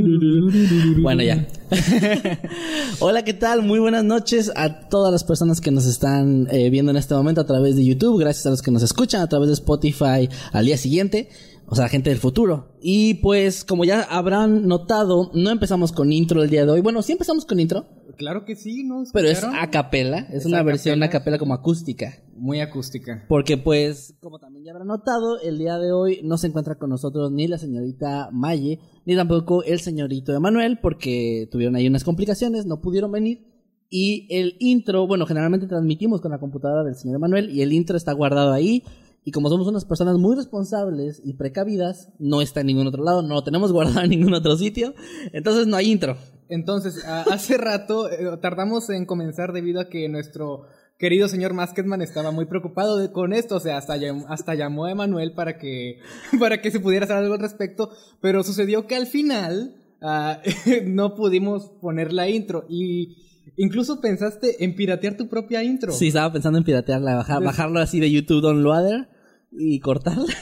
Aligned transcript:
Bueno, 1.00 1.22
ya. 1.22 1.46
Hola, 3.00 3.24
¿qué 3.24 3.34
tal? 3.34 3.62
Muy 3.62 3.78
buenas 3.78 4.04
noches 4.04 4.50
a 4.56 4.88
todas 4.88 5.12
las 5.12 5.24
personas 5.24 5.60
que 5.60 5.70
nos 5.70 5.86
están 5.86 6.48
eh, 6.50 6.70
viendo 6.70 6.90
en 6.90 6.96
este 6.96 7.14
momento 7.14 7.40
a 7.40 7.46
través 7.46 7.76
de 7.76 7.84
YouTube. 7.84 8.18
Gracias 8.18 8.46
a 8.46 8.50
los 8.50 8.62
que 8.62 8.70
nos 8.70 8.82
escuchan 8.82 9.20
a 9.20 9.28
través 9.28 9.48
de 9.48 9.54
Spotify 9.54 10.28
al 10.52 10.64
día 10.64 10.76
siguiente. 10.76 11.28
O 11.66 11.76
sea, 11.76 11.88
gente 11.88 12.10
del 12.10 12.18
futuro. 12.18 12.72
Y 12.82 13.14
pues, 13.14 13.64
como 13.64 13.84
ya 13.84 14.02
habrán 14.02 14.66
notado, 14.66 15.30
no 15.34 15.50
empezamos 15.50 15.92
con 15.92 16.12
intro 16.12 16.42
el 16.42 16.50
día 16.50 16.64
de 16.64 16.72
hoy. 16.72 16.80
Bueno, 16.80 17.00
sí 17.02 17.12
empezamos 17.12 17.44
con 17.44 17.60
intro, 17.60 17.86
Claro 18.16 18.44
que 18.44 18.54
sí, 18.54 18.84
¿no? 18.84 19.04
pero 19.14 19.28
es 19.28 19.42
a 19.42 19.70
capela. 19.70 20.26
Es, 20.30 20.44
una 20.44 20.62
versión 20.62 21.02
a 21.02 21.08
capela 21.08 21.38
como 21.38 21.54
acústica. 21.54 22.18
Muy 22.40 22.60
acústica. 22.60 23.26
Porque 23.28 23.58
pues, 23.58 24.14
como 24.22 24.38
también 24.38 24.64
ya 24.64 24.72
habrán 24.72 24.88
notado, 24.88 25.38
el 25.42 25.58
día 25.58 25.76
de 25.76 25.92
hoy 25.92 26.20
no 26.24 26.38
se 26.38 26.46
encuentra 26.46 26.76
con 26.76 26.88
nosotros 26.88 27.30
ni 27.30 27.46
la 27.46 27.58
señorita 27.58 28.30
Maye, 28.32 28.80
ni 29.04 29.14
tampoco 29.14 29.62
el 29.62 29.78
señorito 29.80 30.34
Emanuel, 30.34 30.78
porque 30.80 31.50
tuvieron 31.52 31.76
ahí 31.76 31.86
unas 31.86 32.02
complicaciones, 32.02 32.64
no 32.64 32.80
pudieron 32.80 33.12
venir. 33.12 33.46
Y 33.90 34.26
el 34.30 34.56
intro, 34.58 35.06
bueno, 35.06 35.26
generalmente 35.26 35.66
transmitimos 35.66 36.22
con 36.22 36.30
la 36.30 36.38
computadora 36.38 36.82
del 36.82 36.94
señor 36.94 37.16
Emanuel 37.16 37.50
y 37.50 37.60
el 37.60 37.74
intro 37.74 37.98
está 37.98 38.12
guardado 38.14 38.54
ahí. 38.54 38.84
Y 39.22 39.32
como 39.32 39.50
somos 39.50 39.68
unas 39.68 39.84
personas 39.84 40.16
muy 40.16 40.34
responsables 40.34 41.20
y 41.22 41.34
precavidas, 41.34 42.08
no 42.18 42.40
está 42.40 42.62
en 42.62 42.68
ningún 42.68 42.86
otro 42.86 43.04
lado, 43.04 43.20
no 43.20 43.34
lo 43.34 43.44
tenemos 43.44 43.70
guardado 43.74 44.00
en 44.00 44.08
ningún 44.08 44.32
otro 44.32 44.56
sitio. 44.56 44.94
Entonces 45.34 45.66
no 45.66 45.76
hay 45.76 45.90
intro. 45.90 46.16
Entonces, 46.48 47.04
hace 47.04 47.58
rato 47.58 48.10
eh, 48.10 48.38
tardamos 48.40 48.88
en 48.88 49.04
comenzar 49.04 49.52
debido 49.52 49.78
a 49.82 49.90
que 49.90 50.08
nuestro 50.08 50.62
querido 51.00 51.26
señor 51.26 51.54
Masketman 51.54 52.02
estaba 52.02 52.30
muy 52.30 52.44
preocupado 52.44 52.96
de- 52.98 53.10
con 53.10 53.32
esto. 53.32 53.56
O 53.56 53.60
sea, 53.60 53.76
hasta, 53.78 53.96
llam- 53.96 54.26
hasta 54.28 54.54
llamó 54.54 54.84
a 54.84 54.92
Emanuel 54.92 55.32
para 55.32 55.58
que, 55.58 55.98
para 56.38 56.60
que 56.60 56.70
se 56.70 56.78
pudiera 56.78 57.04
hacer 57.06 57.16
algo 57.16 57.34
al 57.34 57.40
respecto. 57.40 57.90
Pero 58.20 58.44
sucedió 58.44 58.86
que 58.86 58.94
al 58.94 59.06
final 59.08 59.74
ah, 60.02 60.40
no 60.86 61.16
pudimos 61.16 61.70
poner 61.80 62.12
la 62.12 62.28
intro. 62.28 62.66
Y 62.68 63.16
incluso 63.56 64.00
pensaste 64.00 64.62
en 64.62 64.76
piratear 64.76 65.16
tu 65.16 65.28
propia 65.28 65.64
intro. 65.64 65.90
Sí, 65.92 66.08
estaba 66.08 66.32
pensando 66.32 66.58
en 66.58 66.64
piratearla, 66.64 67.16
bajar- 67.16 67.42
bajarlo 67.42 67.80
así 67.80 67.98
de 67.98 68.10
YouTube 68.12 68.42
Downloader 68.42 69.08
y 69.50 69.80
cortarla. 69.80 70.26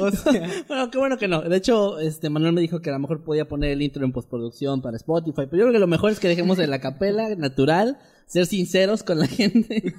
O 0.00 0.10
sea, 0.10 0.50
Bueno, 0.66 0.90
qué 0.90 0.98
bueno 0.98 1.18
que 1.18 1.28
no. 1.28 1.42
De 1.42 1.56
hecho, 1.56 1.98
este 1.98 2.30
Manuel 2.30 2.54
me 2.54 2.62
dijo 2.62 2.80
que 2.80 2.88
a 2.88 2.94
lo 2.94 2.98
mejor 2.98 3.22
podía 3.22 3.46
poner 3.46 3.70
el 3.70 3.82
intro 3.82 4.04
en 4.04 4.12
postproducción 4.12 4.80
para 4.80 4.96
Spotify, 4.96 5.42
pero 5.48 5.56
yo 5.58 5.62
creo 5.64 5.72
que 5.72 5.78
lo 5.78 5.86
mejor 5.86 6.10
es 6.10 6.18
que 6.20 6.26
dejemos 6.28 6.58
en 6.58 6.70
la 6.70 6.80
capela 6.80 7.34
natural, 7.36 7.98
ser 8.26 8.46
sinceros 8.46 9.02
con 9.02 9.18
la 9.18 9.26
gente. 9.28 9.94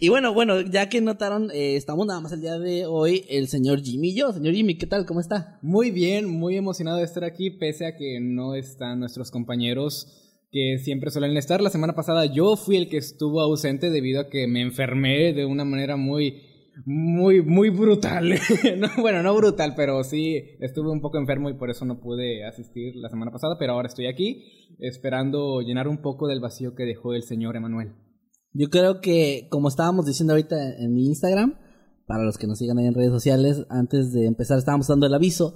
y 0.00 0.08
bueno, 0.08 0.32
bueno, 0.32 0.60
ya 0.60 0.88
que 0.88 1.00
notaron, 1.00 1.50
eh, 1.52 1.76
estamos 1.76 2.06
nada 2.06 2.20
más 2.20 2.32
el 2.32 2.40
día 2.40 2.58
de 2.58 2.86
hoy 2.86 3.24
el 3.28 3.48
señor 3.48 3.82
Jimmy 3.82 4.10
y 4.10 4.16
yo. 4.16 4.32
Señor 4.32 4.54
Jimmy, 4.54 4.76
¿qué 4.76 4.86
tal? 4.86 5.06
¿Cómo 5.06 5.20
está? 5.20 5.58
Muy 5.62 5.90
bien, 5.90 6.28
muy 6.28 6.56
emocionado 6.56 6.98
de 6.98 7.04
estar 7.04 7.24
aquí, 7.24 7.50
pese 7.50 7.86
a 7.86 7.96
que 7.96 8.20
no 8.20 8.54
están 8.54 9.00
nuestros 9.00 9.30
compañeros 9.30 10.22
que 10.50 10.78
siempre 10.78 11.10
suelen 11.10 11.36
estar. 11.36 11.60
La 11.60 11.70
semana 11.70 11.94
pasada 11.94 12.26
yo 12.26 12.56
fui 12.56 12.76
el 12.76 12.88
que 12.88 12.96
estuvo 12.98 13.40
ausente 13.40 13.90
debido 13.90 14.20
a 14.20 14.28
que 14.28 14.46
me 14.46 14.62
enfermé 14.62 15.32
de 15.32 15.44
una 15.44 15.64
manera 15.64 15.96
muy, 15.96 16.42
muy, 16.84 17.42
muy 17.42 17.70
brutal. 17.70 18.34
No, 18.78 18.88
bueno, 18.98 19.22
no 19.22 19.34
brutal, 19.34 19.74
pero 19.76 20.02
sí 20.04 20.36
estuve 20.60 20.90
un 20.90 21.00
poco 21.00 21.18
enfermo 21.18 21.48
y 21.48 21.54
por 21.54 21.70
eso 21.70 21.84
no 21.84 22.00
pude 22.00 22.44
asistir 22.44 22.94
la 22.96 23.08
semana 23.08 23.30
pasada, 23.30 23.56
pero 23.58 23.72
ahora 23.72 23.88
estoy 23.88 24.06
aquí 24.06 24.44
esperando 24.78 25.60
llenar 25.60 25.88
un 25.88 26.02
poco 26.02 26.28
del 26.28 26.40
vacío 26.40 26.74
que 26.74 26.84
dejó 26.84 27.14
el 27.14 27.22
señor 27.22 27.56
Emanuel. 27.56 27.94
Yo 28.52 28.68
creo 28.70 29.00
que, 29.00 29.48
como 29.50 29.68
estábamos 29.68 30.06
diciendo 30.06 30.32
ahorita 30.32 30.76
en 30.78 30.92
mi 30.92 31.06
Instagram, 31.06 31.58
para 32.06 32.24
los 32.24 32.38
que 32.38 32.46
nos 32.46 32.58
sigan 32.58 32.78
ahí 32.78 32.86
en 32.86 32.94
redes 32.94 33.10
sociales, 33.10 33.66
antes 33.68 34.12
de 34.12 34.26
empezar 34.26 34.58
estábamos 34.58 34.86
dando 34.86 35.06
el 35.06 35.14
aviso. 35.14 35.54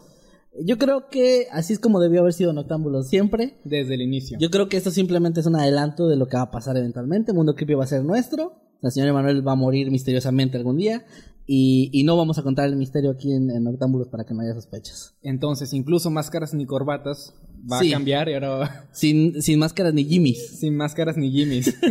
Yo 0.64 0.78
creo 0.78 1.08
que 1.08 1.46
así 1.52 1.72
es 1.72 1.78
como 1.78 2.00
debió 2.00 2.20
haber 2.20 2.32
sido 2.32 2.52
Noctámbulo 2.52 3.02
siempre. 3.02 3.60
Desde 3.64 3.94
el 3.94 4.02
inicio. 4.02 4.36
Yo 4.40 4.50
creo 4.50 4.68
que 4.68 4.76
esto 4.76 4.90
simplemente 4.90 5.40
es 5.40 5.46
un 5.46 5.56
adelanto 5.56 6.08
de 6.08 6.16
lo 6.16 6.26
que 6.26 6.36
va 6.36 6.44
a 6.44 6.50
pasar 6.50 6.76
eventualmente. 6.76 7.32
Mundo 7.32 7.54
Creepy 7.54 7.74
va 7.74 7.84
a 7.84 7.88
ser 7.88 8.04
nuestro. 8.04 8.69
El 8.82 8.90
señor 8.92 9.08
Emanuel 9.08 9.46
va 9.46 9.52
a 9.52 9.56
morir 9.56 9.90
misteriosamente 9.90 10.56
algún 10.56 10.76
día. 10.76 11.04
Y, 11.52 11.90
y 11.92 12.04
no 12.04 12.16
vamos 12.16 12.38
a 12.38 12.44
contar 12.44 12.68
el 12.68 12.76
misterio 12.76 13.10
aquí 13.10 13.32
en, 13.32 13.50
en 13.50 13.64
Noctámbulos 13.64 14.06
para 14.08 14.24
que 14.24 14.32
no 14.34 14.40
haya 14.42 14.54
sospechas. 14.54 15.14
Entonces, 15.22 15.72
incluso 15.72 16.08
máscaras 16.08 16.54
ni 16.54 16.64
corbatas 16.64 17.34
va 17.70 17.80
Sí. 17.80 17.90
a 17.92 17.96
cambiar 17.96 18.28
y 18.28 18.34
ahora 18.34 18.88
Sin, 18.92 19.42
sin 19.42 19.58
máscaras 19.58 19.92
ni 19.92 20.04
Jimmys. 20.04 20.60
sin 20.60 20.76
máscaras 20.76 21.16
ni 21.16 21.30
Jimmys. 21.32 21.74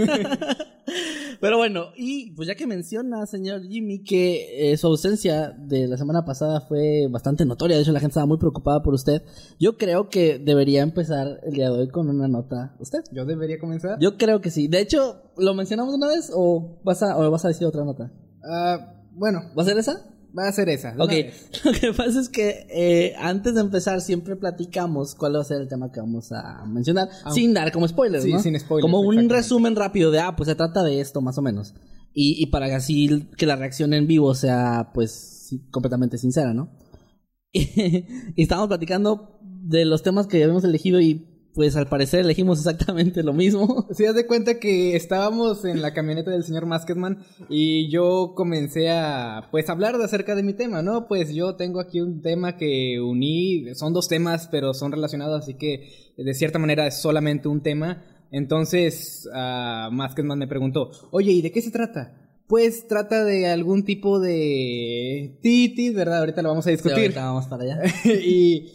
Pero 1.42 1.58
bueno, 1.58 1.88
y 1.96 2.32
pues 2.32 2.48
ya 2.48 2.56
que 2.56 2.68
menciona, 2.68 3.26
señor 3.26 3.62
Jimmy, 3.64 4.04
que 4.04 4.72
eh, 4.72 4.78
su 4.78 4.88
ausencia 4.88 5.52
de 5.58 5.88
la 5.88 5.98
semana 5.98 6.26
pasada 6.26 6.62
fue 6.62 7.08
bastante 7.10 7.46
notoria, 7.46 7.78
de 7.78 7.84
hecho 7.84 7.94
la 7.94 8.00
gente 8.00 8.12
estaba 8.12 8.26
muy 8.26 8.38
preocupada 8.38 8.82
por 8.82 8.94
usted, 8.94 9.24
yo 9.58 9.78
creo 9.78 10.10
que 10.10 10.38
debería 10.38 10.82
empezar 10.82 11.40
el 11.44 11.54
día 11.54 11.70
de 11.70 11.80
hoy 11.80 11.88
con 11.90 12.10
una 12.10 12.28
nota 12.28 12.76
usted. 12.80 13.00
¿Yo 13.14 13.26
debería 13.26 13.58
comenzar? 13.58 13.98
Yo 14.00 14.18
creo 14.18 14.42
que 14.42 14.52
sí. 14.52 14.68
De 14.68 14.82
hecho, 14.82 15.22
¿lo 15.38 15.54
mencionamos 15.54 15.94
una 15.94 16.08
vez 16.08 16.30
o 16.34 16.80
vas 16.84 17.02
a, 17.04 17.18
o 17.18 17.32
vas 17.32 17.46
a 17.46 17.50
decir 17.50 17.66
otra 17.66 17.86
nota? 17.86 18.12
Ah, 18.44 18.96
bueno, 19.14 19.40
¿Va 19.58 19.64
a 19.64 19.66
ser 19.66 19.78
esa? 19.78 19.94
Va 20.38 20.48
a 20.48 20.52
ser 20.52 20.70
esa. 20.70 20.96
Ok, 20.98 21.10
vez. 21.10 21.50
lo 21.64 21.72
que 21.72 21.94
pasa 21.94 22.20
es 22.20 22.30
que 22.30 22.68
eh, 22.70 23.16
antes 23.18 23.56
de 23.56 23.62
empezar 23.62 24.02
siempre 24.02 24.36
platicamos 24.36 25.16
cuál 25.16 25.36
va 25.36 25.42
a 25.42 25.44
ser 25.44 25.62
el 25.62 25.68
tema 25.68 25.92
que 25.92 26.00
vamos 26.00 26.32
a 26.32 26.66
mencionar, 26.66 27.10
Ah, 27.24 27.32
sin 27.32 27.54
dar 27.54 27.72
como 27.72 27.88
spoilers, 27.88 28.24
sí, 28.24 28.34
¿no? 28.34 28.40
sin 28.40 28.60
spoilers, 28.60 28.84
Como 28.84 29.02
un 29.02 29.30
resumen 29.30 29.76
rápido 29.76 30.12
de, 30.12 30.20
ah, 30.20 30.36
pues 30.36 30.48
se 30.48 30.56
trata 30.56 30.84
de 30.84 31.00
esto, 31.02 31.22
más 31.22 31.38
o 31.38 31.42
menos. 31.42 31.74
Y, 32.14 32.42
y 32.42 32.48
para 32.48 32.68
que 32.68 32.76
así 32.76 33.28
que 33.38 33.46
la 33.46 33.56
reacción 33.56 33.94
en 33.94 34.08
vivo 34.08 34.34
sea, 34.34 34.92
pues, 34.94 35.56
completamente 35.72 36.18
sincera, 36.18 36.54
¿no? 36.54 36.72
y 37.52 38.42
estábamos 38.42 38.68
platicando 38.68 39.40
de 39.42 39.86
los 39.86 40.04
temas 40.04 40.28
que 40.28 40.44
habíamos 40.44 40.64
elegido 40.64 41.02
y, 41.02 41.29
pues, 41.54 41.76
al 41.76 41.88
parecer 41.88 42.22
elegimos 42.22 42.60
exactamente 42.60 43.24
lo 43.24 43.34
mismo. 43.34 43.88
Si 43.94 44.04
das 44.04 44.16
de 44.16 44.26
cuenta 44.28 44.60
que 44.60 44.96
estábamos 44.96 45.66
en 45.66 45.82
la 45.82 45.94
camioneta 45.94 46.32
del 46.32 46.44
señor 46.44 46.66
Masketman 46.66 47.20
y 47.50 47.90
yo 47.90 48.34
comencé 48.36 48.90
a 48.90 49.48
pues 49.52 49.70
hablar 49.70 49.98
de 49.98 50.06
acerca 50.06 50.36
de 50.36 50.44
mi 50.44 50.54
tema, 50.54 50.82
¿no? 50.82 51.08
Pues 51.08 51.34
yo 51.34 51.56
tengo 51.56 51.80
aquí 51.80 52.02
un 52.02 52.22
tema 52.22 52.56
que 52.58 53.00
uní, 53.02 53.76
son 53.76 53.94
dos 53.94 54.08
temas 54.08 54.48
pero 54.52 54.74
son 54.74 54.92
relacionados, 54.92 55.42
así 55.44 55.56
que 55.56 56.14
de 56.18 56.34
cierta 56.34 56.60
manera 56.60 56.88
es 56.88 56.98
solamente 57.02 57.48
un 57.48 57.62
tema. 57.62 58.04
Entonces 58.32 59.28
Masketman 59.34 60.38
me 60.40 60.48
preguntó, 60.48 60.92
oye, 61.12 61.32
¿y 61.32 61.42
de 61.42 61.52
qué 61.52 61.62
se 61.62 61.72
trata? 61.72 62.16
Pues 62.48 62.88
trata 62.88 63.24
de 63.26 63.48
algún 63.48 63.84
tipo 63.84 64.20
de 64.20 65.38
titis, 65.42 65.94
¿verdad? 65.94 66.20
Ahorita 66.20 66.42
lo 66.42 66.50
vamos 66.50 66.66
a 66.66 66.70
Sí, 66.70 66.74
discutir. 66.76 66.98
ahorita 66.98 67.26
vamos 67.26 67.46
para 67.48 67.64
allá. 67.64 67.82
y, 68.06 68.72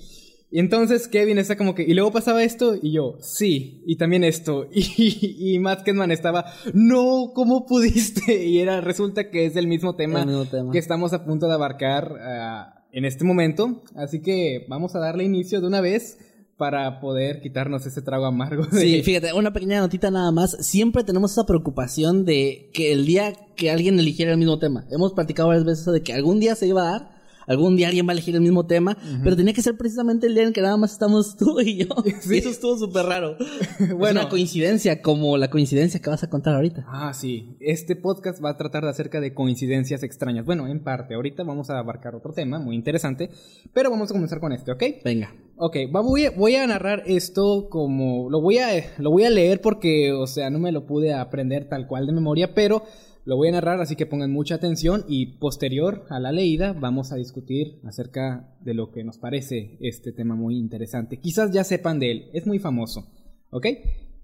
y 0.50 0.60
entonces 0.60 1.09
Kevin 1.09 1.38
está 1.38 1.56
como 1.56 1.75
que, 1.75 1.82
y 1.82 1.94
luego 1.94 2.12
pasaba 2.12 2.43
esto, 2.44 2.77
y 2.81 2.93
yo, 2.93 3.16
sí, 3.21 3.82
y 3.87 3.97
también 3.97 4.22
esto, 4.25 4.69
y, 4.72 5.55
y 5.55 5.59
Matt 5.59 5.82
Kedman 5.82 6.10
estaba, 6.12 6.47
no, 6.72 7.32
¿cómo 7.34 7.66
pudiste? 7.66 8.44
Y 8.47 8.59
era, 8.59 8.81
resulta 8.81 9.31
que 9.31 9.47
es 9.47 9.56
el 9.56 9.66
mismo 9.66 9.97
tema, 9.97 10.21
El 10.22 10.27
mismo 10.28 10.44
tema. 10.44 10.71
que 10.72 10.78
estamos 10.78 11.12
a 11.12 11.25
punto 11.25 11.49
de 11.49 11.55
abarcar 11.55 12.15
ah, 12.21 12.84
en 12.93 13.05
este 13.05 13.25
momento, 13.25 13.82
así 13.97 14.21
que 14.22 14.65
vamos 14.69 14.94
a 14.94 15.00
darle 15.00 15.25
inicio 15.25 15.61
de 15.61 15.67
una 15.67 15.81
vez 15.81 16.19
para 16.56 17.00
poder 17.00 17.40
quitarnos 17.40 17.85
ese 17.85 18.00
trago 18.00 18.26
amargo. 18.26 18.64
de- 18.67 18.81
Sí, 18.81 19.02
fíjate, 19.02 19.32
una 19.32 19.52
pequeña 19.52 19.81
notita 19.81 20.12
nada 20.12 20.31
más. 20.31 20.52
Siempre 20.61 21.02
tenemos 21.02 21.32
esa 21.32 21.47
preocupación 21.47 22.25
de 22.25 22.70
que 22.73 22.93
el 22.93 23.06
día 23.06 23.32
que 23.56 23.73
alguien 23.73 23.99
eligiera 23.99 24.31
el 24.31 24.38
mismo 24.38 24.61
tema. 24.61 24.87
Hemos 24.93 25.14
platicado 25.14 25.49
varias 25.49 25.64
veces 25.64 25.81
eso 25.82 25.90
de 25.90 26.05
que 26.05 26.12
algún 26.12 26.38
día 26.38 26.55
se 26.55 26.69
iba 26.69 26.82
a 26.82 26.93
dar, 26.93 27.13
algún 27.46 27.76
día 27.76 27.88
alguien 27.88 28.06
va 28.06 28.11
a 28.11 28.14
elegir 28.14 28.35
el 28.35 28.41
mismo 28.41 28.67
tema, 28.67 28.96
pero 29.23 29.37
tenía 29.37 29.52
que 29.52 29.62
ser 29.62 29.76
precisamente 29.76 30.26
el 30.26 30.35
día 30.35 30.44
en 30.44 30.52
que 30.52 30.62
nada 30.62 30.76
más 30.76 30.93
estamos 30.93 31.37
tú 31.37 31.61
y 31.61 31.85
yo. 31.85 31.94
Sí. 32.20 32.37
Y 32.37 32.38
eso 32.38 32.50
estuvo 32.50 32.79
súper 32.79 33.06
raro. 33.06 33.37
bueno, 33.99 34.20
una 34.20 34.29
coincidencia 34.29 35.02
como 35.02 35.37
la 35.37 35.50
coincidencia 35.50 36.00
que 36.00 36.08
vas 36.08 36.23
a 36.23 36.31
contar 36.31 36.55
ahorita. 36.55 36.85
Ah, 36.88 37.12
sí. 37.12 37.56
Este 37.61 37.96
podcast 37.96 38.43
va 38.43 38.50
a 38.50 38.56
tratar 38.56 38.85
de 38.85 38.91
acerca 38.91 39.20
de 39.20 39.35
coincidencias 39.35 40.02
extrañas. 40.02 40.44
Bueno, 40.44 40.67
en 40.69 40.82
parte. 40.82 41.14
Ahorita 41.14 41.43
vamos 41.43 41.70
a 41.70 41.79
abarcar 41.79 42.14
otro 42.14 42.32
tema 42.32 42.58
muy 42.58 42.76
interesante. 42.76 43.31
Pero 43.73 43.90
vamos 43.90 44.11
a 44.11 44.14
comenzar 44.14 44.40
con 44.40 44.52
este, 44.52 44.73
¿ok? 44.73 44.82
Venga. 45.05 45.35
Ok, 45.56 45.76
voy, 45.90 46.26
a, 46.26 46.31
voy 46.31 46.56
a 46.56 46.67
narrar 46.67 47.02
esto 47.06 47.69
como... 47.69 48.31
Lo 48.31 48.40
voy, 48.40 48.58
a, 48.58 48.69
lo 48.99 49.11
voy 49.11 49.25
a 49.25 49.31
leer 49.31 49.61
porque, 49.61 50.12
o 50.12 50.26
sea, 50.26 50.50
no 50.50 50.58
me 50.58 50.73
lo 50.73 50.87
pude 50.87 51.12
aprender 51.12 51.69
tal 51.69 51.87
cual 51.87 52.06
de 52.06 52.12
memoria, 52.12 52.55
pero 52.55 52.85
Lo 53.26 53.37
voy 53.37 53.49
a 53.49 53.53
narrar, 53.53 53.81
así 53.81 53.97
que 53.97 54.05
pongan 54.05 54.31
mucha 54.31 54.56
atención 54.56 55.06
y 55.09 55.38
posterior 55.38 56.05
a 56.11 56.21
la 56.21 56.31
leída 56.31 56.75
vamos 56.75 57.11
a 57.11 57.17
discutir 57.17 57.81
acerca 57.85 58.55
de 58.61 58.75
lo 58.75 58.93
que 58.93 59.03
nos 59.03 59.17
parece 59.17 59.79
este 59.81 60.12
tema 60.12 60.35
muy 60.35 60.59
interesante. 60.59 61.19
Quizás 61.21 61.50
ya 61.50 61.65
sepan 61.65 61.99
de 61.99 62.11
él, 62.11 62.31
es 62.35 62.47
muy 62.47 62.59
famoso. 62.59 63.11
¿Ok? 63.49 63.67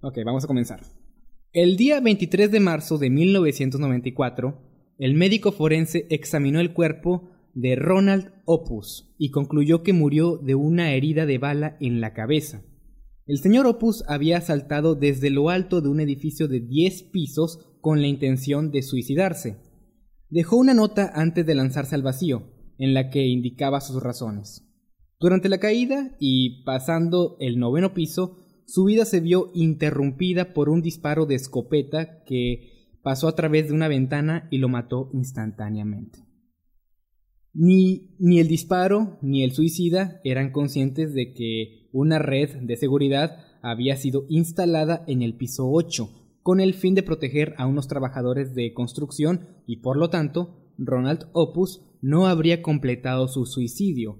Ok, 0.02 0.18
vamos 0.26 0.44
a 0.44 0.46
comenzar. 0.46 0.80
El 1.54 1.78
día 1.78 1.98
23 2.00 2.50
de 2.50 2.60
marzo 2.60 2.98
de 2.98 3.08
1994, 3.08 4.58
el 4.98 5.14
médico 5.14 5.52
forense 5.52 6.06
examinó 6.10 6.60
el 6.60 6.74
cuerpo 6.74 7.30
de 7.54 7.76
Ronald 7.76 8.32
Opus 8.44 9.14
y 9.16 9.30
concluyó 9.30 9.82
que 9.82 9.94
murió 9.94 10.36
de 10.36 10.56
una 10.56 10.92
herida 10.92 11.24
de 11.24 11.38
bala 11.38 11.78
en 11.80 12.02
la 12.02 12.12
cabeza. 12.12 12.62
El 13.26 13.38
señor 13.38 13.66
Opus 13.66 14.04
había 14.08 14.42
saltado 14.42 14.94
desde 14.94 15.30
lo 15.30 15.48
alto 15.48 15.80
de 15.80 15.88
un 15.88 16.00
edificio 16.00 16.48
de 16.48 16.60
10 16.60 17.04
pisos 17.04 17.69
con 17.80 18.00
la 18.00 18.06
intención 18.06 18.70
de 18.70 18.82
suicidarse. 18.82 19.58
Dejó 20.28 20.56
una 20.56 20.74
nota 20.74 21.10
antes 21.14 21.44
de 21.46 21.54
lanzarse 21.54 21.94
al 21.94 22.02
vacío, 22.02 22.44
en 22.78 22.94
la 22.94 23.10
que 23.10 23.26
indicaba 23.26 23.80
sus 23.80 24.02
razones. 24.02 24.66
Durante 25.18 25.48
la 25.48 25.58
caída 25.58 26.16
y 26.18 26.62
pasando 26.64 27.36
el 27.40 27.58
noveno 27.58 27.92
piso, 27.92 28.38
su 28.66 28.84
vida 28.84 29.04
se 29.04 29.20
vio 29.20 29.50
interrumpida 29.54 30.54
por 30.54 30.68
un 30.68 30.80
disparo 30.80 31.26
de 31.26 31.34
escopeta 31.34 32.22
que 32.24 32.98
pasó 33.02 33.28
a 33.28 33.34
través 33.34 33.68
de 33.68 33.74
una 33.74 33.88
ventana 33.88 34.48
y 34.50 34.58
lo 34.58 34.68
mató 34.68 35.10
instantáneamente. 35.12 36.20
Ni, 37.52 38.14
ni 38.20 38.38
el 38.38 38.46
disparo 38.46 39.18
ni 39.22 39.42
el 39.42 39.52
suicida 39.52 40.20
eran 40.22 40.52
conscientes 40.52 41.12
de 41.12 41.32
que 41.34 41.88
una 41.92 42.20
red 42.20 42.56
de 42.62 42.76
seguridad 42.76 43.44
había 43.60 43.96
sido 43.96 44.24
instalada 44.28 45.04
en 45.08 45.22
el 45.22 45.34
piso 45.34 45.68
8 45.68 46.19
con 46.42 46.60
el 46.60 46.74
fin 46.74 46.94
de 46.94 47.02
proteger 47.02 47.54
a 47.58 47.66
unos 47.66 47.88
trabajadores 47.88 48.54
de 48.54 48.72
construcción 48.72 49.48
y 49.66 49.76
por 49.78 49.96
lo 49.96 50.10
tanto 50.10 50.56
Ronald 50.78 51.26
Opus 51.32 51.82
no 52.00 52.26
habría 52.26 52.62
completado 52.62 53.28
su 53.28 53.44
suicidio, 53.44 54.18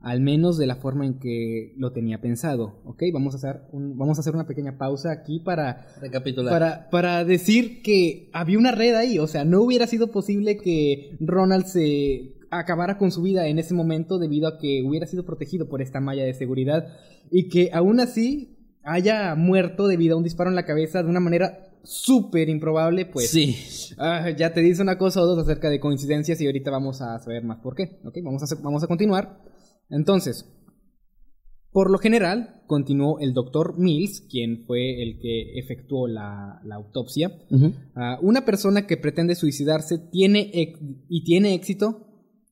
al 0.00 0.20
menos 0.20 0.56
de 0.56 0.66
la 0.66 0.76
forma 0.76 1.04
en 1.04 1.18
que 1.18 1.74
lo 1.76 1.92
tenía 1.92 2.20
pensado. 2.20 2.80
¿Ok? 2.84 3.02
Vamos 3.12 3.34
a 3.34 3.38
hacer, 3.38 3.62
vamos 3.72 4.18
a 4.18 4.20
hacer 4.20 4.34
una 4.34 4.46
pequeña 4.46 4.78
pausa 4.78 5.10
aquí 5.10 5.40
para 5.40 5.88
recapitular. 6.00 6.52
Para, 6.52 6.90
para 6.90 7.24
decir 7.24 7.82
que 7.82 8.30
había 8.32 8.58
una 8.58 8.72
red 8.72 8.94
ahí, 8.94 9.18
o 9.18 9.26
sea, 9.26 9.44
no 9.44 9.60
hubiera 9.62 9.86
sido 9.88 10.12
posible 10.12 10.58
que 10.58 11.16
Ronald 11.20 11.66
se 11.66 12.36
acabara 12.50 12.98
con 12.98 13.10
su 13.10 13.22
vida 13.22 13.48
en 13.48 13.58
ese 13.58 13.74
momento 13.74 14.18
debido 14.18 14.46
a 14.46 14.58
que 14.58 14.82
hubiera 14.82 15.06
sido 15.06 15.24
protegido 15.24 15.68
por 15.68 15.82
esta 15.82 16.00
malla 16.00 16.24
de 16.24 16.34
seguridad 16.34 16.86
y 17.30 17.48
que 17.48 17.70
aún 17.72 17.98
así 17.98 18.55
haya 18.86 19.34
muerto 19.34 19.88
debido 19.88 20.14
a 20.14 20.18
un 20.18 20.24
disparo 20.24 20.48
en 20.48 20.56
la 20.56 20.64
cabeza 20.64 21.02
de 21.02 21.10
una 21.10 21.20
manera 21.20 21.66
súper 21.82 22.48
improbable, 22.48 23.06
pues 23.06 23.30
sí. 23.30 23.56
Ah, 23.98 24.30
ya 24.30 24.52
te 24.52 24.60
dice 24.60 24.82
una 24.82 24.96
cosa 24.96 25.20
o 25.20 25.26
dos 25.26 25.38
acerca 25.38 25.68
de 25.68 25.80
coincidencias 25.80 26.40
y 26.40 26.46
ahorita 26.46 26.70
vamos 26.70 27.02
a 27.02 27.18
saber 27.18 27.44
más 27.44 27.58
por 27.60 27.74
qué. 27.74 28.00
¿ok? 28.04 28.18
Vamos, 28.24 28.42
a 28.42 28.54
vamos 28.62 28.82
a 28.84 28.86
continuar. 28.86 29.38
Entonces, 29.90 30.48
por 31.72 31.90
lo 31.90 31.98
general, 31.98 32.62
continuó 32.66 33.18
el 33.20 33.34
doctor 33.34 33.78
Mills, 33.78 34.22
quien 34.30 34.64
fue 34.66 35.02
el 35.02 35.18
que 35.20 35.58
efectuó 35.58 36.06
la, 36.06 36.60
autopsia. 36.72 37.32
Ah, 37.94 38.18
una 38.22 38.44
persona 38.44 38.86
que 38.86 38.96
pretende 38.96 39.34
suicidarse 39.34 39.98
tiene 39.98 40.50
y 41.08 41.24
tiene 41.24 41.54
éxito, 41.54 42.06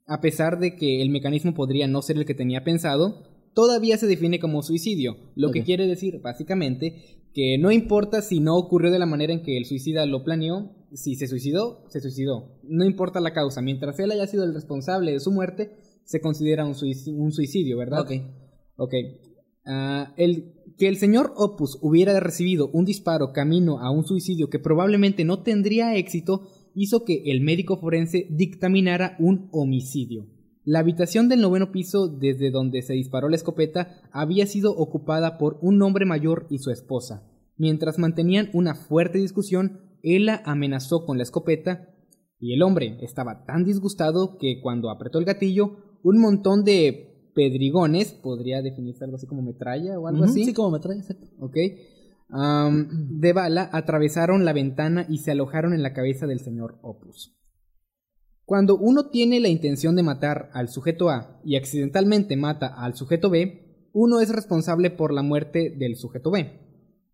a 0.07 0.21
pesar 0.21 0.59
de 0.59 0.77
que 0.77 1.01
el 1.01 1.11
mecanismo 1.11 1.55
podría 1.55 1.87
no 1.87 2.03
ser 2.03 2.19
el 2.19 2.27
que 2.27 2.35
tenía 2.35 2.65
pensado, 2.65 3.34
todavía 3.55 3.97
se 3.97 4.07
define 4.07 4.39
como 4.39 4.63
suicidio, 4.63 5.17
lo 5.35 5.51
que 5.51 5.63
quiere 5.63 5.87
decir 5.87 6.21
básicamente 6.21 7.23
que 7.33 7.59
no 7.59 7.73
importa 7.73 8.23
si 8.23 8.39
no 8.41 8.57
ocurrió 8.57 8.93
de 8.93 8.99
la 8.99 9.07
manera 9.07 9.33
en 9.33 9.43
que 9.43 9.57
el 9.57 9.65
suicida 9.65 10.07
lo 10.07 10.23
planeó, 10.23 10.71
si 10.93 11.17
se 11.17 11.27
suicidó, 11.27 11.85
se 11.89 12.01
suicidó, 12.01 12.61
no 12.63 12.85
importa 12.85 13.21
la 13.21 13.33
causa, 13.33 13.61
mientras 13.61 13.99
él 13.99 14.13
haya 14.13 14.27
sido 14.27 14.45
el 14.45 14.55
responsable 14.55 15.13
de 15.13 15.21
su 15.21 15.33
muerte, 15.33 15.77
se 16.05 16.21
considera 16.21 16.65
un 16.65 16.75
suicidio, 16.75 17.77
¿verdad? 17.77 18.01
Ok. 18.01 18.13
Ok. 18.77 18.95
Ah, 19.67 20.13
el, 20.17 20.53
que 20.77 20.89
el 20.89 20.97
señor 20.97 21.33
Opus 21.37 21.79
hubiera 21.81 22.19
recibido 22.21 22.69
un 22.73 22.85
disparo 22.85 23.33
camino 23.33 23.81
a 23.81 23.91
un 23.91 24.05
suicidio 24.05 24.51
que 24.51 24.59
probablemente 24.59 25.25
no 25.25 25.43
tendría 25.43 25.97
éxito 25.97 26.49
hizo 26.75 27.05
que 27.05 27.23
el 27.27 27.41
médico 27.41 27.79
forense 27.79 28.27
dictaminara 28.31 29.17
un 29.19 29.49
homicidio. 29.53 30.27
La 30.65 30.79
habitación 30.79 31.29
del 31.29 31.43
noveno 31.43 31.73
piso 31.73 32.09
desde 32.09 32.51
donde 32.51 32.81
se 32.81 32.95
disparó 32.95 33.29
la 33.29 33.37
escopeta 33.37 34.01
había 34.13 34.47
sido 34.47 34.75
ocupada 34.75 35.37
por 35.37 35.59
un 35.61 35.81
hombre 35.83 36.07
mayor 36.07 36.47
y 36.49 36.59
su 36.59 36.71
esposa. 36.71 37.23
Mientras 37.57 37.99
mantenían 37.99 38.49
una 38.55 38.75
fuerte 38.75 39.19
discusión, 39.19 39.81
ella 40.03 40.43
amenazó 40.45 41.05
con 41.05 41.19
la 41.19 41.23
escopeta 41.23 41.89
y 42.41 42.55
el 42.55 42.63
hombre 42.63 42.99
estaba 43.03 43.45
tan 43.45 43.65
disgustado 43.65 44.39
que 44.39 44.61
cuando 44.63 44.91
apretó 44.91 45.19
el 45.19 45.25
gatillo, 45.25 45.77
un 46.03 46.19
montón 46.19 46.65
de 46.65 47.31
pedrigones, 47.35 48.13
podría 48.13 48.63
definirse 48.63 49.05
algo 49.05 49.17
así 49.17 49.27
como 49.27 49.43
metralla 49.43 49.99
o 49.99 50.07
algo 50.07 50.25
así. 50.25 50.45
Sí, 50.45 50.55
como 50.55 50.71
metralla, 50.71 51.01
exacto. 51.01 51.27
Ok. 51.41 51.57
de 52.91 53.33
bala 53.33 53.69
atravesaron 53.73 54.45
la 54.45 54.53
ventana 54.53 55.07
y 55.09 55.19
se 55.19 55.33
alojaron 55.33 55.75
en 55.75 55.83
la 55.83 55.93
cabeza 55.93 56.27
del 56.27 56.41
señor 56.41 56.79
Opus. 56.83 57.37
Cuando 58.45 58.77
uno 58.77 59.09
tiene 59.09 59.41
la 59.41 59.49
intención 59.49 59.97
de 59.97 60.03
matar 60.03 60.51
al 60.53 60.69
sujeto 60.69 61.09
A 61.09 61.41
y 61.45 61.57
accidentalmente 61.57 62.37
mata 62.37 62.67
al 62.67 62.95
sujeto 62.95 63.31
B, 63.31 63.89
uno 63.93 64.21
es 64.21 64.29
responsable 64.29 64.91
por 64.91 65.15
la 65.15 65.23
muerte 65.23 65.71
del 65.71 65.97
sujeto 65.97 66.31
B. 66.31 66.61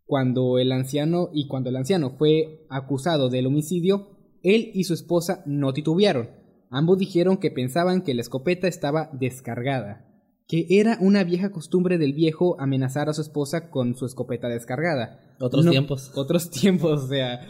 Cuando 0.07 0.59
el 0.59 0.73
anciano 0.73 1.29
y 1.33 1.47
cuando 1.47 1.71
el 1.71 1.77
anciano 1.77 2.17
fue 2.19 2.67
acusado 2.69 3.29
del 3.29 3.47
homicidio, 3.47 4.09
él 4.43 4.73
y 4.75 4.85
su 4.85 4.95
esposa 4.95 5.43
no 5.47 5.73
titubearon. 5.73 6.31
Ambos 6.69 6.99
dijeron 6.99 7.37
que 7.37 7.51
pensaban 7.51 8.03
que 8.03 8.15
la 8.15 8.23
escopeta 8.23 8.67
estaba 8.67 9.11
descargada, 9.13 10.09
que 10.49 10.67
era 10.69 10.99
una 11.01 11.23
vieja 11.23 11.53
costumbre 11.53 11.99
del 11.99 12.13
viejo 12.13 12.57
amenazar 12.61 13.09
a 13.09 13.15
su 13.15 13.23
esposa 13.23 13.71
con 13.71 13.95
su 13.95 14.07
escopeta 14.07 14.49
descargada. 14.49 15.37
Otros 15.39 15.69
tiempos. 15.69 16.11
Otros 16.17 16.51
tiempos, 16.51 17.05
o 17.05 17.09
sea, 17.09 17.41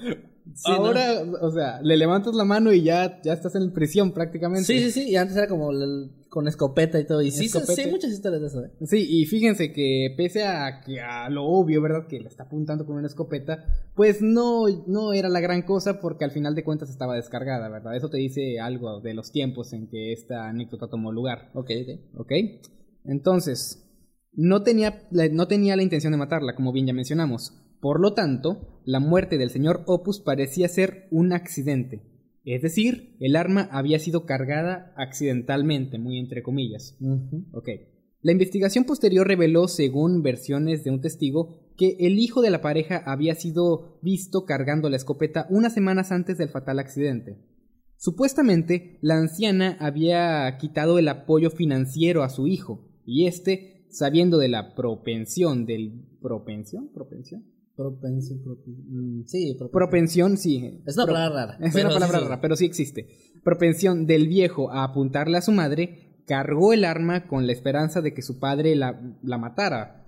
Ahora, 0.64 1.22
o 1.40 1.50
sea, 1.50 1.80
le 1.82 1.96
levantas 1.96 2.34
la 2.34 2.44
mano 2.44 2.72
y 2.72 2.82
ya, 2.82 3.20
ya 3.22 3.32
estás 3.32 3.54
en 3.54 3.72
prisión 3.72 4.12
prácticamente. 4.12 4.64
Sí, 4.64 4.78
sí, 4.80 4.90
sí. 4.90 5.10
Y 5.10 5.16
antes 5.16 5.36
era 5.36 5.48
como 5.48 5.70
con 6.28 6.48
escopeta 6.48 6.98
y 6.98 7.06
todo. 7.06 7.22
Y 7.22 7.30
sí, 7.30 7.48
sí, 7.48 7.58
hay 7.58 7.90
muchas 7.90 8.10
historias 8.12 8.40
de 8.40 8.46
eso. 8.46 8.64
¿eh? 8.64 8.70
Sí, 8.86 9.06
y 9.08 9.26
fíjense 9.26 9.72
que 9.72 10.14
pese 10.16 10.44
a 10.44 10.80
que 10.80 11.00
a 11.00 11.28
lo 11.28 11.44
obvio, 11.44 11.82
¿verdad? 11.82 12.06
Que 12.08 12.20
le 12.20 12.28
está 12.28 12.44
apuntando 12.44 12.86
con 12.86 12.96
una 12.96 13.06
escopeta, 13.06 13.64
pues 13.94 14.22
no, 14.22 14.64
no 14.86 15.12
era 15.12 15.28
la 15.28 15.40
gran 15.40 15.62
cosa 15.62 16.00
porque 16.00 16.24
al 16.24 16.30
final 16.30 16.54
de 16.54 16.64
cuentas 16.64 16.90
estaba 16.90 17.16
descargada, 17.16 17.68
¿verdad? 17.68 17.96
Eso 17.96 18.08
te 18.08 18.18
dice 18.18 18.60
algo 18.60 19.00
de 19.00 19.14
los 19.14 19.32
tiempos 19.32 19.72
en 19.72 19.88
que 19.88 20.12
esta 20.12 20.48
anécdota 20.48 20.88
tomó 20.88 21.12
lugar. 21.12 21.50
Ok, 21.54 21.70
ok. 21.82 22.20
Ok. 22.20 22.32
Entonces, 23.04 23.86
no 24.32 24.62
tenía, 24.62 25.08
no 25.32 25.48
tenía 25.48 25.76
la 25.76 25.82
intención 25.82 26.12
de 26.12 26.18
matarla, 26.18 26.54
como 26.54 26.72
bien 26.72 26.86
ya 26.86 26.92
mencionamos. 26.92 27.52
Por 27.80 28.00
lo 28.00 28.14
tanto, 28.14 28.80
la 28.84 29.00
muerte 29.00 29.38
del 29.38 29.50
señor 29.50 29.82
Opus 29.86 30.20
parecía 30.20 30.68
ser 30.68 31.08
un 31.10 31.32
accidente, 31.32 32.02
es 32.44 32.62
decir, 32.62 33.16
el 33.20 33.36
arma 33.36 33.68
había 33.70 33.98
sido 33.98 34.24
cargada 34.24 34.92
accidentalmente, 34.96 35.98
muy 35.98 36.18
entre 36.18 36.42
comillas. 36.42 36.96
La 38.22 38.32
investigación 38.32 38.84
posterior 38.84 39.26
reveló, 39.26 39.68
según 39.68 40.22
versiones 40.22 40.84
de 40.84 40.90
un 40.90 41.00
testigo, 41.00 41.58
que 41.76 41.96
el 42.00 42.18
hijo 42.18 42.42
de 42.42 42.50
la 42.50 42.60
pareja 42.60 43.02
había 43.06 43.34
sido 43.34 43.98
visto 44.02 44.44
cargando 44.44 44.88
la 44.90 44.96
escopeta 44.96 45.46
unas 45.50 45.74
semanas 45.74 46.12
antes 46.12 46.38
del 46.38 46.48
fatal 46.48 46.78
accidente. 46.78 47.38
Supuestamente, 47.96 48.98
la 49.02 49.16
anciana 49.16 49.76
había 49.78 50.56
quitado 50.58 50.98
el 50.98 51.08
apoyo 51.08 51.50
financiero 51.50 52.22
a 52.22 52.30
su 52.30 52.46
hijo, 52.46 52.88
y 53.04 53.26
éste, 53.26 53.86
sabiendo 53.90 54.38
de 54.38 54.48
la 54.48 54.74
propensión 54.74 55.66
del... 55.66 56.06
¿Propensión? 56.20 56.90
¿Propensión? 56.92 57.44
Propensión, 57.80 58.40
mm, 58.66 59.24
sí, 59.24 59.56
propensión. 59.72 60.36
sí. 60.36 60.82
Es 60.86 60.98
una 60.98 61.06
palabra 61.06 61.46
rara. 61.46 61.66
Es 61.66 61.74
una 61.74 61.88
palabra 61.88 62.20
rara, 62.20 62.40
pero 62.42 62.54
sí 62.54 62.66
existe. 62.66 63.08
Propensión 63.42 64.04
del 64.04 64.28
viejo 64.28 64.70
a 64.70 64.84
apuntarle 64.84 65.38
a 65.38 65.40
su 65.40 65.50
madre, 65.50 66.22
cargó 66.26 66.74
el 66.74 66.84
arma 66.84 67.26
con 67.26 67.46
la 67.46 67.52
esperanza 67.52 68.02
de 68.02 68.12
que 68.12 68.20
su 68.20 68.38
padre 68.38 68.76
la, 68.76 69.18
la 69.22 69.38
matara. 69.38 70.06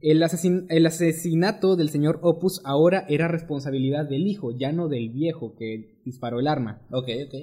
El, 0.00 0.24
el, 0.70 0.86
asesinato 0.86 1.76
del 1.76 1.90
señor 1.90 2.18
Opus 2.20 2.60
ahora 2.64 3.06
era 3.08 3.28
responsabilidad 3.28 4.08
del 4.08 4.26
hijo, 4.26 4.50
ya 4.50 4.72
no 4.72 4.88
del 4.88 5.10
viejo 5.10 5.54
que 5.54 6.00
disparó 6.04 6.40
el 6.40 6.48
arma. 6.48 6.84
Ok, 6.90 7.10
ok. 7.26 7.34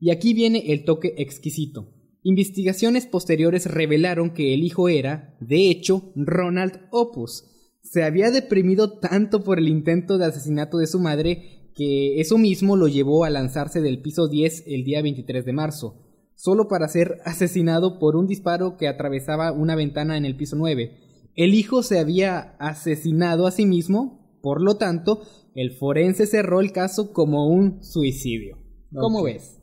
Y 0.00 0.10
aquí 0.10 0.34
viene 0.34 0.72
el 0.72 0.84
toque 0.84 1.14
exquisito. 1.18 1.88
Investigaciones 2.24 3.06
posteriores 3.06 3.66
revelaron 3.66 4.34
que 4.34 4.54
el 4.54 4.64
hijo 4.64 4.88
era, 4.88 5.36
de 5.40 5.70
hecho, 5.70 6.10
Ronald 6.16 6.80
Opus, 6.90 7.53
se 7.94 8.02
había 8.02 8.32
deprimido 8.32 8.98
tanto 8.98 9.44
por 9.44 9.60
el 9.60 9.68
intento 9.68 10.18
de 10.18 10.24
asesinato 10.24 10.78
de 10.78 10.88
su 10.88 10.98
madre 10.98 11.70
que 11.76 12.20
eso 12.20 12.38
mismo 12.38 12.76
lo 12.76 12.88
llevó 12.88 13.24
a 13.24 13.30
lanzarse 13.30 13.80
del 13.80 14.02
piso 14.02 14.26
10 14.26 14.64
el 14.66 14.82
día 14.82 15.00
23 15.00 15.44
de 15.44 15.52
marzo, 15.52 16.02
solo 16.34 16.66
para 16.66 16.88
ser 16.88 17.18
asesinado 17.24 18.00
por 18.00 18.16
un 18.16 18.26
disparo 18.26 18.76
que 18.76 18.88
atravesaba 18.88 19.52
una 19.52 19.76
ventana 19.76 20.16
en 20.16 20.24
el 20.24 20.36
piso 20.36 20.56
9. 20.56 20.90
El 21.36 21.54
hijo 21.54 21.84
se 21.84 22.00
había 22.00 22.56
asesinado 22.58 23.46
a 23.46 23.52
sí 23.52 23.64
mismo, 23.64 24.40
por 24.42 24.60
lo 24.60 24.76
tanto, 24.76 25.22
el 25.54 25.70
forense 25.70 26.26
cerró 26.26 26.60
el 26.60 26.72
caso 26.72 27.12
como 27.12 27.46
un 27.46 27.84
suicidio. 27.84 28.58
¿Cómo 28.92 29.22
ves? 29.22 29.60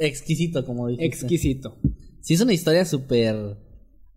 Exquisito, 0.00 0.64
como 0.64 0.88
dijiste. 0.88 1.04
Exquisito. 1.04 1.76
Sí, 2.22 2.32
es 2.32 2.40
una 2.40 2.54
historia 2.54 2.86
súper. 2.86 3.58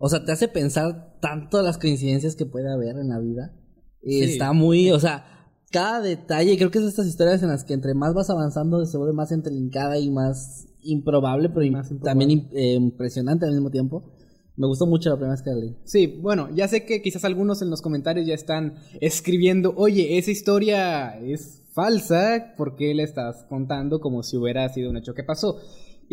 O 0.01 0.09
sea, 0.09 0.25
te 0.25 0.31
hace 0.31 0.47
pensar 0.47 1.17
tanto 1.21 1.61
las 1.61 1.77
coincidencias 1.77 2.35
que 2.35 2.45
puede 2.45 2.71
haber 2.71 2.97
en 2.97 3.09
la 3.09 3.19
vida. 3.19 3.53
Y 4.01 4.23
Sí. 4.23 4.31
está 4.33 4.51
muy. 4.51 4.89
O 4.91 4.99
sea, 4.99 5.25
cada 5.71 6.01
detalle. 6.01 6.57
Creo 6.57 6.71
que 6.71 6.79
es 6.79 6.83
de 6.83 6.89
estas 6.89 7.07
historias 7.07 7.41
en 7.43 7.49
las 7.49 7.63
que 7.63 7.73
entre 7.73 7.93
más 7.93 8.13
vas 8.13 8.29
avanzando 8.29 8.83
se 8.85 8.97
vuelve 8.97 9.13
más 9.13 9.31
entrelincada 9.31 9.99
y 9.99 10.09
más 10.09 10.67
improbable, 10.81 11.49
pero 11.49 11.71
Más 11.71 11.91
improbable. 11.91 12.19
también 12.25 12.49
eh, 12.53 12.73
impresionante 12.73 13.45
al 13.45 13.51
mismo 13.53 13.69
tiempo. 13.69 14.11
Me 14.57 14.67
gustó 14.67 14.85
mucho 14.85 15.09
la 15.09 15.15
primera 15.15 15.33
vez 15.33 15.41
que 15.43 15.49
la 15.51 15.55
leí. 15.55 15.77
Sí, 15.85 16.07
bueno, 16.21 16.49
ya 16.53 16.67
sé 16.67 16.85
que 16.85 17.01
quizás 17.01 17.23
algunos 17.23 17.61
en 17.61 17.69
los 17.69 17.81
comentarios 17.81 18.27
ya 18.27 18.33
están 18.33 18.75
escribiendo, 18.99 19.73
oye, 19.77 20.17
esa 20.17 20.31
historia 20.31 21.17
es 21.19 21.61
falsa, 21.73 22.53
¿por 22.57 22.75
qué 22.75 22.93
la 22.93 23.03
estás 23.03 23.45
contando 23.47 23.99
como 24.01 24.23
si 24.23 24.35
hubiera 24.37 24.67
sido 24.69 24.89
un 24.89 24.97
hecho 24.97 25.13
que 25.13 25.23
pasó? 25.23 25.57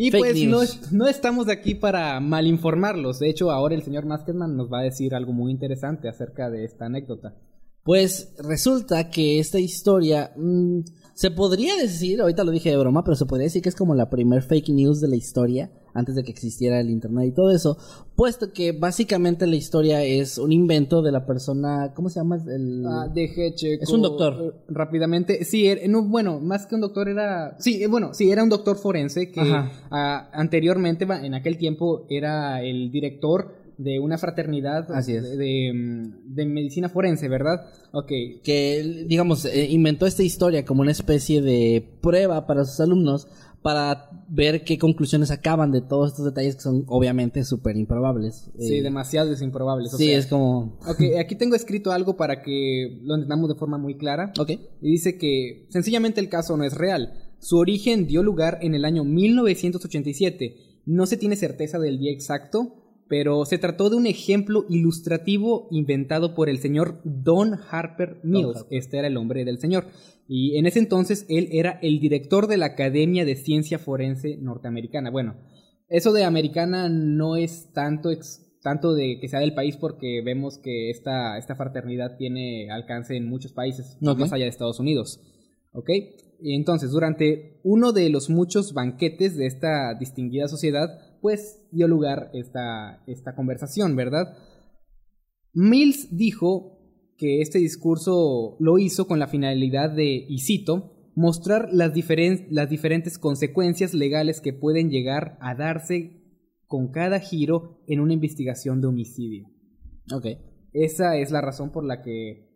Y 0.00 0.12
Fake 0.12 0.23
pues 0.23 0.45
no, 0.45 0.59
news. 0.61 0.93
no 0.93 1.09
estamos 1.09 1.47
de 1.47 1.55
aquí 1.55 1.75
para 1.75 2.21
malinformarlos. 2.21 3.19
De 3.19 3.28
hecho, 3.28 3.50
ahora 3.50 3.75
el 3.75 3.83
señor 3.83 4.07
Maskerman 4.07 4.57
nos 4.57 4.73
va 4.73 4.78
a 4.78 4.85
decir 4.85 5.12
algo 5.12 5.33
muy 5.33 5.50
interesante 5.50 6.09
acerca 6.09 6.50
de 6.50 6.64
esta 6.64 6.87
anécdota. 6.87 7.35
Pues 7.83 8.33
resulta 8.38 9.11
que 9.11 9.40
esta 9.40 9.59
historia 9.59 10.31
mm, 10.37 10.83
se 11.19 11.33
podría 11.33 11.75
decir, 11.75 12.21
ahorita 12.21 12.45
lo 12.45 12.53
dije 12.53 12.71
de 12.71 12.77
broma, 12.77 13.03
pero 13.03 13.17
se 13.17 13.27
podría 13.27 13.47
decir 13.47 13.61
que 13.61 13.69
es 13.71 13.75
como 13.75 13.93
la 13.97 14.09
primer 14.09 14.41
fake 14.41 14.69
news 14.69 15.01
de 15.01 15.09
la 15.09 15.17
historia 15.17 15.69
antes 15.93 16.15
de 16.15 16.23
que 16.23 16.31
existiera 16.31 16.79
el 16.79 16.91
internet 16.91 17.27
y 17.27 17.33
todo 17.33 17.51
eso, 17.51 17.77
puesto 18.15 18.53
que 18.53 18.71
básicamente 18.71 19.45
la 19.49 19.57
historia 19.57 20.05
es 20.05 20.39
un 20.39 20.53
invento 20.53 21.03
de 21.03 21.11
la 21.11 21.27
persona, 21.27 21.93
¿cómo 21.93 22.09
se 22.09 22.21
llama? 22.21 22.37
El... 22.47 22.85
Ah, 22.87 23.09
deje 23.13 23.53
checo, 23.57 23.83
Es 23.83 23.91
un 23.91 24.03
doctor. 24.03 24.35
eh, 24.41 24.61
rápidamente. 24.69 25.45
Sí, 25.45 25.65
er- 25.67 25.89
no, 25.89 26.05
bueno, 26.05 26.39
más 26.39 26.69
que 26.69 26.77
un 26.77 26.83
doctor 26.83 27.09
era... 27.09 27.57
Sí, 27.59 27.83
eh, 27.83 27.89
bueno, 27.89 28.15
sí, 28.15 28.31
era 28.31 28.45
un 28.45 28.49
doctor 28.49 28.77
forense 28.77 29.33
que 29.33 29.41
ah, 29.91 30.31
anteriormente, 30.33 31.05
en 31.05 31.35
aquel 31.35 31.59
tiempo, 31.59 32.07
era 32.09 32.63
el 32.63 32.93
director 32.93 33.55
de 33.78 34.00
una 34.00 34.18
fraternidad 34.18 34.90
Así 34.92 35.14
es. 35.14 35.23
De, 35.23 35.37
de, 35.37 36.11
de 36.26 36.47
medicina 36.47 36.88
forense, 36.88 37.28
¿verdad? 37.28 37.66
Ok. 37.92 38.08
que, 38.42 39.04
digamos, 39.06 39.44
eh, 39.44 39.68
inventó 39.70 40.06
esta 40.06 40.23
historia 40.23 40.64
como 40.64 40.82
una 40.82 40.90
especie 40.90 41.40
de 41.40 41.88
prueba 42.02 42.47
para 42.47 42.64
sus 42.64 42.80
alumnos 42.80 43.28
para 43.62 44.11
ver 44.28 44.62
qué 44.62 44.78
conclusiones 44.78 45.28
sacaban 45.28 45.73
de 45.73 45.80
todos 45.80 46.11
estos 46.12 46.25
detalles 46.25 46.54
que 46.56 46.62
son 46.62 46.85
obviamente 46.87 47.44
súper 47.44 47.76
improbables. 47.76 48.49
Sí, 48.58 48.76
Eh, 48.76 48.82
demasiados 48.82 49.42
improbables. 49.42 49.92
o 49.94 49.97
sí, 49.97 50.06
sea, 50.06 50.18
es 50.18 50.26
como... 50.28 50.78
Ok, 50.87 51.00
aquí 51.18 51.35
tengo 51.35 51.56
escrito 51.56 51.90
algo 51.90 52.16
para 52.16 52.42
que 52.42 53.00
lo 53.02 53.14
entendamos 53.14 53.49
de 53.49 53.56
forma 53.56 53.76
muy 53.78 53.97
clara. 53.97 54.32
Ok. 54.38 54.50
Y 54.80 54.90
dice 54.92 55.18
que 55.18 55.66
sencillamente 55.70 56.20
el 56.20 56.28
caso 56.28 56.56
no 56.56 56.62
es 56.64 56.75
real. 56.75 57.12
Su 57.40 57.58
origen 57.58 58.06
dio 58.06 58.23
lugar 58.23 58.58
en 58.62 58.75
el 58.75 58.85
año 58.85 59.04
1987. 59.04 60.56
No 60.87 61.06
se 61.06 61.16
tiene 61.16 61.37
certeza 61.37 61.78
del 61.78 61.99
día 61.99 62.12
exacto, 62.12 62.77
pero 63.09 63.45
se 63.45 63.59
trató 63.59 63.88
de 63.91 63.97
un 63.97 64.07
ejemplo 64.07 64.67
ilustrativo 64.69 65.69
inventado 65.71 66.35
por 66.35 66.49
el 66.49 66.59
señor 66.59 67.00
Don 67.05 67.55
Harper 67.71 68.21
Mills. 68.23 68.59
Harper. 68.59 68.79
Este 68.79 68.99
era 68.99 69.07
el 69.09 69.15
nombre 69.15 69.45
del 69.45 69.59
señor. 69.59 69.87
Y 70.27 70.59
en 70.59 70.67
ese 70.67 70.79
entonces 70.79 71.25
él 71.29 71.49
era 71.53 71.79
el 71.83 72.00
director 72.00 72.47
de 72.49 72.59
la 72.59 72.67
Academia 72.67 73.25
de 73.25 73.37
Ciencia 73.37 73.79
Forense 73.79 74.37
norteamericana. 74.37 75.11
Bueno, 75.11 75.37
eso 75.88 76.12
de 76.12 76.25
americana 76.25 76.88
no 76.91 77.37
es 77.37 77.73
tanto 77.73 78.11
ex- 78.11 78.45
tanto 78.62 78.93
de 78.93 79.19
que 79.21 79.29
sea 79.29 79.41
del 79.41 79.55
país 79.55 79.77
porque 79.79 80.21
vemos 80.23 80.59
que 80.59 80.91
esta, 80.91 81.38
esta 81.38 81.55
fraternidad 81.57 82.17
tiene 82.19 82.71
alcance 82.71 83.17
en 83.17 83.27
muchos 83.29 83.53
países, 83.53 83.97
Ok. 84.03 84.19
más 84.19 84.33
allá 84.33 84.45
de 84.45 84.50
Estados 84.50 84.81
Unidos. 84.81 85.21
¿Ok? 85.73 85.88
Y 86.41 86.55
entonces, 86.55 86.91
durante 86.91 87.61
uno 87.62 87.93
de 87.93 88.11
los 88.11 88.29
muchos 88.31 88.75
banquetes 88.75 89.37
de 89.37 89.47
esta 89.47 89.95
distinguida 89.95 90.49
sociedad, 90.49 90.88
pues 91.21 91.67
dio 91.71 91.89
lugar 91.89 92.31
esta, 92.35 93.03
esta 93.07 93.35
conversación, 93.35 93.97
¿verdad? 93.97 94.37
Mills 95.53 96.17
dijo 96.17 96.79
que 97.17 97.41
este 97.41 97.59
discurso 97.59 98.57
lo 98.61 98.79
hizo 98.79 99.07
con 99.07 99.19
la 99.19 99.27
finalidad 99.27 99.91
de, 99.91 100.25
y 100.29 100.39
cito, 100.41 101.11
mostrar 101.15 101.69
las, 101.73 101.93
diferen- 101.93 102.47
las 102.51 102.71
diferentes 102.71 103.19
consecuencias 103.19 103.93
legales 103.93 104.41
que 104.41 104.53
pueden 104.53 104.91
llegar 104.91 105.37
a 105.41 105.55
darse 105.55 106.23
con 106.67 106.93
cada 106.93 107.19
giro 107.19 107.83
en 107.89 108.01
una 108.01 108.13
investigación 108.13 108.81
de 108.81 108.87
homicidio. 108.87 109.49
Ok. 110.15 110.27
Esa 110.73 111.17
es 111.17 111.31
la 111.31 111.41
razón 111.41 111.71
por 111.73 111.85
la 111.85 112.03
que 112.03 112.47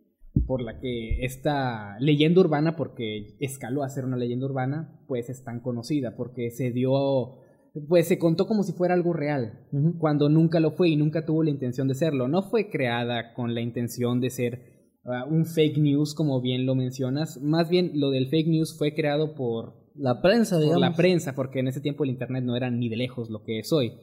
por 0.47 0.63
la 0.63 0.79
que 0.79 1.23
esta 1.23 1.95
leyenda 1.99 2.41
urbana, 2.41 2.75
porque 2.75 3.37
escaló 3.39 3.83
a 3.83 3.89
ser 3.89 4.03
una 4.03 4.17
leyenda 4.17 4.47
urbana, 4.47 4.99
pues 5.07 5.29
es 5.29 5.43
tan 5.43 5.59
conocida, 5.59 6.15
porque 6.15 6.49
se 6.49 6.71
dio, 6.71 7.42
pues 7.87 8.07
se 8.07 8.19
contó 8.19 8.45
como 8.45 8.63
si 8.63 8.71
fuera 8.73 8.93
algo 8.93 9.13
real, 9.13 9.67
cuando 9.97 10.29
nunca 10.29 10.59
lo 10.59 10.71
fue 10.71 10.89
y 10.89 10.95
nunca 10.95 11.25
tuvo 11.25 11.43
la 11.43 11.49
intención 11.49 11.87
de 11.87 11.95
serlo. 11.95 12.27
No 12.27 12.43
fue 12.43 12.69
creada 12.69 13.33
con 13.33 13.55
la 13.55 13.61
intención 13.61 14.21
de 14.21 14.29
ser 14.29 14.61
ah, 15.05 15.25
un 15.25 15.45
fake 15.45 15.79
news, 15.79 16.13
como 16.13 16.39
bien 16.39 16.65
lo 16.67 16.75
mencionas. 16.75 17.41
Más 17.41 17.69
bien, 17.69 17.91
lo 17.95 18.11
del 18.11 18.27
fake 18.29 18.47
news 18.47 18.77
fue 18.77 18.93
creado 18.93 19.33
por, 19.33 19.73
La 19.95 20.21
prensa, 20.21 20.57
por 20.57 20.63
digamos. 20.63 20.81
la 20.81 20.95
prensa, 20.95 21.33
porque 21.33 21.59
en 21.59 21.67
ese 21.67 21.81
tiempo 21.81 22.03
el 22.03 22.11
Internet 22.11 22.43
no 22.43 22.55
era 22.55 22.69
ni 22.69 22.89
de 22.89 22.97
lejos 22.97 23.31
lo 23.31 23.43
que 23.43 23.59
es 23.59 23.73
hoy. 23.73 23.93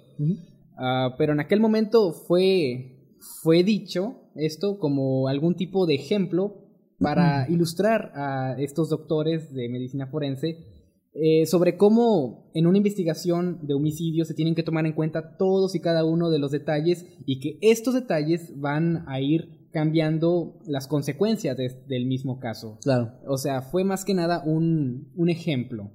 Ah, 0.76 1.14
pero 1.16 1.32
en 1.32 1.40
aquel 1.40 1.60
momento 1.60 2.12
fue, 2.12 3.14
fue 3.42 3.62
dicho 3.62 4.16
esto 4.34 4.78
como 4.78 5.28
algún 5.28 5.54
tipo 5.54 5.86
de 5.86 5.94
ejemplo 5.94 6.56
para 6.98 7.46
ilustrar 7.48 8.10
a 8.16 8.56
estos 8.58 8.88
doctores 8.88 9.54
de 9.54 9.68
medicina 9.68 10.08
forense 10.08 10.79
eh, 11.12 11.46
sobre 11.46 11.76
cómo 11.76 12.50
en 12.54 12.66
una 12.66 12.78
investigación 12.78 13.58
de 13.66 13.74
homicidio 13.74 14.24
se 14.24 14.34
tienen 14.34 14.54
que 14.54 14.62
tomar 14.62 14.86
en 14.86 14.92
cuenta 14.92 15.36
todos 15.36 15.74
y 15.74 15.80
cada 15.80 16.04
uno 16.04 16.30
de 16.30 16.38
los 16.38 16.52
detalles 16.52 17.04
y 17.26 17.40
que 17.40 17.58
estos 17.62 17.94
detalles 17.94 18.52
van 18.60 19.04
a 19.08 19.20
ir 19.20 19.68
cambiando 19.72 20.58
las 20.66 20.86
consecuencias 20.86 21.56
de- 21.56 21.82
del 21.88 22.06
mismo 22.06 22.38
caso. 22.38 22.78
Claro. 22.82 23.12
O 23.26 23.38
sea, 23.38 23.62
fue 23.62 23.84
más 23.84 24.04
que 24.04 24.14
nada 24.14 24.42
un, 24.44 25.12
un 25.16 25.28
ejemplo. 25.30 25.90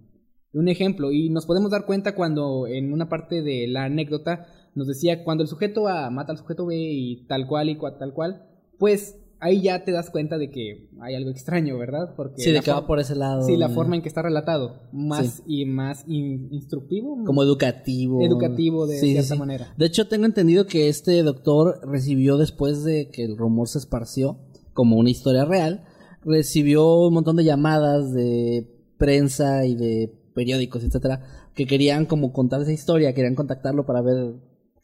Un 0.53 0.67
ejemplo. 0.69 1.11
Y 1.11 1.29
nos 1.29 1.45
podemos 1.45 1.71
dar 1.71 1.85
cuenta 1.85 2.15
cuando 2.15 2.67
en 2.67 2.93
una 2.93 3.09
parte 3.09 3.41
de 3.41 3.67
la 3.67 3.83
anécdota 3.85 4.47
nos 4.75 4.87
decía 4.87 5.23
cuando 5.23 5.43
el 5.43 5.49
sujeto 5.49 5.87
A 5.87 6.09
mata 6.09 6.31
al 6.31 6.37
sujeto 6.37 6.65
B 6.65 6.75
y 6.77 7.25
tal 7.27 7.47
cual 7.47 7.69
y 7.69 7.75
cua- 7.77 7.97
tal 7.97 8.13
cual, 8.13 8.47
pues 8.77 9.17
ahí 9.39 9.61
ya 9.61 9.83
te 9.83 9.91
das 9.91 10.09
cuenta 10.09 10.37
de 10.37 10.49
que 10.49 10.87
hay 11.01 11.15
algo 11.15 11.29
extraño, 11.29 11.77
¿verdad? 11.77 12.13
Porque 12.15 12.41
Sí, 12.41 12.51
de 12.51 12.61
que 12.61 12.71
va 12.71 12.87
por 12.87 12.99
ese 12.99 13.15
lado. 13.15 13.41
Sí, 13.43 13.57
la 13.57 13.69
forma 13.69 13.95
en 13.95 14.01
que 14.01 14.07
está 14.07 14.21
relatado. 14.21 14.81
Más 14.91 15.43
y 15.45 15.65
más 15.65 16.03
in- 16.07 16.47
instructivo. 16.51 17.23
Como 17.25 17.43
educativo. 17.43 18.21
educativo 18.23 18.87
de 18.87 18.97
sí, 18.99 19.11
cierta 19.11 19.33
sí. 19.35 19.39
manera. 19.39 19.73
De 19.77 19.85
hecho, 19.85 20.07
tengo 20.07 20.25
entendido 20.25 20.65
que 20.65 20.87
este 20.89 21.21
doctor 21.23 21.79
recibió 21.83 22.37
después 22.37 22.83
de 22.83 23.09
que 23.11 23.23
el 23.23 23.37
rumor 23.37 23.67
se 23.67 23.77
esparció, 23.79 24.39
como 24.73 24.97
una 24.97 25.09
historia 25.09 25.45
real, 25.45 25.85
recibió 26.23 27.07
un 27.07 27.13
montón 27.13 27.35
de 27.35 27.43
llamadas 27.43 28.13
de 28.13 28.67
prensa 28.97 29.65
y 29.65 29.75
de 29.75 30.11
periódicos, 30.33 30.83
etcétera, 30.83 31.21
que 31.53 31.65
querían 31.65 32.05
como 32.05 32.33
contar 32.33 32.61
esa 32.61 32.73
historia, 32.73 33.13
querían 33.13 33.35
contactarlo 33.35 33.85
para 33.85 34.01
ver 34.01 34.33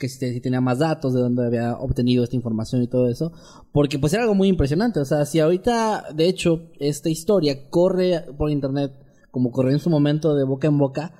que 0.01 0.09
si, 0.09 0.33
si 0.33 0.41
tenía 0.41 0.59
más 0.59 0.79
datos, 0.79 1.13
de 1.13 1.21
dónde 1.21 1.45
había 1.45 1.77
obtenido 1.77 2.23
esta 2.23 2.35
información 2.35 2.81
y 2.81 2.87
todo 2.87 3.07
eso, 3.07 3.31
porque 3.71 3.99
pues 3.99 4.11
era 4.13 4.23
algo 4.23 4.33
muy 4.33 4.47
impresionante, 4.47 4.99
o 4.99 5.05
sea, 5.05 5.25
si 5.25 5.39
ahorita, 5.39 6.05
de 6.15 6.27
hecho, 6.27 6.71
esta 6.79 7.09
historia 7.09 7.69
corre 7.69 8.25
por 8.37 8.49
internet, 8.49 8.91
como 9.29 9.51
corrió 9.51 9.71
en 9.71 9.79
su 9.79 9.91
momento 9.91 10.33
de 10.33 10.43
boca 10.43 10.67
en 10.67 10.77
boca, 10.79 11.13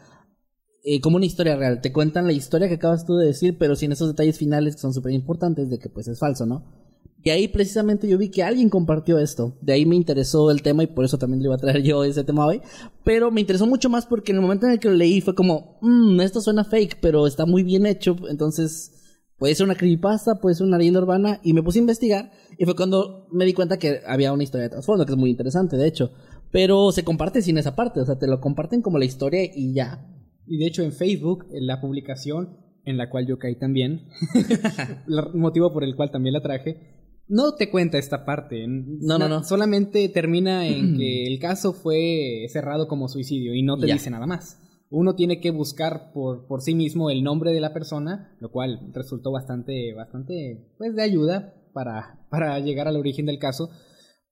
eh, 0.84 1.00
como 1.00 1.18
una 1.18 1.28
historia 1.28 1.56
real. 1.56 1.80
Te 1.80 1.94
cuentan 1.94 2.26
la 2.26 2.34
historia 2.34 2.68
que 2.68 2.74
acabas 2.76 3.06
tú 3.06 3.16
de 3.16 3.28
decir, 3.28 3.58
pero 3.60 3.76
sin 3.76 3.92
esos 3.92 4.08
detalles 4.08 4.40
finales 4.40 4.76
que 4.76 4.82
son 4.82 4.94
súper 4.94 5.14
importantes 5.14 5.70
de 5.70 5.78
que 5.78 5.90
pues 5.90 6.08
es 6.08 6.18
falso, 6.18 6.48
¿no? 6.48 6.81
Y 7.24 7.30
ahí 7.30 7.48
precisamente 7.48 8.08
yo 8.08 8.18
vi 8.18 8.30
que 8.30 8.44
alguien 8.44 8.70
compartió 8.70 9.20
esto. 9.20 9.56
De 9.62 9.74
ahí 9.74 9.86
me 9.86 9.96
interesó 9.96 10.50
el 10.50 10.64
tema 10.64 10.84
y 10.84 10.88
por 10.88 11.06
eso 11.06 11.20
también 11.20 11.42
le 11.42 11.48
iba 11.48 11.56
a 11.56 11.60
traer 11.60 11.84
yo 11.84 12.04
ese 12.04 12.24
tema 12.24 12.46
hoy. 12.46 12.62
Pero 13.04 13.30
me 13.30 13.42
interesó 13.42 13.68
mucho 13.68 13.90
más 13.90 14.08
porque 14.08 14.32
en 14.32 14.38
el 14.38 14.42
momento 14.42 14.66
en 14.66 14.74
el 14.74 14.80
que 14.80 14.90
lo 14.90 14.96
leí 14.96 15.22
fue 15.22 15.36
como, 15.36 15.78
mmm, 15.82 16.20
esto 16.22 16.42
suena 16.42 16.64
fake, 16.64 16.98
pero 17.00 17.28
está 17.28 17.46
muy 17.46 17.62
bien 17.64 17.86
hecho. 17.86 18.16
Entonces 18.28 18.92
puede 19.38 19.54
ser 19.54 19.66
una 19.66 19.76
creepypasta, 19.76 20.40
puede 20.40 20.56
ser 20.56 20.66
una 20.66 20.80
leyenda 20.80 21.00
urbana. 21.00 21.40
Y 21.44 21.54
me 21.54 21.62
puse 21.62 21.78
a 21.78 21.82
investigar 21.82 22.32
y 22.58 22.66
fue 22.66 22.76
cuando 22.76 23.28
me 23.32 23.46
di 23.46 23.54
cuenta 23.54 23.78
que 23.78 24.02
había 24.08 24.34
una 24.34 24.44
historia 24.44 24.64
de 24.64 24.70
trasfondo, 24.70 25.06
que 25.06 25.12
es 25.12 25.18
muy 25.18 25.30
interesante, 25.30 25.78
de 25.78 25.88
hecho. 25.88 26.12
Pero 26.52 26.92
se 26.92 27.04
comparte 27.04 27.44
sin 27.44 27.58
esa 27.58 27.76
parte, 27.76 28.02
o 28.02 28.06
sea, 28.06 28.18
te 28.18 28.28
lo 28.28 28.42
comparten 28.42 28.82
como 28.82 28.98
la 28.98 29.06
historia 29.06 29.44
y 29.44 29.74
ya. 29.74 30.08
Y 30.48 30.58
de 30.58 30.66
hecho 30.66 30.82
en 30.82 30.92
Facebook, 30.92 31.46
en 31.52 31.68
la 31.68 31.80
publicación 31.80 32.58
en 32.84 32.98
la 32.98 33.10
cual 33.10 33.28
yo 33.28 33.38
caí 33.38 33.56
también, 33.56 34.08
el 35.08 35.40
motivo 35.40 35.72
por 35.72 35.84
el 35.84 35.96
cual 35.96 36.12
también 36.12 36.34
la 36.34 36.42
traje, 36.42 37.01
no 37.32 37.56
te 37.56 37.70
cuenta 37.72 37.98
esta 37.98 38.26
parte. 38.26 38.66
No, 38.68 39.18
no, 39.18 39.28
no. 39.30 39.44
Solamente 39.44 40.08
termina 40.10 40.68
en 40.68 40.98
que 40.98 41.26
el 41.26 41.40
caso 41.40 41.72
fue 41.74 42.46
cerrado 42.50 42.88
como 42.88 43.08
suicidio 43.08 43.56
y 43.56 43.64
no 43.64 43.78
te 43.78 43.88
Ya. 43.88 43.94
dice 43.94 44.10
nada 44.10 44.28
más. 44.28 44.60
Uno 44.90 45.16
tiene 45.16 45.40
que 45.40 45.52
buscar 45.52 46.12
por, 46.14 46.46
por 46.48 46.62
sí 46.62 46.76
mismo 46.76 47.10
el 47.10 47.24
nombre 47.24 47.54
de 47.54 47.62
la 47.62 47.74
persona, 47.74 48.36
lo 48.42 48.52
cual 48.52 48.92
resultó 48.94 49.32
bastante, 49.32 49.94
bastante, 49.94 50.68
pues 50.78 50.94
de 50.94 51.02
ayuda 51.04 51.54
para, 51.74 52.28
para 52.30 52.60
llegar 52.60 52.90
al 52.90 52.98
origen 52.98 53.26
del 53.26 53.40
caso, 53.40 53.70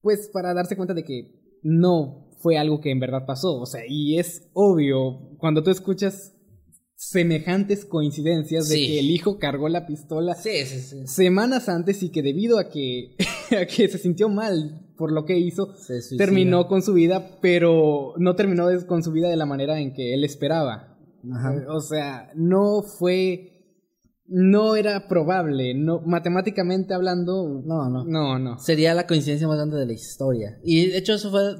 pues 0.01 0.29
para 0.34 0.53
darse 0.53 0.75
cuenta 0.75 0.94
de 0.94 1.06
que 1.06 1.39
no 1.63 2.27
fue 2.39 2.58
algo 2.58 2.82
que 2.82 2.91
en 2.91 3.00
verdad 3.00 3.25
pasó. 3.25 3.62
O 3.62 3.65
sea, 3.65 3.84
y 3.88 4.20
es 4.20 4.50
obvio, 4.53 5.38
cuando 5.38 5.63
tú 5.63 5.72
escuchas 5.72 6.36
semejantes 7.01 7.86
coincidencias 7.86 8.68
de 8.68 8.75
Sí. 8.75 8.88
que 8.88 9.00
el 9.00 9.10
hijo 9.10 9.39
cargó 9.39 9.70
la 9.70 9.88
pistola 9.88 10.36
Sí, 10.36 10.65
sí, 10.65 10.82
sí. 10.82 11.08
semanas 11.08 11.70
antes 11.70 12.03
y 12.03 12.10
que 12.10 12.22
debido 12.22 12.60
a 12.60 12.68
que, 12.70 13.15
a 13.58 13.65
que 13.65 13.88
se 13.88 13.98
sintió 13.98 14.27
mal 14.27 14.86
por 14.98 15.13
lo 15.13 15.24
que 15.24 15.39
hizo, 15.39 15.74
terminó 16.18 16.68
con 16.68 16.82
su 16.82 16.91
vida, 16.94 17.38
pero 17.41 18.15
no 18.18 18.36
terminó 18.36 18.68
con 18.86 19.01
su 19.01 19.13
vida 19.13 19.29
de 19.29 19.38
la 19.38 19.46
manera 19.46 19.79
en 19.79 19.94
que 19.94 20.13
él 20.13 20.25
esperaba. 20.25 20.98
Ajá. 21.34 21.63
O 21.70 21.79
sea, 21.79 22.32
no 22.36 22.82
fue... 22.82 23.46
No 24.32 24.75
era 24.75 25.08
probable, 25.08 25.74
no, 25.74 26.01
matemáticamente 26.06 26.94
hablando... 26.94 27.63
No, 27.65 27.89
no. 27.89 28.03
No, 28.03 28.38
no. 28.38 28.60
Sería 28.60 28.94
la 28.94 29.08
coincidencia 29.08 29.48
más 29.48 29.56
grande 29.58 29.77
de 29.77 29.86
la 29.88 29.94
historia. 29.94 30.60
Y 30.65 30.88
de 30.88 30.98
hecho 30.98 31.13
eso 31.13 31.32
fue 31.32 31.56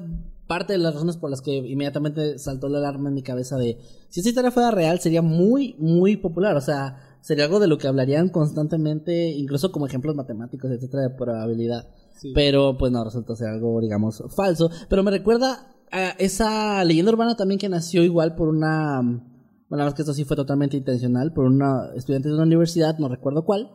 parte 0.50 0.72
de 0.72 0.80
las 0.80 0.94
razones 0.94 1.16
por 1.16 1.30
las 1.30 1.42
que 1.42 1.58
inmediatamente 1.58 2.36
saltó 2.40 2.68
la 2.68 2.78
alarma 2.78 3.08
en 3.08 3.14
mi 3.14 3.22
cabeza 3.22 3.56
de 3.56 3.78
si 4.08 4.18
esta 4.18 4.30
historia 4.30 4.50
fuera 4.50 4.72
real 4.72 4.98
sería 4.98 5.22
muy, 5.22 5.76
muy 5.78 6.16
popular. 6.16 6.56
O 6.56 6.60
sea, 6.60 6.96
sería 7.20 7.44
algo 7.44 7.60
de 7.60 7.68
lo 7.68 7.78
que 7.78 7.86
hablarían 7.86 8.30
constantemente, 8.30 9.30
incluso 9.30 9.70
como 9.70 9.86
ejemplos 9.86 10.16
matemáticos, 10.16 10.72
etcétera, 10.72 11.04
de 11.04 11.10
probabilidad. 11.10 11.86
Sí. 12.16 12.32
Pero 12.34 12.76
pues 12.76 12.90
no, 12.90 13.04
resultó 13.04 13.36
ser 13.36 13.46
algo, 13.46 13.80
digamos, 13.80 14.24
falso. 14.34 14.72
Pero 14.88 15.04
me 15.04 15.12
recuerda 15.12 15.68
a 15.92 16.16
esa 16.18 16.82
leyenda 16.82 17.12
urbana 17.12 17.36
también 17.36 17.60
que 17.60 17.68
nació 17.68 18.02
igual 18.02 18.34
por 18.34 18.48
una... 18.48 19.02
Bueno, 19.68 19.86
es 19.86 19.94
que 19.94 20.02
esto 20.02 20.14
sí 20.14 20.24
fue 20.24 20.36
totalmente 20.36 20.76
intencional, 20.76 21.32
por 21.32 21.44
una 21.44 21.90
estudiante 21.94 22.28
de 22.28 22.34
una 22.34 22.42
universidad, 22.42 22.98
no 22.98 23.06
recuerdo 23.06 23.44
cuál, 23.44 23.70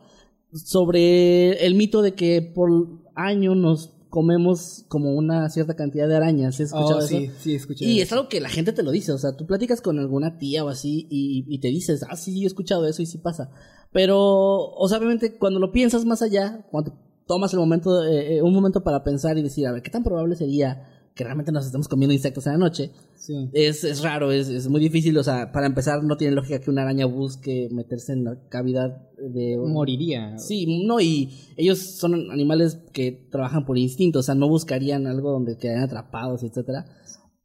sobre 0.52 1.64
el 1.64 1.74
mito 1.74 2.02
de 2.02 2.12
que 2.12 2.42
por 2.42 2.70
año 3.14 3.54
nos 3.54 3.95
comemos 4.16 4.86
como 4.88 5.14
una 5.14 5.46
cierta 5.50 5.76
cantidad 5.76 6.08
de 6.08 6.16
arañas. 6.16 6.54
¿Has 6.54 6.60
escuchado 6.60 6.96
Oh, 6.96 7.00
eso? 7.00 7.08
sí, 7.08 7.30
sí, 7.38 7.54
escuché. 7.54 7.84
Y 7.84 7.96
eso. 8.00 8.02
es 8.04 8.12
algo 8.14 8.28
que 8.30 8.40
la 8.40 8.48
gente 8.48 8.72
te 8.72 8.82
lo 8.82 8.90
dice, 8.90 9.12
o 9.12 9.18
sea, 9.18 9.36
tú 9.36 9.44
platicas 9.44 9.82
con 9.82 9.98
alguna 9.98 10.38
tía 10.38 10.64
o 10.64 10.70
así 10.70 11.06
y, 11.10 11.44
y 11.46 11.58
te 11.60 11.68
dices, 11.68 12.02
ah, 12.08 12.16
sí, 12.16 12.32
sí, 12.32 12.42
he 12.44 12.46
escuchado 12.46 12.86
eso 12.86 13.02
y 13.02 13.06
sí 13.06 13.18
pasa. 13.18 13.50
Pero, 13.92 14.18
o 14.18 14.88
sea, 14.88 14.96
obviamente 14.96 15.36
cuando 15.36 15.60
lo 15.60 15.70
piensas 15.70 16.06
más 16.06 16.22
allá, 16.22 16.66
cuando 16.70 16.94
tomas 17.26 17.52
el 17.52 17.58
momento, 17.58 18.04
eh, 18.04 18.36
eh, 18.38 18.42
un 18.42 18.54
momento 18.54 18.82
para 18.82 19.04
pensar 19.04 19.36
y 19.36 19.42
decir, 19.42 19.66
a 19.66 19.72
ver, 19.72 19.82
¿qué 19.82 19.90
tan 19.90 20.02
probable 20.02 20.34
sería 20.34 20.95
que 21.16 21.24
realmente 21.24 21.50
nos 21.50 21.64
estemos 21.64 21.88
comiendo 21.88 22.12
insectos 22.12 22.46
en 22.46 22.52
la 22.52 22.58
noche? 22.58 22.90
Sí. 23.16 23.48
Es, 23.54 23.82
es 23.84 24.02
raro, 24.02 24.30
es, 24.30 24.48
es 24.48 24.68
muy 24.68 24.80
difícil, 24.80 25.16
o 25.16 25.24
sea, 25.24 25.50
para 25.50 25.66
empezar 25.66 26.04
no 26.04 26.16
tiene 26.18 26.34
lógica 26.36 26.60
que 26.60 26.70
una 26.70 26.82
araña 26.82 27.06
busque 27.06 27.68
meterse 27.72 28.12
en 28.12 28.24
la 28.24 28.38
cavidad 28.50 29.08
de... 29.18 29.56
Moriría. 29.56 30.36
Sí, 30.38 30.84
no, 30.86 31.00
y 31.00 31.30
ellos 31.56 31.78
son 31.78 32.30
animales 32.30 32.78
que 32.92 33.12
trabajan 33.32 33.64
por 33.64 33.78
instinto, 33.78 34.18
o 34.18 34.22
sea, 34.22 34.34
no 34.34 34.46
buscarían 34.48 35.06
algo 35.06 35.32
donde 35.32 35.56
quedaran 35.56 35.84
atrapados, 35.84 36.42
etcétera. 36.42 36.84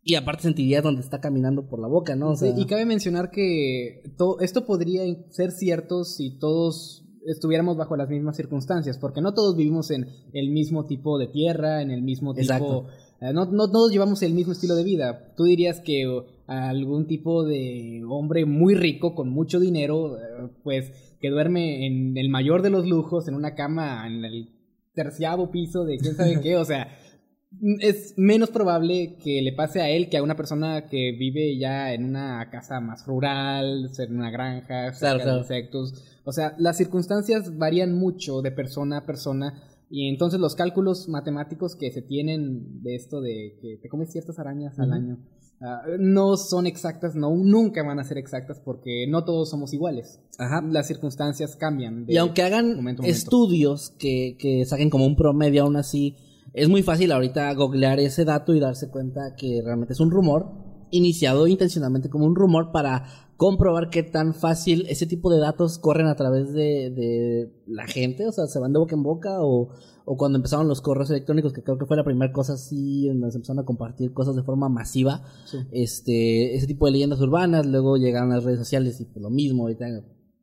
Y 0.04 0.16
aparte 0.16 0.44
sentiría 0.44 0.82
donde 0.82 1.02
está 1.02 1.22
caminando 1.22 1.70
por 1.70 1.80
la 1.80 1.88
boca, 1.88 2.16
¿no? 2.16 2.32
O 2.32 2.36
Sí, 2.36 2.52
y 2.58 2.66
cabe 2.66 2.86
mencionar 2.86 3.32
que 3.32 4.04
to- 4.18 4.40
esto 4.42 4.66
podría 4.66 5.04
ser 5.30 5.52
cierto 5.52 6.04
si 6.04 6.38
todos 6.40 7.06
estuviéramos 7.26 7.78
bajo 7.78 7.96
las 7.96 8.10
mismas 8.10 8.36
circunstancias, 8.36 8.98
porque 8.98 9.22
no 9.22 9.34
todos 9.34 9.56
vivimos 9.56 9.92
en 9.92 10.08
el 10.34 10.50
mismo 10.50 10.88
tipo 10.88 11.18
de 11.20 11.28
tierra, 11.28 11.82
en 11.84 11.92
el 11.92 12.02
mismo 12.02 12.34
tipo... 12.34 12.42
Exacto. 12.42 12.88
No, 13.22 13.46
no 13.46 13.70
todos 13.70 13.92
llevamos 13.92 14.24
el 14.24 14.34
mismo 14.34 14.54
estilo 14.54 14.76
de 14.76 14.84
vida. 14.84 15.34
Tú 15.38 15.44
dirías 15.44 15.80
que 15.80 16.08
algún 16.48 17.08
tipo 17.08 17.44
de 17.46 18.02
hombre 18.10 18.46
muy 18.46 18.74
rico, 18.74 19.14
con 19.14 19.30
mucho 19.30 19.60
dinero, 19.60 20.18
eh, 20.18 20.50
pues 20.64 20.92
que 21.22 21.30
duerme 21.30 21.86
en 21.86 22.18
el 22.18 22.30
mayor 22.30 22.64
de 22.64 22.72
los 22.72 22.88
lujos, 22.88 23.28
en 23.28 23.36
una 23.36 23.54
cama 23.54 24.08
en 24.08 24.26
el 24.26 24.50
terciavo 24.94 25.52
piso 25.52 25.86
de 25.86 25.98
quién 25.98 26.16
sabe 26.16 26.42
qué, 26.42 26.58
o 26.58 26.66
sea, 26.66 26.88
es 27.80 28.16
menos 28.18 28.50
probable 28.50 29.18
que 29.24 29.42
le 29.42 29.54
pase 29.54 29.82
a 29.82 29.90
él 29.90 30.10
que 30.10 30.18
a 30.18 30.24
una 30.24 30.36
persona 30.36 30.88
que 30.90 31.12
vive 31.12 31.58
ya 31.58 31.94
en 31.94 32.06
una 32.06 32.50
casa 32.50 32.80
más 32.80 33.06
rural, 33.06 33.92
en 33.98 34.16
una 34.16 34.32
granja, 34.32 34.94
cerca 34.94 35.24
Claro, 35.24 35.34
de 35.34 35.40
insectos. 35.40 36.20
O 36.24 36.32
sea, 36.32 36.56
las 36.58 36.78
circunstancias 36.78 37.58
varían 37.58 37.94
mucho 37.94 38.42
de 38.42 38.52
persona 38.52 38.98
a 38.98 39.06
persona 39.06 39.64
y 39.92 40.08
entonces 40.08 40.40
los 40.40 40.56
cálculos 40.56 41.10
matemáticos 41.10 41.76
que 41.76 41.92
se 41.92 42.02
tienen 42.02 42.82
de 42.82 42.96
esto 42.96 43.20
de 43.20 43.58
que 43.62 43.78
te 43.82 43.90
comes 43.90 44.10
ciertas 44.10 44.40
arañas 44.40 44.80
al 44.80 44.94
año 44.94 45.20
ah, 45.60 45.82
no 46.00 46.38
son 46.38 46.66
exactas, 46.66 47.14
no 47.14 47.36
nunca 47.36 47.84
van 47.84 48.00
a 48.00 48.06
ser 48.06 48.18
exactas 48.18 48.62
porque 48.64 49.06
no 49.10 49.26
todos 49.26 49.50
somos 49.50 49.74
iguales. 49.74 50.22
Ajá. 50.40 50.62
Las 50.62 50.88
circunstancias 50.88 51.58
cambian. 51.58 52.06
de 52.06 52.14
Y 52.14 52.18
aunque 52.18 52.42
hagan 52.42 52.78
momento 52.78 53.02
a 53.02 53.04
momento. 53.04 53.04
estudios 53.04 53.94
que, 54.00 54.38
que 54.40 54.66
saquen 54.66 54.90
como 54.90 55.06
un 55.06 55.18
promedio 55.18 55.64
aún 55.64 55.76
así, 55.76 56.16
es 56.54 56.70
muy 56.70 56.84
fácil 56.84 57.12
ahorita 57.12 57.54
googlear 57.54 58.00
ese 58.00 58.24
dato 58.24 58.54
y 58.54 58.62
darse 58.62 58.90
cuenta 58.90 59.36
que 59.38 59.62
realmente 59.64 59.94
es 59.94 60.00
un 60.00 60.10
rumor, 60.10 60.52
iniciado 60.90 61.48
intencionalmente 61.48 62.10
como 62.10 62.26
un 62.26 62.36
rumor 62.36 62.72
para 62.72 63.31
comprobar 63.42 63.90
qué 63.90 64.04
tan 64.04 64.36
fácil 64.36 64.86
ese 64.88 65.08
tipo 65.08 65.32
de 65.34 65.40
datos 65.40 65.80
corren 65.80 66.06
a 66.06 66.16
través 66.16 66.54
de, 66.54 66.92
de 66.92 67.52
la 67.66 67.88
gente, 67.88 68.28
o 68.28 68.32
sea, 68.32 68.46
se 68.46 68.60
van 68.60 68.72
de 68.72 68.78
boca 68.78 68.94
en 68.96 69.02
boca 69.02 69.42
o, 69.42 69.70
o 70.06 70.16
cuando 70.16 70.38
empezaron 70.38 70.68
los 70.68 70.80
correos 70.80 71.10
electrónicos, 71.10 71.52
que 71.52 71.64
creo 71.64 71.80
que 71.80 71.88
fue 71.88 71.98
la 71.98 72.04
primera 72.04 72.32
cosa 72.32 72.54
así, 72.54 73.08
donde 73.08 73.32
se 73.32 73.38
empezaron 73.38 73.58
a 73.64 73.66
compartir 73.66 74.14
cosas 74.14 74.36
de 74.36 74.44
forma 74.44 74.70
masiva, 74.70 75.24
Sí. 75.46 75.58
este, 75.72 76.54
ese 76.54 76.68
tipo 76.68 76.86
de 76.86 76.92
leyendas 76.92 77.20
urbanas, 77.20 77.66
luego 77.66 77.98
llegaron 77.98 78.30
las 78.30 78.44
redes 78.44 78.60
sociales 78.60 79.02
y 79.02 79.06
pues 79.06 79.24
lo 79.24 79.32
mismo, 79.32 79.64
ahorita 79.64 79.88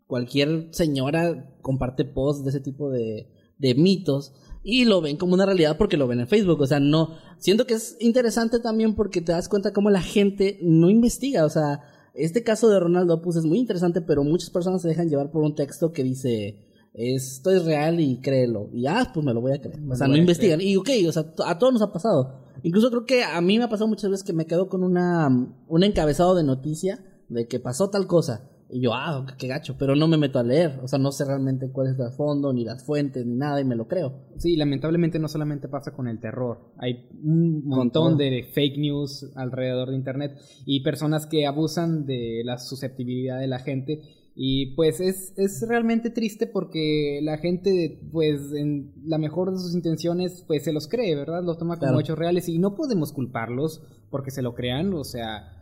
cualquier 0.09 0.67
señora 0.73 1.55
comparte 1.63 2.05
posts 2.05 2.43
de 2.43 2.51
ese 2.51 2.61
tipo 2.61 2.91
de, 2.91 3.29
de 3.59 3.75
mitos 3.77 4.33
y 4.65 4.87
lo 4.87 5.01
ven 5.01 5.19
como 5.19 5.35
una 5.35 5.47
realidad 5.47 5.77
porque 5.79 5.97
lo 5.97 6.09
ven 6.09 6.19
en 6.19 6.27
Facebook, 6.27 6.61
o 6.61 6.67
sea, 6.67 6.81
no, 6.81 7.11
siento 7.39 7.65
que 7.65 7.75
es 7.75 7.97
interesante 8.01 8.59
también 8.59 8.97
porque 8.97 9.21
te 9.21 9.31
das 9.31 9.49
cuenta 9.49 9.73
cómo 9.73 9.89
la 9.89 10.03
gente 10.03 10.59
no 10.63 10.91
investiga, 10.91 11.45
o 11.45 11.49
sea, 11.49 11.81
este 12.19 12.43
caso 12.43 12.69
de 12.69 12.81
Ronald 12.81 13.11
Opus 13.11 13.37
es 13.37 13.45
muy 13.45 13.59
interesante, 13.59 14.01
pero 14.01 14.25
muchas 14.25 14.51
personas 14.51 14.83
se 14.83 14.89
dejan 14.89 15.09
llevar 15.09 15.31
por 15.31 15.43
un 15.43 15.55
texto 15.55 15.93
que 15.93 16.03
dice, 16.03 16.67
esto 16.93 17.51
es 17.51 17.65
real 17.65 18.01
y 18.01 18.21
créelo, 18.21 18.69
y 18.73 18.87
ah, 18.87 19.11
pues 19.15 19.25
me 19.25 19.33
lo 19.33 19.41
voy 19.41 19.53
a 19.53 19.61
creer, 19.61 19.81
o 19.89 19.95
sea, 19.95 20.09
no 20.09 20.17
investigan, 20.17 20.61
y 20.61 20.77
ok, 20.77 20.91
o 21.07 21.13
sea, 21.13 21.33
a 21.47 21.59
todos 21.59 21.73
nos 21.73 21.83
ha 21.83 21.93
pasado, 21.93 22.41
incluso 22.63 22.91
creo 22.91 23.05
que 23.07 23.23
a 23.23 23.41
mí 23.41 23.59
me 23.59 23.65
ha 23.65 23.69
pasado 23.69 23.89
muchas 23.89 24.11
veces 24.11 24.27
que 24.27 24.33
me 24.33 24.47
quedo 24.47 24.69
con 24.69 24.83
una, 24.83 25.29
un 25.69 25.85
encabezado 25.85 26.35
de 26.35 26.45
noticia 26.45 27.05
de 27.29 27.47
que 27.47 27.61
pasó 27.61 27.91
tal 27.91 28.07
cosa, 28.07 28.51
y 28.71 28.81
yo, 28.83 28.93
ah, 28.95 29.25
qué 29.39 29.47
gacho, 29.49 29.77
pero 29.79 29.97
no 29.97 30.09
me 30.09 30.19
meto 30.19 30.39
a 30.39 30.43
leer, 30.43 30.79
o 30.83 30.89
sea, 30.89 30.99
no 30.99 31.11
sé 31.11 31.25
realmente 31.25 31.71
cuál 31.73 31.87
es 31.87 31.91
el 31.93 31.97
trasfondo, 31.97 32.53
ni 32.53 32.65
las 32.65 32.85
fuentes, 32.85 33.25
ni 33.25 33.35
nada, 33.37 33.61
y 33.61 33.65
me 33.65 33.77
lo 33.77 33.89
creo. 33.89 34.27
Sí, 34.37 34.57
lamentablemente 34.57 35.19
no 35.19 35.29
solamente 35.29 35.69
pasa 35.69 35.93
con 35.93 36.07
el 36.09 36.21
terror. 36.21 36.73
Hay 36.79 37.09
un 37.23 37.65
montón 37.67 38.17
de 38.19 38.45
fake 38.53 38.79
news 38.79 39.31
alrededor 39.37 39.91
de 39.91 39.97
Internet 39.97 40.33
y 40.67 40.83
personas 40.83 41.27
que 41.27 41.47
abusan 41.47 42.05
de 42.07 42.43
la 42.45 42.59
susceptibilidad 42.59 43.39
de 43.41 43.47
la 43.47 43.59
gente. 43.61 44.03
Y 44.41 44.77
pues 44.77 45.01
es, 45.01 45.33
es 45.37 45.65
realmente 45.69 46.11
triste 46.11 46.47
porque 46.47 47.19
la 47.25 47.39
gente, 47.39 47.99
pues 48.13 48.53
en 48.55 48.93
la 49.05 49.19
mejor 49.19 49.51
de 49.51 49.59
sus 49.59 49.75
intenciones, 49.75 50.45
pues 50.47 50.63
se 50.63 50.73
los 50.73 50.87
cree, 50.87 51.17
¿verdad? 51.17 51.43
Los 51.43 51.59
toma 51.59 51.75
como 51.77 51.89
Claro. 51.89 52.01
hechos 52.01 52.17
reales 52.19 52.49
y 52.49 52.59
no 52.61 52.77
podemos 52.77 53.13
culparlos 53.13 53.83
porque 54.11 54.31
se 54.31 54.43
lo 54.43 54.55
crean. 54.55 54.95
O 54.95 55.03
sea, 55.03 55.58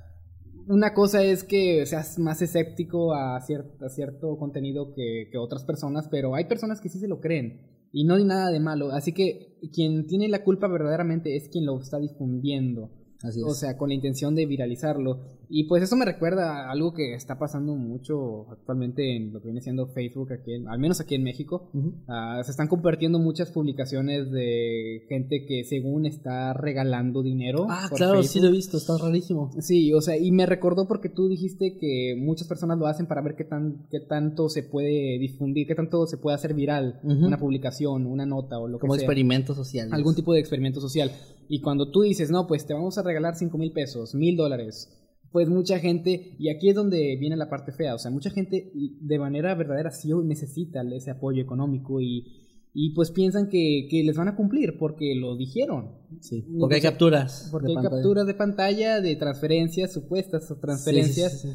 una 0.67 0.95
cosa 0.95 1.23
es 1.23 1.45
que 1.45 1.85
seas 1.87 2.19
más 2.19 2.43
escéptico 2.43 3.15
a, 3.15 3.41
cier- 3.41 3.71
a 3.85 3.89
cierto 3.89 4.37
contenido 4.39 4.93
que, 4.95 5.29
que 5.31 5.39
otras 5.39 5.65
personas, 5.65 6.09
pero 6.09 6.35
hay 6.35 6.45
personas 6.47 6.81
que 6.81 6.89
sí 6.89 6.99
se 6.99 7.09
lo 7.09 7.21
creen 7.21 7.61
y 7.93 8.05
no 8.05 8.15
hay 8.15 8.25
nada 8.25 8.51
de 8.51 8.61
malo. 8.61 8.91
Así 8.93 9.13
que 9.13 9.59
quien 9.73 10.07
tiene 10.07 10.29
la 10.29 10.43
culpa 10.45 10.69
verdaderamente 10.69 11.37
es 11.37 11.49
quien 11.49 11.67
lo 11.67 11.79
está 11.81 11.99
difundiendo. 11.99 12.91
Así 13.23 13.41
es. 13.41 13.47
O 13.47 13.55
sea, 13.55 13.79
con 13.79 13.89
la 13.89 13.95
intención 13.95 14.35
de 14.35 14.45
viralizarlo. 14.47 15.21
Y 15.49 15.65
pues 15.65 15.83
eso 15.83 15.95
me 15.97 16.05
recuerda 16.05 16.67
a 16.67 16.71
algo 16.73 16.93
que 16.93 17.15
está 17.15 17.39
pasando 17.39 17.75
mucho 17.77 18.51
actualmente 18.51 19.17
en 19.17 19.33
lo 19.33 19.41
que 19.41 19.47
viene 19.47 19.61
siendo 19.61 19.87
Facebook, 19.87 20.33
aquí 20.33 20.55
en- 20.55 20.69
al 20.69 20.79
menos 20.79 21.01
aquí 21.01 21.15
en 21.15 21.23
México. 21.23 21.71
Ah, 22.09 22.41
se 22.45 22.51
están 22.51 22.67
compartiendo 22.69 23.19
muchas 23.19 23.51
publicaciones 23.53 24.31
de 24.33 25.05
gente 25.09 25.45
que 25.47 25.63
según 25.65 26.05
está 26.07 26.53
regalando 26.53 27.23
dinero. 27.23 27.67
Ah, 27.71 27.89
claro, 27.95 28.23
sí 28.23 28.29
Facebook. 28.29 28.43
lo 28.43 28.49
he 28.49 28.53
visto, 28.53 28.77
está 28.79 28.99
rarísimo. 28.99 29.51
Sí, 29.61 29.93
o 29.93 30.01
sea, 30.01 30.17
y 30.17 30.33
me 30.33 30.47
recordó 30.47 30.89
porque 30.89 31.09
tú 31.09 31.29
dijiste 31.29 31.79
que 31.79 32.17
muchas 32.19 32.49
personas 32.49 32.79
lo 32.79 32.87
hacen 32.87 33.07
para 33.07 33.23
ver 33.23 33.37
qué 33.37 33.45
tan 33.45 33.87
qué 33.91 34.01
tanto 34.01 34.49
se 34.49 34.63
puede 34.65 35.19
difundir, 35.19 35.67
qué 35.67 35.75
tanto 35.75 36.07
se 36.07 36.19
puede 36.19 36.35
hacer 36.35 36.55
viral 36.55 37.01
una 37.05 37.39
publicación, 37.39 38.07
una 38.07 38.27
nota 38.27 38.59
o 38.59 38.67
lo 38.67 38.79
Como 38.79 38.95
que 38.95 39.01
sea. 39.01 39.07
experimento 39.07 39.55
social. 39.55 39.89
Algún 39.93 40.15
tipo 40.15 40.33
de 40.33 40.41
experimento 40.41 40.81
social. 40.81 41.13
Y 41.49 41.61
cuando 41.61 41.91
tú 41.93 42.03
dices, 42.03 42.31
no, 42.31 42.47
pues 42.49 42.67
te 42.67 42.75
vamos 42.75 42.99
a 42.99 43.03
regalar 43.03 43.37
cinco 43.37 43.59
mil 43.59 43.71
pesos, 43.73 44.15
mil 44.15 44.37
dólares, 44.37 44.91
pues 45.37 45.51
mucha 45.51 45.79
gente, 45.81 46.35
y 46.39 46.49
aquí 46.49 46.71
es 46.71 46.75
donde 46.75 47.15
viene 47.21 47.37
la 47.37 47.51
parte 47.51 47.71
fea, 47.71 47.95
o 47.95 47.99
sea, 47.99 48.11
mucha 48.11 48.31
gente 48.31 48.73
de 48.73 49.19
manera 49.19 49.55
verdadera 49.55 49.91
sí 49.91 50.11
necesita 50.25 50.81
ese 50.81 51.11
apoyo 51.11 51.43
económico 51.43 52.01
y, 52.01 52.25
y 52.73 52.95
pues 52.95 53.11
piensan 53.11 53.51
que, 53.51 53.87
que 53.91 54.03
les 54.03 54.17
van 54.17 54.29
a 54.29 54.35
cumplir 54.35 54.79
porque 54.79 55.15
lo 55.15 55.37
dijeron. 55.37 55.91
Sí, 56.23 56.43
porque 56.59 56.77
hay 56.77 56.81
capturas. 56.81 57.51
Porque 57.53 57.69
hay 57.69 57.75
pantalla. 57.75 57.97
capturas 57.97 58.27
de 58.27 58.33
pantalla 58.33 59.01
de 59.03 59.15
transferencias, 59.17 59.93
supuestas 59.93 60.51
transferencias, 60.59 61.43
Sí, 61.43 61.49
sí, 61.49 61.55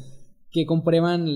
que 0.52 0.64
comprueban 0.64 1.26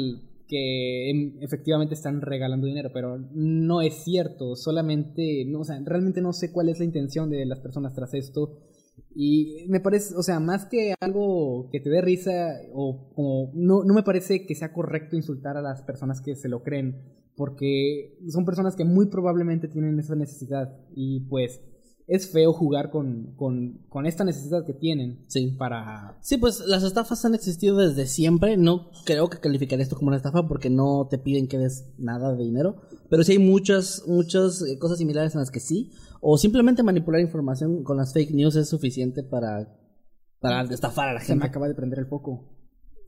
que 0.46 1.10
em, 1.10 1.38
efectivamente 1.40 1.94
están 1.94 2.20
regalando 2.20 2.68
dinero, 2.68 2.90
pero 2.94 3.18
no 3.34 3.82
es 3.82 4.04
cierto, 4.04 4.54
solamente, 4.54 5.44
no, 5.48 5.62
o 5.62 5.64
sea, 5.64 5.80
realmente 5.84 6.20
no 6.20 6.32
sé 6.32 6.52
cuál 6.52 6.68
es 6.68 6.78
la 6.78 6.84
intención 6.84 7.28
de 7.28 7.44
las 7.44 7.58
personas 7.58 7.92
tras 7.92 8.14
esto. 8.14 8.60
Y 9.18 9.64
me 9.68 9.80
parece, 9.80 10.14
o 10.14 10.22
sea, 10.22 10.40
más 10.40 10.66
que 10.66 10.94
algo 11.00 11.70
que 11.72 11.80
te 11.80 11.88
dé 11.88 12.02
risa 12.02 12.60
o 12.74 13.08
como 13.14 13.50
no, 13.54 13.82
no 13.82 13.94
me 13.94 14.02
parece 14.02 14.44
que 14.44 14.54
sea 14.54 14.74
correcto 14.74 15.16
insultar 15.16 15.56
a 15.56 15.62
las 15.62 15.80
personas 15.80 16.20
que 16.20 16.36
se 16.36 16.50
lo 16.50 16.62
creen, 16.62 17.00
porque 17.34 18.18
son 18.28 18.44
personas 18.44 18.76
que 18.76 18.84
muy 18.84 19.06
probablemente 19.06 19.68
tienen 19.68 19.98
esa 19.98 20.16
necesidad 20.16 20.76
y 20.94 21.20
pues 21.30 21.62
es 22.06 22.30
feo 22.30 22.52
jugar 22.52 22.90
con, 22.90 23.34
con, 23.36 23.80
con 23.88 24.06
esta 24.06 24.22
necesidad 24.22 24.64
que 24.64 24.74
tienen 24.74 25.24
Sí. 25.26 25.56
para... 25.58 26.16
Sí, 26.20 26.36
pues 26.36 26.60
las 26.66 26.82
estafas 26.84 27.24
han 27.24 27.34
existido 27.34 27.76
desde 27.76 28.06
siempre. 28.06 28.56
No 28.56 28.90
creo 29.04 29.28
que 29.28 29.40
calificaría 29.40 29.82
esto 29.82 29.96
como 29.96 30.08
una 30.08 30.18
estafa 30.18 30.46
porque 30.46 30.70
no 30.70 31.08
te 31.10 31.18
piden 31.18 31.48
que 31.48 31.58
des 31.58 31.86
nada 31.98 32.32
de 32.34 32.44
dinero. 32.44 32.76
Pero 33.10 33.24
sí 33.24 33.32
hay 33.32 33.38
muchas, 33.38 34.04
muchas 34.06 34.62
eh, 34.62 34.78
cosas 34.78 34.98
similares 34.98 35.34
en 35.34 35.40
las 35.40 35.50
que 35.50 35.60
sí. 35.60 35.90
O 36.20 36.36
simplemente 36.38 36.82
manipular 36.82 37.20
información 37.20 37.82
con 37.84 37.96
las 37.96 38.12
fake 38.12 38.32
news 38.32 38.56
es 38.56 38.68
suficiente 38.68 39.22
para, 39.22 39.68
para 40.40 40.62
estafar 40.62 41.08
a 41.08 41.12
la 41.14 41.20
Se 41.20 41.34
me 41.34 41.40
gente. 41.42 41.46
acaba 41.48 41.68
de 41.68 41.74
prender 41.74 41.98
el 42.00 42.06
foco. 42.06 42.52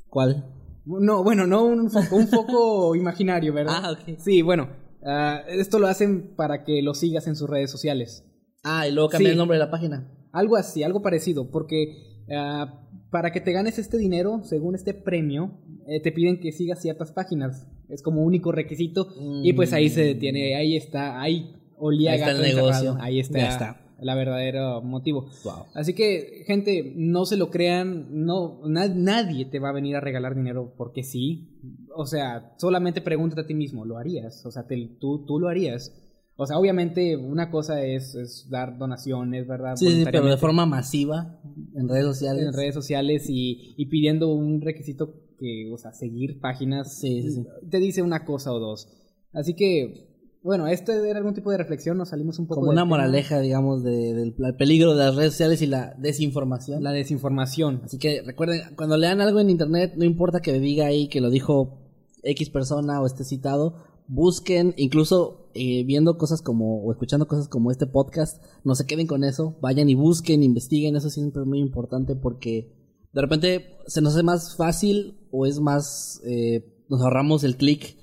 ¿Cuál? 0.08 0.44
No, 0.84 1.22
bueno, 1.22 1.46
no 1.46 1.64
un 1.64 1.90
foco, 1.90 2.16
un 2.16 2.28
foco 2.28 2.94
imaginario, 2.96 3.52
¿verdad? 3.52 3.74
Ah, 3.84 3.92
ok. 3.92 4.18
Sí, 4.18 4.42
bueno, 4.42 4.68
ah, 5.04 5.42
esto 5.48 5.78
lo 5.78 5.86
hacen 5.86 6.34
para 6.36 6.64
que 6.64 6.82
lo 6.82 6.94
sigas 6.94 7.26
en 7.26 7.36
sus 7.36 7.48
redes 7.48 7.70
sociales. 7.70 8.24
Ah, 8.64 8.86
y 8.88 8.92
luego 8.92 9.10
cambia 9.10 9.28
Sí. 9.28 9.32
el 9.32 9.38
nombre 9.38 9.56
de 9.58 9.64
la 9.64 9.70
página. 9.70 10.10
Algo 10.32 10.56
así, 10.56 10.82
algo 10.82 11.02
parecido, 11.02 11.50
porque 11.50 12.24
ah, 12.34 12.84
para 13.10 13.32
que 13.32 13.40
te 13.40 13.52
ganes 13.52 13.78
este 13.78 13.96
dinero, 13.98 14.40
según 14.44 14.74
este 14.74 14.94
premio, 14.94 15.58
eh, 15.86 16.00
te 16.02 16.12
piden 16.12 16.40
que 16.40 16.52
sigas 16.52 16.80
ciertas 16.82 17.12
páginas. 17.12 17.66
Es 17.88 18.02
como 18.02 18.22
único 18.22 18.52
requisito 18.52 19.08
y 19.42 19.52
pues 19.54 19.72
ahí 19.72 19.88
se 19.88 20.02
detiene, 20.02 20.54
ahí 20.56 20.76
está, 20.76 21.20
ahí 21.22 21.54
olía 21.78 22.12
Ahí 22.12 22.18
está 22.18 22.30
gato 22.32 22.40
el 22.42 22.50
encerrado, 22.50 22.82
negocio. 22.82 22.96
ahí 23.04 23.20
está, 23.20 23.38
Ya 23.38 23.48
está. 23.48 23.80
la 24.00 24.14
verdadero 24.14 24.82
motivo. 24.82 25.26
Wow. 25.44 25.66
Así 25.74 25.94
que, 25.94 26.44
gente, 26.46 26.92
no 26.96 27.24
se 27.26 27.36
lo 27.36 27.50
crean, 27.50 28.24
no, 28.24 28.60
na- 28.66 28.88
nadie 28.88 29.44
te 29.46 29.58
va 29.58 29.70
a 29.70 29.72
venir 29.72 29.96
a 29.96 30.00
regalar 30.00 30.34
dinero 30.34 30.74
porque 30.76 31.02
sí. 31.02 31.48
O 31.96 32.06
sea, 32.06 32.54
solamente 32.58 33.00
pregúntate 33.00 33.40
a 33.42 33.46
ti 33.46 33.54
mismo, 33.54 33.84
¿lo 33.84 33.98
harías? 33.98 34.44
O 34.46 34.50
sea, 34.50 34.66
te- 34.66 34.96
tú, 35.00 35.24
tú 35.26 35.38
lo 35.40 35.48
harías. 35.48 35.92
O 36.40 36.46
sea, 36.46 36.56
obviamente 36.56 37.16
una 37.16 37.50
cosa 37.50 37.82
es, 37.84 38.14
es 38.14 38.48
dar 38.48 38.78
donaciones, 38.78 39.48
¿verdad? 39.48 39.74
Sí, 39.74 39.88
sí, 39.90 40.04
pero 40.04 40.24
de 40.24 40.36
forma 40.36 40.66
masiva 40.66 41.40
en 41.74 41.88
redes 41.88 42.04
sociales. 42.04 42.46
en 42.46 42.52
redes 42.52 42.74
sociales 42.74 43.26
y, 43.28 43.74
y 43.76 43.86
pidiendo 43.86 44.32
un 44.32 44.60
requisito 44.60 45.14
que, 45.36 45.68
o 45.72 45.76
sea, 45.78 45.92
seguir 45.92 46.38
páginas, 46.38 46.96
Sí, 47.00 47.22
sí, 47.22 47.30
sí. 47.32 47.46
te 47.68 47.78
dice 47.80 48.02
una 48.02 48.24
cosa 48.24 48.52
o 48.52 48.60
dos. 48.60 48.88
Así 49.32 49.54
que, 49.54 50.07
bueno, 50.48 50.66
esto 50.66 50.92
era 50.92 51.18
algún 51.18 51.34
tipo 51.34 51.50
de 51.50 51.58
reflexión, 51.58 51.98
nos 51.98 52.08
salimos 52.08 52.38
un 52.38 52.46
poco 52.46 52.60
Como 52.62 52.70
una 52.72 52.80
tema. 52.82 52.88
moraleja, 52.96 53.38
digamos, 53.40 53.82
de- 53.84 54.14
del 54.14 54.34
del 54.34 54.56
peligro 54.56 54.92
de 54.96 55.04
las 55.04 55.14
redes 55.14 55.32
sociales 55.34 55.60
y 55.60 55.66
la 55.66 55.94
desinformación. 55.98 56.82
La 56.82 56.92
desinformación. 56.92 57.82
Así 57.84 57.98
que 57.98 58.22
recuerden, 58.22 58.62
cuando 58.74 58.96
lean 58.96 59.20
algo 59.20 59.40
en 59.40 59.50
internet, 59.50 59.92
no 59.96 60.04
importa 60.04 60.40
que 60.40 60.58
diga 60.58 60.86
ahí 60.86 61.08
que 61.08 61.20
lo 61.20 61.28
dijo 61.28 61.78
X 62.22 62.48
persona 62.48 63.00
o 63.02 63.06
esté 63.06 63.24
citado, 63.24 63.74
busquen, 64.08 64.72
incluso 64.78 65.50
eh, 65.52 65.84
viendo 65.84 66.16
cosas 66.16 66.40
como, 66.40 66.82
o 66.82 66.90
escuchando 66.92 67.28
cosas 67.28 67.46
como 67.48 67.70
este 67.70 67.86
podcast, 67.86 68.42
no 68.64 68.74
se 68.74 68.86
queden 68.86 69.06
con 69.06 69.24
eso, 69.24 69.58
vayan 69.60 69.90
y 69.90 69.94
busquen, 69.94 70.42
investiguen, 70.42 70.96
eso 70.96 71.10
siempre 71.10 71.42
es 71.42 71.46
muy 71.46 71.58
importante 71.60 72.16
porque 72.16 72.72
de 73.12 73.20
repente 73.20 73.76
se 73.86 74.00
nos 74.00 74.14
hace 74.14 74.22
más 74.22 74.56
fácil 74.56 75.18
o 75.30 75.44
es 75.44 75.60
más, 75.60 76.22
eh, 76.24 76.84
nos 76.88 77.02
ahorramos 77.02 77.44
el 77.44 77.56
clic, 77.56 77.97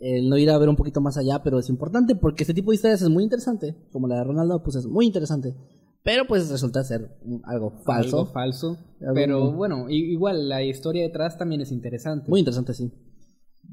el 0.00 0.28
no 0.28 0.36
ir 0.38 0.50
a 0.50 0.58
ver 0.58 0.68
un 0.68 0.76
poquito 0.76 1.00
más 1.00 1.16
allá, 1.18 1.42
pero 1.42 1.58
es 1.58 1.68
importante 1.68 2.14
porque 2.14 2.42
este 2.44 2.54
tipo 2.54 2.70
de 2.70 2.76
historias 2.76 3.02
es 3.02 3.08
muy 3.08 3.24
interesante, 3.24 3.74
como 3.92 4.06
la 4.08 4.16
de 4.16 4.24
Ronaldo, 4.24 4.62
pues 4.62 4.76
es 4.76 4.86
muy 4.86 5.06
interesante. 5.06 5.54
Pero 6.04 6.26
pues 6.26 6.48
resulta 6.48 6.84
ser 6.84 7.18
algo 7.44 7.70
falso. 7.84 8.20
Algo 8.20 8.32
falso. 8.32 8.78
Algo 9.00 9.14
Pero 9.14 9.40
muy- 9.46 9.56
bueno, 9.56 9.86
igual 9.90 10.48
la 10.48 10.62
historia 10.62 11.02
detrás 11.02 11.36
también 11.36 11.60
es 11.60 11.72
interesante. 11.72 12.30
Muy 12.30 12.40
interesante, 12.40 12.72
sí. 12.72 12.90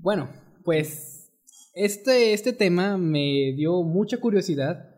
Bueno, 0.02 0.30
pues 0.64 1.32
este, 1.74 2.34
este 2.34 2.52
tema 2.54 2.98
me 2.98 3.54
dio 3.56 3.84
mucha 3.84 4.18
curiosidad, 4.20 4.90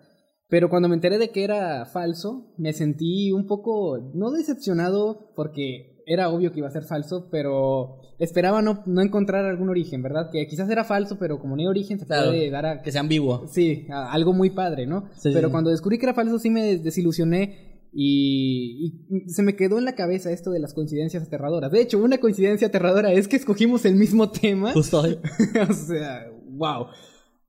pero 0.49 0.69
cuando 0.69 0.87
me 0.87 0.95
enteré 0.95 1.17
de 1.17 1.29
que 1.29 1.43
era 1.43 1.85
falso, 1.85 2.53
me 2.57 2.71
sentí 2.73 3.31
un 3.33 3.45
poco, 3.45 4.11
no 4.15 4.31
decepcionado, 4.31 5.31
porque 5.35 5.96
era 6.09 6.29
obvio 6.29 6.51
que 6.53 6.59
iba 6.59 6.67
a 6.69 6.71
ser 6.71 6.83
falso, 6.83 7.27
pero 7.29 7.97
esperaba 8.17 8.61
no, 8.61 8.81
no 8.85 9.01
encontrar 9.01 9.45
algún 9.45 9.69
origen, 9.69 10.01
¿verdad? 10.01 10.29
Que 10.31 10.47
quizás 10.47 10.69
era 10.69 10.85
falso, 10.85 11.17
pero 11.19 11.37
como 11.37 11.55
no 11.55 11.61
hay 11.61 11.67
origen, 11.67 11.99
se 11.99 12.05
Claro, 12.05 12.29
puede 12.31 12.49
dar 12.49 12.65
a... 12.65 12.81
Que 12.81 12.91
sea 12.93 13.01
ambiguo. 13.01 13.45
Sí, 13.47 13.85
a- 13.91 14.11
algo 14.13 14.31
muy 14.33 14.49
padre, 14.51 14.87
¿no? 14.87 15.09
Sí, 15.17 15.31
pero 15.33 15.49
sí. 15.49 15.51
cuando 15.51 15.69
descubrí 15.69 15.97
que 15.99 16.05
era 16.05 16.13
falso 16.13 16.39
sí 16.39 16.49
me 16.49 16.63
des- 16.63 16.83
desilusioné 16.83 17.89
y, 17.91 19.03
y 19.09 19.29
se 19.29 19.43
me 19.43 19.55
quedó 19.57 19.77
en 19.79 19.85
la 19.85 19.95
cabeza 19.95 20.31
esto 20.31 20.51
de 20.51 20.59
las 20.59 20.73
coincidencias 20.73 21.23
aterradoras. 21.27 21.71
De 21.71 21.81
hecho, 21.81 21.99
una 22.01 22.19
coincidencia 22.19 22.69
aterradora 22.69 23.11
es 23.11 23.27
que 23.27 23.35
escogimos 23.35 23.83
el 23.85 23.95
mismo 23.95 24.31
tema. 24.31 24.71
Justo 24.73 25.01
hoy. 25.01 25.17
o 25.69 25.73
sea, 25.73 26.25
wow. 26.51 26.87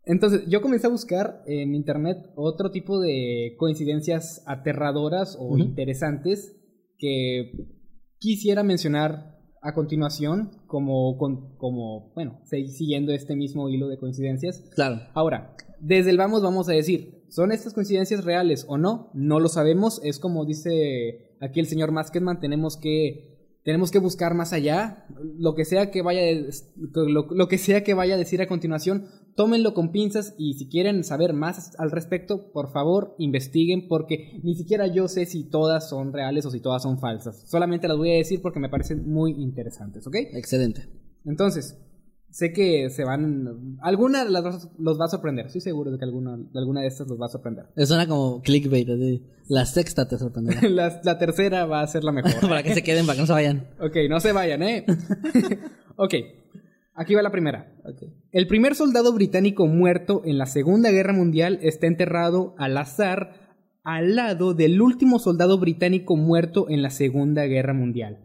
Entonces, 0.05 0.43
yo 0.49 0.63
comencé 0.63 0.87
a 0.87 0.91
buscar 0.91 1.43
en 1.47 1.75
internet 1.75 2.17
otro 2.35 2.71
tipo 2.73 2.99
de 2.99 3.55
coincidencias 3.59 4.43
aterradoras 4.47 5.37
o 5.39 5.59
interesantes 5.59 6.57
que 6.99 7.78
quisiera 8.19 8.63
mencionar 8.63 9.37
a 9.61 9.75
continuación 9.75 10.51
como, 10.67 11.17
con- 11.19 11.57
como, 11.57 12.13
bueno, 12.15 12.41
siguiendo 12.45 13.13
este 13.13 13.35
mismo 13.37 13.69
hilo 13.69 13.89
de 13.89 13.99
coincidencias. 13.99 14.65
Claro. 14.75 15.01
Ahora, 15.15 15.55
desde 15.81 16.11
el 16.11 16.17
vamos 16.19 16.43
vamos 16.43 16.69
a 16.69 16.73
decir, 16.73 17.25
¿son 17.29 17.51
estas 17.53 17.75
coincidencias 17.75 18.25
reales 18.25 18.65
o 18.69 18.79
no? 18.79 19.11
No 19.15 19.41
lo 19.41 19.49
sabemos, 19.49 20.01
es 20.05 20.19
como 20.19 20.45
dice 20.45 21.35
aquí 21.41 21.61
el 21.61 21.67
señor 21.67 21.91
Masketman, 21.93 22.41
tenemos 22.41 22.77
que 22.77 23.37
tenemos 23.65 23.91
que 23.91 23.99
buscar 23.99 24.33
más 24.35 24.53
allá, 24.55 25.05
lo 25.37 25.55
que 25.55 25.65
sea 25.67 25.91
que 25.91 26.01
vaya 26.01 26.23
lo, 26.77 27.27
lo 27.31 27.49
que 27.49 27.59
sea 27.59 27.85
que 27.85 27.93
vaya 27.93 28.15
a 28.15 28.19
decir 28.19 28.41
a 28.41 28.47
continuación, 28.49 29.07
tómenlo 29.39 29.73
con 29.73 29.93
pinzas 29.93 30.35
y 30.37 30.55
si 30.55 30.69
quieren 30.69 31.05
saber 31.05 31.33
más 31.33 31.71
al 31.79 31.93
respecto, 31.93 32.51
por 32.53 32.73
favor, 32.73 33.15
investiguen 33.19 33.87
porque 33.89 34.41
ni 34.43 34.57
siquiera 34.57 34.89
yo 34.89 35.07
sé 35.07 35.27
si 35.27 35.45
todas 35.49 35.89
son 35.89 36.13
reales 36.13 36.45
o 36.45 36.51
si 36.51 36.59
todas 36.61 36.83
son 36.83 36.99
falsas. 36.99 37.49
Solamente 37.49 37.87
las 37.87 37.97
voy 37.97 38.11
a 38.11 38.15
decir 38.17 38.43
porque 38.43 38.59
me 38.59 38.69
parecen 38.69 39.09
muy 39.09 39.31
interesantes, 39.41 40.05
¿ok? 40.09 40.17
Excelente. 40.33 40.89
Entonces, 41.25 41.79
sé 42.31 42.53
que 42.53 42.91
se 42.91 43.05
van. 43.05 43.79
Alguna 43.81 44.25
las 44.25 44.43
vas- 44.43 44.71
los 44.77 45.01
va 45.01 45.05
a 45.05 45.09
sorprender. 45.09 45.47
Estoy 45.47 45.61
seguro 45.61 45.93
de 45.93 45.99
que 45.99 46.05
alguna, 46.05 46.37
de 46.37 46.59
alguna 46.59 46.81
de 46.81 46.89
estas 46.89 47.07
los 47.09 47.21
va 47.21 47.27
a 47.27 47.31
sorprender. 47.31 47.67
Suena 47.87 48.09
como 48.09 48.43
clickbait. 48.43 48.89
así. 48.91 49.23
La 49.49 49.67
sexta 49.67 50.09
te 50.09 50.19
sorprenderá. 50.19 50.61
La, 50.69 51.01
la 51.05 51.17
tercera 51.17 51.65
va 51.65 51.81
a 51.83 51.87
ser 51.87 52.03
la 52.03 52.11
mejor. 52.11 52.33
para 52.49 52.65
que 52.65 52.75
se 52.75 52.83
queden, 52.83 53.07
para 53.07 53.15
que 53.15 53.21
no 53.23 53.27
se 53.29 53.33
vayan. 53.35 53.69
ok, 53.81 53.97
no 54.11 54.19
se 54.19 54.33
vayan, 54.33 54.63
¿eh? 54.65 54.85
ok, 55.97 56.15
aquí 56.99 57.15
va 57.15 57.23
la 57.23 57.31
primera. 57.31 57.75
El 58.33 58.47
primer 58.47 58.75
soldado 58.75 59.13
británico 59.13 59.67
muerto 59.67 60.23
en 60.25 60.37
la 60.39 60.47
Segunda 60.47 60.91
Guerra 60.91 61.13
Mundial 61.13 61.59
está 61.63 61.87
enterrado 61.87 62.55
al 62.59 62.77
azar 62.77 63.49
al 63.85 64.17
lado 64.17 64.53
del 64.55 64.83
último 64.83 65.19
soldado 65.19 65.59
británico 65.59 66.17
muerto 66.17 66.67
en 66.69 66.83
la 66.83 66.91
Segunda 66.91 67.45
Guerra 67.47 67.73
Mundial. 67.73 68.19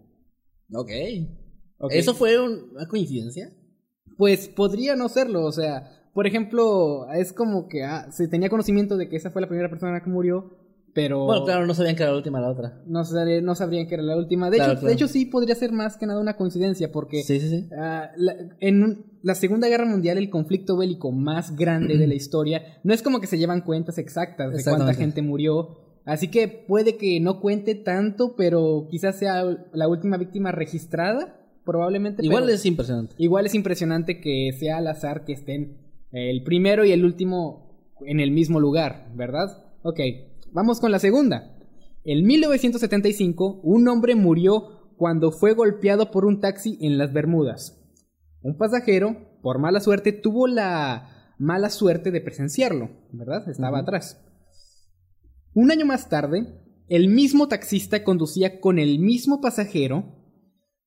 Ok. 0.74 0.90
Ok. 1.78 1.92
¿Eso 1.94 2.14
fue 2.14 2.40
un- 2.40 2.72
una 2.76 2.88
coincidencia? 2.88 3.54
Pues 4.18 4.48
podría 4.50 4.96
no 4.96 5.10
serlo, 5.10 5.44
o 5.46 5.52
sea, 5.52 5.90
por 6.14 6.28
ejemplo, 6.28 7.10
es 7.14 7.34
como 7.34 7.68
que 7.68 7.84
ah, 7.84 8.12
se 8.12 8.28
tenía 8.28 8.50
conocimiento 8.50 8.98
de 8.98 9.10
que 9.10 9.16
esa 9.16 9.32
fue 9.32 9.42
la 9.42 9.48
primera 9.48 9.70
persona 9.70 10.02
que 10.04 10.10
murió, 10.10 10.63
pero 10.94 11.26
Bueno, 11.26 11.44
claro, 11.46 11.66
no 11.66 11.74
sabían 11.74 11.96
que 11.96 12.04
era 12.04 12.12
la 12.12 12.18
última 12.18 12.40
la 12.40 12.50
otra. 12.52 12.82
no, 12.86 13.04
sabría- 13.04 13.42
no 13.42 13.56
sabrían 13.56 13.88
que 13.88 13.96
era 13.96 14.04
la 14.04 14.16
última. 14.18 14.50
De, 14.50 14.58
Claro, 14.58 14.74
hecho, 14.74 14.80
claro. 14.82 14.88
de 14.90 14.94
hecho, 14.94 15.08
sí 15.08 15.26
podría 15.26 15.56
ser 15.56 15.72
más 15.72 15.98
que 15.98 16.06
nada 16.06 16.20
una 16.22 16.36
coincidencia, 16.38 16.92
porque 16.92 17.24
Sí, 17.24 17.40
sí, 17.40 17.50
sí. 17.50 17.70
ah, 17.78 18.12
la- 18.16 18.36
en 18.60 18.84
un- 18.84 19.06
la 19.24 19.36
Segunda 19.36 19.68
Guerra 19.68 19.86
Mundial, 19.86 20.18
el 20.18 20.30
conflicto 20.30 20.78
bélico 20.78 21.12
más 21.12 21.56
grande 21.56 21.98
de 21.98 22.08
la 22.08 22.14
historia, 22.22 22.62
no 22.84 22.94
es 22.94 23.02
como 23.02 23.20
que 23.22 23.28
se 23.28 23.38
llevan 23.38 23.62
cuentas 23.62 23.98
exactas 23.98 24.54
de 24.56 24.64
cuánta 24.64 24.94
gente 24.94 25.22
murió. 25.22 25.80
Así 26.06 26.28
que 26.28 26.48
puede 26.50 26.98
que 26.98 27.20
no 27.22 27.40
cuente 27.40 27.76
tanto, 27.76 28.36
pero 28.36 28.88
quizás 28.92 29.18
sea 29.18 29.44
la 29.74 29.88
última 29.88 30.18
víctima 30.18 30.52
registrada, 30.52 31.40
probablemente. 31.66 32.26
Igual 32.26 32.44
pero- 32.44 32.56
es 32.56 32.66
impresionante. 32.66 33.16
Igual 33.18 33.46
es 33.46 33.56
impresionante 33.56 34.20
que 34.20 34.52
sea 34.60 34.78
al 34.78 34.88
azar 34.88 35.24
que 35.24 35.32
estén 35.34 35.78
el 36.12 36.44
primero 36.44 36.84
y 36.86 36.92
el 36.92 37.06
último 37.06 37.94
en 38.06 38.20
el 38.20 38.32
mismo 38.32 38.60
lugar, 38.60 39.08
¿verdad? 39.16 39.64
Ok, 39.82 40.00
vamos 40.54 40.80
con 40.80 40.92
la 40.92 41.00
segunda. 41.00 41.58
En 42.06 42.26
1975, 42.26 43.62
un 43.64 43.88
hombre 43.88 44.16
murió 44.16 44.94
cuando 44.98 45.32
fue 45.32 45.54
golpeado 45.54 46.12
por 46.12 46.26
un 46.26 46.40
taxi 46.40 46.78
en 46.82 46.98
las 46.98 47.14
Bermudas. 47.14 47.80
Un 48.42 48.58
pasajero, 48.58 49.40
por 49.42 49.60
mala 49.60 49.80
suerte, 49.80 50.12
tuvo 50.12 50.48
la 50.48 51.34
mala 51.40 51.70
suerte 51.70 52.12
de 52.12 52.22
presenciarlo, 52.22 52.90
¿verdad? 53.12 53.50
Estaba 53.50 53.80
atrás. 53.80 54.22
Un 55.54 55.72
año 55.72 55.86
más 55.86 56.10
tarde, 56.10 56.46
el 56.88 57.08
mismo 57.08 57.48
taxista 57.48 58.04
conducía 58.04 58.60
con 58.60 58.80
el 58.80 59.00
mismo 59.00 59.42
pasajero 59.42 60.24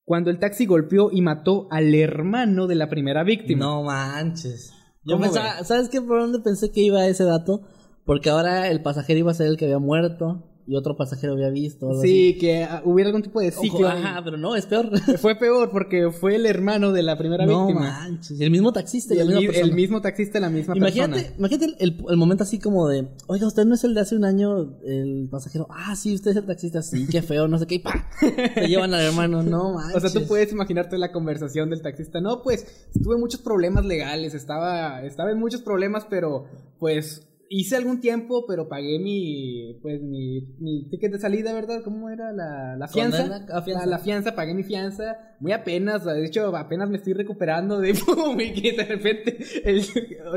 cuando 0.05 0.31
el 0.31 0.39
taxi 0.39 0.67
golpeó 0.67 1.11
y 1.11 1.21
mató 1.21 1.67
al 1.71 1.95
hermano 1.95 2.67
de 2.67 2.77
la 2.77 2.89
primera 2.89 3.25
víctima. 3.25 3.65
No 3.65 3.83
manches. 3.83 4.73
Yo 5.05 5.15
¿Cómo 5.15 5.25
pensaba, 5.25 5.65
¿sabes 5.65 5.89
qué? 5.89 6.01
¿Por 6.01 6.21
dónde 6.21 6.41
pensé 6.41 6.71
que 6.71 6.83
iba 6.83 7.07
ese 7.07 7.25
dato? 7.25 7.63
Porque 8.07 8.31
ahora 8.31 8.71
el 8.71 8.81
pasajero 8.83 9.19
iba 9.19 9.31
a 9.33 9.35
ser 9.35 9.49
el 9.49 9.57
que 9.57 9.65
había 9.67 9.79
muerto. 9.79 10.43
y 10.69 10.75
otro 10.75 10.97
pasajero 10.97 11.35
había 11.35 11.49
visto. 11.51 11.89
algo 11.91 12.03
Sí, 12.03 12.37
que 12.41 12.65
ah, 12.65 12.83
hubiera 12.85 13.09
algún 13.11 13.23
tipo 13.23 13.39
de 13.41 13.53
ciclo. 13.53 13.87
Ojo, 13.87 13.87
ajá, 13.87 14.21
pero 14.25 14.37
no, 14.37 14.57
es 14.57 14.67
peor. 14.67 14.91
Fue 15.19 15.37
peor 15.37 15.71
porque 15.71 16.11
fue 16.11 16.35
el 16.35 16.45
hermano 16.45 16.91
de 16.91 17.05
la 17.05 17.17
primera 17.17 17.47
no 17.47 17.67
víctima. 17.69 17.89
manches. 18.01 18.41
El 18.41 18.51
mismo 18.51 18.73
taxista 18.73 19.15
y 19.15 19.19
Y 19.19 19.19
la 19.19 19.23
el, 19.23 19.29
misma 19.29 19.41
mi- 19.43 19.47
persona. 19.47 19.67
el 19.69 19.75
mismo 19.77 20.01
taxista, 20.01 20.41
la 20.41 20.51
misma 20.51 20.77
Imagínate, 20.77 21.13
persona. 21.23 21.37
imagínate 21.39 21.65
el, 21.67 21.77
el- 21.79 22.05
el 22.09 22.17
momento 22.17 22.43
así 22.43 22.59
como 22.59 22.89
de, 22.89 23.07
oiga, 23.29 23.47
usted 23.47 23.65
no 23.65 23.75
es 23.77 23.85
el 23.85 23.95
de 23.95 24.01
hace 24.01 24.17
un 24.17 24.25
año, 24.25 24.77
el 24.85 25.29
pasajero. 25.31 25.69
Ah, 25.71 25.95
sí, 25.95 26.13
usted 26.17 26.33
es 26.33 26.37
el 26.39 26.47
taxista, 26.47 26.83
sí, 26.83 27.07
qué 27.09 27.23
feo, 27.23 27.47
no 27.47 27.59
sé 27.61 27.67
qué, 27.69 27.77
y 27.77 27.79
¡pa! 27.79 28.09
Te 28.55 28.67
llevan 28.67 28.93
al 28.93 29.03
hermano, 29.03 29.45
no 29.45 29.75
manches. 29.75 29.95
O 30.05 30.09
sea, 30.09 30.21
tú 30.21 30.27
puedes 30.27 30.51
imaginarte 30.51 30.99
la 30.99 31.13
conversación 31.13 31.71
del 31.71 31.81
taxista. 31.81 32.21
No, 32.21 32.43
pues 32.43 32.89
tuve 33.05 33.17
muchos 33.19 33.41
problemas 33.41 33.85
legales, 33.85 34.35
estaba, 34.35 35.03
estaba 35.05 35.31
en 35.31 35.39
muchos 35.39 35.61
problemas, 35.63 36.05
pero 36.11 36.47
pues 36.81 37.23
hice 37.51 37.77
algún 37.77 38.01
tiempo, 38.01 38.45
pero 38.47 38.69
pagué 38.69 38.99
mi, 38.99 39.79
pues 39.83 40.01
mi, 40.03 40.41
mi 40.59 40.89
ticket 40.91 41.13
de 41.13 41.19
salida, 41.19 41.53
¿verdad? 41.53 41.81
¿Cómo 41.85 42.11
era 42.11 42.33
la, 42.33 42.77
la 42.77 42.89
fianza? 42.89 43.47
Ah, 43.53 43.63
fianza. 43.63 43.85
La, 43.87 43.91
la 43.93 43.99
fianza, 43.99 44.35
pagué 44.35 44.55
mi 44.55 44.63
fianza, 44.65 45.17
muy 45.41 45.53
apenas, 45.53 46.05
de 46.05 46.25
hecho 46.25 46.55
apenas 46.57 46.89
me 46.91 46.97
estoy 46.99 47.13
recuperando 47.13 47.79
de 47.81 47.93
que 48.55 48.73
de 48.73 48.85
repente 48.85 49.39
el- 49.65 49.85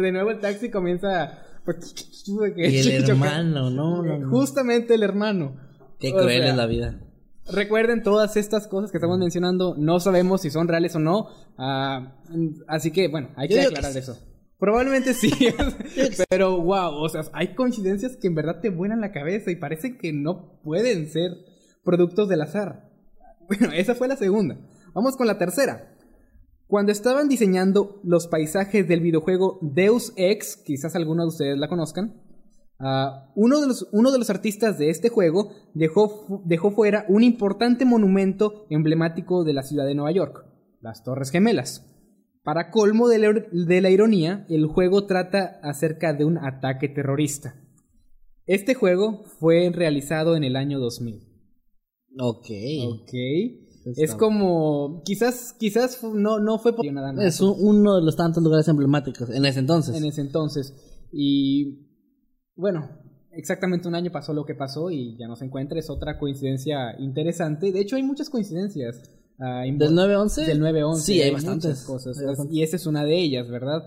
de 0.02 0.12
nuevo 0.12 0.32
el 0.32 0.40
taxi 0.40 0.70
comienza 0.70 1.40
pues, 1.66 1.94
que 2.56 2.70
Y 2.70 2.78
el 2.78 3.02
chocar. 3.06 3.10
hermano, 3.42 3.70
no. 3.70 4.30
Justamente 4.30 4.94
el 4.96 5.04
hermano. 5.04 5.56
Qué 6.00 6.10
O 6.14 6.18
cruel 6.18 6.42
sea, 6.42 6.50
es 6.52 6.56
la 6.58 6.66
vida. 6.66 7.00
Recuerden 7.52 8.04
todas 8.04 8.38
estas 8.38 8.68
cosas 8.68 8.92
que 8.92 8.98
estamos 8.98 9.18
mencionando, 9.18 9.74
no 9.76 10.00
sabemos 10.00 10.42
si 10.42 10.52
son 10.52 10.68
reales 10.68 10.96
o 10.96 11.00
no, 11.00 11.30
ah, 11.58 12.16
así 12.68 12.92
que 12.92 13.08
bueno, 13.08 13.30
hay 13.36 13.48
Yo 13.50 13.56
que 13.56 13.62
que 13.62 13.68
aclarar 13.70 13.92
sí. 13.92 14.00
eso. 14.00 14.18
Probablemente 14.60 15.14
sí, 15.14 15.32
pero 16.30 16.62
wow, 16.62 16.94
o 16.96 17.10
sea, 17.10 17.24
hay 17.32 17.56
coincidencias 17.56 18.18
que 18.18 18.28
en 18.28 18.36
verdad 18.36 18.60
te 18.62 18.70
vuelan 18.70 19.02
la 19.02 19.12
cabeza 19.12 19.52
y 19.52 19.56
parece 19.56 19.98
que 19.98 20.12
no 20.12 20.60
pueden 20.64 21.08
ser 21.08 21.32
productos 21.84 22.30
del 22.30 22.42
azar. 22.42 22.88
Bueno, 23.50 23.74
esa 23.74 23.96
fue 23.96 24.08
la 24.08 24.16
segunda. 24.16 24.60
Vamos 24.94 25.18
con 25.18 25.26
la 25.26 25.40
tercera. 25.40 25.98
Cuando 26.68 26.92
estaban 26.92 27.30
diseñando 27.30 28.00
los 28.04 28.28
paisajes 28.28 28.88
del 28.88 29.02
videojuego 29.02 29.58
Deus 29.64 30.14
Ex, 30.18 30.56
quizás 30.56 30.96
algunos 30.96 31.26
de 31.26 31.30
ustedes 31.30 31.58
la 31.58 31.68
conozcan, 31.68 32.22
ah, 32.78 33.32
uno, 33.36 33.60
de 33.60 33.66
los, 33.66 33.90
uno 33.92 34.12
de 34.12 34.20
los 34.20 34.30
artistas 34.30 34.78
de 34.78 34.92
este 34.92 35.10
juego 35.10 35.50
dejó, 35.74 36.44
dejó 36.46 36.70
fuera 36.70 37.06
un 37.08 37.24
importante 37.24 37.86
monumento 37.86 38.68
emblemático 38.70 39.44
de 39.44 39.54
la 39.54 39.64
ciudad 39.64 39.88
de 39.88 39.96
Nueva 39.96 40.12
York, 40.12 40.46
las 40.80 41.04
Torres 41.04 41.32
Gemelas. 41.32 41.89
Para 42.44 42.72
colmo 42.72 43.08
de 43.08 43.20
la, 43.20 43.34
de 43.52 43.82
la 43.82 43.90
ironía, 43.90 44.46
el 44.50 44.66
juego 44.66 45.06
trata 45.06 45.60
acerca 45.62 46.14
de 46.14 46.26
un 46.26 46.38
ataque 46.38 46.88
terrorista. 46.90 47.56
Este 48.46 48.74
juego 48.74 49.24
fue 49.40 49.70
realizado 49.74 50.36
en 50.36 50.44
el 50.44 50.56
año 50.56 50.80
2000. 50.80 51.22
Ok. 52.18 52.48
Ok. 52.88 53.14
Es 53.98 54.16
como. 54.16 55.02
Quizás, 55.06 55.54
quizás 55.58 56.04
no, 56.04 56.40
no 56.40 56.60
fue 56.60 56.76
por 56.76 56.86
nada 56.92 57.14
más. 57.14 57.26
Es 57.26 57.42
un- 57.42 57.56
uno 57.60 57.96
de 57.98 58.04
los 58.04 58.16
tantos 58.16 58.44
lugares 58.44 58.68
emblemáticos 58.68 59.30
en 59.30 59.46
ese 59.46 59.60
entonces. 59.60 59.96
En 59.96 60.06
ese 60.06 60.22
entonces. 60.22 60.74
Y. 61.12 61.88
Bueno, 62.56 62.90
exactamente 63.32 63.88
un 63.88 63.96
año 63.96 64.12
pasó 64.12 64.34
lo 64.34 64.46
que 64.46 64.56
pasó 64.56 64.90
y 64.92 65.18
ya 65.18 65.28
no 65.28 65.36
se 65.36 65.46
encuentra. 65.46 65.80
Es 65.80 65.90
otra 65.90 66.18
coincidencia 66.20 67.00
interesante. 67.00 67.72
De 67.72 67.80
hecho, 67.82 67.96
hay 67.96 68.04
muchas 68.04 68.30
coincidencias. 68.30 69.02
Imbo- 69.66 69.78
¿Del 69.80 69.94
9-11? 69.96 70.46
Del 70.46 70.60
9-11. 70.62 70.96
Sí, 71.02 71.22
hay 71.22 71.32
bastantes. 71.32 71.84
cosas. 71.84 72.18
Hay. 72.20 72.36
Y 72.52 72.64
esa 72.64 72.76
es 72.76 72.86
una 72.86 73.06
de 73.06 73.18
ellas, 73.20 73.50
¿verdad? 73.50 73.84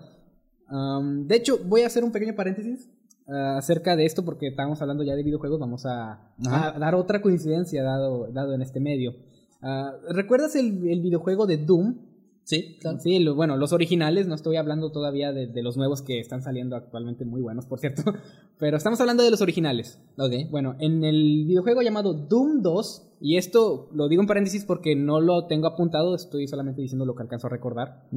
De 1.27 1.37
hecho, 1.37 1.59
voy 1.65 1.83
a 1.83 1.87
hacer 1.87 2.03
un 2.05 2.13
pequeño 2.13 2.35
paréntesis 2.35 2.89
ah, 3.29 3.57
acerca 3.59 3.95
de 3.95 4.07
esto 4.07 4.25
porque 4.25 4.47
estábamos 4.49 4.81
hablando 4.81 5.03
ya 5.05 5.15
de 5.15 5.23
videojuegos. 5.23 5.61
Vamos 5.61 5.85
a 5.85 6.33
dar 6.39 6.95
otra 6.95 7.21
coincidencia 7.21 7.83
dado, 7.83 8.29
dado 8.33 8.55
en 8.55 8.63
este 8.63 8.81
medio. 8.81 9.13
Ah, 9.61 9.93
¿Recuerdas 10.09 10.57
el, 10.57 10.89
el 10.89 11.01
videojuego 11.03 11.47
de 11.47 11.59
Doom? 11.59 12.12
Sí, 12.45 12.77
claro. 12.81 12.99
Sí, 12.99 13.19
lo- 13.21 13.35
bueno, 13.37 13.57
los 13.57 13.73
originales, 13.73 14.27
no 14.27 14.35
estoy 14.35 14.57
hablando 14.57 14.91
todavía 14.91 15.33
de, 15.33 15.47
de 15.47 15.63
los 15.63 15.77
nuevos 15.77 16.03
que 16.03 16.19
están 16.19 16.43
saliendo 16.43 16.75
actualmente, 16.77 17.25
muy 17.25 17.41
buenos, 17.41 17.67
por 17.67 17.79
cierto, 17.79 18.03
pero 18.59 18.77
estamos 18.77 19.01
hablando 19.01 19.23
de 19.23 19.31
los 19.31 19.41
originales. 19.43 20.01
Ok. 20.19 20.33
Bueno, 20.51 20.75
en 20.81 21.05
el 21.05 21.45
videojuego 21.47 21.83
llamado 21.83 22.15
Doom 22.15 22.63
2, 22.63 23.17
y 23.21 23.37
esto 23.37 23.89
lo 23.95 24.09
digo 24.09 24.23
en 24.23 24.27
paréntesis 24.29 24.65
porque 24.65 24.97
no 24.97 25.21
lo 25.21 25.47
tengo 25.47 25.69
apuntado, 25.69 26.15
estoy 26.17 26.49
solamente 26.49 26.83
diciendo 26.83 27.07
lo 27.07 27.15
que 27.15 27.23
alcanzo 27.23 27.47
a 27.47 27.51
recordar. 27.51 28.09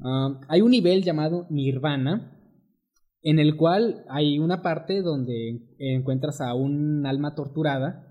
Ah, 0.00 0.40
hay 0.48 0.60
un 0.60 0.70
nivel 0.70 1.02
llamado 1.02 1.46
Nirvana, 1.50 2.38
en 3.22 3.38
el 3.40 3.56
cual 3.56 4.04
hay 4.08 4.38
una 4.38 4.62
parte 4.62 5.02
donde 5.02 5.74
encuentras 5.78 6.40
a 6.40 6.54
un 6.54 7.06
alma 7.06 7.34
torturada, 7.34 8.08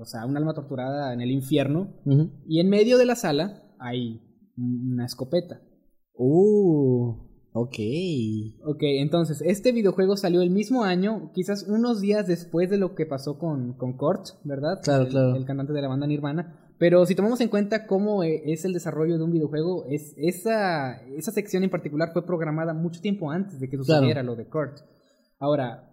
o 0.00 0.04
sea, 0.04 0.26
un 0.26 0.36
alma 0.36 0.54
torturada 0.54 1.12
en 1.12 1.20
el 1.20 1.30
infierno, 1.30 1.94
y 2.48 2.58
en 2.60 2.68
medio 2.68 2.98
de 2.98 3.06
la 3.06 3.14
sala 3.14 3.62
hay 3.78 4.20
una 4.56 5.06
escopeta. 5.06 5.60
Uh, 6.14 7.10
ok. 7.52 7.76
Ok, 8.64 8.82
entonces, 8.82 9.42
este 9.44 9.72
videojuego 9.72 10.16
salió 10.16 10.42
el 10.42 10.50
mismo 10.50 10.84
año, 10.84 11.32
quizás 11.34 11.64
unos 11.68 12.00
días 12.00 12.26
después 12.26 12.70
de 12.70 12.78
lo 12.78 12.94
que 12.94 13.06
pasó 13.06 13.38
con, 13.38 13.74
con 13.74 13.96
Kurt, 13.96 14.28
¿verdad? 14.44 14.80
Claro, 14.82 15.04
el, 15.04 15.08
claro. 15.10 15.36
El 15.36 15.44
cantante 15.44 15.72
de 15.72 15.82
la 15.82 15.88
banda 15.88 16.06
Nirvana. 16.06 16.58
Pero 16.78 17.06
si 17.06 17.14
tomamos 17.14 17.40
en 17.40 17.48
cuenta 17.48 17.86
cómo 17.86 18.24
eh, 18.24 18.42
es 18.46 18.64
el 18.64 18.72
desarrollo 18.72 19.16
de 19.16 19.22
un 19.22 19.30
videojuego, 19.30 19.84
es, 19.88 20.14
esa, 20.16 21.00
esa 21.16 21.30
sección 21.30 21.62
en 21.62 21.70
particular 21.70 22.12
fue 22.12 22.26
programada 22.26 22.74
mucho 22.74 23.00
tiempo 23.00 23.30
antes 23.30 23.60
de 23.60 23.68
que 23.68 23.76
sucediera 23.76 24.22
lo 24.24 24.34
de 24.34 24.46
Kurt. 24.48 24.80
Ahora, 25.38 25.91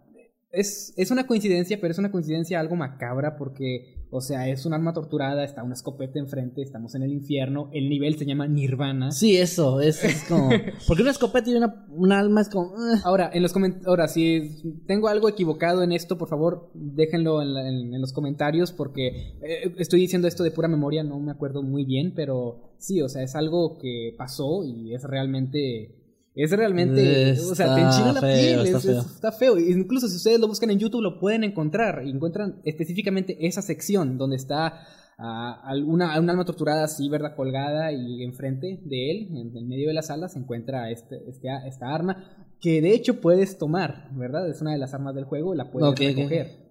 es, 0.51 0.93
es 0.97 1.12
una 1.12 1.27
coincidencia, 1.27 1.79
pero 1.79 1.91
es 1.91 1.97
una 1.99 2.12
coincidencia 2.12 2.59
algo 2.59 2.75
macabra 2.75 3.35
porque, 3.38 3.95
o 4.09 4.19
sea, 4.21 4.47
es 4.49 4.65
un 4.65 4.73
alma 4.73 4.93
torturada, 4.93 5.43
está 5.43 5.63
una 5.63 5.73
escopeta 5.75 6.17
enfrente, 6.17 6.62
estamos 6.62 6.95
en 6.95 7.03
el 7.03 7.12
infierno, 7.12 7.69
el 7.71 7.88
nivel 7.89 8.17
se 8.17 8.25
llama 8.25 8.47
Nirvana. 8.47 9.12
Sí, 9.12 9.38
eso, 9.38 9.79
es, 9.81 10.03
es 10.03 10.23
como... 10.23 10.49
Porque 10.88 11.03
una 11.03 11.12
escopeta 11.12 11.49
y 11.49 11.53
una, 11.55 11.85
un 11.89 12.12
alma 12.12 12.41
es 12.41 12.49
como... 12.49 12.67
eh. 12.75 12.99
Ahora, 13.03 13.29
en 13.33 13.43
los 13.43 13.53
coment- 13.53 13.85
ahora, 13.85 14.07
si 14.07 14.62
tengo 14.88 15.07
algo 15.07 15.29
equivocado 15.29 15.83
en 15.83 15.91
esto, 15.91 16.17
por 16.17 16.29
favor, 16.29 16.71
déjenlo 16.73 17.41
en, 17.41 17.53
la- 17.53 17.67
en- 17.69 17.93
en 17.93 18.01
los 18.01 18.12
comentarios 18.13 18.71
porque 18.71 19.07
eh, 19.41 19.73
estoy 19.77 19.99
diciendo 19.99 20.27
esto 20.27 20.43
de 20.43 20.51
pura 20.51 20.67
memoria, 20.67 21.03
no 21.03 21.19
me 21.19 21.31
acuerdo 21.31 21.62
muy 21.62 21.85
bien, 21.85 22.13
pero 22.15 22.73
sí, 22.79 23.01
o 23.01 23.09
sea, 23.09 23.21
es 23.23 23.35
algo 23.35 23.77
que 23.77 24.15
pasó 24.17 24.63
y 24.63 24.95
es 24.95 25.03
realmente... 25.03 25.95
Es 26.35 26.51
realmente... 26.51 27.31
o 27.39 27.55
sea, 27.55 27.75
te 27.75 27.81
enchina 27.81 28.13
la 28.13 28.21
feo, 28.21 28.63
piel, 28.63 28.65
está 28.65 28.77
es- 28.77 28.83
feo. 28.83 28.99
es- 28.99 29.05
está 29.05 29.31
feo. 29.31 29.57
Incluso 29.59 30.07
si 30.07 30.15
ustedes 30.15 30.39
lo 30.39 30.47
buscan 30.47 30.69
en 30.71 30.79
YouTube 30.79 31.01
lo 31.01 31.19
pueden 31.19 31.43
encontrar. 31.43 32.03
Y 32.05 32.09
encuentran 32.11 32.61
específicamente 32.63 33.37
esa 33.45 33.61
sección 33.61 34.17
donde 34.17 34.35
está 34.37 34.81
ah, 35.17 35.61
alguna, 35.65 36.17
un 36.19 36.29
alma 36.29 36.45
torturada 36.45 36.85
así, 36.85 37.09
¿verdad? 37.09 37.35
Colgada 37.35 37.91
y 37.91 38.23
enfrente 38.23 38.79
de 38.85 39.11
él, 39.11 39.27
en 39.35 39.57
el 39.57 39.65
medio 39.65 39.87
de 39.87 39.93
la 39.93 40.01
sala, 40.01 40.29
se 40.29 40.39
encuentra 40.39 40.89
este, 40.91 41.17
este, 41.27 41.49
esta 41.67 41.93
arma 41.93 42.23
que 42.61 42.81
de 42.81 42.93
hecho 42.93 43.21
puedes 43.21 43.57
tomar, 43.57 44.09
¿verdad? 44.13 44.49
Es 44.49 44.61
una 44.61 44.71
de 44.71 44.77
las 44.77 44.93
armas 44.93 45.15
del 45.15 45.25
juego, 45.25 45.55
la 45.55 45.71
puedes 45.71 45.87
recoger. 46.15 46.68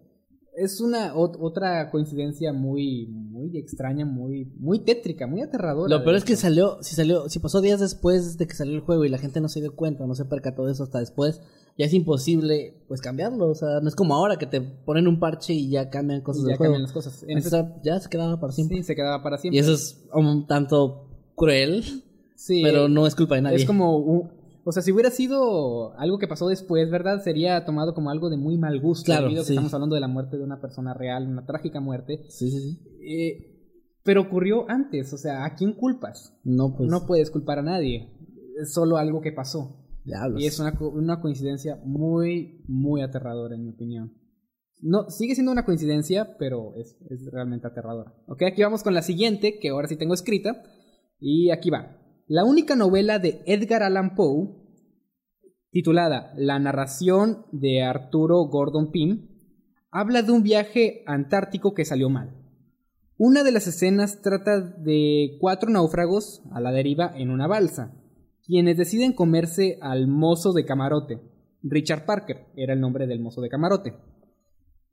Es 0.58 0.80
una 0.80 1.14
ot- 1.14 1.36
otra 1.40 1.90
coincidencia 1.90 2.52
muy, 2.52 3.06
muy 3.06 3.56
extraña, 3.56 4.04
muy, 4.04 4.44
muy 4.58 4.80
tétrica, 4.80 5.26
muy 5.26 5.40
aterradora. 5.42 5.88
Lo 5.96 6.02
peor 6.02 6.16
es 6.16 6.24
que 6.24 6.34
salió, 6.36 6.78
si 6.82 6.94
salió, 6.96 7.28
si 7.28 7.38
pasó 7.38 7.60
días 7.60 7.78
después 7.80 8.36
de 8.38 8.46
que 8.46 8.54
salió 8.54 8.74
el 8.74 8.80
juego 8.80 9.04
y 9.04 9.08
la 9.08 9.18
gente 9.18 9.40
no 9.40 9.48
se 9.48 9.60
dio 9.60 9.74
cuenta, 9.76 10.06
no 10.06 10.14
se 10.14 10.24
percató 10.24 10.66
de 10.66 10.72
eso 10.72 10.82
hasta 10.82 10.98
después, 10.98 11.40
ya 11.78 11.86
es 11.86 11.94
imposible 11.94 12.82
pues 12.88 13.00
cambiarlo, 13.00 13.48
o 13.50 13.54
sea, 13.54 13.78
no 13.80 13.88
es 13.88 13.94
como 13.94 14.14
ahora 14.14 14.36
que 14.36 14.46
te 14.46 14.60
ponen 14.60 15.06
un 15.06 15.20
parche 15.20 15.52
y 15.54 15.70
ya 15.70 15.90
cambian 15.90 16.22
cosas 16.22 16.42
Y 16.42 16.44
del 16.46 16.52
ya 16.54 16.56
juego. 16.58 16.72
cambian 16.72 16.82
las 16.82 16.92
cosas. 16.92 17.22
En 17.28 17.38
ese- 17.38 17.64
ya 17.84 18.00
se 18.00 18.08
quedaba 18.08 18.40
para 18.40 18.52
siempre. 18.52 18.78
sí, 18.78 18.82
se 18.82 18.96
quedaba 18.96 19.22
para 19.22 19.36
y 19.36 19.40
siempre. 19.40 19.60
eso 19.60 19.72
es 19.74 20.04
un 20.12 20.46
tanto 20.48 21.04
cruel, 21.36 21.84
Sí, 22.34 22.62
pero 22.64 22.88
no 22.88 23.06
es 23.06 23.14
culpa 23.14 23.34
de 23.36 23.42
nadie. 23.42 23.56
Es 23.58 23.64
como, 23.64 23.96
un- 23.98 24.30
o 24.68 24.72
sea, 24.72 24.82
si 24.82 24.92
hubiera 24.92 25.10
sido 25.10 25.98
algo 25.98 26.18
que 26.18 26.28
pasó 26.28 26.46
después, 26.46 26.90
¿verdad? 26.90 27.22
Sería 27.22 27.64
tomado 27.64 27.94
como 27.94 28.10
algo 28.10 28.28
de 28.28 28.36
muy 28.36 28.58
mal 28.58 28.78
gusto. 28.82 29.06
Claro, 29.06 29.22
debido 29.22 29.40
a 29.40 29.44
que 29.44 29.46
sí. 29.46 29.52
estamos 29.54 29.72
hablando 29.72 29.94
de 29.94 30.02
la 30.02 30.08
muerte 30.08 30.36
de 30.36 30.44
una 30.44 30.60
persona 30.60 30.92
real, 30.92 31.26
una 31.26 31.46
trágica 31.46 31.80
muerte. 31.80 32.26
Sí, 32.28 32.50
sí, 32.50 32.60
sí. 32.60 32.78
Eh, 33.00 34.02
pero 34.04 34.20
ocurrió 34.20 34.68
antes, 34.68 35.10
o 35.14 35.16
sea, 35.16 35.46
¿a 35.46 35.54
quién 35.54 35.72
culpas? 35.72 36.38
No, 36.44 36.76
pues. 36.76 36.90
no 36.90 37.06
puedes 37.06 37.30
culpar 37.30 37.60
a 37.60 37.62
nadie. 37.62 38.12
Es 38.60 38.74
solo 38.74 38.98
algo 38.98 39.22
que 39.22 39.32
pasó. 39.32 39.86
diablos. 40.04 40.42
Y 40.42 40.46
es 40.46 40.60
una 40.60 41.20
coincidencia 41.22 41.80
muy, 41.86 42.62
muy 42.68 43.00
aterradora, 43.00 43.54
en 43.54 43.64
mi 43.64 43.70
opinión. 43.70 44.12
No, 44.82 45.08
sigue 45.08 45.34
siendo 45.34 45.50
una 45.50 45.64
coincidencia, 45.64 46.36
pero 46.38 46.74
es, 46.76 46.94
es 47.08 47.24
realmente 47.32 47.66
aterradora. 47.66 48.12
Ok, 48.26 48.42
aquí 48.42 48.62
vamos 48.62 48.82
con 48.82 48.92
la 48.92 49.00
siguiente, 49.00 49.58
que 49.58 49.70
ahora 49.70 49.88
sí 49.88 49.96
tengo 49.96 50.12
escrita. 50.12 50.62
Y 51.18 51.52
aquí 51.52 51.70
va. 51.70 51.96
La 52.28 52.44
única 52.44 52.76
novela 52.76 53.18
de 53.18 53.42
Edgar 53.46 53.82
Allan 53.82 54.14
Poe, 54.14 54.50
titulada 55.70 56.32
La 56.36 56.58
narración 56.58 57.46
de 57.52 57.82
Arturo 57.82 58.44
Gordon 58.44 58.90
Pym, 58.90 59.28
habla 59.90 60.22
de 60.22 60.32
un 60.32 60.42
viaje 60.42 61.02
antártico 61.06 61.74
que 61.74 61.84
salió 61.84 62.08
mal. 62.08 62.34
Una 63.16 63.42
de 63.42 63.52
las 63.52 63.66
escenas 63.66 64.22
trata 64.22 64.60
de 64.60 65.38
cuatro 65.40 65.70
náufragos 65.70 66.42
a 66.52 66.60
la 66.60 66.70
deriva 66.70 67.12
en 67.16 67.30
una 67.30 67.46
balsa, 67.46 67.94
quienes 68.46 68.76
deciden 68.76 69.12
comerse 69.12 69.78
al 69.80 70.06
mozo 70.06 70.52
de 70.52 70.64
camarote. 70.64 71.20
Richard 71.62 72.06
Parker 72.06 72.46
era 72.56 72.74
el 72.74 72.80
nombre 72.80 73.06
del 73.06 73.20
mozo 73.20 73.40
de 73.40 73.48
camarote. 73.48 73.94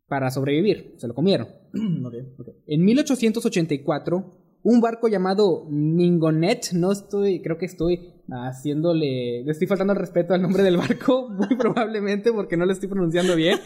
para 0.08 0.30
sobrevivir. 0.30 0.94
Se 0.98 1.08
lo 1.08 1.16
comieron. 1.16 1.48
En 2.68 2.84
1884, 2.84 4.60
un 4.64 4.82
barco 4.82 5.08
llamado 5.08 5.66
Mingonet, 5.70 6.74
no 6.74 6.92
estoy, 6.92 7.42
creo 7.42 7.58
que 7.60 7.66
estoy 7.66 8.15
haciéndole, 8.30 9.44
le 9.44 9.52
estoy 9.52 9.68
faltando 9.68 9.94
el 9.94 10.00
respeto 10.00 10.34
al 10.34 10.42
nombre 10.42 10.64
del 10.64 10.78
barco, 10.78 11.30
muy 11.38 11.56
probablemente 11.58 12.32
porque 12.32 12.58
no 12.58 12.66
lo 12.66 12.72
estoy 12.72 12.90
pronunciando 12.90 13.36
bien. 13.36 13.60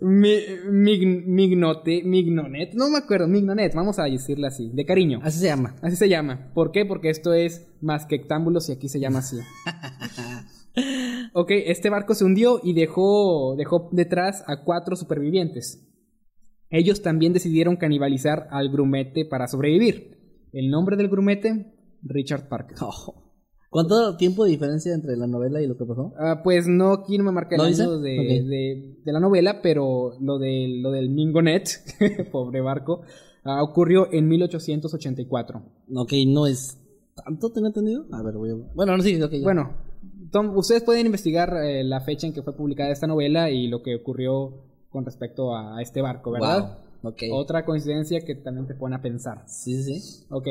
Mi, 0.00 0.36
mig- 0.68 1.24
mignote, 1.26 2.02
Mignonet, 2.04 2.74
no 2.74 2.90
me 2.90 2.98
acuerdo, 2.98 3.28
Mignonet, 3.28 3.74
vamos 3.74 3.98
a 3.98 4.04
decirle 4.04 4.46
así, 4.48 4.70
de 4.72 4.84
cariño. 4.84 5.20
Así 5.22 5.38
se 5.38 5.46
llama. 5.46 5.76
Así 5.82 5.96
se 5.96 6.08
llama. 6.08 6.50
¿Por 6.54 6.72
qué? 6.72 6.84
Porque 6.84 7.10
esto 7.10 7.32
es 7.32 7.68
más 7.80 8.06
que 8.06 8.16
y 8.20 8.72
aquí 8.72 8.88
se 8.88 9.00
llama 9.00 9.20
así. 9.20 9.38
ok, 11.32 11.50
este 11.66 11.90
barco 11.90 12.14
se 12.14 12.24
hundió 12.24 12.60
y 12.62 12.74
dejó, 12.74 13.54
dejó 13.56 13.88
detrás 13.92 14.44
a 14.46 14.64
cuatro 14.64 14.96
supervivientes. 14.96 15.86
Ellos 16.68 17.02
también 17.02 17.32
decidieron 17.32 17.76
canibalizar 17.76 18.46
al 18.50 18.70
grumete 18.70 19.24
para 19.24 19.48
sobrevivir. 19.48 20.18
El 20.52 20.70
nombre 20.70 20.96
del 20.96 21.08
grumete, 21.08 21.74
Richard 22.02 22.48
Parker. 22.48 22.76
Oh. 22.80 23.29
¿Cuánto 23.70 24.16
tiempo 24.16 24.44
de 24.44 24.50
diferencia 24.50 24.92
entre 24.92 25.16
la 25.16 25.28
novela 25.28 25.62
y 25.62 25.66
lo 25.68 25.76
que 25.76 25.84
pasó? 25.84 26.12
Ah, 26.18 26.40
pues 26.42 26.66
no, 26.66 26.92
aquí 26.92 27.16
no 27.16 27.24
me 27.24 27.30
marca 27.32 27.54
el 27.54 27.60
año 27.60 27.98
de, 28.00 28.18
Ok. 28.18 28.26
de- 28.48 28.96
de 29.04 29.12
la 29.12 29.20
novela, 29.20 29.62
pero 29.62 30.12
lo, 30.20 30.38
de, 30.38 30.80
lo 30.82 30.90
del 30.90 31.08
Mingonet, 31.10 31.68
pobre 32.32 32.60
barco, 32.60 33.02
ah, 33.44 33.62
ocurrió 33.62 34.08
en 34.12 34.28
1884. 34.28 35.62
Ok, 35.94 36.12
no 36.26 36.46
es 36.48 36.78
tanto, 37.14 37.50
tengo 37.52 37.68
entendido. 37.68 38.06
A 38.12 38.22
ver, 38.22 38.34
voy 38.34 38.50
a... 38.50 38.54
Bueno, 38.74 38.96
no, 38.96 39.02
sí, 39.04 39.22
ok. 39.22 39.32
ya. 39.32 39.42
Bueno, 39.42 39.70
Tom, 40.32 40.56
ustedes 40.56 40.82
pueden 40.82 41.06
investigar 41.06 41.54
eh, 41.64 41.84
la 41.84 42.00
fecha 42.00 42.26
en 42.26 42.32
que 42.32 42.42
fue 42.42 42.56
publicada 42.56 42.90
esta 42.90 43.06
novela 43.06 43.50
y 43.50 43.68
lo 43.68 43.82
que 43.82 43.94
ocurrió 43.96 44.64
con 44.90 45.04
respecto 45.04 45.54
a 45.56 45.80
este 45.80 46.02
barco, 46.02 46.32
¿verdad? 46.32 46.80
Wow. 47.02 47.12
Ok. 47.12 47.22
Otra 47.32 47.64
coincidencia 47.64 48.20
que 48.22 48.34
también 48.34 48.66
te 48.66 48.74
pone 48.74 48.96
a 48.96 49.00
pensar. 49.02 49.44
Sí, 49.46 49.80
sí, 49.82 50.00
sí. 50.00 50.24
Ok. 50.28 50.48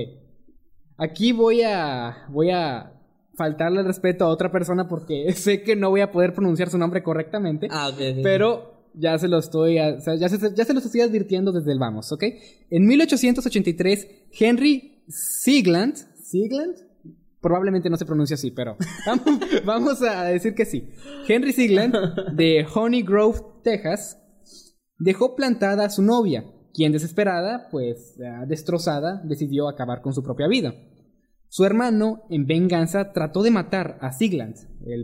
Aquí 0.97 1.31
voy 1.33 1.61
a. 1.63 2.25
voy 2.29 2.49
a 2.51 2.93
faltarle 3.39 3.79
el 3.79 3.85
respeto 3.87 4.25
a 4.25 4.27
otra 4.27 4.51
persona 4.51 4.87
porque 4.87 5.31
sé 5.33 5.63
que 5.63 5.75
no 5.75 5.89
voy 5.89 6.01
a 6.01 6.11
poder 6.11 6.33
pronunciar 6.33 6.69
su 6.69 6.77
nombre 6.77 7.01
correctamente. 7.01 7.67
Ah. 7.71 7.89
Pero 8.21 8.89
ya 8.93 9.17
se 9.17 9.27
lo 9.27 9.39
estoy, 9.39 9.77
a- 9.79 9.95
o 9.95 10.01
sea, 10.01 10.15
ya, 10.15 10.29
se, 10.29 10.53
ya 10.53 10.65
se 10.65 10.73
los 10.73 10.85
estoy 10.85 11.01
advirtiendo 11.01 11.51
desde 11.51 11.71
el 11.71 11.79
vamos, 11.79 12.11
¿ok? 12.11 12.23
En 12.69 12.85
1883, 12.85 14.07
Henry 14.39 15.03
Siegland, 15.07 15.95
Siegland, 16.21 16.75
probablemente 17.41 17.89
no 17.89 17.97
se 17.97 18.05
pronuncia 18.05 18.33
así, 18.35 18.51
pero 18.51 18.75
vamos, 19.07 19.39
vamos 19.65 20.01
a 20.03 20.25
decir 20.25 20.53
que 20.53 20.65
sí. 20.65 20.89
Henry 21.27 21.53
Siegland, 21.53 21.95
de 22.33 22.65
Honey 22.73 23.03
Grove, 23.03 23.39
Texas, 23.63 24.17
dejó 24.97 25.35
plantada 25.35 25.85
a 25.85 25.89
su 25.89 26.01
novia, 26.01 26.43
quien 26.73 26.91
desesperada, 26.91 27.67
pues 27.71 28.15
destrozada, 28.47 29.21
decidió 29.23 29.69
acabar 29.69 30.01
con 30.01 30.13
su 30.13 30.21
propia 30.23 30.47
vida. 30.47 30.73
Su 31.51 31.65
hermano, 31.65 32.21
en 32.29 32.45
venganza, 32.45 33.11
trató 33.11 33.41
de 33.43 33.49
matar 33.51 33.97
a 34.01 34.11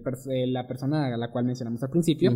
pers- 0.03 0.27
eh, 0.31 0.45
la 0.47 0.67
persona 0.67 1.13
a 1.13 1.17
la 1.17 1.31
cual 1.31 1.45
mencionamos 1.45 1.81
al 1.83 1.89
principio, 1.89 2.31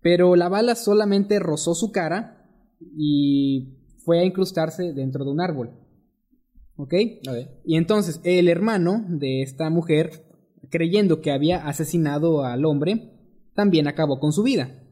pero 0.00 0.34
la 0.34 0.48
bala 0.48 0.74
solamente 0.74 1.38
rozó 1.38 1.74
su 1.74 1.92
cara 1.92 2.48
y 2.96 3.78
fue 4.04 4.20
a 4.20 4.24
incrustarse 4.24 4.92
dentro 4.94 5.24
de 5.24 5.30
un 5.30 5.40
árbol. 5.40 5.70
¿Ok? 6.76 6.94
Ok. 7.28 7.36
Y 7.64 7.76
entonces 7.76 8.20
el 8.24 8.48
hermano 8.48 9.04
de 9.08 9.42
esta 9.42 9.68
mujer, 9.70 10.24
creyendo 10.70 11.20
que 11.20 11.30
había 11.30 11.66
asesinado 11.66 12.44
al 12.44 12.64
hombre, 12.64 13.10
también 13.54 13.86
acabó 13.86 14.18
con 14.20 14.32
su 14.32 14.42
vida. 14.42 14.82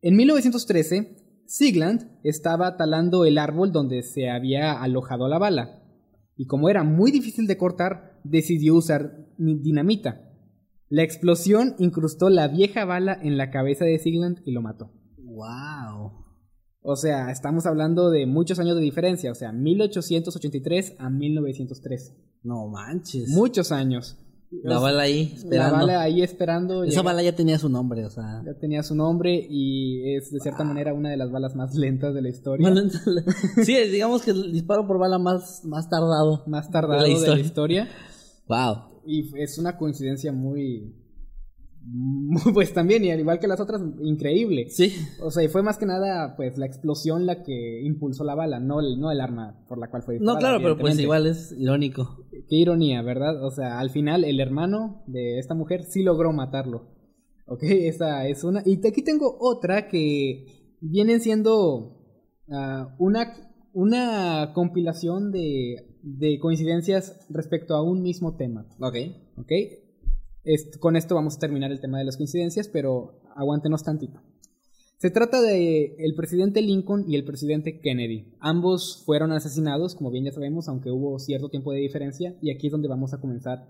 En 0.00 0.16
1913, 0.16 1.42
Sigland 1.46 2.18
estaba 2.24 2.76
talando 2.76 3.24
el 3.24 3.36
árbol 3.38 3.72
donde 3.72 4.02
se 4.02 4.30
había 4.30 4.80
alojado 4.80 5.28
la 5.28 5.38
bala. 5.38 5.81
Y 6.42 6.46
como 6.46 6.68
era 6.68 6.82
muy 6.82 7.12
difícil 7.12 7.46
de 7.46 7.56
cortar, 7.56 8.18
decidió 8.24 8.74
usar 8.74 9.28
dinamita. 9.38 10.28
La 10.88 11.04
explosión 11.04 11.76
incrustó 11.78 12.30
la 12.30 12.48
vieja 12.48 12.84
bala 12.84 13.16
en 13.22 13.36
la 13.36 13.52
cabeza 13.52 13.84
de 13.84 13.96
Sigland 14.00 14.40
y 14.44 14.50
lo 14.50 14.60
mató. 14.60 14.90
Wow. 15.18 16.10
O 16.80 16.96
sea, 16.96 17.30
estamos 17.30 17.64
hablando 17.64 18.10
de 18.10 18.26
muchos 18.26 18.58
años 18.58 18.74
de 18.74 18.82
diferencia, 18.82 19.30
o 19.30 19.36
sea, 19.36 19.52
1883 19.52 20.96
a 20.98 21.10
1913. 21.10 22.16
No 22.42 22.66
manches. 22.66 23.28
Muchos 23.28 23.70
años. 23.70 24.18
La 24.64 24.78
bala 24.78 25.02
ahí, 25.04 25.28
La 25.30 25.34
esperando. 25.36 25.76
bala 25.78 26.02
ahí 26.02 26.22
esperando. 26.22 26.84
Esa 26.84 27.02
bala 27.02 27.22
ya 27.22 27.34
tenía 27.34 27.58
su 27.58 27.68
nombre, 27.68 28.04
o 28.04 28.10
sea. 28.10 28.42
ya 28.44 28.54
tenía 28.58 28.82
su 28.82 28.94
nombre 28.94 29.46
y 29.48 30.14
es 30.14 30.30
de 30.30 30.40
cierta 30.40 30.62
manera 30.62 30.92
una 30.92 31.10
de 31.10 31.16
las 31.16 31.30
balas 31.30 31.54
más 31.56 31.74
lentas 31.74 32.14
de 32.14 32.22
la 32.22 32.28
historia. 32.28 32.68
Sí, 33.64 33.74
digamos 33.90 34.22
que 34.22 34.32
el 34.32 34.52
disparo 34.52 34.86
por 34.86 34.98
bala 34.98 35.18
más, 35.18 35.62
más 35.64 35.88
tardado. 35.88 36.42
más 36.46 36.70
tardado 36.70 37.02
de 37.02 37.14
la 37.14 37.20
de 37.20 37.28
la 37.28 37.40
historia. 37.40 37.88
Wow. 38.48 39.00
Y 39.06 39.30
es 39.40 39.58
una 39.58 39.76
coincidencia 39.76 40.32
muy... 40.32 40.96
Pues 42.54 42.72
también, 42.72 43.04
y 43.04 43.10
al 43.10 43.18
igual 43.18 43.40
que 43.40 43.48
las 43.48 43.58
otras, 43.58 43.82
increíble. 44.04 44.68
Sí. 44.70 44.94
O 45.20 45.32
sea, 45.32 45.42
y 45.42 45.48
fue 45.48 45.64
más 45.64 45.78
que 45.78 45.86
nada, 45.86 46.36
pues, 46.36 46.56
la 46.56 46.66
explosión 46.66 47.26
la 47.26 47.42
que 47.42 47.82
impulsó 47.82 48.22
la 48.22 48.36
bala, 48.36 48.60
no 48.60 48.78
el, 48.78 49.00
no 49.00 49.10
el 49.10 49.20
arma 49.20 49.64
por 49.68 49.78
la 49.78 49.90
cual 49.90 50.02
fue 50.04 50.14
No, 50.14 50.34
disparada. 50.34 50.38
claro, 50.38 50.58
pero 50.62 50.78
pues 50.78 50.96
igual 51.00 51.26
es 51.26 51.52
irónico. 51.58 52.24
Qué 52.48 52.56
ironía, 52.56 53.02
¿verdad? 53.02 53.44
O 53.44 53.50
sea, 53.50 53.78
al 53.78 53.90
final 53.90 54.24
el 54.24 54.40
hermano 54.40 55.02
de 55.06 55.38
esta 55.38 55.54
mujer 55.54 55.84
sí 55.84 56.02
logró 56.02 56.32
matarlo. 56.32 56.90
Ok, 57.46 57.62
esa 57.64 58.26
es 58.28 58.44
una. 58.44 58.62
Y 58.64 58.86
aquí 58.86 59.02
tengo 59.02 59.36
otra 59.40 59.88
que 59.88 60.76
vienen 60.80 61.20
siendo 61.20 61.98
ah, 62.50 62.94
una, 62.98 63.32
una 63.72 64.52
compilación 64.54 65.32
de, 65.32 65.98
de 66.02 66.38
coincidencias 66.38 67.26
respecto 67.30 67.74
a 67.74 67.82
un 67.82 68.02
mismo 68.02 68.36
tema. 68.36 68.66
Ok. 68.80 68.96
¿Ok? 69.38 69.52
Est- 70.44 70.78
con 70.78 70.96
esto 70.96 71.14
vamos 71.14 71.36
a 71.36 71.40
terminar 71.40 71.70
el 71.72 71.80
tema 71.80 71.98
de 71.98 72.04
las 72.04 72.16
coincidencias, 72.16 72.68
pero 72.68 73.20
aguántenos 73.36 73.82
tantito. 73.84 74.20
Se 75.02 75.10
trata 75.10 75.42
de 75.42 75.96
el 75.98 76.14
presidente 76.14 76.62
Lincoln 76.62 77.06
y 77.08 77.16
el 77.16 77.24
presidente 77.24 77.80
Kennedy. 77.80 78.36
Ambos 78.38 79.02
fueron 79.04 79.32
asesinados, 79.32 79.96
como 79.96 80.12
bien 80.12 80.26
ya 80.26 80.30
sabemos, 80.30 80.68
aunque 80.68 80.92
hubo 80.92 81.18
cierto 81.18 81.48
tiempo 81.48 81.72
de 81.72 81.80
diferencia, 81.80 82.36
y 82.40 82.52
aquí 82.52 82.68
es 82.68 82.70
donde 82.70 82.86
vamos 82.86 83.12
a 83.12 83.20
comenzar 83.20 83.68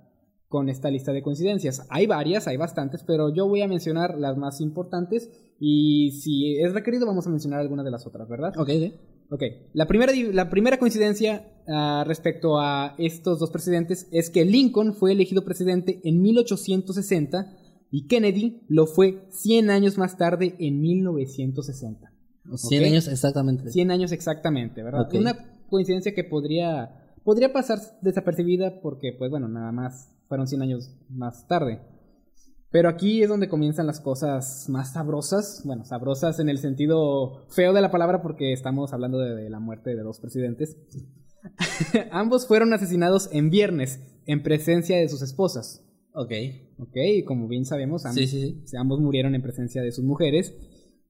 con 0.49 0.68
esta 0.68 0.90
lista 0.90 1.11
de 1.14 1.23
coincidencias. 1.23 1.87
Hay 1.88 2.07
varias, 2.07 2.49
hay 2.49 2.59
bastantes, 2.59 3.03
pero 3.03 3.35
yo 3.35 3.49
voy 3.49 3.62
a 3.62 3.66
mencionar 3.66 4.18
las 4.18 4.37
más 4.37 4.61
importantes 4.61 5.31
y 5.59 6.11
si 6.21 6.59
es 6.59 6.75
requerido 6.75 7.07
vamos 7.07 7.27
a 7.27 7.31
mencionar 7.31 7.61
algunas 7.61 7.87
de 7.87 7.92
las 7.92 8.07
otras, 8.07 8.29
¿verdad? 8.29 8.53
Ok, 8.59 8.68
sí. 8.68 8.92
Ok, 9.31 9.42
la 9.73 9.87
primera, 9.87 10.12
la 10.35 10.51
primera 10.51 10.79
coincidencia 10.79 11.47
ah, 11.66 12.05
respecto 12.07 12.61
a 12.61 12.95
estos 12.99 13.38
dos 13.38 13.51
presidentes 13.51 14.07
es 14.12 14.29
que 14.29 14.45
Lincoln 14.45 14.92
fue 14.92 15.12
elegido 15.12 15.47
presidente 15.47 16.03
en 16.05 16.21
1860 16.21 17.57
y 17.92 18.07
Kennedy 18.07 18.62
lo 18.68 18.87
fue 18.87 19.26
100 19.28 19.70
años 19.70 19.98
más 19.98 20.16
tarde 20.16 20.57
en 20.59 20.81
1960. 20.81 22.11
100 22.57 22.83
Ok. 22.83 22.87
años 22.88 23.07
exactamente. 23.07 23.70
100 23.70 23.90
años 23.90 24.12
exactamente, 24.12 24.83
¿verdad? 24.83 25.02
Ok. 25.02 25.14
Una 25.14 25.37
coincidencia 25.68 26.14
que 26.14 26.24
podría, 26.24 27.12
podría 27.22 27.52
pasar 27.52 27.78
desapercibida 28.00 28.81
porque, 28.81 29.12
pues 29.16 29.31
bueno, 29.31 29.46
nada 29.46 29.72
más 29.72 30.11
fueron 30.26 30.46
100 30.48 30.62
años 30.62 30.96
más 31.11 31.46
tarde. 31.46 31.81
Pero 32.70 32.88
aquí 32.88 33.22
es 33.22 33.28
donde 33.28 33.50
comienzan 33.50 33.87
las 33.87 34.00
cosas 34.00 34.70
más 34.70 34.94
sabrosas, 34.94 35.61
bueno, 35.66 35.85
sabrosas 35.85 36.40
en 36.40 36.48
el 36.48 36.57
sentido 36.57 37.44
feo 37.50 37.74
de 37.74 37.83
la 37.83 37.90
palabra 37.90 38.22
porque 38.22 38.55
estamos 38.55 38.94
hablando 38.94 39.18
de, 39.18 39.35
de 39.35 39.50
la 39.50 39.61
muerte 39.61 39.94
de 39.94 40.02
dos 40.02 40.18
presidentes. 40.18 40.78
Ambos 42.11 42.46
fueron 42.46 42.72
asesinados 42.72 43.28
en 43.33 43.50
viernes 43.50 44.00
en 44.24 44.42
presencia 44.42 44.96
de 44.96 45.11
sus 45.11 45.20
esposas. 45.20 45.85
Ok. 46.14 46.33
Ok, 46.79 46.96
como 47.27 47.48
bien 47.48 47.64
sabemos, 47.64 48.05
ambos, 48.05 48.16
Sí, 48.20 48.27
sí, 48.27 48.62
sí. 48.64 48.77
ambos 48.77 49.01
murieron 49.01 49.35
en 49.35 49.42
presencia 49.42 49.83
de 49.83 49.92
sus 49.92 50.05
mujeres. 50.05 50.55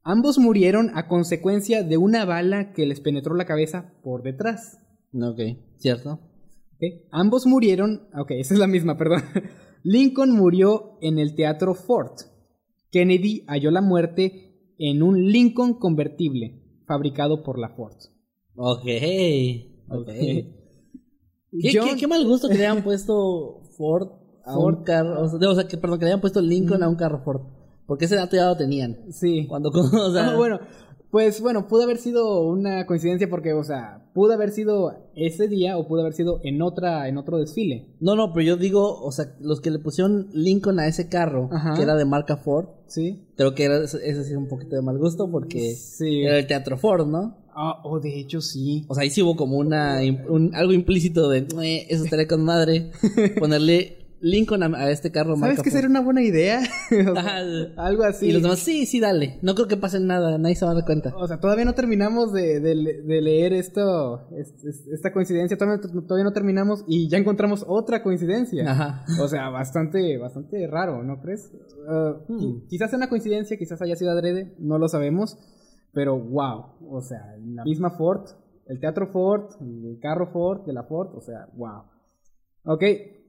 Ambos 0.05 0.39
murieron 0.39 0.91
a 0.95 1.07
consecuencia 1.09 1.83
de 1.83 1.97
una 1.97 2.25
bala 2.25 2.73
que 2.73 2.87
les 2.87 3.01
penetró 3.01 3.35
la 3.35 3.45
cabeza 3.47 3.95
por 4.03 4.23
detrás. 4.23 4.79
Ok. 5.15 5.41
¿Cierto? 5.79 6.13
Ok, 6.75 7.07
Ambos 7.11 7.47
murieron. 7.47 8.09
Ok, 8.19 8.33
esa 8.33 8.55
es 8.55 8.61
la 8.61 8.67
misma, 8.67 8.97
perdón. 8.99 9.23
Lincoln 9.85 10.31
murió 10.33 10.99
en 11.01 11.19
el 11.19 11.35
Teatro 11.35 11.75
Ford. 11.75 12.13
Kennedy 12.91 13.45
halló 13.49 13.71
la 13.71 13.81
muerte 13.81 14.75
en 14.79 15.03
un 15.03 15.31
Lincoln 15.31 15.75
convertible 15.75 16.63
fabricado 16.87 17.43
por 17.43 17.59
la 17.59 17.71
Ford. 17.71 17.97
Ok. 18.55 18.85
Ok. 19.89 20.09
¿Qué, 21.61 21.71
John- 21.75 21.89
qué- 21.91 21.97
qué 22.01 22.07
mal 22.07 22.25
gusto 22.27 22.49
que 22.49 22.55
le 22.55 22.67
hayan 22.67 22.83
puesto 22.83 23.63
Ford 23.77 24.09
a 24.45 24.55
Ford. 24.55 24.79
un 24.79 24.85
carro. 24.85 25.23
O 25.23 25.29
sea, 25.29 25.51
o 25.51 25.55
sea, 25.55 25.69
que, 25.69 25.77
perdón, 25.77 25.99
que 25.99 26.05
le 26.07 26.11
hayan 26.13 26.21
puesto 26.21 26.41
Lincoln 26.41 26.83
a 26.83 26.89
un 26.89 26.97
carro 26.97 27.21
Ford. 27.25 27.43
Porque 27.87 28.05
ese 28.07 28.17
dato 28.17 28.37
ya 28.37 28.47
lo 28.47 28.57
tenían. 28.57 28.99
Sí. 29.11 29.47
Cuando, 29.49 29.71
o 29.75 30.13
sea, 30.13 30.31
Ah, 30.31 30.37
bueno, 30.37 30.61
Pues 31.11 31.43
bueno, 31.43 31.69
pudo 31.69 31.83
haber 31.83 31.99
sido 31.99 32.41
una 32.49 32.87
coincidencia 32.87 33.29
porque, 33.29 33.53
o 33.53 33.63
sea, 33.65 34.03
pudo 34.15 34.33
haber 34.33 34.51
sido 34.51 34.95
ese 35.15 35.47
día 35.47 35.77
o 35.77 35.87
pudo 35.87 36.01
haber 36.01 36.15
sido 36.15 36.41
en 36.43 36.63
otra, 36.63 37.07
en 37.07 37.19
otro 37.19 37.37
desfile. 37.37 37.87
No, 38.01 38.17
no, 38.17 38.33
pero 38.33 38.47
yo 38.47 38.57
digo, 38.57 38.99
o 39.03 39.13
sea, 39.13 39.35
los 39.39 39.61
que 39.61 39.71
le 39.71 39.79
pusieron 39.79 40.29
Lincoln 40.33 40.81
a 40.81 40.87
ese 40.87 41.11
carro, 41.11 41.51
Ajá. 41.53 41.75
que 41.75 41.83
era 41.83 41.97
de 41.97 42.07
marca 42.07 42.39
Ford, 42.39 42.69
Sí. 42.87 43.27
creo 43.37 43.55
que 43.55 43.65
era, 43.65 43.85
ese 43.85 44.25
sí 44.25 44.35
un 44.35 44.49
poquito 44.49 44.75
de 44.75 44.81
mal 44.81 44.97
gusto 44.97 45.31
porque 45.31 45.75
Sí. 45.75 46.23
era 46.23 46.39
el 46.39 46.47
teatro 46.47 46.79
Ford, 46.79 47.07
¿no? 47.07 47.37
Ah, 47.55 47.83
oh, 47.85 48.01
de 48.01 48.19
hecho 48.19 48.41
sí. 48.41 48.87
O 48.89 48.95
sea, 48.95 49.03
ahí 49.03 49.11
sí 49.11 49.21
hubo 49.21 49.37
como 49.37 49.59
una 49.59 49.99
un- 50.31 50.55
algo 50.55 50.73
implícito 50.73 51.29
de 51.29 51.47
"Eh, 51.63 51.87
eso 51.91 52.05
estaría 52.05 52.27
con 52.27 52.43
madre 52.43 52.91
ponerle 53.39 54.02
Lincoln 54.23 54.63
a, 54.63 54.67
a 54.79 54.91
este 54.91 55.11
carro 55.11 55.37
¿Sabes 55.37 55.57
Ford. 55.57 55.67
sería 55.69 55.89
una 55.91 56.01
buena 56.01 56.23
idea? 56.23 56.61
O 56.61 56.95
sea, 57.13 57.21
Ajá. 57.21 57.41
algo 57.77 58.05
así. 58.05 58.29
Y 58.29 58.33
los 58.33 58.43
demás, 58.43 58.61
sí, 58.61 58.87
sí, 58.87 59.01
dale. 59.01 59.39
No 59.43 59.55
creo 59.55 59.67
que 59.69 59.77
pase 59.77 59.99
nada, 60.01 60.39
nadie 60.39 60.55
se 60.55 60.65
va 60.65 60.71
a 60.71 60.75
dar 60.75 60.85
cuenta. 60.85 61.13
O 61.17 61.27
sea, 61.27 61.41
todavía 61.41 61.65
no 61.65 61.75
terminamos 61.75 62.33
de, 62.33 62.61
de 62.61 62.75
le- 62.77 63.03
de 63.03 63.21
leer 63.21 63.53
esto, 63.53 64.29
es- 64.39 64.65
es- 64.65 64.87
esta 64.93 65.13
coincidencia, 65.13 65.59
todavía, 65.59 65.81
todavía 66.07 66.25
no 66.25 66.33
terminamos 66.33 66.85
y 66.87 67.09
ya 67.09 67.19
encontramos 67.19 67.65
otra 67.67 68.03
coincidencia. 68.03 68.71
Ajá. 68.71 69.05
O 69.21 69.27
sea, 69.29 69.49
bastante, 69.51 70.17
bastante 70.19 70.67
raro, 70.69 71.03
¿no 71.03 71.21
crees? 71.21 71.51
Uh, 71.87 72.33
Hmm. 72.33 72.39
qui- 72.39 72.67
Quizás 72.69 72.91
sea 72.91 72.97
una 72.99 73.09
coincidencia, 73.09 73.57
quizás 73.57 73.83
haya 73.83 73.97
sido 73.97 74.13
adrede, 74.13 74.55
no 74.59 74.79
lo 74.79 74.89
sabemos, 74.89 75.37
pero 75.93 76.19
wow, 76.19 76.77
o 76.89 77.01
sea, 77.03 77.37
la 77.45 77.65
misma 77.65 77.91
Ford, 77.91 78.23
el 78.67 78.79
teatro 78.79 79.09
Ford, 79.09 79.51
el 79.61 79.99
carro 80.01 80.29
Ford, 80.33 80.65
de 80.65 80.73
la 80.73 80.85
Ford, 80.85 81.11
o 81.17 81.21
sea, 81.21 81.49
wow. 81.55 81.83
Ok, 82.65 82.85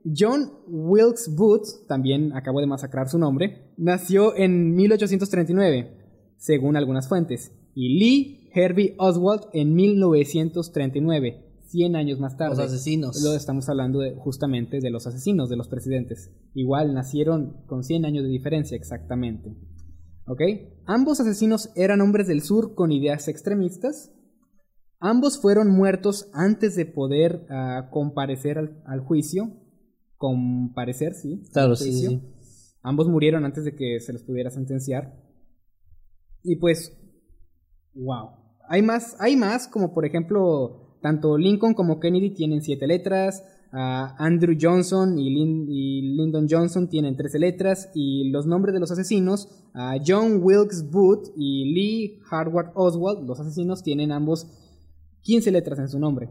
John 0.05 0.51
Wilkes 0.67 1.33
Booth, 1.35 1.87
también 1.87 2.33
acabo 2.33 2.59
de 2.59 2.67
masacrar 2.67 3.07
su 3.09 3.17
nombre, 3.17 3.71
nació 3.77 4.35
en 4.35 4.75
1839, 4.75 5.97
según 6.37 6.75
algunas 6.75 7.07
fuentes, 7.07 7.51
y 7.73 7.99
Lee 7.99 8.49
Harvey 8.55 8.95
Oswald 8.99 9.43
en 9.53 9.73
1939, 9.73 11.61
100 11.67 11.95
años 11.95 12.19
más 12.19 12.37
tarde. 12.37 12.55
Los 12.55 12.65
asesinos. 12.65 13.21
Lo 13.23 13.33
estamos 13.33 13.67
hablando 13.69 13.99
de- 13.99 14.15
justamente 14.15 14.79
de 14.79 14.89
los 14.91 15.07
asesinos, 15.07 15.49
de 15.49 15.55
los 15.55 15.67
presidentes. 15.69 16.29
Igual 16.53 16.93
nacieron 16.93 17.63
con 17.65 17.83
100 17.83 18.05
años 18.05 18.23
de 18.23 18.29
diferencia 18.29 18.77
exactamente. 18.77 19.55
¿Ok? 20.27 20.41
Ambos 20.85 21.19
asesinos 21.19 21.71
eran 21.75 22.01
hombres 22.01 22.27
del 22.27 22.41
sur 22.41 22.75
con 22.75 22.91
ideas 22.91 23.27
extremistas. 23.27 24.11
Ambos 24.99 25.39
fueron 25.41 25.69
muertos 25.71 26.29
antes 26.33 26.75
de 26.75 26.85
poder 26.85 27.45
ah, 27.49 27.89
comparecer 27.91 28.57
al, 28.57 28.81
al 28.85 28.99
juicio. 29.01 29.51
Comparecer, 30.27 31.15
sí. 31.15 31.41
Claro, 31.51 31.71
al 31.71 31.77
sí, 31.77 31.89
juicio. 31.91 32.09
sí, 32.11 32.21
Ambos 32.81 33.09
murieron 33.09 33.43
antes 33.43 33.65
de 33.65 33.75
que 33.75 33.99
se 33.99 34.13
les 34.13 34.23
pudiera 34.23 34.49
sentenciar. 34.49 35.21
Y 36.43 36.55
pues, 36.55 36.93
wow. 37.93 38.29
Hay 38.69 38.81
más, 38.81 39.17
hay 39.19 39.35
más, 39.35 39.67
como 39.67 39.93
por 39.93 40.05
ejemplo, 40.05 40.97
tanto 41.01 41.37
Lincoln 41.37 41.73
como 41.73 41.99
Kennedy 41.99 42.33
tienen 42.33 42.61
siete 42.61 42.87
letras. 42.87 43.43
Andrew 43.73 44.55
Johnson 44.57 45.19
y, 45.19 45.29
Lin- 45.29 45.65
y 45.67 46.15
Lyndon 46.15 46.47
Johnson 46.49 46.87
tienen 46.87 47.17
13 47.17 47.39
letras. 47.39 47.91
Y 47.93 48.29
los 48.29 48.45
nombres 48.45 48.73
de 48.73 48.79
los 48.79 48.91
asesinos, 48.91 49.49
John 50.07 50.39
Wilkes 50.41 50.89
Booth 50.89 51.33
y 51.35 51.73
Lee 51.73 52.19
Harvard 52.31 52.71
Oswald, 52.75 53.27
los 53.27 53.41
asesinos, 53.41 53.83
tienen 53.83 54.13
ambos 54.13 54.47
15 55.23 55.51
letras 55.51 55.79
en 55.79 55.89
su 55.89 55.99
nombre. 55.99 56.29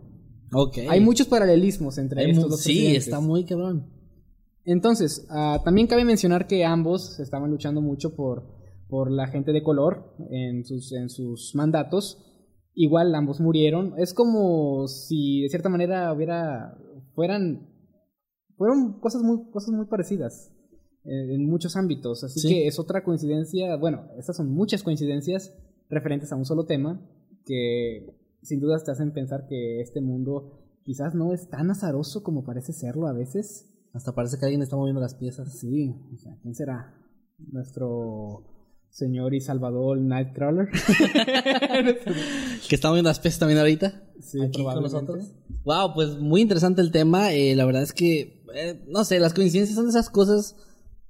Ok. 0.53 0.79
Hay 0.89 1.01
muchos 1.01 1.27
paralelismos 1.27 1.99
entre 1.99 2.23
Hay 2.25 2.31
estos 2.33 2.51
dos 2.51 2.61
Sí, 2.61 2.71
presidentes. 2.73 3.05
está 3.05 3.21
muy 3.21 3.45
cabrón. 3.45 3.87
Entonces, 4.65 5.27
ah, 5.31 5.61
también 5.65 5.87
cabe 5.87 6.05
mencionar 6.05 6.47
que 6.47 6.65
ambos 6.65 7.19
estaban 7.21 7.51
luchando 7.51 7.81
mucho 7.81 8.15
por, 8.15 8.45
por 8.89 9.11
la 9.11 9.27
gente 9.29 9.53
de 9.53 9.63
color 9.63 10.15
en 10.31 10.65
sus, 10.65 10.93
en 10.93 11.09
sus 11.09 11.55
mandatos. 11.55 12.19
Igual 12.75 13.15
ambos 13.15 13.41
murieron. 13.41 13.95
Es 13.99 14.15
como 14.15 14.87
si 14.89 15.43
de 15.43 15.49
cierta 15.49 15.69
manera 15.69 16.13
hubiera. 16.13 16.77
fueran. 17.15 17.69
fueron 18.57 19.01
cosas 19.01 19.23
muy, 19.23 19.51
cosas 19.51 19.75
muy 19.75 19.87
parecidas. 19.87 20.51
eh, 21.05 21.35
en 21.35 21.47
muchos 21.51 21.75
ámbitos. 21.77 22.23
Así 22.23 22.39
Sí. 22.39 22.49
que 22.49 22.67
es 22.69 22.79
otra 22.79 23.03
coincidencia. 23.03 23.75
Bueno, 23.77 24.07
estas 24.17 24.37
son 24.37 24.53
muchas 24.55 24.85
coincidencias 24.85 25.53
referentes 25.91 26.31
a 26.31 26.37
un 26.37 26.45
solo 26.45 26.65
tema. 26.65 27.01
Que 27.45 28.07
sin 28.43 28.61
dudas 28.61 28.85
te 28.85 28.91
hacen 28.91 29.13
pensar 29.13 29.47
que 29.47 29.81
este 29.81 30.01
mundo 30.01 30.59
quizás 30.85 31.15
no 31.15 31.33
es 31.33 31.49
tan 31.49 31.71
azaroso 31.71 32.23
como 32.23 32.45
parece 32.45 32.73
serlo 32.73 33.07
a 33.07 33.13
veces. 33.13 33.69
Hasta 33.93 34.15
parece 34.15 34.39
que 34.39 34.47
alguien 34.47 34.63
está 34.63 34.77
moviendo 34.77 35.01
las 35.01 35.15
piezas. 35.15 35.59
Sí, 35.59 35.95
o 36.13 36.17
sea, 36.17 36.37
¿quién 36.43 36.55
será? 36.55 36.95
Nuestro 37.39 38.45
señor 38.91 39.35
y 39.35 39.41
salvador 39.41 39.99
Nightcrawler. 39.99 40.69
Que 42.69 42.77
está 42.77 42.89
moviendo 42.89 43.11
las 43.11 43.21
piezas 43.21 43.41
también 43.41 43.59
ahorita. 43.59 44.03
Sí, 44.21 44.41
aquí 44.43 44.63
con 44.63 44.83
nosotros. 44.83 45.33
Wow, 45.65 45.95
pues 45.95 46.19
muy 46.19 46.41
interesante 46.41 46.81
el 46.81 46.91
tema. 46.91 47.33
Eh, 47.33 47.55
la 47.55 47.65
verdad 47.65 47.83
es 47.83 47.93
que, 47.93 48.45
eh, 48.55 48.85
no 48.89 49.05
sé, 49.05 49.19
las 49.19 49.35
coincidencias 49.35 49.77
son 49.77 49.87
de 49.87 49.91
esas 49.91 50.09
cosas 50.11 50.57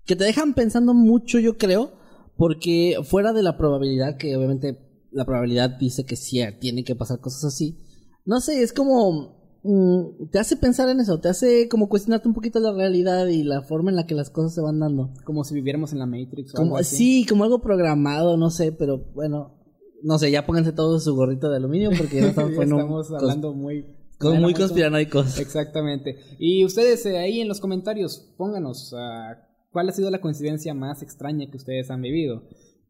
que 0.05 0.17
te 0.17 0.25
dejan 0.25 0.55
pensando 0.55 0.95
mucho, 0.95 1.39
yo 1.39 1.57
creo, 1.57 1.93
porque 2.37 2.97
fuera 3.05 3.33
de 3.33 3.43
la 3.43 3.57
probabilidad, 3.57 4.17
que 4.17 4.37
obviamente 4.37 4.92
la 5.13 5.25
probabilidad 5.25 5.71
dice 5.79 6.05
que 6.05 6.17
sí, 6.17 6.41
tiene 6.61 6.85
que 6.85 6.95
pasar 6.95 7.21
cosas 7.21 7.45
así. 7.45 7.79
No 8.25 8.41
sé, 8.41 8.63
es 8.63 8.73
como, 8.73 9.59
mm, 9.63 10.29
te 10.31 10.39
hace 10.39 10.57
pensar 10.57 10.89
en 10.89 11.01
eso, 11.01 11.19
te 11.21 11.29
hace 11.29 11.69
como 11.69 11.89
cuestionarte 11.89 12.29
un 12.29 12.35
poquito 12.35 12.61
la 12.61 12.73
realidad 12.73 13.27
y 13.27 13.43
la 13.43 13.63
forma 13.63 13.91
en 13.91 13.97
la 13.97 14.07
que 14.07 14.15
las 14.15 14.31
cosas 14.31 14.55
se 14.55 14.61
van 14.61 14.79
dando. 14.81 15.13
Como 15.25 15.45
si 15.45 15.55
viviéramos 15.55 15.93
en 15.93 15.99
la 15.99 16.07
Matrix 16.07 16.53
o 16.55 16.57
Como, 16.57 16.67
algo 16.77 16.79
así. 16.79 16.97
sí, 16.97 17.27
como 17.29 17.45
algo 17.45 17.61
programado, 17.61 18.37
no 18.37 18.51
sé, 18.51 18.73
pero 18.73 18.99
bueno, 19.15 19.59
no 20.03 20.19
sé, 20.19 20.31
ya 20.31 20.47
pónganse 20.47 20.73
todos 20.73 21.05
su 21.05 21.15
gorrito 21.15 21.49
de 21.51 21.57
aluminio 21.57 21.91
porque 21.97 22.21
ya 22.21 22.29
estamos, 22.29 22.53
Ya 22.57 22.63
estamos 22.63 23.09
cos- 23.11 23.17
hablando 23.21 23.53
muy... 23.55 23.85
bueno, 24.21 24.41
muy 24.41 24.55
conspiranoicos. 24.55 25.39
Exactamente. 25.39 26.17
Y 26.39 26.65
ustedes 26.65 27.05
eh, 27.07 27.19
ahí 27.19 27.41
en 27.41 27.49
los 27.49 27.61
comentarios, 27.61 28.33
pónganos 28.37 28.95
ah, 28.97 29.37
cuál 29.73 29.89
ha 29.89 29.93
sido 29.93 30.11
la 30.11 30.21
coincidencia 30.21 30.75
más 30.75 31.03
extraña 31.03 31.51
que 31.51 31.57
ustedes 31.57 31.91
han 31.91 32.03
vivido. 32.03 32.43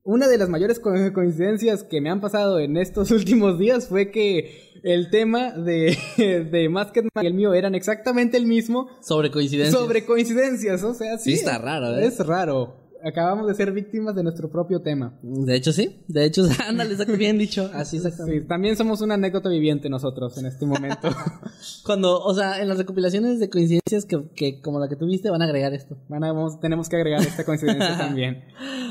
Una 0.05 0.27
de 0.29 0.37
las 0.39 0.49
mayores 0.49 0.81
co- 0.81 0.93
coincidencias 1.15 1.85
que 1.85 2.01
me 2.01 2.11
han 2.11 2.21
pasado 2.21 2.59
en 2.59 2.77
estos 2.77 3.11
últimos 3.13 3.59
días 3.59 3.87
fue 3.89 4.11
que 4.11 4.73
el 4.83 5.11
tema 5.11 5.53
de, 5.53 5.97
de 6.51 6.69
Masked 6.69 7.05
Man 7.15 7.25
y 7.25 7.27
el 7.29 7.35
mío 7.35 7.55
eran 7.55 7.75
exactamente 7.75 8.37
el 8.37 8.47
mismo 8.47 8.89
Sobre 9.01 9.31
coincidencias. 9.31 9.81
sobre 9.81 10.05
coincidencias. 10.05 10.83
O 10.83 10.95
sea, 10.95 11.19
sí. 11.19 11.31
Sí, 11.31 11.37
está 11.39 11.59
raro, 11.59 11.97
¿eh? 11.99 12.07
Es 12.07 12.19
raro. 12.27 12.82
Acabamos 13.05 13.47
de 13.49 13.55
ser 13.55 13.73
víctimas 13.73 14.15
de 14.15 14.23
nuestro 14.23 14.49
propio 14.51 14.81
tema. 14.81 15.19
De 15.23 15.57
hecho, 15.57 15.73
sí. 15.73 16.05
De 16.09 16.25
hecho, 16.25 16.45
ándale, 16.69 16.95
bien 17.17 17.37
dicho. 17.39 17.69
Así 17.75 17.97
exactamente. 17.97 18.43
Sí, 18.43 18.47
también 18.47 18.77
somos 18.77 19.01
una 19.01 19.15
anécdota 19.15 19.49
viviente 19.49 19.89
nosotros 19.91 20.39
en 20.39 20.47
este 20.47 20.67
momento. 20.67 21.09
Cuando, 21.85 22.21
o 22.21 22.35
sea, 22.35 22.61
en 22.61 22.69
las 22.69 22.79
recopilaciones 22.79 23.41
de 23.41 23.51
coincidencias 23.51 24.05
que, 24.05 24.29
que 24.35 24.61
como 24.61 24.79
la 24.79 24.89
que 24.89 24.97
tuviste, 24.97 25.31
van 25.31 25.43
a 25.43 25.47
agregar 25.47 25.73
esto. 25.75 25.99
Van 26.09 26.23
a- 26.25 26.33
vamos- 26.33 26.61
tenemos 26.61 26.89
que 26.89 26.97
agregar 26.97 27.21
esta 27.23 27.45
coincidencia 27.45 27.97
también. 27.99 28.45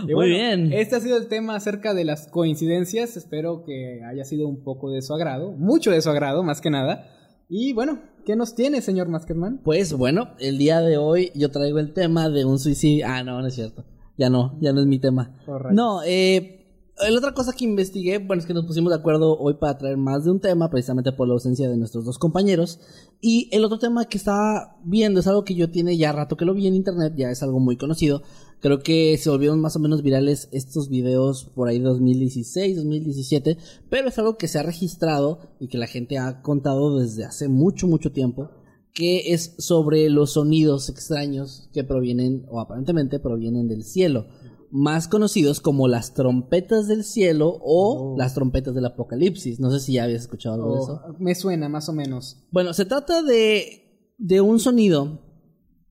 Y 0.07 0.14
Muy 0.14 0.30
bien. 0.30 0.74
Este 0.74 0.95
ha 0.95 0.99
sido 0.99 1.18
el 1.18 1.28
tema 1.28 1.55
acerca 1.55 1.93
de 1.93 2.03
las 2.05 2.28
coincidencias. 2.28 3.16
Espero 3.18 3.64
que 3.66 4.01
haya 4.03 4.26
sido 4.26 4.47
un 4.47 4.64
poco 4.64 4.89
de 4.91 5.01
su 5.01 5.14
agrado. 5.14 5.51
Mucho 5.53 5.91
de 5.91 6.01
su 6.01 6.09
agrado, 6.09 6.43
más 6.43 6.59
que 6.62 6.70
nada. 6.70 7.07
Y 7.47 7.74
bueno, 7.74 7.99
¿qué 8.26 8.36
nos 8.36 8.55
tiene, 8.55 8.82
señor 8.82 9.07
Maskerman? 9.09 9.59
Pues 9.64 9.93
bueno, 9.93 10.32
el 10.39 10.57
día 10.57 10.80
de 10.82 10.97
hoy 10.97 11.32
yo 11.36 11.49
traigo 11.51 11.80
el 11.80 11.93
tema 11.93 12.30
de 12.30 12.45
un 12.45 12.59
suicidio. 12.59 13.05
Ah, 13.07 13.24
no, 13.24 13.39
no 13.41 13.47
es 13.47 13.55
cierto. 13.55 13.86
Ya 14.22 14.30
no, 14.30 14.55
ya 14.61 14.72
no 14.72 14.82
es 14.82 14.86
mi 14.86 14.99
tema. 14.99 15.36
Oh, 15.47 15.57
rayos. 15.57 15.76
No, 15.76 16.03
eh, 16.03 16.61
la 17.09 17.17
otra 17.17 17.34
cosa 17.34 17.53
que 17.53 17.65
investigué, 17.65 18.19
bueno, 18.19 18.39
es 18.39 18.45
que 18.45 18.53
nos 18.53 18.67
pusimos 18.67 18.91
de 18.91 18.99
acuerdo 18.99 19.36
hoy 19.36 19.55
para 19.55 19.80
traer 19.80 19.97
más 19.97 20.26
de 20.26 20.30
un 20.30 20.39
tema, 20.39 20.69
precisamente 20.69 21.11
por 21.11 21.28
la 21.28 21.34
ausencia 21.34 21.67
de 21.67 21.76
nuestros 21.76 22.05
dos 22.05 22.19
compañeros. 22.19 22.80
Y 23.19 23.49
el 23.51 23.65
otro 23.65 23.80
tema 23.80 24.05
que 24.05 24.19
estaba 24.19 24.78
viendo 24.84 25.19
es 25.19 25.26
algo 25.26 25.43
que 25.43 25.55
yo 25.55 25.72
tiene 25.72 25.97
ya 25.97 26.11
rato 26.11 26.38
que 26.38 26.45
lo 26.45 26.53
vi 26.53 26.67
en 26.67 26.76
internet, 26.76 27.13
ya 27.17 27.32
es 27.32 27.41
algo 27.41 27.59
muy 27.59 27.78
conocido. 27.78 28.22
Creo 28.59 28.84
que 28.84 29.17
se 29.17 29.32
volvieron 29.32 29.59
más 29.59 29.76
o 29.76 29.80
menos 29.80 30.03
virales 30.03 30.49
estos 30.51 30.88
videos 30.88 31.45
por 31.55 31.67
ahí 31.67 31.80
2016, 31.80 32.76
2017, 32.76 33.57
pero 33.89 34.07
es 34.07 34.19
algo 34.19 34.38
que 34.38 34.47
se 34.47 34.59
ha 34.59 34.63
registrado 34.63 35.39
y 35.59 35.67
que 35.67 35.80
la 35.80 35.88
gente 35.88 36.19
ha 36.19 36.43
contado 36.43 36.99
desde 36.99 37.26
hace 37.26 37.47
mucho, 37.47 37.88
mucho 37.88 38.11
tiempo 38.11 38.51
que 38.94 39.34
es 39.34 39.56
sobre 39.58 40.10
los 40.10 40.34
sonidos 40.34 40.89
extraños 40.89 41.70
que 41.74 41.84
provienen, 41.84 42.46
o 42.50 42.60
aparentemente 42.60 43.20
provienen 43.20 43.68
del 43.68 43.84
cielo, 43.84 44.28
más 44.70 45.08
conocidos 45.08 45.60
como 45.60 45.88
las 45.88 46.14
trompetas 46.14 46.88
del 46.88 47.04
cielo 47.04 47.58
o 47.62 48.14
Oh. 48.14 48.18
las 48.18 48.34
trompetas 48.34 48.74
del 48.74 48.86
apocalipsis. 48.86 49.60
No 49.60 49.70
sé 49.72 49.80
si 49.80 49.94
ya 49.94 50.06
habías 50.06 50.22
escuchado 50.22 50.56
algo 50.56 50.74
de 50.74 50.80
Oh, 50.80 50.84
eso. 50.84 51.02
me 51.20 51.36
suena, 51.36 51.68
más 51.70 51.89
o 51.89 51.94
menos. 51.94 52.38
Bueno, 52.52 52.74
se 52.74 52.86
trata 52.86 53.22
de, 53.24 54.14
de 54.18 54.39
un 54.42 54.60
sonido 54.60 55.20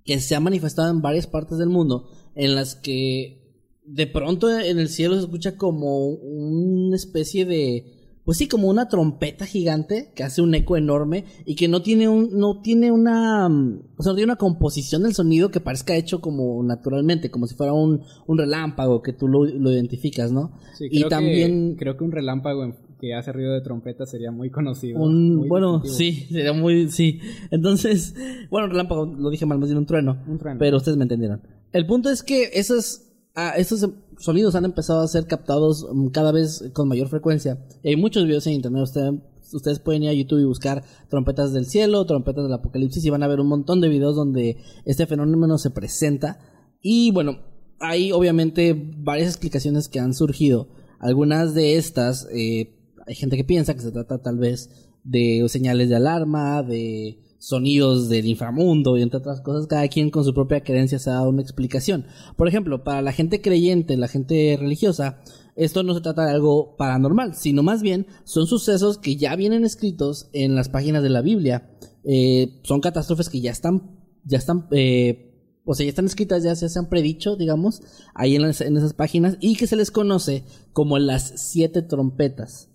que 0.05 0.19
se 0.19 0.35
ha 0.35 0.41
manifestado 0.41 0.91
en 0.91 1.03
varias 1.03 1.27
partes 1.27 1.59
del 1.59 1.69
mundo, 1.69 2.09
en 2.35 2.55
las 2.55 2.75
que 2.75 3.39
de 3.85 4.07
pronto 4.07 4.49
en 4.59 4.79
el 4.79 4.89
cielo 4.89 5.15
se 5.17 5.21
escucha 5.23 5.57
como 5.57 6.09
una 6.09 6.97
especie 6.97 7.45
de 7.45 8.00
pues 8.25 8.39
sí, 8.39 8.49
como 8.49 8.69
una 8.69 8.89
trompeta 8.89 9.47
gigante 9.47 10.13
que 10.15 10.23
hace 10.23 10.43
un 10.43 10.55
eco 10.55 10.77
enorme 10.77 11.25
y 11.47 11.55
que 11.55 11.69
no 11.69 11.83
tiene 11.83 12.09
un, 12.09 12.39
no 12.39 12.61
tiene 12.61 12.93
una, 12.93 13.49
mm, 13.49 13.83
o 13.97 14.03
sea, 14.03 14.13
no 14.13 14.17
tiene 14.17 14.33
una 14.33 14.37
composición 14.37 15.03
del 15.03 15.15
sonido 15.15 15.51
que 15.51 15.61
parezca 15.61 15.97
hecho 15.97 16.21
como 16.21 16.63
naturalmente, 16.63 17.31
como 17.31 17.47
si 17.47 17.55
fuera 17.55 17.73
un, 17.73 18.03
un 18.27 18.39
relámpago 18.39 19.03
que 19.03 19.13
tú 19.13 19.27
lo, 19.27 19.45
lo 19.45 19.73
identificas, 19.73 20.33
¿no? 20.33 20.53
Sí, 20.75 20.87
y 20.91 20.99
creo 20.99 21.09
también, 21.09 21.73
Que, 21.73 21.79
creo 21.79 21.97
que 21.97 22.05
un 22.05 22.13
relámpago 22.13 22.75
que 23.01 23.15
hace 23.15 23.33
ruido 23.33 23.55
de 23.55 23.63
trompeta 23.63 24.05
sería 24.05 24.31
muy 24.31 24.51
conocido. 24.51 25.01
un, 25.01 25.37
muy 25.37 25.49
bueno, 25.49 25.81
distintivo. 25.81 26.27
sí, 26.27 26.27
sería 26.33 26.53
muy, 26.53 26.91
sí. 26.91 27.21
Entonces, 27.51 28.15
bueno, 28.51 28.69
relámpago, 28.69 29.07
lo 29.07 29.31
dije 29.31 29.47
mal, 29.47 29.59
más 29.59 29.69
bien 29.69 29.79
un 29.79 29.87
trueno. 29.87 30.23
Un 30.29 30.39
trueno. 30.39 30.59
Pero 30.59 30.77
ustedes 30.77 30.99
me 30.99 31.05
entendieron. 31.05 31.41
El 31.73 31.87
punto 31.87 32.11
es 32.11 32.23
que 32.23 32.51
esos, 32.53 33.07
ah, 33.35 33.55
esos 33.57 33.89
sonidos 34.21 34.55
han 34.55 34.65
empezado 34.65 35.01
a 35.01 35.09
ser 35.09 35.27
captados 35.27 35.87
mm, 35.93 36.09
cada 36.09 36.33
vez 36.33 36.65
con 36.73 36.89
mayor 36.89 37.09
frecuencia. 37.09 37.59
Hay 37.85 37.97
muchos 37.97 38.25
videos 38.25 38.47
en 38.47 38.53
internet. 38.55 38.83
Usted- 38.85 39.13
ustedes 39.53 39.81
pueden 39.81 40.05
ir 40.05 40.11
a 40.11 40.13
YouTube 40.13 40.41
y 40.41 40.45
buscar 40.45 40.85
trompetas 41.09 41.53
del 41.53 41.67
cielo, 41.67 42.07
trompetas 42.07 42.45
del 42.45 42.53
apocalipsis 42.53 43.05
y 43.05 43.11
van 43.11 43.25
a 43.25 43.29
ver 43.29 43.41
un 43.41 43.49
montón 43.49 43.81
de 43.81 43.89
videos 43.89 44.15
donde 44.15 44.59
este 44.85 45.07
fenómeno 45.07 45.59
se 45.59 45.71
presenta. 45.71 46.39
Y 46.81 47.11
bueno, 47.11 47.39
hay 47.81 48.13
obviamente 48.13 48.75
varias 48.99 49.29
explicaciones 49.29 49.89
que 49.89 49.99
han 49.99 50.15
surgido. 50.15 50.69
Algunas 51.01 51.55
de 51.55 51.77
estas, 51.77 52.29
eh, 52.33 52.77
hay 53.07 53.15
gente 53.17 53.37
que 53.37 53.45
piensa 53.45 53.75
que 53.75 53.81
se 53.81 53.91
trata 53.91 54.23
tal 54.23 54.39
vez 54.39 54.71
de 55.03 55.45
señales 55.49 55.89
de 55.89 55.97
alarma, 55.97 56.63
de 56.63 57.19
sonidos 57.41 58.11
del 58.11 58.27
inframundo 58.27 58.97
y 58.97 59.03
entre 59.03 59.19
otras 59.19 59.41
cosas, 59.41 59.67
cada 59.67 59.89
quien 59.89 60.11
con 60.11 60.25
su 60.25 60.35
propia 60.35 60.63
creencia 60.63 60.99
se 60.99 61.11
ha 61.11 61.15
dado 61.15 61.31
una 61.31 61.43
explicación. 61.43 62.07
Por 62.37 62.47
ejemplo, 62.47 62.85
para 62.85 63.03
la 63.03 63.13
gente 63.13 63.41
creyente, 63.41 63.97
la 63.97 64.09
gente 64.09 64.57
religiosa, 64.61 65.21
esto 65.57 65.83
no 65.83 65.95
se 65.95 66.03
trata 66.03 66.27
de 66.27 66.33
algo 66.33 66.77
paranormal, 66.77 67.35
sino 67.35 67.63
más 67.63 67.83
bien 67.83 68.07
son 68.25 68.47
sucesos 68.47 68.99
que 68.99 69.17
ya 69.17 69.35
vienen 69.37 69.65
escritos 69.65 70.29
en 70.33 70.55
las 70.55 70.69
páginas 70.69 71.03
de 71.03 71.11
la 71.11 71.23
Biblia. 71.23 71.71
Eh, 72.05 72.61
son 72.63 72.81
catástrofes 72.81 73.31
que 73.31 73.41
ya 73.41 73.51
están, 73.51 73.99
ya 74.25 74.37
están, 74.37 74.69
eh, 74.71 75.59
o 75.65 75.75
sea, 75.75 75.85
ya 75.85 75.91
están 75.91 76.07
escritas, 76.07 76.43
ya 76.43 76.55
se, 76.55 76.79
han 76.79 76.91
predicho, 76.91 77.37
digamos, 77.37 77.83
ahí 78.15 78.37
en, 78.37 78.45
en 78.45 78.77
esas 78.77 78.93
páginas 78.93 79.39
y 79.41 79.57
que 79.57 79.67
se 79.67 79.77
les 79.77 79.91
conoce 79.91 80.45
como 80.75 80.99
las 80.99 81.33
siete 81.37 81.81
trompetas. 81.81 82.70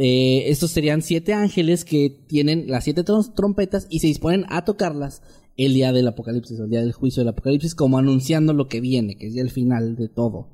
Eh, 0.00 0.44
estos 0.48 0.70
serían 0.70 1.02
siete 1.02 1.32
ángeles 1.34 1.84
que 1.84 2.08
tienen 2.28 2.66
las 2.68 2.84
siete 2.84 3.04
trom- 3.04 3.34
trompetas 3.34 3.88
y 3.90 3.98
se 3.98 4.06
disponen 4.06 4.44
a 4.48 4.64
tocarlas 4.64 5.22
el 5.56 5.74
día 5.74 5.92
del 5.92 6.06
apocalipsis, 6.06 6.60
el 6.60 6.70
día 6.70 6.80
del 6.82 6.92
juicio 6.92 7.20
del 7.20 7.30
apocalipsis, 7.30 7.74
como 7.74 7.98
anunciando 7.98 8.52
lo 8.52 8.68
que 8.68 8.80
viene, 8.80 9.16
que 9.16 9.26
es 9.26 9.34
ya 9.34 9.42
el 9.42 9.50
final 9.50 9.96
de 9.96 10.08
todo. 10.08 10.50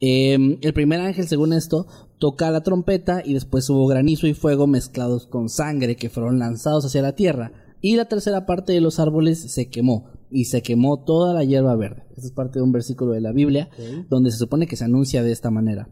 Eh, 0.00 0.58
el 0.60 0.72
primer 0.74 1.00
ángel, 1.00 1.26
según 1.26 1.52
esto, 1.52 1.88
toca 2.18 2.52
la 2.52 2.62
trompeta 2.62 3.20
y 3.24 3.34
después 3.34 3.68
hubo 3.68 3.86
granizo 3.88 4.28
y 4.28 4.34
fuego 4.34 4.68
mezclados 4.68 5.26
con 5.26 5.48
sangre 5.48 5.96
que 5.96 6.08
fueron 6.08 6.38
lanzados 6.38 6.84
hacia 6.84 7.02
la 7.02 7.16
tierra. 7.16 7.52
Y 7.80 7.96
la 7.96 8.04
tercera 8.04 8.46
parte 8.46 8.72
de 8.72 8.80
los 8.80 9.00
árboles 9.00 9.40
se 9.52 9.68
quemó 9.70 10.06
y 10.30 10.44
se 10.44 10.62
quemó 10.62 11.02
toda 11.04 11.34
la 11.34 11.42
hierba 11.42 11.74
verde. 11.74 12.04
Esta 12.16 12.28
es 12.28 12.32
parte 12.32 12.60
de 12.60 12.62
un 12.62 12.72
versículo 12.72 13.12
de 13.12 13.20
la 13.20 13.32
Biblia 13.32 13.68
donde 14.08 14.30
se 14.30 14.38
supone 14.38 14.66
que 14.66 14.76
se 14.76 14.84
anuncia 14.84 15.22
de 15.22 15.32
esta 15.32 15.50
manera. 15.50 15.88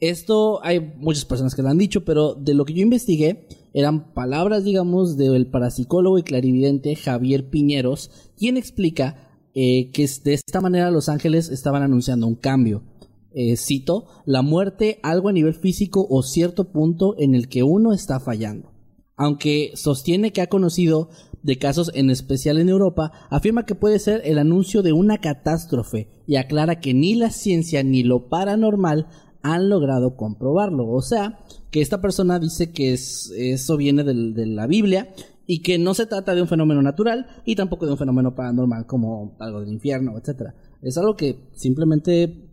Esto 0.00 0.64
hay 0.64 0.94
muchas 0.96 1.24
personas 1.24 1.56
que 1.56 1.62
lo 1.62 1.70
han 1.70 1.78
dicho, 1.78 2.04
pero 2.04 2.34
de 2.34 2.54
lo 2.54 2.64
que 2.64 2.74
yo 2.74 2.82
investigué 2.82 3.48
eran 3.74 4.14
palabras, 4.14 4.62
digamos, 4.62 5.16
del 5.16 5.48
parapsicólogo 5.48 6.18
y 6.18 6.22
clarividente 6.22 6.94
Javier 6.94 7.50
Piñeros, 7.50 8.10
quien 8.36 8.56
explica 8.56 9.28
eh, 9.54 9.90
que 9.90 10.08
de 10.22 10.34
esta 10.34 10.60
manera 10.60 10.92
los 10.92 11.08
ángeles 11.08 11.48
estaban 11.48 11.82
anunciando 11.82 12.28
un 12.28 12.36
cambio. 12.36 12.84
Eh, 13.32 13.56
cito, 13.56 14.06
la 14.24 14.42
muerte, 14.42 15.00
algo 15.02 15.30
a 15.30 15.32
nivel 15.32 15.54
físico 15.54 16.06
o 16.08 16.22
cierto 16.22 16.70
punto 16.70 17.16
en 17.18 17.34
el 17.34 17.48
que 17.48 17.64
uno 17.64 17.92
está 17.92 18.20
fallando. 18.20 18.72
Aunque 19.16 19.72
sostiene 19.74 20.32
que 20.32 20.42
ha 20.42 20.46
conocido 20.46 21.08
de 21.42 21.58
casos 21.58 21.90
en 21.94 22.10
especial 22.10 22.58
en 22.58 22.68
Europa, 22.68 23.10
afirma 23.30 23.66
que 23.66 23.74
puede 23.74 23.98
ser 23.98 24.22
el 24.24 24.38
anuncio 24.38 24.82
de 24.82 24.92
una 24.92 25.18
catástrofe 25.18 26.08
y 26.26 26.36
aclara 26.36 26.78
que 26.78 26.94
ni 26.94 27.16
la 27.16 27.30
ciencia 27.30 27.82
ni 27.82 28.04
lo 28.04 28.28
paranormal 28.28 29.08
han 29.54 29.68
logrado 29.68 30.16
comprobarlo. 30.16 30.88
O 30.88 31.02
sea, 31.02 31.38
que 31.70 31.80
esta 31.80 32.00
persona 32.00 32.38
dice 32.38 32.72
que 32.72 32.92
es- 32.92 33.32
eso 33.36 33.76
viene 33.76 34.04
del- 34.04 34.34
de 34.34 34.46
la 34.46 34.66
Biblia 34.66 35.12
y 35.46 35.62
que 35.62 35.78
no 35.78 35.94
se 35.94 36.06
trata 36.06 36.34
de 36.34 36.42
un 36.42 36.48
fenómeno 36.48 36.82
natural 36.82 37.26
y 37.44 37.54
tampoco 37.56 37.86
de 37.86 37.92
un 37.92 37.98
fenómeno 37.98 38.34
paranormal 38.34 38.86
como 38.86 39.36
algo 39.38 39.60
del 39.60 39.72
infierno, 39.72 40.16
etcétera. 40.18 40.54
Es 40.82 40.96
algo 40.98 41.16
que 41.16 41.48
simplemente 41.54 42.44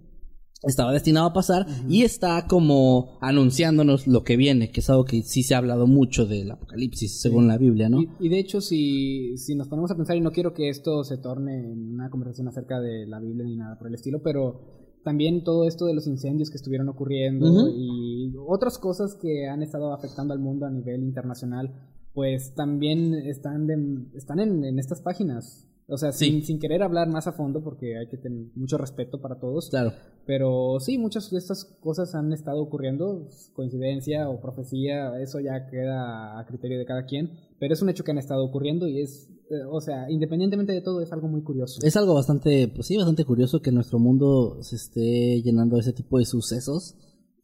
estaba 0.63 0.91
destinado 0.93 1.27
a 1.27 1.33
pasar 1.33 1.67
y 1.87 2.03
está 2.03 2.47
como 2.47 3.19
anunciándonos 3.21 4.07
lo 4.07 4.23
que 4.23 4.35
viene, 4.35 4.71
que 4.71 4.79
es 4.79 4.89
algo 4.89 5.05
que 5.05 5.21
sí 5.21 5.43
se 5.43 5.53
ha 5.53 5.59
hablado 5.59 5.85
mucho 5.85 6.25
del 6.25 6.49
apocalipsis 6.49 7.21
según 7.21 7.47
la 7.47 7.57
Biblia, 7.59 7.87
¿no? 7.87 8.01
Y, 8.01 8.09
y 8.19 8.29
de 8.29 8.39
hecho, 8.39 8.61
si, 8.61 9.37
si 9.37 9.53
nos 9.55 9.67
ponemos 9.67 9.91
a 9.91 9.95
pensar, 9.95 10.15
y 10.15 10.21
no 10.21 10.31
quiero 10.31 10.53
que 10.53 10.69
esto 10.69 11.03
se 11.03 11.17
torne 11.17 11.71
en 11.71 11.93
una 11.93 12.09
conversación 12.09 12.47
acerca 12.47 12.79
de 12.79 13.05
la 13.05 13.19
Biblia 13.19 13.45
ni 13.45 13.55
nada 13.57 13.77
por 13.77 13.89
el 13.89 13.93
estilo, 13.95 14.21
pero 14.23 14.74
también 15.05 15.45
todo 15.45 15.63
esto 15.65 15.85
de 15.85 15.93
los 15.93 16.05
incendios 16.07 16.49
que 16.49 16.57
estuvieron 16.57 16.89
ocurriendo 16.89 17.69
y 17.69 18.33
otras 18.45 18.77
cosas 18.77 19.15
que 19.15 19.47
han 19.47 19.61
estado 19.63 19.93
afectando 19.93 20.33
al 20.33 20.39
mundo 20.39 20.65
a 20.65 20.69
nivel 20.69 21.01
internacional, 21.03 21.71
pues 22.13 22.53
también 22.55 23.13
están, 23.13 23.67
de- 23.67 24.07
están 24.17 24.39
en, 24.39 24.65
en 24.65 24.79
estas 24.79 25.01
páginas. 25.01 25.67
O 25.87 25.97
sea, 25.97 26.11
Sí. 26.11 26.25
sin, 26.31 26.43
sin 26.43 26.59
querer 26.59 26.81
hablar 26.81 27.07
más 27.09 27.27
a 27.27 27.31
fondo, 27.33 27.63
porque 27.63 27.95
hay 27.97 28.07
que 28.07 28.17
tener 28.17 28.47
mucho 28.55 28.77
respeto 28.79 29.21
para 29.21 29.39
todos. 29.39 29.69
Claro. 29.69 29.91
Pero 30.25 30.79
sí, 30.79 30.97
muchas 30.97 31.29
de 31.29 31.37
estas 31.37 31.63
cosas 31.79 32.15
han 32.15 32.33
estado 32.33 32.59
ocurriendo, 32.63 33.27
coincidencia 33.53 34.27
o 34.29 34.41
profecía, 34.41 35.21
eso 35.21 35.39
ya 35.39 35.67
queda 35.67 36.39
a 36.39 36.45
criterio 36.47 36.79
de 36.79 36.85
cada 36.85 37.05
quien, 37.05 37.29
pero 37.59 37.73
es 37.73 37.81
un 37.81 37.89
hecho 37.89 38.03
que 38.03 38.11
han 38.11 38.17
estado 38.17 38.43
ocurriendo 38.43 38.87
y 38.87 39.01
es, 39.01 39.29
eh, 39.49 39.63
o 39.69 39.79
sea, 39.81 40.09
independientemente 40.09 40.73
de 40.73 40.81
todo, 40.81 41.01
es 41.01 41.11
algo 41.11 41.27
muy 41.27 41.41
curioso. 41.41 41.79
Es 41.83 41.95
algo 41.95 42.13
bastante, 42.13 42.67
pues 42.67 42.87
sí, 42.87 42.97
bastante 42.97 43.25
curioso 43.25 43.61
que 43.61 43.71
nuestro 43.71 43.99
mundo 43.99 44.57
se 44.61 44.75
esté 44.75 45.41
llenando 45.41 45.75
de 45.75 45.81
ese 45.81 45.93
tipo 45.93 46.19
de 46.19 46.25
sucesos, 46.25 46.95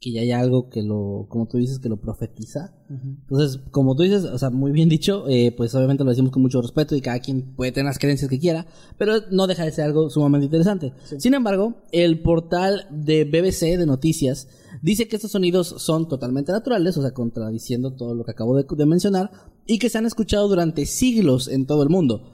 que 0.02 0.12
ya 0.12 0.22
hay 0.22 0.32
algo 0.32 0.68
que 0.68 0.82
lo, 0.82 1.28
como 1.30 1.48
tú 1.48 1.60
dices, 1.60 1.78
que 1.78 1.88
lo 1.88 2.02
profetiza. 2.02 2.74
Ujú. 2.90 3.18
Entonces, 3.22 3.62
como 3.70 3.96
tú 3.96 4.02
dices, 4.02 4.24
o 4.24 4.38
sea, 4.40 4.50
muy 4.50 4.72
bien 4.72 4.90
dicho, 4.90 5.26
eh, 5.30 5.54
pues 5.56 5.76
obviamente 5.76 6.04
lo 6.04 6.10
decimos 6.10 6.32
con 6.32 6.42
mucho 6.42 6.60
respeto 6.60 6.96
y 6.96 7.02
cada 7.02 7.20
quien 7.20 7.56
puede 7.56 7.72
tener 7.72 7.86
las 7.86 8.00
creencias 8.00 8.28
que 8.28 8.40
quiera, 8.40 8.66
pero 8.98 9.14
no 9.30 9.46
deja 9.46 9.64
de 9.64 9.72
ser 9.72 9.86
algo 9.86 10.10
sumamente 10.10 10.46
interesante. 10.46 10.92
Sin 11.20 11.36
embargo, 11.36 11.84
el 11.92 12.20
portal 12.24 12.88
de 12.90 13.26
BBC 13.26 13.78
de 13.78 13.86
noticias 13.86 14.48
dice 14.82 15.08
que 15.08 15.18
estos 15.18 15.32
sonidos 15.32 15.76
son 15.78 16.08
totalmente 16.08 16.52
naturales, 16.52 16.98
o 16.98 17.04
sea, 17.04 17.12
contradiciendo 17.12 17.94
todo 17.94 18.16
lo 18.16 18.24
que 18.24 18.32
acabo 18.32 18.58
de, 18.58 18.66
de 18.68 18.86
mencionar, 18.88 19.30
y 19.66 19.80
que 19.80 19.90
se 19.90 19.98
han 19.98 20.06
escuchado 20.06 20.48
durante 20.48 20.86
siglos 20.86 21.48
en 21.48 21.66
todo 21.66 21.84
el 21.84 21.90
mundo. 21.90 22.32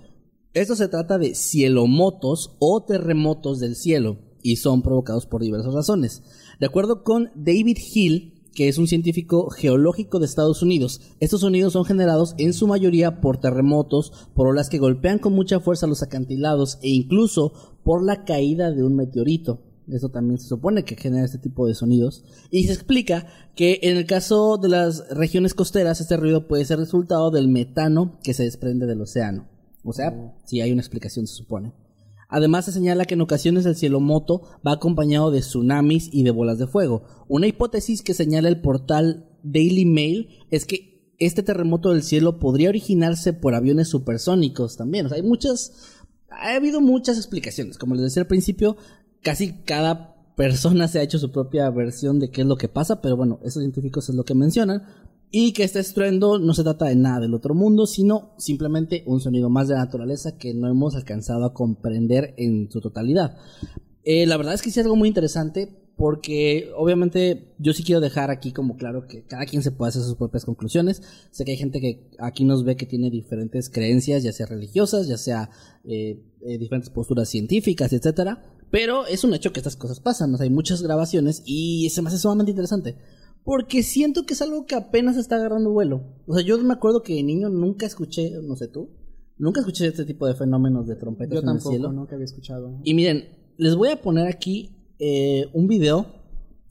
Esto 0.54 0.76
se 0.76 0.88
trata 0.88 1.18
de 1.18 1.36
cielomotos 1.36 2.56
o 2.60 2.84
terremotos 2.84 3.60
del 3.60 3.76
cielo 3.76 4.18
y 4.42 4.56
son 4.56 4.82
provocados 4.82 5.26
por 5.26 5.42
diversas 5.42 5.74
razones. 5.74 6.24
De 6.60 6.66
acuerdo 6.66 7.04
con 7.04 7.30
David 7.36 7.78
Hill, 7.94 8.34
que 8.56 8.68
es 8.68 8.80
un 8.80 8.88
científico 8.88 9.52
geológico 9.52 10.18
de 10.18 10.26
Estados 10.26 10.64
Unidos, 10.64 11.02
estos 11.20 11.42
sonidos 11.42 11.74
son 11.74 11.86
generados 11.86 12.34
en 12.40 12.54
su 12.54 12.66
mayoría 12.66 13.22
por 13.22 13.38
terremotos, 13.38 14.12
por 14.34 14.48
olas 14.48 14.70
que 14.70 14.80
golpean 14.80 15.20
con 15.20 15.34
mucha 15.34 15.60
fuerza 15.60 15.86
los 15.86 16.02
acantilados 16.02 16.80
e 16.82 16.90
incluso 16.90 17.54
por 17.84 18.04
la 18.04 18.26
caída 18.26 18.72
de 18.72 18.84
un 18.84 18.96
meteorito. 18.96 19.67
Eso 19.88 20.10
también 20.10 20.40
se 20.40 20.48
supone 20.48 20.84
que 20.84 20.96
genera 20.96 21.26
este 21.26 21.38
tipo 21.38 21.66
de 21.66 21.76
sonidos. 21.76 22.24
Y 22.52 22.66
se 22.66 22.74
explica 22.74 23.28
que 23.56 23.80
en 23.84 23.98
el 23.98 24.06
caso 24.06 24.58
de 24.58 24.70
las 24.70 25.08
regiones 25.10 25.54
costeras, 25.54 26.02
este 26.02 26.18
ruido 26.18 26.48
puede 26.48 26.66
ser 26.66 26.80
resultado 26.80 27.32
del 27.32 27.48
metano 27.48 28.20
que 28.24 28.34
se 28.34 28.44
desprende 28.44 28.86
del 28.86 29.02
océano. 29.02 29.48
O 29.84 29.94
sea, 29.94 30.36
sí 30.46 30.60
hay 30.60 30.72
una 30.72 30.82
explicación, 30.82 31.28
se 31.28 31.36
supone. 31.36 31.74
Además, 32.30 32.66
se 32.66 32.74
señala 32.74 33.06
que 33.06 33.14
en 33.14 33.22
ocasiones 33.22 33.66
el 33.66 33.76
cielo 33.76 34.02
moto 34.02 34.42
va 34.66 34.74
acompañado 34.74 35.32
de 35.32 35.40
tsunamis 35.40 36.10
y 36.12 36.24
de 36.24 36.32
bolas 36.32 36.58
de 36.58 36.68
fuego. 36.68 37.04
Una 37.30 37.48
hipótesis 37.48 38.02
que 38.02 38.14
señala 38.14 38.50
el 38.50 38.60
portal 38.60 39.30
Daily 39.44 39.86
Mail 39.86 40.28
es 40.52 40.66
que 40.66 41.16
este 41.20 41.42
terremoto 41.42 41.92
del 41.92 42.04
cielo 42.04 42.40
podría 42.40 42.70
originarse 42.70 43.34
por 43.34 43.56
aviones 43.56 43.88
supersónicos 43.88 44.76
también. 44.76 45.06
O 45.06 45.10
sea, 45.10 45.18
hay 45.18 45.24
muchas. 45.24 45.72
Ha 46.30 46.56
habido 46.56 46.82
muchas 46.82 47.18
explicaciones. 47.18 47.78
Como 47.78 47.96
les 47.96 48.04
decía 48.04 48.22
al 48.24 48.28
principio, 48.28 48.76
casi 49.22 49.54
cada 49.64 50.16
persona 50.36 50.88
se 50.88 51.00
ha 51.00 51.04
hecho 51.04 51.20
su 51.20 51.32
propia 51.32 51.70
versión 51.70 52.20
de 52.20 52.30
qué 52.30 52.42
es 52.42 52.48
lo 52.48 52.58
que 52.58 52.68
pasa, 52.70 53.02
pero 53.02 53.18
bueno, 53.18 53.40
esos 53.44 53.62
científicos 53.64 54.08
es 54.10 54.16
lo 54.16 54.24
que 54.24 54.36
mencionan. 54.36 54.84
Y 55.30 55.52
que 55.52 55.64
este 55.64 55.80
estruendo 55.80 56.40
no 56.40 56.54
se 56.54 56.64
trata 56.64 56.86
de 56.86 56.96
nada 56.96 57.20
del 57.20 57.34
otro 57.34 57.54
mundo, 57.54 57.86
sino 57.86 58.34
simplemente 58.38 59.04
un 59.06 59.20
sonido 59.20 59.50
más 59.50 59.68
de 59.68 59.74
la 59.74 59.84
naturaleza 59.84 60.38
que 60.38 60.54
no 60.54 60.70
hemos 60.70 60.96
alcanzado 60.96 61.44
a 61.44 61.54
comprender 61.54 62.34
en 62.38 62.72
su 62.72 62.80
totalidad. 62.80 63.38
Eh, 64.04 64.26
la 64.26 64.38
verdad 64.38 64.54
es 64.54 64.62
que 64.62 64.70
es 64.70 64.78
algo 64.78 64.96
muy 64.96 65.10
interesante 65.10 65.87
porque 65.98 66.70
obviamente 66.76 67.56
yo 67.58 67.74
sí 67.74 67.84
quiero 67.84 68.00
dejar 68.00 68.30
aquí 68.30 68.52
como 68.52 68.78
claro 68.78 69.08
que 69.08 69.24
cada 69.26 69.46
quien 69.46 69.64
se 69.64 69.72
puede 69.72 69.90
hacer 69.90 70.04
sus 70.04 70.16
propias 70.16 70.46
conclusiones. 70.46 71.02
Sé 71.32 71.44
que 71.44 71.52
hay 71.52 71.58
gente 71.58 71.82
que 71.82 72.12
aquí 72.20 72.46
nos 72.46 72.64
ve 72.64 72.76
que 72.76 72.86
tiene 72.86 73.10
diferentes 73.10 73.68
creencias, 73.70 74.22
ya 74.22 74.32
sea 74.32 74.46
religiosas, 74.46 75.08
ya 75.08 75.18
sea 75.18 75.50
eh, 75.84 76.24
eh, 76.42 76.58
diferentes 76.60 76.92
posturas 76.92 77.28
científicas, 77.30 77.92
etcétera. 77.94 78.44
Pero 78.70 79.08
es 79.08 79.24
un 79.24 79.34
hecho 79.34 79.52
que 79.52 79.60
estas 79.60 79.76
cosas 79.76 80.00
pasan. 80.00 80.32
O 80.36 80.38
sea, 80.38 80.44
hay 80.44 80.52
muchas 80.52 80.84
grabaciones 80.84 81.42
y 81.46 81.90
se 81.90 82.04
me 82.04 82.10
hace 82.10 82.20
sumamente 82.20 82.52
interesante. 82.52 82.96
Porque 83.44 83.82
siento 83.82 84.24
que 84.28 84.36
es 84.36 84.42
algo 84.44 84.68
que 84.68 84.76
apenas 84.76 85.18
está 85.18 85.38
agarrando 85.38 85.72
vuelo. 85.72 86.04
O 86.28 86.36
sea, 86.36 86.44
yo 86.46 86.60
me 86.60 86.74
acuerdo 86.74 87.02
que 87.02 87.16
de 87.16 87.24
niño 87.24 87.50
nunca 87.50 87.88
escuché, 87.88 88.34
no 88.44 88.56
sé 88.56 88.68
tú, 88.68 88.92
nunca 89.40 89.62
escuché 89.62 89.88
este 89.88 90.06
tipo 90.06 90.28
de 90.28 90.36
fenómenos 90.36 90.86
de 90.86 90.96
trompetas 90.96 91.34
Yo 91.34 91.40
en 91.40 91.48
el 91.48 91.54
tampoco, 91.56 91.70
cielo. 91.72 91.92
nunca 91.92 92.14
había 92.14 92.26
escuchado. 92.26 92.80
Y 92.84 92.94
miren, 92.94 93.30
les 93.58 93.76
voy 93.76 93.90
a 93.90 94.02
poner 94.02 94.28
aquí 94.28 94.77
eh, 95.00 95.50
un 95.54 95.68
video 95.68 96.08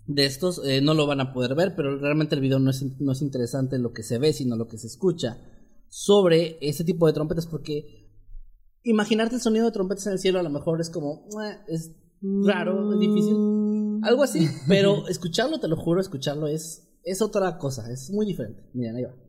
de 0.07 0.27
estos. 0.27 0.64
eh, 0.64 0.81
no 0.81 0.95
lo 0.95 1.07
van 1.07 1.20
a 1.20 1.33
poder 1.33 1.55
ver, 1.55 1.74
pero 1.77 1.99
realmente 1.99 2.35
el 2.35 2.41
video 2.41 2.59
no 2.59 2.70
es, 2.70 2.85
no 3.01 3.12
es 3.12 3.22
interesante 3.22 3.79
lo 3.79 3.93
que 3.93 4.03
se 4.03 4.18
ve, 4.18 4.33
sino 4.33 4.57
lo 4.57 4.68
que 4.68 4.79
se 4.79 4.87
escucha 4.87 5.39
sobre 5.89 6.59
ese 6.61 6.85
tipo 6.85 7.07
de 7.07 7.12
trompetas. 7.12 7.47
Porque 7.47 8.11
imaginarte 8.83 9.35
el 9.35 9.41
sonido 9.41 9.66
de 9.66 9.72
trompetas 9.72 10.07
en 10.07 10.12
el 10.14 10.18
cielo 10.18 10.39
a 10.39 10.43
lo 10.43 10.51
mejor 10.51 10.81
es 10.81 10.91
como, 10.91 11.29
es 11.68 11.97
raro, 12.45 12.93
es 12.95 13.01
difícil. 13.01 13.37
Algo 14.03 14.22
así, 14.22 14.47
pero 14.68 15.07
escucharlo, 15.09 15.59
te 15.59 15.68
lo 15.68 15.77
juro, 15.77 16.01
escucharlo 16.01 16.47
es, 16.47 16.89
es 17.03 17.22
otra 17.22 17.59
cosa, 17.59 17.91
es 17.91 18.11
muy 18.11 18.27
diferente. 18.27 18.62
Miren, 18.74 18.97
ahí 18.97 19.05
va. 19.05 19.26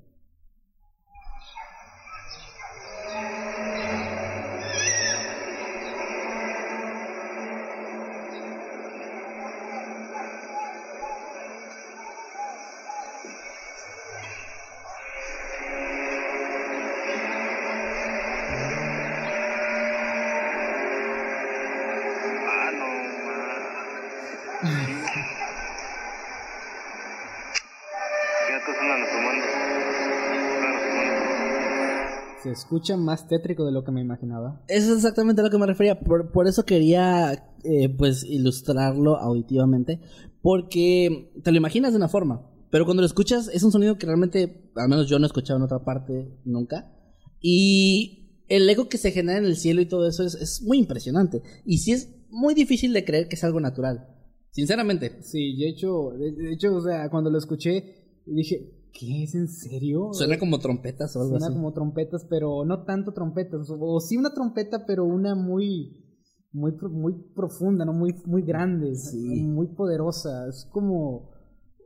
Se 32.47 32.61
escucha 32.61 32.95
más 32.95 33.27
tétrico 33.27 33.65
de 33.65 33.71
lo 33.71 33.83
que 33.83 33.91
me 33.91 33.99
imaginaba. 33.99 34.63
Eso 34.67 34.91
es 34.91 34.97
exactamente 34.97 35.41
a 35.41 35.43
lo 35.43 35.49
que 35.49 35.57
me 35.57 35.65
refería. 35.65 35.99
Por, 35.99 36.31
por 36.31 36.47
eso 36.47 36.63
quería, 36.63 37.51
eh, 37.63 37.89
pues, 37.89 38.23
ilustrarlo 38.23 39.17
auditivamente. 39.17 39.99
Porque 40.41 41.31
te 41.43 41.51
lo 41.51 41.57
imaginas 41.57 41.91
de 41.91 41.97
una 41.97 42.07
forma. 42.07 42.49
Pero 42.69 42.85
cuando 42.85 43.01
lo 43.01 43.07
escuchas, 43.07 43.49
es 43.53 43.63
un 43.63 43.71
sonido 43.71 43.97
que 43.97 44.05
realmente, 44.05 44.71
al 44.75 44.87
menos 44.87 45.07
yo 45.07 45.19
no 45.19 45.25
he 45.25 45.27
escuchado 45.27 45.57
en 45.57 45.63
otra 45.63 45.83
parte 45.83 46.39
nunca. 46.45 46.93
Y 47.41 48.43
el 48.47 48.69
eco 48.69 48.87
que 48.87 48.97
se 48.97 49.11
genera 49.11 49.39
en 49.39 49.45
el 49.45 49.57
cielo 49.57 49.81
y 49.81 49.85
todo 49.85 50.07
eso 50.07 50.23
es, 50.23 50.35
es 50.35 50.61
muy 50.61 50.77
impresionante. 50.77 51.41
Y 51.65 51.79
sí 51.79 51.91
es 51.91 52.09
muy 52.29 52.53
difícil 52.53 52.93
de 52.93 53.03
creer 53.03 53.27
que 53.27 53.35
es 53.35 53.43
algo 53.43 53.59
natural. 53.59 54.07
Sinceramente. 54.51 55.21
Sí, 55.21 55.57
de 55.57 55.69
hecho, 55.69 56.11
de, 56.17 56.53
hecho, 56.53 56.75
o 56.75 56.81
sea, 56.81 57.09
cuando 57.09 57.29
lo 57.29 57.37
escuché, 57.37 58.21
dije, 58.25 58.71
¿qué 58.93 59.23
es 59.23 59.35
en 59.35 59.47
serio? 59.47 60.09
Suena 60.13 60.37
como 60.39 60.59
trompetas 60.59 61.15
o 61.15 61.19
algo 61.21 61.31
Suena 61.31 61.47
así. 61.47 61.55
como 61.55 61.73
trompetas, 61.73 62.25
pero 62.29 62.65
no 62.65 62.83
tanto 62.83 63.13
trompetas. 63.13 63.69
O, 63.69 63.77
o 63.79 63.99
sí 63.99 64.17
una 64.17 64.33
trompeta, 64.33 64.85
pero 64.85 65.05
una 65.05 65.35
muy, 65.35 66.03
muy, 66.51 66.73
muy 66.91 67.13
profunda, 67.35 67.85
¿no? 67.85 67.93
Muy, 67.93 68.15
muy 68.25 68.41
grande, 68.41 68.95
Sí. 68.95 69.43
muy 69.43 69.67
poderosa. 69.67 70.47
Es 70.47 70.67
como, 70.71 71.29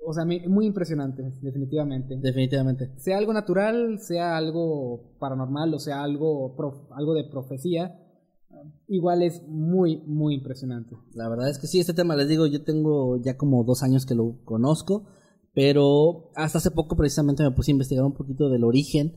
o 0.06 0.14
sea, 0.14 0.26
muy 0.26 0.66
impresionante, 0.66 1.24
definitivamente. 1.42 2.18
Definitivamente. 2.18 2.92
sea 2.98 3.18
algo 3.18 3.34
natural, 3.34 4.00
sea 4.00 4.36
algo 4.38 5.16
paranormal 5.20 5.74
o 5.74 5.80
sea 5.80 6.02
algo, 6.04 6.56
prof- 6.56 6.92
algo 6.92 7.14
de 7.14 7.26
profecía, 7.26 7.98
igual 8.88 9.24
es 9.24 9.42
muy, 9.48 9.98
muy 10.06 10.36
impresionante. 10.36 10.96
La 11.14 11.30
verdad 11.30 11.50
es 11.50 11.58
que 11.60 11.68
sí, 11.68 11.80
este 11.80 11.94
tema, 11.94 12.16
les 12.16 12.28
digo, 12.28 12.46
yo 12.48 12.64
tengo 12.64 13.18
ya 13.22 13.38
como 13.38 13.64
dos 13.64 13.84
años 13.84 14.06
que 14.06 14.16
lo 14.16 14.38
conozco, 14.44 15.06
pero 15.54 16.32
hasta 16.36 16.58
hace 16.60 16.72
poco 16.72 16.96
precisamente 16.96 17.44
me 17.44 17.52
puse 17.52 17.72
a 17.72 17.74
investigar 17.74 18.06
un 18.06 18.14
poquito 18.14 18.50
del 18.50 18.64
origen 18.64 19.16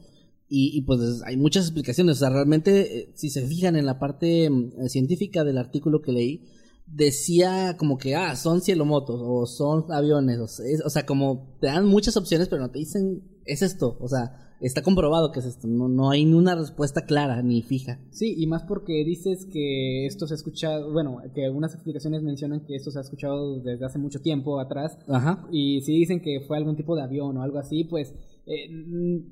y, 0.49 0.77
y, 0.77 0.83
pues 0.83 1.23
hay 1.25 1.37
muchas 1.37 1.65
explicaciones. 1.65 2.17
O 2.17 2.19
sea, 2.19 2.31
realmente, 2.31 2.99
eh, 2.99 3.13
si 3.15 3.31
se 3.31 3.47
fijan 3.47 3.77
en 3.77 3.87
la 3.87 3.99
parte 3.99 4.51
mm, 4.51 4.87
científica 4.89 5.43
del 5.45 5.59
artículo 5.59 6.03
que 6.03 6.13
leí, 6.13 6.45
decía 6.87 7.77
como 7.79 7.97
que, 7.99 8.15
ah, 8.15 8.37
son 8.37 8.61
cielomotos 8.61 9.21
o 9.25 9.47
son 9.47 9.91
aviones, 9.91 10.39
o 10.39 10.47
sea, 10.49 10.67
es- 10.67 10.83
o 10.85 10.91
sea, 10.91 11.07
como 11.07 11.57
te 11.61 11.69
dan 11.69 11.87
muchas 11.87 12.17
opciones, 12.17 12.49
pero 12.49 12.61
no 12.63 12.71
te 12.71 12.79
dicen, 12.79 13.23
es 13.47 13.63
esto, 13.63 13.97
o 14.01 14.09
sea, 14.09 14.54
está 14.67 14.83
comprobado 14.83 15.31
que 15.31 15.41
es 15.41 15.47
esto, 15.47 15.69
no, 15.69 15.89
no 15.89 16.11
hay 16.11 16.25
ni 16.25 16.35
una 16.35 16.55
respuesta 16.55 17.03
clara 17.03 17.43
ni 17.43 17.63
fija. 17.63 18.01
Sí, 18.11 18.35
y 18.37 18.47
más 18.47 18.63
porque 18.65 19.05
dices 19.05 19.47
que 19.53 20.07
esto 20.07 20.27
se 20.27 20.35
ha 20.35 20.37
escuchado, 20.37 20.93
bueno, 20.93 21.19
que 21.35 21.45
algunas 21.45 21.75
explicaciones 21.75 22.23
mencionan 22.23 22.65
que 22.65 22.75
esto 22.75 22.91
se 22.91 22.99
ha 22.99 23.03
escuchado 23.03 23.61
desde 23.61 23.85
hace 23.85 23.99
mucho 23.99 24.21
tiempo 24.21 24.59
atrás, 24.61 24.99
Ajá. 25.09 25.47
y 25.53 25.83
si 25.83 25.93
dicen 25.93 26.21
que 26.21 26.41
fue 26.47 26.57
algún 26.57 26.77
tipo 26.77 26.97
de 26.97 27.03
avión 27.03 27.37
o 27.37 27.43
algo 27.43 27.59
así, 27.59 27.85
pues, 27.85 28.15
eh, 28.47 28.69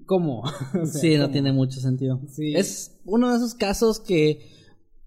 ¿cómo? 0.06 0.42
O 0.80 0.86
sea, 0.86 1.00
sí, 1.00 1.16
no 1.16 1.24
¿cómo? 1.24 1.32
tiene 1.32 1.52
mucho 1.52 1.80
sentido. 1.80 2.20
Sí. 2.28 2.54
Es 2.54 3.00
uno 3.04 3.30
de 3.30 3.36
esos 3.36 3.54
casos 3.54 4.00
que, 4.00 4.40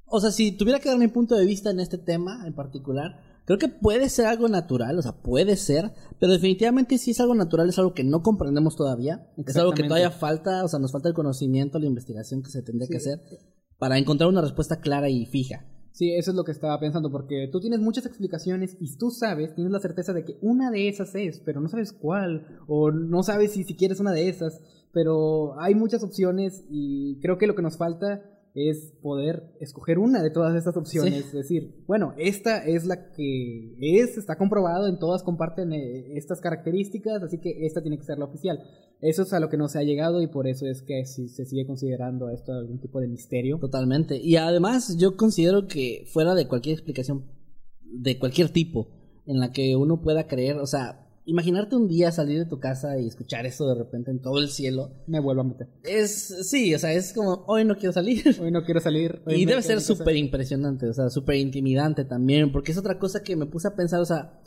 o 0.06 0.20
sea, 0.20 0.32
si 0.32 0.52
tuviera 0.52 0.80
que 0.80 0.90
dar 0.90 0.98
mi 0.98 1.08
punto 1.08 1.36
de 1.36 1.46
vista 1.46 1.70
en 1.70 1.80
este 1.80 1.98
tema 1.98 2.46
en 2.48 2.54
particular, 2.54 3.20
creo 3.46 3.60
que 3.60 3.68
puede 3.68 4.10
ser 4.10 4.26
algo 4.26 4.48
natural, 4.48 4.98
o 4.98 5.02
sea, 5.02 5.14
puede 5.14 5.56
ser, 5.56 5.94
pero 6.20 6.34
definitivamente 6.34 6.98
si 6.98 7.12
es 7.12 7.20
algo 7.20 7.36
natural, 7.36 7.70
es 7.70 7.80
algo 7.80 7.94
que 7.94 8.04
no 8.04 8.22
comprendemos 8.22 8.76
todavía, 8.76 9.28
es 9.38 9.56
algo 9.56 9.74
que 9.74 9.84
todavía 9.84 10.12
falta, 10.12 10.64
o 10.64 10.68
sea, 10.68 10.80
nos 10.80 10.92
falta 10.92 11.10
el 11.10 11.16
conocimiento, 11.16 11.80
la 11.80 11.86
investigación 11.86 12.42
que 12.42 12.50
se 12.50 12.64
tendría 12.64 12.88
que 12.88 12.98
hacer 12.98 13.22
para 13.78 13.98
encontrar 13.98 14.30
una 14.30 14.42
respuesta 14.42 14.80
clara 14.80 15.10
y 15.10 15.26
fija. 15.26 15.66
Sí, 15.92 16.12
eso 16.12 16.32
es 16.32 16.36
lo 16.36 16.44
que 16.44 16.52
estaba 16.52 16.78
pensando, 16.78 17.10
porque 17.10 17.48
tú 17.50 17.62
tienes 17.62 17.80
muchas 17.80 18.06
explicaciones 18.06 18.76
y 18.82 18.98
tú 18.98 19.12
sabes, 19.12 19.56
tienes 19.56 19.72
la 19.72 19.80
certeza 19.80 20.12
de 20.12 20.26
que 20.26 20.38
una 20.42 20.70
de 20.70 20.90
esas 20.90 21.16
es, 21.16 21.40
pero 21.40 21.62
no 21.62 21.70
sabes 21.70 21.94
cuál, 21.94 22.60
o 22.68 22.92
no 22.92 23.24
sabes 23.24 23.54
si 23.54 23.64
siquiera 23.64 23.94
es 23.94 24.02
una 24.02 24.12
de 24.12 24.28
esas, 24.28 24.60
pero 24.92 25.58
hay 25.62 25.74
muchas 25.74 26.04
opciones 26.04 26.66
y 26.70 27.18
creo 27.22 27.38
que 27.38 27.48
lo 27.48 27.56
que 27.56 27.62
nos 27.62 27.78
falta 27.78 28.24
es 28.56 28.94
poder 29.02 29.52
escoger 29.60 30.00
una 30.00 30.24
de 30.24 30.32
todas 30.32 30.56
estas 30.56 30.78
opciones, 30.78 31.14
Sí. 31.14 31.20
es 31.28 31.34
decir, 31.34 31.84
bueno, 31.88 32.14
esta 32.18 32.66
es 32.66 32.86
la 32.86 33.12
que 33.12 33.76
es, 33.82 34.18
está 34.18 34.38
comprobado, 34.38 34.88
en 34.88 34.98
todas 34.98 35.24
comparten 35.24 35.74
eh, 35.74 36.16
estas 36.16 36.40
características, 36.40 37.22
así 37.22 37.40
que 37.40 37.66
esta 37.66 37.82
tiene 37.82 37.98
que 37.98 38.06
ser 38.06 38.18
la 38.18 38.26
oficial. 38.26 38.64
Eso 39.02 39.24
es 39.24 39.34
a 39.34 39.42
lo 39.42 39.50
que 39.50 39.58
no 39.58 39.68
se 39.68 39.78
ha 39.78 39.84
llegado 39.84 40.22
y 40.22 40.28
por 40.28 40.48
eso 40.48 40.66
es 40.68 40.82
que 40.82 41.06
si 41.06 41.28
se 41.28 41.44
sigue 41.46 41.68
considerando 41.68 42.30
esto 42.30 42.54
algún 42.54 42.80
tipo 42.80 43.02
de 43.02 43.10
misterio. 43.10 43.60
Totalmente. 43.60 44.18
Y 44.18 44.38
además 44.38 44.96
yo 44.98 45.18
considero 45.18 45.68
que 45.68 46.06
fuera 46.08 46.34
de 46.34 46.48
cualquier 46.48 46.76
explicación 46.76 47.26
de 47.84 48.18
cualquier 48.18 48.50
tipo 48.50 48.88
en 49.26 49.40
la 49.40 49.52
que 49.52 49.76
uno 49.76 50.02
pueda 50.02 50.28
creer, 50.28 50.58
o 50.60 50.66
sea, 50.68 51.05
imaginarte 51.26 51.76
un 51.76 51.88
día 51.88 52.12
salir 52.12 52.40
de 52.40 52.46
tu 52.46 52.60
casa 52.60 53.00
y 53.00 53.08
escuchar 53.08 53.46
eso 53.46 53.68
de 53.68 53.76
repente 53.76 54.12
en 54.12 54.22
todo 54.22 54.40
el 54.40 54.50
cielo, 54.50 54.92
Me 55.08 55.20
vuelvo 55.20 55.42
a 55.42 55.46
meter. 55.46 55.68
es, 55.84 56.50
sí, 56.50 56.74
o 56.74 56.80
sea, 56.80 56.94
es 56.94 57.14
como, 57.14 57.44
hoy 57.48 57.66
no 57.66 57.76
quiero 57.76 57.94
salir. 57.94 58.24
Hoy 58.42 58.52
no 58.52 58.64
quiero 58.64 58.80
salir. 58.80 59.22
Y 59.28 59.46
debe 59.46 59.62
ser 59.62 59.82
súper 59.82 60.16
impresionante, 60.16 60.88
o 60.88 60.94
sea, 60.94 61.10
súper 61.10 61.36
intimidante 61.38 62.06
también, 62.06 62.52
porque 62.52 62.72
es 62.72 62.78
otra 62.78 63.00
cosa 63.00 63.24
que 63.24 63.36
me 63.36 63.46
puse 63.46 63.68
a 63.68 63.76
pensar, 63.76 64.00
o 64.00 64.06
sea, 64.06 64.42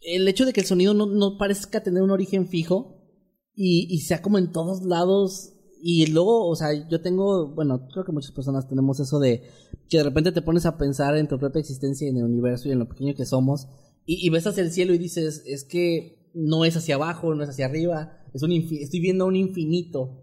el 0.00 0.26
hecho 0.28 0.46
de 0.46 0.52
que 0.52 0.60
el 0.60 0.66
sonido 0.66 0.94
no, 0.94 1.06
no 1.06 1.36
parezca 1.38 1.82
tener 1.82 2.02
un 2.02 2.10
origen 2.10 2.48
fijo 2.48 2.96
y, 3.54 3.86
y 3.90 4.00
sea 4.00 4.22
como 4.22 4.38
en 4.38 4.52
todos 4.52 4.82
lados 4.82 5.54
y 5.82 6.06
luego, 6.06 6.46
o 6.46 6.56
sea, 6.56 6.88
yo 6.88 7.00
tengo, 7.00 7.54
bueno, 7.54 7.88
creo 7.92 8.04
que 8.04 8.12
muchas 8.12 8.32
personas 8.32 8.68
tenemos 8.68 9.00
eso 9.00 9.18
de 9.18 9.42
que 9.88 9.98
de 9.98 10.04
repente 10.04 10.32
te 10.32 10.42
pones 10.42 10.66
a 10.66 10.76
pensar 10.76 11.16
en 11.16 11.26
tu 11.26 11.38
propia 11.38 11.60
existencia 11.60 12.06
y 12.06 12.10
en 12.10 12.18
el 12.18 12.24
universo 12.24 12.68
y 12.68 12.72
en 12.72 12.78
lo 12.78 12.88
pequeño 12.88 13.14
que 13.14 13.24
somos 13.24 13.66
y, 14.12 14.26
y 14.26 14.30
ves 14.30 14.46
hacia 14.46 14.62
el 14.62 14.70
cielo 14.70 14.92
y 14.94 14.98
dices, 14.98 15.42
es 15.46 15.64
que 15.64 16.30
no 16.34 16.64
es 16.64 16.76
hacia 16.76 16.94
abajo, 16.96 17.34
no 17.34 17.42
es 17.42 17.50
hacia 17.50 17.66
arriba, 17.66 18.12
es 18.34 18.42
un 18.42 18.52
estoy 18.52 19.00
viendo 19.00 19.26
un 19.26 19.36
infinito. 19.36 20.22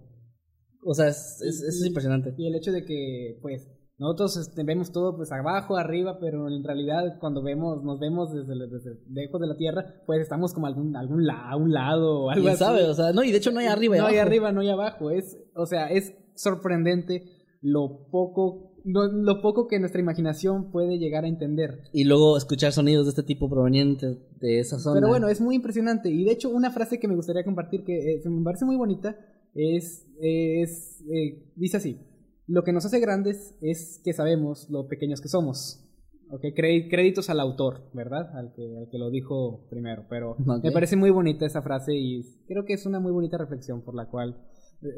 O 0.84 0.94
sea, 0.94 1.08
es, 1.10 1.42
es- 1.42 1.62
es 1.62 1.86
impresionante. 1.86 2.34
Y 2.38 2.48
el 2.48 2.56
hecho 2.56 2.72
de 2.72 2.86
que, 2.86 3.40
pues, 3.42 3.68
nosotros 4.00 4.38
este, 4.38 4.64
vemos 4.64 4.92
todo 4.92 5.16
pues 5.18 5.32
abajo, 5.32 5.76
arriba, 5.76 6.20
pero 6.22 6.48
en 6.50 6.64
realidad 6.64 7.18
cuando 7.20 7.42
vemos, 7.42 7.84
nos 7.84 8.00
vemos 8.00 8.32
desde, 8.32 8.54
desde 8.68 8.92
lejos 9.10 9.42
de 9.42 9.48
la 9.48 9.58
Tierra, 9.58 9.86
pues 10.06 10.22
estamos 10.22 10.54
como 10.54 10.68
a 10.68 10.70
algún, 10.70 10.96
algún 10.96 11.26
la, 11.26 11.50
a 11.50 11.56
un 11.58 11.72
lado 11.74 12.26
o 12.26 12.30
algo 12.30 12.44
¿Quién 12.44 12.54
así. 12.54 12.64
sabe? 12.64 12.84
O 12.84 12.94
sea, 12.94 13.12
no, 13.12 13.24
y 13.24 13.32
de 13.32 13.40
hecho 13.40 13.52
no 13.52 13.60
hay 13.60 13.66
arriba 13.66 13.98
y 13.98 14.00
No 14.00 14.06
hay 14.06 14.18
arriba, 14.18 14.52
no 14.52 14.62
hay 14.62 14.70
abajo. 14.70 15.10
Es, 15.10 15.36
o 15.56 15.66
sea, 15.66 15.88
es 15.88 16.14
sorprendente 16.36 17.24
lo 17.62 18.08
poco, 18.12 18.77
lo, 18.88 19.08
lo 19.12 19.42
poco 19.42 19.68
que 19.68 19.80
nuestra 19.80 20.02
imaginación 20.02 20.72
puede 20.72 20.98
llegar 20.98 21.26
a 21.26 21.28
entender. 21.28 21.84
Y 21.94 22.06
luego 22.06 22.38
escuchar 22.38 22.72
sonidos 22.72 23.06
de 23.06 23.10
este 23.12 23.24
tipo 23.24 23.50
provenientes 23.50 24.18
de 24.40 24.60
esa 24.60 24.80
zona. 24.80 24.96
Pero 25.00 25.10
bueno, 25.10 25.28
es 25.28 25.42
muy 25.42 25.56
impresionante. 25.56 26.10
Y 26.10 26.24
de 26.24 26.32
hecho, 26.32 26.50
una 26.50 26.72
frase 26.72 27.00
que 27.00 27.08
me 27.08 27.16
gustaría 27.16 27.44
compartir 27.44 27.84
que 27.84 28.16
eh, 28.16 28.22
me 28.30 28.44
parece 28.44 28.66
muy 28.66 28.78
bonita 28.78 29.18
es, 29.54 30.06
es 30.22 31.04
eh, 31.12 31.52
dice 31.56 31.78
así: 31.78 32.00
Lo 32.48 32.64
que 32.64 32.72
nos 32.74 32.86
hace 32.86 33.00
grandes 33.00 33.56
es 33.62 34.00
que 34.04 34.14
sabemos 34.14 34.70
lo 34.70 34.88
pequeños 34.88 35.22
que 35.22 35.28
somos. 35.28 35.84
Ok, 36.30 36.42
Cre- 36.56 36.90
créditos 36.90 37.30
al 37.30 37.40
autor, 37.40 37.90
¿verdad? 37.94 38.36
Al 38.36 38.52
que, 38.54 38.62
al 38.78 38.90
que 38.90 38.98
lo 38.98 39.10
dijo 39.10 39.66
primero. 39.70 40.06
Pero 40.10 40.36
me 40.62 40.72
parece 40.74 40.98
muy 40.98 41.10
bonita 41.10 41.46
esa 41.46 41.62
frase 41.62 41.96
y 41.96 42.22
creo 42.48 42.66
que 42.66 42.74
es 42.74 42.86
una 42.86 43.00
muy 43.00 43.14
bonita 43.14 43.38
reflexión 43.38 43.82
por 43.82 43.96
la 43.96 44.10
cual, 44.10 44.36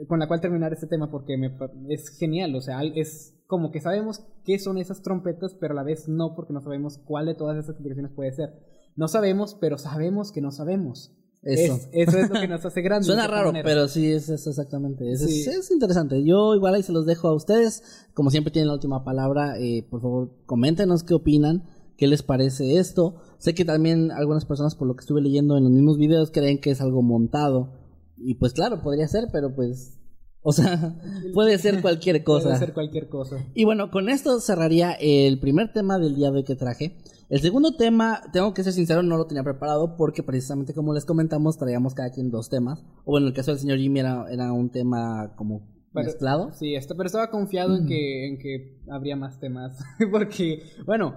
con 0.07 0.19
la 0.19 0.27
cual 0.27 0.41
terminar 0.41 0.73
este 0.73 0.87
tema 0.87 1.09
porque 1.09 1.37
me, 1.37 1.55
es 1.89 2.09
genial. 2.17 2.55
O 2.55 2.61
sea, 2.61 2.83
es 2.83 3.35
como 3.47 3.71
que 3.71 3.81
sabemos 3.81 4.21
qué 4.45 4.59
son 4.59 4.77
esas 4.77 5.01
trompetas, 5.01 5.55
pero 5.59 5.73
a 5.73 5.75
la 5.75 5.83
vez 5.83 6.07
no, 6.07 6.35
porque 6.35 6.53
no 6.53 6.61
sabemos 6.61 6.97
cuál 6.97 7.25
de 7.27 7.35
todas 7.35 7.57
esas 7.57 7.69
explicaciones 7.71 8.11
puede 8.13 8.31
ser. 8.33 8.53
No 8.95 9.07
sabemos, 9.07 9.55
pero 9.59 9.77
sabemos 9.77 10.31
que 10.31 10.41
no 10.41 10.51
sabemos. 10.51 11.13
Eso. 11.41 11.75
Es- 11.75 11.87
eso 11.93 12.17
es 12.19 12.29
lo 12.29 12.39
que 12.41 12.49
nos 12.49 12.65
hace 12.65 12.81
grandes. 12.83 13.05
Suena 13.07 13.25
raro, 13.27 13.47
manera. 13.47 13.63
pero 13.65 13.87
sí, 13.87 14.11
es 14.11 14.27
eso 14.27 14.49
exactamente. 14.49 15.09
Es, 15.09 15.21
Sí. 15.21 15.41
es- 15.41 15.47
es 15.47 15.71
interesante. 15.71 16.21
Yo 16.25 16.53
igual 16.55 16.75
ahí 16.75 16.83
se 16.83 16.91
los 16.91 17.05
dejo 17.05 17.29
a 17.29 17.33
ustedes. 17.33 17.81
Como 18.13 18.29
siempre 18.29 18.51
tienen 18.51 18.67
la 18.67 18.73
última 18.73 19.05
palabra, 19.05 19.57
eh, 19.57 19.87
por 19.89 20.01
favor, 20.01 20.31
coméntenos 20.45 21.03
qué 21.03 21.13
opinan, 21.13 21.63
qué 21.95 22.07
les 22.07 22.23
parece 22.23 22.75
esto. 22.77 23.15
Sé 23.37 23.53
que 23.55 23.63
también 23.63 24.11
algunas 24.11 24.43
personas, 24.43 24.75
por 24.75 24.87
lo 24.89 24.95
que 24.97 25.01
estuve 25.01 25.21
leyendo 25.21 25.55
en 25.57 25.63
los 25.63 25.71
mismos 25.71 25.97
videos, 25.97 26.29
creen 26.31 26.59
que 26.59 26.71
es 26.71 26.81
algo 26.81 27.01
montado. 27.01 27.78
Y 28.21 28.35
pues 28.35 28.53
claro, 28.53 28.81
podría 28.81 29.07
ser, 29.07 29.25
pero 29.31 29.53
pues... 29.55 29.95
O 30.41 30.53
sea, 30.53 30.95
puede 31.33 31.57
ser 31.57 31.81
cualquier 31.81 32.23
cosa. 32.23 32.47
Puede 32.49 32.59
ser 32.59 32.73
cualquier 32.73 33.09
cosa. 33.09 33.37
Y 33.53 33.65
bueno, 33.65 33.91
con 33.91 34.07
esto 34.09 34.39
cerraría 34.39 34.93
el 34.93 35.39
primer 35.39 35.73
tema 35.73 35.99
del 35.99 36.15
día 36.15 36.31
de 36.31 36.37
hoy 36.37 36.43
que 36.43 36.55
traje. 36.55 36.97
El 37.29 37.41
segundo 37.41 37.75
tema, 37.75 38.21
tengo 38.33 38.53
que 38.53 38.63
ser 38.63 38.73
sincero, 38.73 39.03
no 39.03 39.17
lo 39.17 39.27
tenía 39.27 39.43
preparado 39.43 39.95
porque 39.97 40.23
precisamente 40.23 40.73
como 40.73 40.93
les 40.93 41.05
comentamos, 41.05 41.57
traíamos 41.57 41.93
cada 41.93 42.09
quien 42.11 42.31
dos 42.31 42.49
temas. 42.49 42.79
O 43.05 43.11
bueno, 43.11 43.27
en 43.27 43.31
el 43.31 43.35
caso 43.35 43.51
del 43.51 43.59
señor 43.59 43.77
Jimmy 43.77 43.99
era, 43.99 44.25
era 44.31 44.51
un 44.53 44.71
tema 44.71 45.33
como 45.35 45.67
Pero- 45.93 46.05
mezclado. 46.05 46.51
Sí, 46.53 46.73
pero 46.89 47.05
estaba 47.05 47.29
confiado 47.29 47.69
Mm. 47.75 47.81
en, 47.81 47.87
que, 47.87 48.27
en 48.29 48.37
que 48.39 48.81
habría 48.89 49.15
más 49.15 49.39
temas. 49.39 49.77
Porque, 50.11 50.63
bueno, 50.85 51.15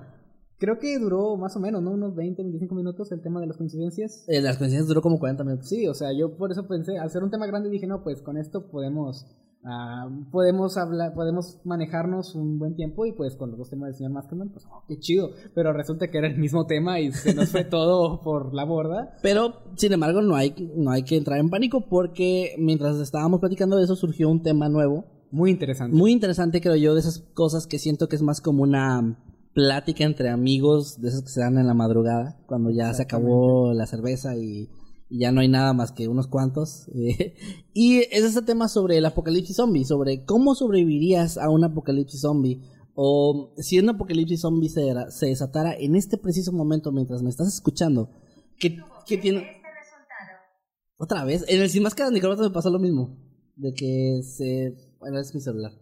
creo 0.63 0.79
que 0.79 0.97
duró 0.97 1.37
más 1.37 1.57
o 1.57 1.61
menos, 1.61 1.83
¿no? 1.83 1.91
Unos 1.91 2.15
20, 2.15 2.41
25 2.41 2.73
minutos 2.77 3.11
el 3.11 3.21
tema 3.21 3.41
de 3.41 3.49
las 3.49 3.57
coincidencias. 3.57 4.25
Eh, 4.29 4.41
las 4.41 4.59
coincidencias 4.59 4.87
duró 4.87 5.03
como 5.03 5.19
40 5.19 5.43
minutos. 5.43 5.69
Sí, 5.69 5.89
o 5.89 5.95
sea, 5.95 6.11
yo 6.17 6.37
por 6.37 6.53
eso 6.53 6.69
pensé, 6.69 6.99
al 6.99 7.11
ser 7.11 7.25
un 7.25 7.33
tema 7.33 7.49
grande 7.49 7.69
dije, 7.69 7.89
no, 7.89 8.05
pues 8.05 8.23
con 8.23 8.37
esto 8.37 8.71
podemos 8.71 9.27
ah, 9.65 10.09
podemos 10.31 10.77
hablar, 10.77 11.15
podemos 11.15 11.59
manejarnos 11.65 12.37
un 12.37 12.61
buen 12.61 12.77
tiempo 12.77 13.07
y 13.07 13.13
pues 13.13 13.35
con 13.35 13.51
los 13.51 13.59
dos 13.59 13.71
temas 13.71 13.89
del 13.89 13.97
señor 13.97 14.13
Maskerman, 14.13 14.51
pues 14.51 14.65
oh, 14.71 14.85
qué 14.87 15.01
chido. 15.01 15.31
Pero 15.53 15.73
resulta 15.73 16.07
que 16.07 16.19
era 16.19 16.29
el 16.29 16.39
mismo 16.39 16.65
tema 16.67 17.01
y 17.01 17.11
se 17.11 17.35
nos 17.35 17.49
fue 17.49 17.65
todo 17.69 18.23
por 18.23 18.55
la 18.55 18.65
borda. 18.65 19.17
Pero, 19.21 19.65
sin 19.75 19.93
embargo, 19.93 20.23
no 20.23 20.37
hay, 20.37 20.55
no 20.77 20.93
hay 20.93 21.03
que 21.03 21.17
entrar 21.17 21.41
en 21.41 21.51
pánico 21.51 21.89
porque 21.89 22.55
mientras 22.57 23.01
estábamos 23.01 23.41
platicando 23.41 23.79
de 23.79 23.85
eso 23.85 23.97
surgió 23.97 24.29
un 24.29 24.45
tema 24.45 24.69
nuevo. 24.69 25.07
Muy 25.33 25.51
interesante. 25.51 25.97
Muy 25.97 26.13
interesante, 26.13 26.61
creo 26.61 26.77
yo, 26.77 26.95
de 26.95 27.01
esas 27.01 27.19
cosas 27.35 27.67
que 27.67 27.81
siento 27.81 28.09
que 28.09 28.15
es 28.15 28.23
más 28.23 28.41
como 28.41 28.63
una 28.63 29.17
plática 29.55 30.05
entre 30.05 30.29
amigos, 30.31 31.01
de 31.01 31.09
esas 31.09 31.23
que 31.23 31.29
se 31.31 31.41
dan 31.41 31.59
en 31.59 31.67
la 31.67 31.75
madrugada, 31.75 32.43
cuando 32.47 32.71
ya 32.71 32.93
se 32.95 33.03
acabó 33.03 33.73
la 33.75 33.87
cerveza 33.87 34.37
y, 34.37 34.69
y 35.09 35.19
ya 35.21 35.31
no 35.33 35.41
hay 35.41 35.49
nada 35.49 35.73
más 35.75 35.93
que 35.93 36.09
unos 36.09 36.27
cuantos. 36.29 36.89
eh, 36.95 37.35
y 37.75 37.99
es 37.99 38.25
ese 38.25 38.43
tema 38.43 38.69
sobre 38.69 38.99
el 38.99 39.07
apocalipsis 39.07 39.57
zombie, 39.57 39.85
sobre 39.85 40.25
cómo 40.25 40.55
sobrevivirías 40.55 41.37
a 41.39 41.51
un 41.51 41.65
apocalipsis 41.65 42.21
zombie. 42.21 42.61
O 42.95 43.55
si 43.57 43.79
un 43.79 43.89
apocalipsis 43.89 44.41
zombie 44.43 44.69
se, 44.69 44.87
era- 44.89 45.11
se 45.11 45.27
desatara 45.27 45.75
en 45.75 45.97
este 45.97 46.19
preciso 46.19 46.53
momento 46.53 46.93
mientras 46.93 47.23
me 47.23 47.31
estás 47.31 47.49
escuchando, 47.49 48.11
¿qué, 48.59 48.77
qué 49.07 49.17
tiene? 49.19 49.47
Otra 50.99 51.25
vez, 51.25 51.45
en 51.49 51.61
el 51.61 51.69
Sin 51.69 51.83
Máscaras 51.83 52.13
Nicolás 52.13 52.39
me 52.39 52.51
pasó 52.51 52.71
lo 52.71 52.79
mismo. 52.79 53.19
De 53.57 53.73
que 53.75 54.21
se. 54.23 54.77
Bueno, 55.01 55.19
es 55.19 55.35
mi 55.35 55.41
celular. 55.41 55.73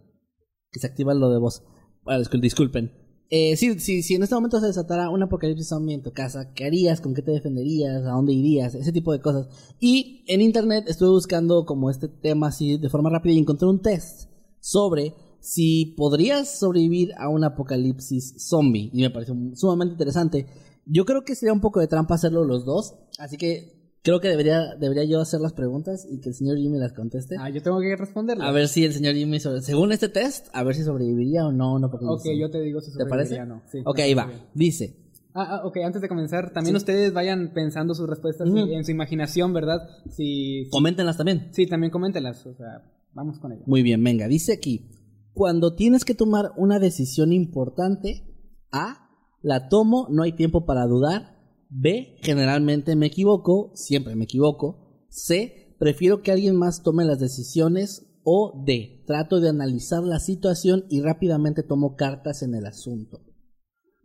Que 0.71 0.79
se 0.79 0.87
activa 0.87 1.13
lo 1.13 1.29
de 1.29 1.37
voz. 1.39 1.63
Bueno, 2.03 2.21
discul- 2.23 2.41
disculpen. 2.41 2.91
Eh, 3.33 3.55
sí, 3.55 3.79
sí, 3.79 4.03
si 4.03 4.15
en 4.15 4.23
este 4.23 4.35
momento 4.35 4.59
se 4.59 4.67
desatara 4.67 5.09
un 5.09 5.23
apocalipsis 5.23 5.69
zombie 5.69 5.95
en 5.95 6.03
tu 6.03 6.11
casa, 6.11 6.53
¿qué 6.53 6.65
harías? 6.65 6.99
¿Con 6.99 7.13
qué 7.13 7.21
te 7.21 7.31
defenderías? 7.31 8.03
¿A 8.03 8.11
dónde 8.11 8.33
irías? 8.33 8.75
Ese 8.75 8.91
tipo 8.91 9.13
de 9.13 9.21
cosas. 9.21 9.47
Y 9.79 10.25
en 10.27 10.41
internet 10.41 10.83
estuve 10.89 11.11
buscando 11.11 11.65
como 11.65 11.89
este 11.89 12.09
tema 12.09 12.47
así 12.47 12.77
de 12.77 12.89
forma 12.89 13.09
rápida 13.09 13.33
y 13.33 13.39
encontré 13.39 13.69
un 13.69 13.81
test 13.81 14.29
sobre 14.59 15.15
si 15.39 15.93
podrías 15.95 16.59
sobrevivir 16.59 17.13
a 17.17 17.29
un 17.29 17.45
apocalipsis 17.45 18.35
zombie. 18.37 18.89
Y 18.91 19.01
me 19.01 19.09
pareció 19.09 19.33
sumamente 19.55 19.93
interesante. 19.93 20.47
Yo 20.85 21.05
creo 21.05 21.23
que 21.23 21.35
sería 21.35 21.53
un 21.53 21.61
poco 21.61 21.79
de 21.79 21.87
trampa 21.87 22.15
hacerlo 22.15 22.43
los 22.43 22.65
dos. 22.65 22.95
Así 23.17 23.37
que 23.37 23.80
creo 24.03 24.19
que 24.19 24.27
debería, 24.27 24.75
debería 24.79 25.03
yo 25.03 25.19
hacer 25.21 25.41
las 25.41 25.53
preguntas 25.53 26.07
y 26.09 26.19
que 26.19 26.29
el 26.29 26.35
señor 26.35 26.57
Jimmy 26.57 26.77
las 26.79 26.93
conteste. 26.93 27.35
Ah, 27.39 27.49
yo 27.49 27.61
tengo 27.61 27.79
que 27.79 27.95
responderla. 27.95 28.45
A 28.47 28.51
ver 28.51 28.67
si 28.67 28.83
el 28.85 28.93
señor 28.93 29.15
Jimmy, 29.15 29.39
sobre- 29.39 29.61
según 29.61 29.91
este 29.91 30.09
test, 30.09 30.47
a 30.53 30.63
ver 30.63 30.75
si 30.75 30.83
sobreviviría 30.83 31.45
o 31.45 31.51
no 31.51 31.73
un 31.75 31.83
Ok, 31.85 32.25
yo 32.39 32.49
te 32.49 32.61
digo 32.61 32.81
si 32.81 32.91
sobreviviría 32.91 33.43
o 33.43 33.45
no. 33.45 33.61
Sí, 33.71 33.79
ok, 33.85 33.99
ahí 33.99 34.13
va. 34.13 34.25
bien. 34.25 34.39
Dice, 34.53 34.97
Ah, 35.33 35.61
ah, 35.61 35.65
ok, 35.65 35.77
antes 35.85 36.01
de 36.01 36.09
comenzar, 36.09 36.51
también 36.51 36.75
Sí. 36.75 36.79
ustedes 36.79 37.13
vayan 37.13 37.53
pensando 37.53 37.95
sus 37.95 38.05
respuestas 38.09 38.49
en 38.49 38.83
su 38.83 38.91
imaginación, 38.91 39.53
¿verdad? 39.53 39.79
Si, 40.09 40.65
si- 40.65 40.69
coméntenlas 40.69 41.15
también. 41.15 41.47
sí, 41.51 41.67
también 41.67 41.89
coméntelas, 41.89 42.45
o 42.45 42.53
sea, 42.53 42.83
vamos 43.13 43.39
con 43.39 43.53
ello. 43.53 43.63
Muy 43.65 43.81
bien, 43.81 44.03
venga, 44.03 44.27
dice 44.27 44.51
aquí, 44.51 44.89
cuando 45.33 45.73
tienes 45.75 46.03
que 46.03 46.15
tomar 46.15 46.51
una 46.57 46.79
decisión 46.79 47.31
importante, 47.31 48.27
A, 48.73 49.09
la 49.41 49.69
tomo, 49.69 50.07
no 50.09 50.23
hay 50.23 50.33
tiempo 50.33 50.65
para 50.65 50.85
dudar, 50.85 51.40
B, 51.73 52.17
generalmente 52.21 52.95
me 52.97 53.05
equivoco, 53.07 53.71
siempre 53.75 54.15
me 54.15 54.25
equivoco, 54.25 55.05
C, 55.09 55.75
prefiero 55.79 56.21
que 56.21 56.31
alguien 56.31 56.57
más 56.57 56.83
tome 56.83 57.05
las 57.05 57.19
decisiones, 57.19 58.07
o 58.23 58.63
D, 58.65 59.03
trato 59.07 59.39
de 59.39 59.49
analizar 59.49 60.03
la 60.03 60.19
situación 60.19 60.83
y 60.89 61.01
rápidamente 61.01 61.63
tomo 61.63 61.95
cartas 61.95 62.43
en 62.43 62.53
el 62.55 62.65
asunto. 62.65 63.21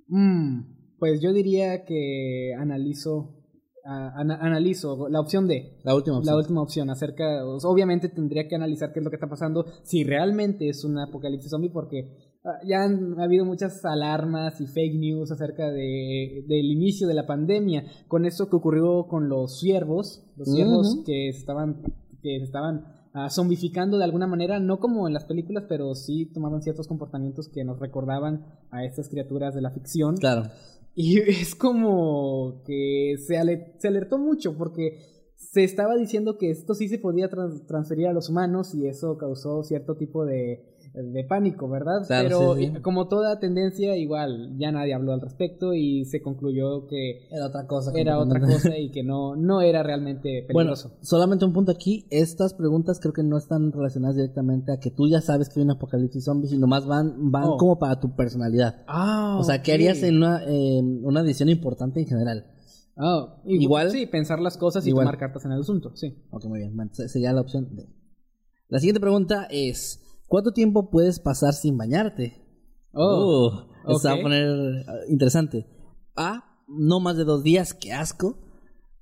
Mm, 0.09 0.97
pues 0.99 1.21
yo 1.21 1.33
diría 1.33 1.85
que 1.85 2.55
analizo, 2.57 3.43
ana- 3.85 4.39
analizo 4.41 5.09
la 5.09 5.21
opción 5.21 5.49
D. 5.49 5.81
La 5.83 5.95
última 5.95 6.19
opción. 6.19 6.35
La 6.35 6.39
última 6.41 6.63
opción 6.63 6.89
acerca, 6.89 7.45
obviamente 7.45 8.09
tendría 8.09 8.49
que 8.49 8.55
analizar 8.55 8.93
qué 8.93 9.01
es 9.01 9.05
lo 9.05 9.11
que 9.11 9.17
está 9.17 9.29
pasando, 9.29 9.67
si 9.83 10.05
realmente 10.05 10.69
es 10.69 10.85
un 10.85 10.99
apocalipsis 10.99 11.51
zombie, 11.51 11.71
porque 11.71 12.36
ya 12.65 12.85
han 12.85 13.19
habido 13.21 13.45
muchas 13.45 13.85
alarmas 13.85 14.61
y 14.61 14.67
fake 14.67 14.95
news 14.99 15.31
acerca 15.33 15.71
de, 15.71 16.45
del 16.47 16.67
inicio 16.71 17.07
de 17.09 17.15
la 17.15 17.27
pandemia, 17.27 17.85
con 18.09 18.25
eso 18.27 18.49
que 18.49 18.57
ocurrió 18.57 19.07
con 19.09 19.29
los 19.29 19.59
ciervos, 19.59 20.25
los 20.37 20.53
ciervos 20.53 20.95
Ujú. 20.95 21.05
que 21.05 21.29
estaban, 21.29 21.83
que 22.23 22.37
estaban 22.37 22.85
ah, 23.15 23.31
zombificando 23.31 23.99
de 23.99 24.05
alguna 24.05 24.27
manera, 24.27 24.61
no 24.61 24.79
como 24.79 25.07
en 25.09 25.15
las 25.15 25.25
películas, 25.25 25.65
pero 25.69 25.95
sí 25.95 26.27
tomaban 26.27 26.63
ciertos 26.63 26.87
comportamientos 26.87 27.49
que 27.49 27.65
nos 27.65 27.81
recordaban 27.81 28.45
a 28.71 28.85
estas 28.85 29.09
criaturas 29.09 29.55
de 29.55 29.63
la 29.63 29.71
ficción. 29.71 30.17
Claro. 30.17 30.43
Y 30.95 31.19
es 31.29 31.55
como 31.55 32.63
que 32.65 33.17
se, 33.27 33.39
ale- 33.39 33.75
se 33.79 33.89
alertó 33.89 34.19
mucho 34.19 34.57
porque 34.57 34.99
se 35.35 35.65
estaba 35.65 35.95
diciendo 35.97 36.39
que 36.39 36.51
esto 36.51 36.75
sí 36.75 36.89
se 36.89 36.99
podía 36.99 37.29
trans- 37.29 37.67
transferir 37.67 38.07
a 38.07 38.13
los 38.13 38.31
humanos 38.31 38.75
y 38.75 38.87
eso 38.87 39.17
causó 39.19 39.63
cierto 39.65 39.97
tipo 39.97 40.25
de, 40.25 40.76
de 40.97 41.25
pánico, 41.25 41.69
¿verdad? 41.69 42.07
Claro, 42.07 42.29
Pero 42.29 42.55
sí, 42.57 42.67
sí. 42.67 42.73
y- 42.77 42.81
como 42.81 43.07
toda 43.09 43.39
tendencia, 43.39 43.97
igual 43.97 44.57
ya 44.59 44.73
nadie 44.73 44.95
habló 44.95 45.13
al 45.13 45.21
respecto 45.21 45.75
y 45.75 46.05
se 46.07 46.23
concluyó 46.23 46.87
que 46.87 47.27
Era 47.31 47.47
otra 47.47 47.67
cosa. 47.67 47.93
era 47.95 48.19
otra 48.19 48.41
cosa 48.41 48.77
y 48.79 48.91
que 48.91 49.03
no, 49.03 49.37
no 49.37 49.61
era 49.61 49.83
realmente 49.83 50.47
Bueno, 50.53 50.73
peligroso. 50.73 50.97
solamente 51.03 51.45
un 51.45 51.53
punto 51.53 51.71
aquí. 51.73 52.07
Estas 52.11 52.55
preguntas 52.55 52.99
creo 53.01 53.13
que 53.13 53.23
no 53.23 53.37
están 53.37 53.73
relacionadas 53.73 54.17
directamente 54.17 54.73
a 54.73 54.81
que 54.81 54.91
tú 54.91 55.07
ya 55.09 55.21
sabes 55.21 55.49
que 55.49 55.61
hay 55.61 55.65
un 55.65 55.73
apocalipsis 55.73 56.25
zombie, 56.25 56.49
sino 56.49 56.67
más 56.67 56.87
van, 56.87 57.31
van 57.31 57.45
Oh. 57.45 57.57
como 57.59 57.79
para 57.79 58.01
tu 58.01 58.15
personalidad. 58.17 58.83
ah, 58.89 59.37
o 59.39 59.45
sea, 59.45 59.63
¿qué 59.63 59.73
harías 59.75 60.03
en 60.03 60.17
una, 60.17 60.43
una 61.03 61.23
decisión 61.23 61.49
importante 61.51 62.01
en 62.01 62.07
general? 62.07 62.47
Ah, 62.97 63.37
igual, 63.45 63.63
Igual- 63.63 63.91
Sí, 63.91 64.07
pensar 64.07 64.41
las 64.41 64.57
cosas 64.57 64.87
y 64.87 64.89
igual. 64.89 65.05
tomar 65.05 65.19
cartas 65.19 65.45
en 65.45 65.53
el 65.53 65.61
asunto, 65.61 65.95
sí. 65.95 66.17
Ok, 66.31 66.47
muy 66.47 66.61
bien. 66.61 66.75
Sería 66.95 67.33
la 67.35 67.43
opción 67.43 67.69
D. 67.77 67.87
La 68.69 68.79
siguiente 68.79 69.01
pregunta 69.01 69.47
es: 69.51 70.01
¿Cuánto 70.27 70.53
tiempo 70.53 70.91
puedes 70.91 71.21
pasar 71.21 71.55
sin 71.55 71.77
bañarte? 71.77 72.43
Oh, 72.93 73.69
Uh, 73.89 73.99
se 74.01 74.09
va 74.09 74.15
a 74.15 74.21
poner 74.21 74.49
ah, 74.89 74.95
interesante. 75.09 75.67
A. 76.17 76.43
No 76.69 76.99
más 76.99 77.17
de 77.17 77.23
dos 77.25 77.45
días, 77.45 77.73
qué 77.75 77.93
asco. 77.93 78.39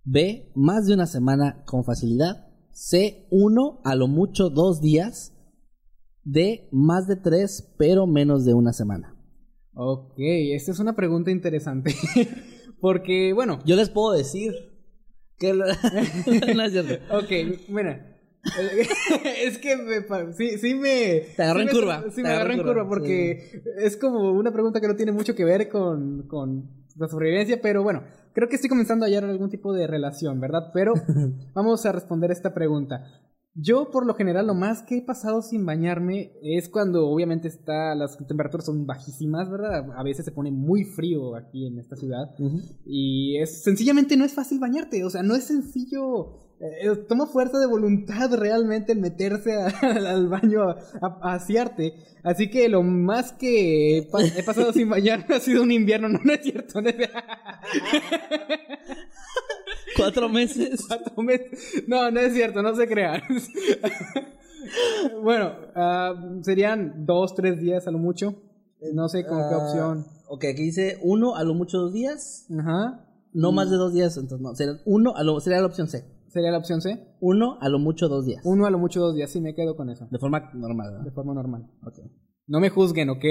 B. 0.05 0.53
Más 0.55 0.87
de 0.87 0.93
una 0.95 1.07
semana 1.07 1.63
con 1.65 1.85
facilidad. 1.85 2.49
C. 2.73 3.27
Uno, 3.31 3.81
a 3.85 3.95
lo 3.95 4.07
mucho 4.09 4.51
dos 4.51 4.83
días. 4.83 5.33
D. 6.25 6.69
Más 6.73 7.07
de 7.07 7.17
tres, 7.17 7.75
pero 7.79 8.07
menos 8.07 8.45
de 8.45 8.53
una 8.53 8.75
semana. 8.75 9.17
Ok, 9.75 10.15
esta 10.19 10.73
es 10.73 10.79
una 10.81 10.95
pregunta 10.95 11.31
interesante. 11.31 11.95
Porque, 12.81 13.33
bueno, 13.33 13.61
Yo 13.65 13.77
les 13.77 13.89
puedo 13.89 14.13
decir 14.13 14.53
que. 15.39 15.55
lo- 15.55 15.65
no 16.55 16.63
es 16.63 16.73
cierto. 16.73 16.95
ok, 17.17 17.69
mira. 17.71 18.14
es 19.45 19.59
que 19.59 19.77
me, 19.77 20.33
sí, 20.35 20.59
sí 20.59 20.75
me... 20.75 21.23
Te 21.37 21.43
agarró 21.43 21.61
sí 21.61 21.63
en 21.63 21.67
me- 21.67 21.73
curva, 21.81 22.05
Sí, 22.15 22.23
me 22.23 22.29
agarró 22.29 22.53
en 22.53 22.59
curva, 22.59 22.73
curva 22.75 22.89
porque 22.89 23.63
es 23.79 23.97
como 23.97 24.33
una 24.33 24.53
pregunta 24.53 24.81
que 24.81 24.89
no 24.89 24.97
tiene 24.97 25.13
mucho 25.13 25.35
que 25.35 25.45
ver 25.45 25.69
con, 25.69 26.27
con 26.29 26.71
la 26.97 27.09
sobrevivencia, 27.09 27.61
pero 27.63 27.83
bueno, 27.83 28.05
creo 28.33 28.49
que 28.49 28.57
estoy 28.57 28.69
comenzando 28.69 29.05
a 29.05 29.09
hallar 29.09 29.25
algún 29.25 29.51
tipo 29.51 29.73
de 29.73 29.87
relación, 29.87 30.41
¿verdad? 30.41 30.71
Pero 30.73 30.93
vamos 31.55 31.85
a 31.87 31.93
responder 31.93 32.31
esta 32.31 32.55
pregunta. 32.55 33.05
Yo, 33.57 33.93
por 33.93 34.05
lo 34.05 34.15
general, 34.15 34.49
lo 34.49 34.55
más 34.55 34.83
que 34.83 34.97
he 34.99 35.03
pasado 35.03 35.41
sin 35.41 35.65
bañarme 35.65 36.33
es 36.43 36.69
cuando, 36.69 37.07
obviamente, 37.07 37.47
está, 37.47 37.95
las 37.95 38.19
temperaturas 38.27 38.67
son 38.67 38.85
bajísimas, 38.85 39.49
¿verdad? 39.49 39.87
A 39.97 40.03
veces 40.03 40.25
se 40.25 40.33
pone 40.33 40.51
muy 40.51 40.83
frío 40.83 41.37
aquí 41.37 41.69
en 41.69 41.79
esta 41.79 41.95
ciudad. 41.95 42.35
Y 42.85 43.39
es 43.41 43.63
sencillamente 43.63 44.17
no 44.17 44.25
es 44.25 44.35
fácil 44.35 44.59
bañarte, 44.59 45.05
o 45.05 45.11
sea, 45.11 45.23
no 45.23 45.37
es 45.37 45.45
sencillo. 45.45 46.44
Eh, 46.61 46.87
eh, 46.89 46.97
toma 47.09 47.27
fuerza 47.27 47.59
de 47.59 47.67
voluntad 47.67 48.33
realmente 48.35 48.93
el 48.93 48.99
meterse 49.01 49.53
a- 49.55 49.67
al 49.83 50.29
baño 50.29 50.63
a, 50.69 50.77
a- 51.01 51.19
a 51.23 51.35
asearte. 51.35 51.95
Así 52.23 52.49
que 52.51 52.69
lo 52.69 52.83
más 52.83 53.33
que 53.33 53.99
he, 53.99 54.03
pa- 54.05 54.23
he 54.25 54.43
pasado 54.43 54.73
sin 54.73 54.89
bañarme 54.89 55.35
ha 55.35 55.41
sido 55.41 55.63
un 55.63 55.73
invierno, 55.73 56.09
no, 56.09 56.19
no 56.23 56.33
es 56.33 56.41
cierto. 56.43 56.81
no 56.81 56.89
es- 56.89 56.97
Cuatro 59.97 60.29
meses. 60.29 60.85
Cuatro 60.89 61.23
meses. 61.23 61.85
No, 61.87 62.11
no 62.11 62.21
es 62.21 62.33
cierto, 62.35 62.63
no 62.63 62.75
se 62.75 62.89
crean. 62.89 63.23
bueno, 65.23 65.53
ah, 65.75 66.15
serían 66.43 67.05
dos, 67.07 67.35
tres 67.35 67.61
días 67.61 67.87
a 67.87 67.91
lo 67.91 67.99
mucho. 67.99 68.35
No 68.93 69.09
sé 69.09 69.25
con 69.27 69.39
qué 69.49 69.55
Ah, 69.55 69.59
opción. 69.59 70.07
Ok, 70.29 70.45
aquí 70.45 70.63
dice 70.65 70.99
uno 71.03 71.37
a 71.37 71.45
lo 71.45 71.55
mucho 71.55 71.79
dos 71.79 71.93
días. 71.93 72.47
Ajá. 72.59 73.07
No 73.33 73.51
más 73.53 73.71
de 73.71 73.77
dos 73.77 73.93
días, 73.93 74.17
entonces 74.17 74.41
no. 74.41 74.55
Sería 74.55 74.81
uno 74.85 75.15
a 75.17 75.23
lo, 75.25 75.41
sería 75.41 75.61
la 75.61 75.67
opción 75.67 75.89
C. 75.89 76.05
Sería 76.35 76.51
la 76.51 76.59
opción 76.59 76.83
C. 76.83 76.99
Uno 77.21 77.59
a 77.61 77.69
lo 77.69 77.79
mucho 77.79 78.09
dos 78.09 78.27
días. 78.27 78.43
Uno 78.45 78.67
a 78.67 78.71
lo 78.71 78.79
mucho 78.81 79.01
dos 79.01 79.15
días. 79.15 79.31
Sí, 79.31 79.41
me 79.41 79.55
quedo 79.55 79.77
con 79.77 79.89
eso. 79.89 80.09
De 80.11 80.19
forma 80.19 80.51
normal, 80.53 80.91
¿verdad? 80.91 81.05
De 81.05 81.13
forma 81.13 81.33
normal. 81.33 81.71
Ok. 81.87 82.01
No 82.49 82.59
me 82.59 82.71
juzguen, 82.71 83.09
¿ok? 83.09 83.25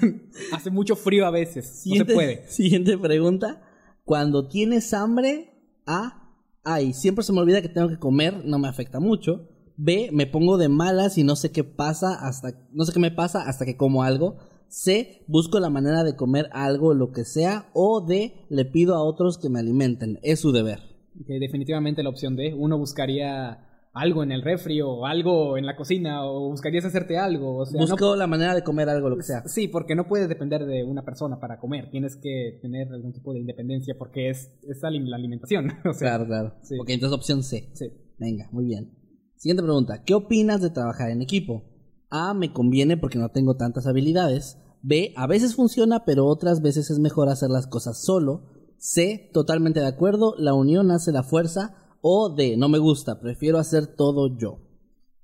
Hace 0.52 0.70
mucho 0.70 0.94
frío 0.94 1.26
a 1.26 1.32
veces. 1.32 1.66
No 1.66 1.72
se 1.72 1.78
Siguiente, 1.82 2.14
puede. 2.14 2.46
Siguiente 2.48 2.96
pregunta. 2.96 3.60
Cuando 4.04 4.46
tienes 4.46 4.94
hambre, 4.94 5.50
A. 5.84 6.38
Ay, 6.62 6.92
siempre 6.92 7.24
se 7.24 7.32
me 7.32 7.40
olvida 7.40 7.60
que 7.60 7.68
tengo 7.68 7.88
que 7.88 7.98
comer, 7.98 8.44
no 8.44 8.60
me 8.60 8.68
afecta 8.68 9.00
mucho. 9.00 9.48
B. 9.76 10.10
Me 10.12 10.28
pongo 10.28 10.56
de 10.56 10.68
malas 10.68 11.18
y 11.18 11.24
no 11.24 11.34
sé 11.34 11.50
qué 11.50 11.64
pasa 11.64 12.14
hasta. 12.14 12.68
No 12.70 12.84
sé 12.84 12.92
qué 12.92 13.00
me 13.00 13.10
pasa 13.10 13.48
hasta 13.48 13.64
que 13.64 13.76
como 13.76 14.04
algo. 14.04 14.36
C. 14.68 15.24
Busco 15.26 15.58
la 15.58 15.70
manera 15.70 16.04
de 16.04 16.14
comer 16.14 16.48
algo, 16.52 16.94
lo 16.94 17.10
que 17.10 17.24
sea. 17.24 17.68
O 17.74 18.00
D. 18.00 18.46
Le 18.48 18.64
pido 18.64 18.94
a 18.94 19.02
otros 19.02 19.38
que 19.38 19.48
me 19.48 19.58
alimenten. 19.58 20.20
Es 20.22 20.38
su 20.38 20.52
deber. 20.52 20.93
Ok, 21.20 21.26
definitivamente 21.40 22.02
la 22.02 22.10
opción 22.10 22.36
D. 22.36 22.54
Uno 22.54 22.78
buscaría 22.78 23.70
algo 23.92 24.24
en 24.24 24.32
el 24.32 24.42
refri 24.42 24.80
o 24.80 25.06
algo 25.06 25.56
en 25.56 25.66
la 25.66 25.76
cocina 25.76 26.24
o 26.26 26.50
buscarías 26.50 26.84
hacerte 26.84 27.16
algo. 27.16 27.58
O 27.58 27.66
sea, 27.66 27.80
no- 27.80 27.86
Busco 27.86 28.16
la 28.16 28.26
manera 28.26 28.54
de 28.54 28.64
comer 28.64 28.88
algo, 28.88 29.08
lo 29.08 29.16
que 29.16 29.22
sea. 29.22 29.42
Sí, 29.46 29.68
porque 29.68 29.94
no 29.94 30.08
puedes 30.08 30.28
depender 30.28 30.66
de 30.66 30.82
una 30.82 31.04
persona 31.04 31.38
para 31.38 31.60
comer. 31.60 31.90
Tienes 31.90 32.16
que 32.16 32.58
tener 32.60 32.92
algún 32.92 33.12
tipo 33.12 33.32
de 33.32 33.38
independencia 33.40 33.94
porque 33.96 34.30
es, 34.30 34.50
es 34.68 34.80
la 34.82 34.88
alimentación. 35.16 35.66
o 35.88 35.92
sea, 35.92 36.08
Claro, 36.08 36.26
claro. 36.26 36.54
sí. 36.62 36.76
Ok, 36.80 36.88
entonces 36.90 37.16
opción 37.16 37.42
C. 37.44 37.70
sí. 37.74 37.86
Venga, 38.18 38.48
muy 38.52 38.64
bien. 38.64 38.92
Siguiente 39.36 39.62
pregunta. 39.62 40.02
¿Qué 40.04 40.14
opinas 40.14 40.60
de 40.62 40.70
trabajar 40.70 41.10
en 41.10 41.20
equipo? 41.22 41.62
A. 42.10 42.32
Me 42.34 42.52
conviene 42.52 42.96
porque 42.96 43.18
no 43.18 43.28
tengo 43.30 43.56
tantas 43.56 43.86
habilidades. 43.86 44.58
B. 44.82 45.12
A 45.16 45.26
veces 45.26 45.54
funciona, 45.54 46.04
pero 46.04 46.26
otras 46.26 46.62
veces 46.62 46.90
es 46.90 46.98
mejor 46.98 47.28
hacer 47.28 47.50
las 47.50 47.66
cosas 47.66 48.02
solo. 48.04 48.50
C. 48.84 49.30
Totalmente 49.32 49.80
de 49.80 49.86
acuerdo. 49.86 50.34
La 50.36 50.52
unión 50.52 50.90
hace 50.90 51.10
la 51.10 51.22
fuerza. 51.22 51.74
O 52.02 52.28
D. 52.28 52.58
No 52.58 52.68
me 52.68 52.78
gusta. 52.78 53.18
Prefiero 53.18 53.58
hacer 53.58 53.86
todo 53.86 54.36
yo. 54.36 54.58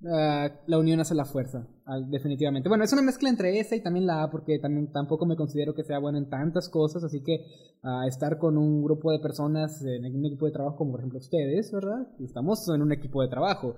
Ah, 0.07 0.49
la 0.67 0.79
unión 0.79 0.99
hace 1.01 1.15
la 1.15 1.27
fuerza, 1.27 1.69
definitivamente. 2.09 2.71
Bueno, 2.71 2.85
es 2.85 2.93
una 2.95 3.03
mezcla 3.03 3.29
entre 3.29 3.61
esa 3.61 3.77
y 3.77 3.83
también 3.83 4.07
la 4.07 4.23
A, 4.23 4.31
porque 4.31 4.59
también 4.59 4.91
tampoco 4.91 5.27
me 5.27 5.37
considero 5.37 5.75
que 5.75 5.85
sea 5.85 5.99
bueno 5.99 6.17
en 6.17 6.31
tantas 6.31 6.71
cosas, 6.71 7.05
así 7.05 7.23
que 7.23 7.45
ah, 7.83 8.07
estar 8.09 8.39
con 8.39 8.57
un 8.57 8.83
grupo 8.83 9.13
de 9.13 9.19
personas 9.19 9.85
en 9.85 10.17
un 10.17 10.25
equipo 10.25 10.47
de 10.47 10.53
trabajo, 10.53 10.79
como 10.79 10.93
por 10.93 11.01
ejemplo 11.01 11.19
ustedes, 11.19 11.71
¿verdad? 11.71 12.09
Estamos 12.19 12.67
en 12.75 12.81
un 12.81 12.93
equipo 12.93 13.21
de 13.21 13.29
trabajo. 13.29 13.75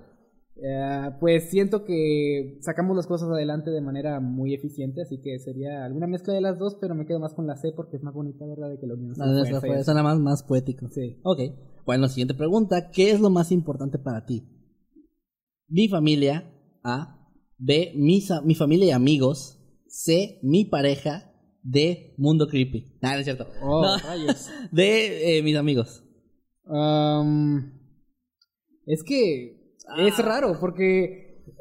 Eh, 0.55 1.09
pues 1.19 1.49
siento 1.49 1.83
que 1.85 2.57
sacamos 2.61 2.95
las 2.95 3.07
cosas 3.07 3.29
adelante 3.29 3.71
de 3.71 3.81
manera 3.81 4.19
muy 4.19 4.53
eficiente, 4.53 5.01
así 5.01 5.19
que 5.21 5.39
sería 5.39 5.83
alguna 5.85 6.07
mezcla 6.07 6.33
de 6.33 6.41
las 6.41 6.59
dos, 6.59 6.77
pero 6.79 6.93
me 6.95 7.05
quedo 7.05 7.19
más 7.19 7.33
con 7.33 7.47
la 7.47 7.55
C 7.55 7.71
porque 7.75 7.97
es 7.97 8.03
más 8.03 8.13
bonita, 8.13 8.45
¿verdad? 8.45 8.69
De 8.69 8.79
que 8.79 8.87
la 8.87 8.93
unión 8.93 9.13
No, 9.17 9.47
y 9.47 9.51
fue-. 9.59 9.83
Suena 9.83 10.03
más, 10.03 10.19
más 10.19 10.43
poético. 10.43 10.87
Sí. 10.89 11.19
Ok. 11.23 11.39
Bueno, 11.85 12.07
siguiente 12.07 12.33
pregunta. 12.33 12.91
¿Qué 12.91 13.11
es 13.11 13.19
lo 13.19 13.29
más 13.29 13.51
importante 13.51 13.97
para 13.99 14.25
ti? 14.25 14.43
Mi 15.67 15.87
familia. 15.87 16.49
A. 16.83 17.19
B. 17.57 17.93
Mis 17.95 18.29
a- 18.31 18.41
mi 18.41 18.55
familia 18.55 18.87
y 18.87 18.91
amigos. 18.91 19.59
C. 19.87 20.39
Mi 20.43 20.65
pareja. 20.65 21.31
D. 21.63 22.13
Mundo 22.17 22.47
creepy. 22.47 22.97
Nah, 23.01 23.13
no 23.13 23.19
es 23.19 23.25
cierto. 23.25 23.47
Oh, 23.61 23.81
No. 23.81 23.97
rayos. 23.97 24.49
D. 24.71 25.37
eh, 25.37 25.43
mis 25.43 25.55
amigos. 25.55 26.03
Am, 26.65 27.79
es 28.85 29.03
que 29.03 29.62
es 29.97 30.19
Ah. 30.19 30.21
raro 30.21 30.57
porque 30.59 31.33
eh, 31.45 31.51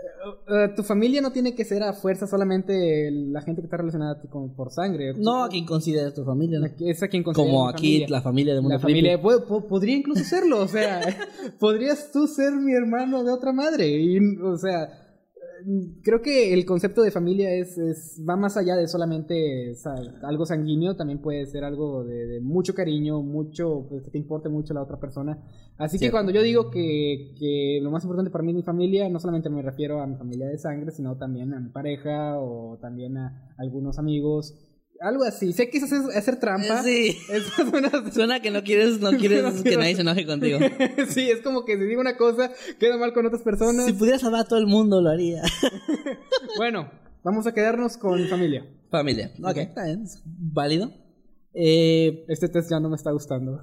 eh, 0.48 0.68
tu 0.76 0.82
familia 0.84 1.20
no 1.20 1.32
tiene 1.32 1.54
que 1.54 1.64
ser 1.64 1.82
a 1.82 1.92
fuerza 1.92 2.26
solamente 2.26 3.10
la 3.10 3.40
gente 3.42 3.60
que 3.60 3.66
está 3.66 3.76
relacionada 3.78 4.12
a 4.12 4.20
ti 4.20 4.28
con, 4.28 4.54
por 4.54 4.70
sangre. 4.70 5.14
No 5.16 5.42
a 5.44 5.48
quien 5.48 5.66
consideres 5.66 6.14
tu 6.14 6.24
familia. 6.24 6.60
¿no? 6.60 6.66
Es 6.86 7.02
a 7.02 7.08
quien 7.08 7.22
consideras 7.24 7.50
Como 7.52 7.68
aquí 7.68 7.94
familia. 7.98 8.06
la 8.10 8.22
familia 8.22 8.54
de 8.54 8.60
Mundo 8.60 8.74
La 8.76 8.80
familia 8.80 9.20
po- 9.20 9.44
po- 9.46 9.66
podría 9.66 9.96
incluso 9.96 10.22
serlo, 10.24 10.60
o 10.60 10.68
sea, 10.68 11.00
podrías 11.58 12.10
tú 12.12 12.26
ser 12.28 12.52
mi 12.52 12.72
hermano 12.72 13.24
de 13.24 13.32
otra 13.32 13.52
madre 13.52 13.88
y, 13.88 14.18
o 14.40 14.56
sea, 14.56 15.01
creo 16.02 16.22
que 16.22 16.52
el 16.52 16.64
concepto 16.64 17.02
de 17.02 17.10
familia 17.10 17.54
es, 17.54 17.78
es 17.78 18.20
va 18.28 18.36
más 18.36 18.56
allá 18.56 18.76
de 18.76 18.88
solamente 18.88 19.74
algo 20.22 20.46
sanguíneo, 20.46 20.96
también 20.96 21.20
puede 21.20 21.46
ser 21.46 21.64
algo 21.64 22.04
de, 22.04 22.26
de 22.26 22.40
mucho 22.40 22.74
cariño, 22.74 23.22
mucho, 23.22 23.86
pues, 23.88 24.02
que 24.02 24.10
te 24.10 24.18
importe 24.18 24.48
mucho 24.48 24.74
la 24.74 24.82
otra 24.82 24.98
persona. 24.98 25.38
Así 25.78 25.98
que 25.98 26.10
cuando 26.10 26.32
yo 26.32 26.42
digo 26.42 26.70
que, 26.70 27.34
que 27.38 27.80
lo 27.82 27.90
más 27.90 28.04
importante 28.04 28.30
para 28.30 28.44
mí 28.44 28.50
es 28.50 28.56
mi 28.56 28.62
familia, 28.62 29.08
no 29.08 29.18
solamente 29.18 29.50
me 29.50 29.62
refiero 29.62 30.00
a 30.00 30.06
mi 30.06 30.16
familia 30.16 30.46
de 30.46 30.58
sangre, 30.58 30.90
sino 30.90 31.16
también 31.16 31.52
a 31.54 31.60
mi 31.60 31.70
pareja 31.70 32.38
o 32.38 32.78
también 32.80 33.16
a 33.16 33.54
algunos 33.58 33.98
amigos. 33.98 34.54
Algo 35.02 35.24
así. 35.24 35.52
Sé 35.52 35.68
que 35.68 35.78
es 35.78 35.92
hacer, 35.92 36.38
trampa. 36.38 36.82
Sí. 36.82 37.16
Suena 38.12 38.40
que 38.40 38.50
no 38.50 38.62
quieres, 38.62 39.00
no 39.00 39.10
quieres 39.18 39.62
que 39.62 39.76
nadie 39.76 39.94
se 39.96 40.02
enoje 40.02 40.24
contigo. 40.26 40.58
sí, 41.08 41.28
es 41.30 41.40
como 41.42 41.64
que 41.64 41.76
si 41.76 41.84
digo 41.84 42.00
una 42.00 42.16
cosa, 42.16 42.52
queda 42.78 42.96
mal 42.96 43.12
con 43.12 43.26
otras 43.26 43.42
personas. 43.42 43.86
Si 43.86 43.92
pudiera 43.92 44.18
salvar 44.18 44.42
a 44.42 44.44
todo 44.44 44.58
el 44.58 44.66
mundo, 44.66 45.00
lo 45.00 45.10
haría. 45.10 45.42
Bueno, 46.56 46.90
vamos 47.24 47.46
a 47.46 47.52
quedarnos 47.52 47.96
con 47.96 48.20
mi 48.22 48.28
familia. 48.28 48.64
Familia. 48.90 49.32
Ok, 49.42 49.56
está 49.56 49.84
bien. 49.86 50.04
Válido. 50.24 50.92
Eh, 51.54 52.24
Este 52.28 52.48
test 52.48 52.70
ya 52.70 52.80
no 52.80 52.88
me 52.88 52.96
está 52.96 53.10
gustando. 53.10 53.60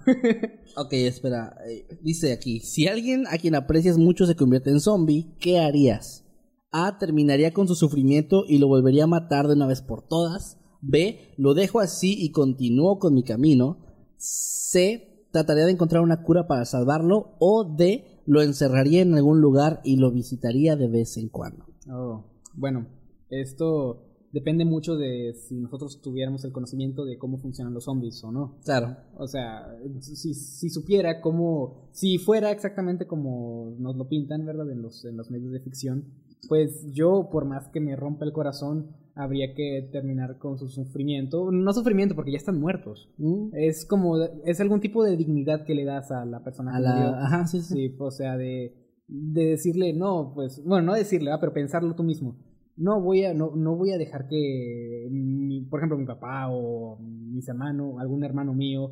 ok, 0.76 0.94
espera. 0.94 1.56
eh, 1.68 1.88
dice 2.02 2.34
aquí: 2.34 2.60
Si 2.60 2.88
alguien 2.88 3.26
a 3.28 3.38
quien 3.38 3.56
aprecias 3.56 3.98
mucho 3.98 4.26
se 4.26 4.36
convierte 4.36 4.70
en 4.70 4.80
zombie, 4.80 5.34
¿qué 5.40 5.60
harías? 5.60 6.26
A. 6.72 6.98
Terminaría 7.00 7.52
con 7.52 7.68
su 7.68 7.74
sufrimiento 7.76 8.44
y 8.48 8.60
lo 8.60 8.68
volvería 8.68 9.06
a 9.06 9.08
matar 9.08 9.48
de 9.48 9.54
una 9.54 9.66
vez 9.66 9.82
por 9.82 10.08
todas. 10.08 10.59
B. 10.82 11.34
Lo 11.38 11.54
dejo 11.54 11.80
así 11.80 12.16
y 12.18 12.32
continúo 12.32 13.00
con 13.00 13.14
mi 13.14 13.24
camino. 13.24 13.78
C. 14.18 15.28
Trataría 15.32 15.66
de 15.66 15.72
encontrar 15.72 16.02
una 16.02 16.24
cura 16.24 16.48
para 16.48 16.66
salvarlo. 16.66 17.36
O 17.40 17.64
D. 17.64 18.22
Lo 18.26 18.42
encerraría 18.42 19.02
en 19.02 19.16
algún 19.16 19.42
lugar 19.42 19.82
y 19.84 19.98
lo 19.98 20.12
visitaría 20.12 20.76
de 20.76 20.88
vez 20.88 21.18
en 21.18 21.30
cuando. 21.30 21.66
Oh, 21.92 22.26
bueno, 22.54 22.88
esto 23.30 24.06
depende 24.32 24.66
mucho 24.66 24.96
de 24.96 25.34
si 25.34 25.60
nosotros 25.60 26.02
tuviéramos 26.02 26.44
el 26.46 26.52
conocimiento 26.52 27.06
de 27.06 27.18
cómo 27.18 27.40
funcionan 27.40 27.74
los 27.74 27.86
zombies 27.86 28.24
o 28.24 28.32
no. 28.32 28.58
Claro. 28.64 28.98
O 29.18 29.28
sea, 29.28 29.76
si, 30.02 30.34
si 30.34 30.70
supiera 30.70 31.22
cómo, 31.22 31.90
si 31.92 32.18
fuera 32.18 32.52
exactamente 32.52 33.08
como 33.08 33.76
nos 33.80 33.96
lo 33.96 34.08
pintan, 34.08 34.46
¿verdad? 34.46 34.70
En 34.70 34.82
los, 34.82 35.06
en 35.06 35.18
los 35.18 35.32
medios 35.32 35.52
de 35.52 35.62
ficción, 35.62 36.06
pues 36.48 36.86
yo, 36.94 37.30
por 37.32 37.46
más 37.46 37.68
que 37.70 37.80
me 37.80 37.96
rompa 37.96 38.26
el 38.26 38.32
corazón, 38.32 38.96
habría 39.20 39.54
que 39.54 39.90
terminar 39.92 40.38
con 40.38 40.58
su 40.58 40.70
sufrimiento. 40.70 41.52
No 41.52 41.74
sufrimiento, 41.74 42.16
porque 42.16 42.32
ya 42.32 42.38
están 42.38 42.60
muertos. 42.60 43.12
Mm, 43.18 43.50
Es 43.54 43.86
como, 43.86 44.18
es 44.46 44.60
algún 44.62 44.80
tipo 44.80 45.04
de 45.04 45.18
dignidad 45.18 45.66
que 45.66 45.76
le 45.76 45.86
das 45.86 46.12
a 46.12 46.26
la 46.26 46.44
persona 46.44 46.76
A 46.76 46.80
la... 46.80 47.26
Ajá, 47.26 47.46
sí, 47.48 47.62
sí. 47.62 47.74
Sí, 47.90 47.96
o 48.00 48.12
sea, 48.12 48.38
de, 48.38 48.74
de 49.08 49.46
decirle, 49.46 49.94
no, 49.94 50.32
pues, 50.34 50.64
bueno, 50.66 50.88
no 50.88 50.94
decirle, 50.94 51.32
ah, 51.32 51.38
pero 51.40 51.54
pensarlo 51.54 51.96
tú 51.96 52.04
mismo. 52.04 52.38
No 52.78 53.02
voy 53.02 53.26
a, 53.26 53.34
no, 53.34 53.52
no 53.56 53.76
voy 53.76 53.92
a 53.92 53.98
dejar 53.98 54.28
que, 54.28 55.08
mi- 55.12 55.66
por 55.66 55.80
ejemplo, 55.82 55.98
mi 55.98 56.06
papá 56.06 56.48
o 56.50 56.98
mis 57.02 57.48
hermanos, 57.50 57.96
algún 58.00 58.24
hermano 58.24 58.54
mío, 58.54 58.92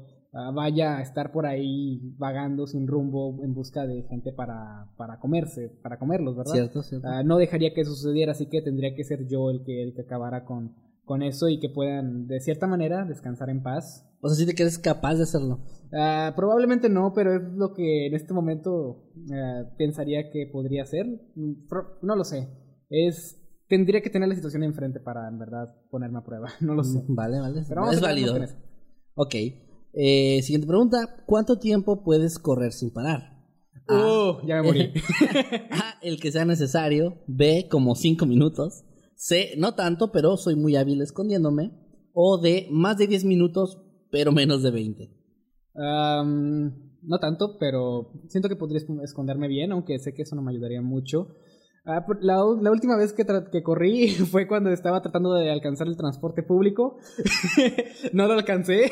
vaya 0.53 0.97
a 0.97 1.01
estar 1.01 1.31
por 1.31 1.45
ahí 1.45 1.99
vagando 2.17 2.67
sin 2.67 2.87
rumbo 2.87 3.43
en 3.43 3.53
busca 3.53 3.85
de 3.87 4.03
gente 4.03 4.31
para, 4.31 4.87
para 4.97 5.19
comerse, 5.19 5.69
para 5.81 5.97
comerlos, 5.99 6.35
¿verdad? 6.35 6.53
Cierto, 6.53 6.83
cierto. 6.83 7.07
Ah, 7.07 7.23
no 7.23 7.37
dejaría 7.37 7.73
que 7.73 7.81
eso 7.81 7.95
sucediera, 7.95 8.31
así 8.33 8.47
que 8.47 8.61
tendría 8.61 8.95
que 8.95 9.03
ser 9.03 9.27
yo 9.27 9.49
el 9.49 9.63
que, 9.63 9.83
el 9.83 9.93
que 9.93 10.01
acabara 10.01 10.45
con, 10.45 10.75
con 11.05 11.23
eso 11.23 11.47
y 11.49 11.59
que 11.59 11.69
puedan, 11.69 12.27
de 12.27 12.39
cierta 12.39 12.67
manera, 12.67 13.05
descansar 13.05 13.49
en 13.49 13.63
paz. 13.63 14.03
O 14.21 14.29
sea, 14.29 14.35
si 14.35 14.45
te 14.45 14.55
crees 14.55 14.77
capaz 14.79 15.15
de 15.15 15.23
hacerlo. 15.23 15.59
Ah, 15.93 16.33
probablemente 16.35 16.89
no, 16.89 17.13
pero 17.13 17.35
es 17.35 17.41
lo 17.53 17.73
que 17.73 18.07
en 18.07 18.13
este 18.13 18.33
momento 18.33 19.09
ah, 19.31 19.63
pensaría 19.77 20.29
que 20.31 20.47
podría 20.51 20.85
ser. 20.85 21.05
Mm, 21.35 21.53
No 22.01 22.15
lo 22.15 22.23
sé. 22.23 22.47
Es 22.89 23.41
tendría 23.67 24.01
que 24.01 24.09
tener 24.09 24.29
la 24.29 24.35
situación 24.35 24.63
enfrente 24.63 24.99
para 24.99 25.27
en 25.27 25.37
verdad 25.39 25.75
ponerme 25.89 26.19
a 26.19 26.23
prueba. 26.23 26.49
No 26.61 26.73
lo 26.73 26.83
sé. 26.83 27.03
Vale, 27.07 27.39
vale. 27.39 27.63
Pero 27.67 27.81
vamos 27.81 27.95
es 27.97 28.03
a 28.03 28.05
válido. 28.05 28.37
Ok. 29.15 29.35
Eh, 29.99 30.41
siguiente 30.43 30.67
pregunta. 30.67 31.23
¿Cuánto 31.25 31.57
tiempo 31.57 32.03
puedes 32.03 32.37
correr 32.37 32.71
sin 32.71 32.91
parar? 32.91 33.33
A. 33.87 33.95
Uh, 33.95 34.47
ya 34.47 34.57
me 34.57 34.63
morí. 34.63 34.91
A, 35.71 35.95
el 36.01 36.19
que 36.19 36.31
sea 36.31 36.45
necesario. 36.45 37.23
B, 37.27 37.67
como 37.71 37.95
5 37.95 38.25
minutos. 38.25 38.83
C, 39.15 39.53
no 39.57 39.73
tanto, 39.73 40.11
pero 40.11 40.37
soy 40.37 40.55
muy 40.55 40.75
hábil 40.75 41.01
escondiéndome. 41.01 41.71
O 42.13 42.37
D, 42.39 42.67
más 42.69 42.97
de 42.97 43.07
10 43.07 43.25
minutos, 43.25 43.81
pero 44.11 44.31
menos 44.31 44.61
de 44.61 44.71
20. 44.71 45.09
Am, 45.75 46.97
no 47.01 47.19
tanto, 47.19 47.57
pero 47.59 48.11
siento 48.27 48.49
que 48.49 48.55
podría 48.55 48.79
escon- 48.81 49.03
esconderme 49.03 49.47
bien, 49.47 49.71
aunque 49.71 49.97
sé 49.99 50.13
que 50.13 50.23
eso 50.23 50.35
no 50.35 50.41
me 50.41 50.51
ayudaría 50.51 50.81
mucho. 50.81 51.35
Ah, 51.89 52.05
la, 52.19 52.35
la 52.61 52.71
última 52.71 52.97
vez 52.97 53.13
que, 53.13 53.25
que 53.51 53.63
corrí 53.63 54.09
fue 54.31 54.45
cuando 54.45 54.69
estaba 54.71 55.01
tratando 55.01 55.33
de 55.33 55.49
alcanzar 55.49 55.87
el 55.87 55.95
transporte 55.95 56.43
público. 56.43 56.97
no 58.13 58.27
lo 58.27 58.33
alcancé. 58.33 58.91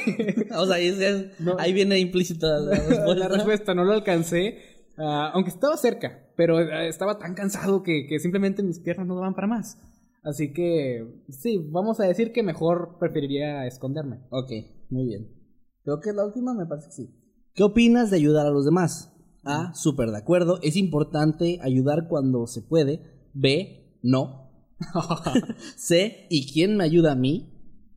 O 0.58 0.66
sea, 0.66 0.76
ahí, 0.78 0.88
es- 0.88 1.40
No. 1.40 1.58
ahí 1.60 1.74
viene 1.74 2.00
implícita 2.00 2.48
la 2.60 2.72
respuesta. 2.76 3.16
la 3.16 3.28
respuesta, 3.28 3.74
no 3.76 3.84
lo 3.84 3.92
alcancé. 3.94 4.58
ah, 4.98 5.32
aunque 5.34 5.50
estaba 5.50 5.76
cerca, 5.78 6.30
pero 6.38 6.58
ah, 6.58 6.86
estaba 6.86 7.18
tan 7.20 7.34
cansado 7.36 7.84
que, 7.84 8.08
que 8.08 8.20
simplemente 8.20 8.64
mis 8.64 8.80
piernas 8.80 9.06
no 9.08 9.16
daban 9.16 9.36
para 9.36 9.48
más. 9.48 9.78
Así 10.24 10.54
que, 10.54 11.06
sí, 11.30 11.60
vamos 11.70 12.00
a 12.00 12.06
decir 12.06 12.32
que 12.32 12.42
mejor 12.44 12.98
preferiría 13.00 13.68
esconderme. 13.68 14.22
Ok, 14.30 14.50
muy 14.90 15.06
bien. 15.06 15.28
Creo 15.84 16.00
que 16.00 16.14
la 16.14 16.26
última 16.26 16.54
me 16.54 16.66
parece 16.66 16.88
que 16.88 16.94
sí. 16.94 17.10
¿Qué 17.54 17.62
opinas 17.64 18.10
de 18.10 18.18
ayudar 18.18 18.48
a 18.48 18.52
los 18.52 18.66
demás? 18.66 19.15
A, 19.46 19.74
súper 19.76 20.10
de 20.10 20.18
acuerdo. 20.18 20.60
Es 20.62 20.76
importante 20.76 21.60
ayudar 21.62 22.08
cuando 22.10 22.48
se 22.48 22.62
puede. 22.62 23.30
B, 23.34 23.98
no. 24.02 24.52
C, 25.78 26.28
¿y 26.30 26.52
quién 26.52 26.78
me 26.78 26.84
ayuda 26.84 27.14
a 27.14 27.16
mí? 27.16 27.52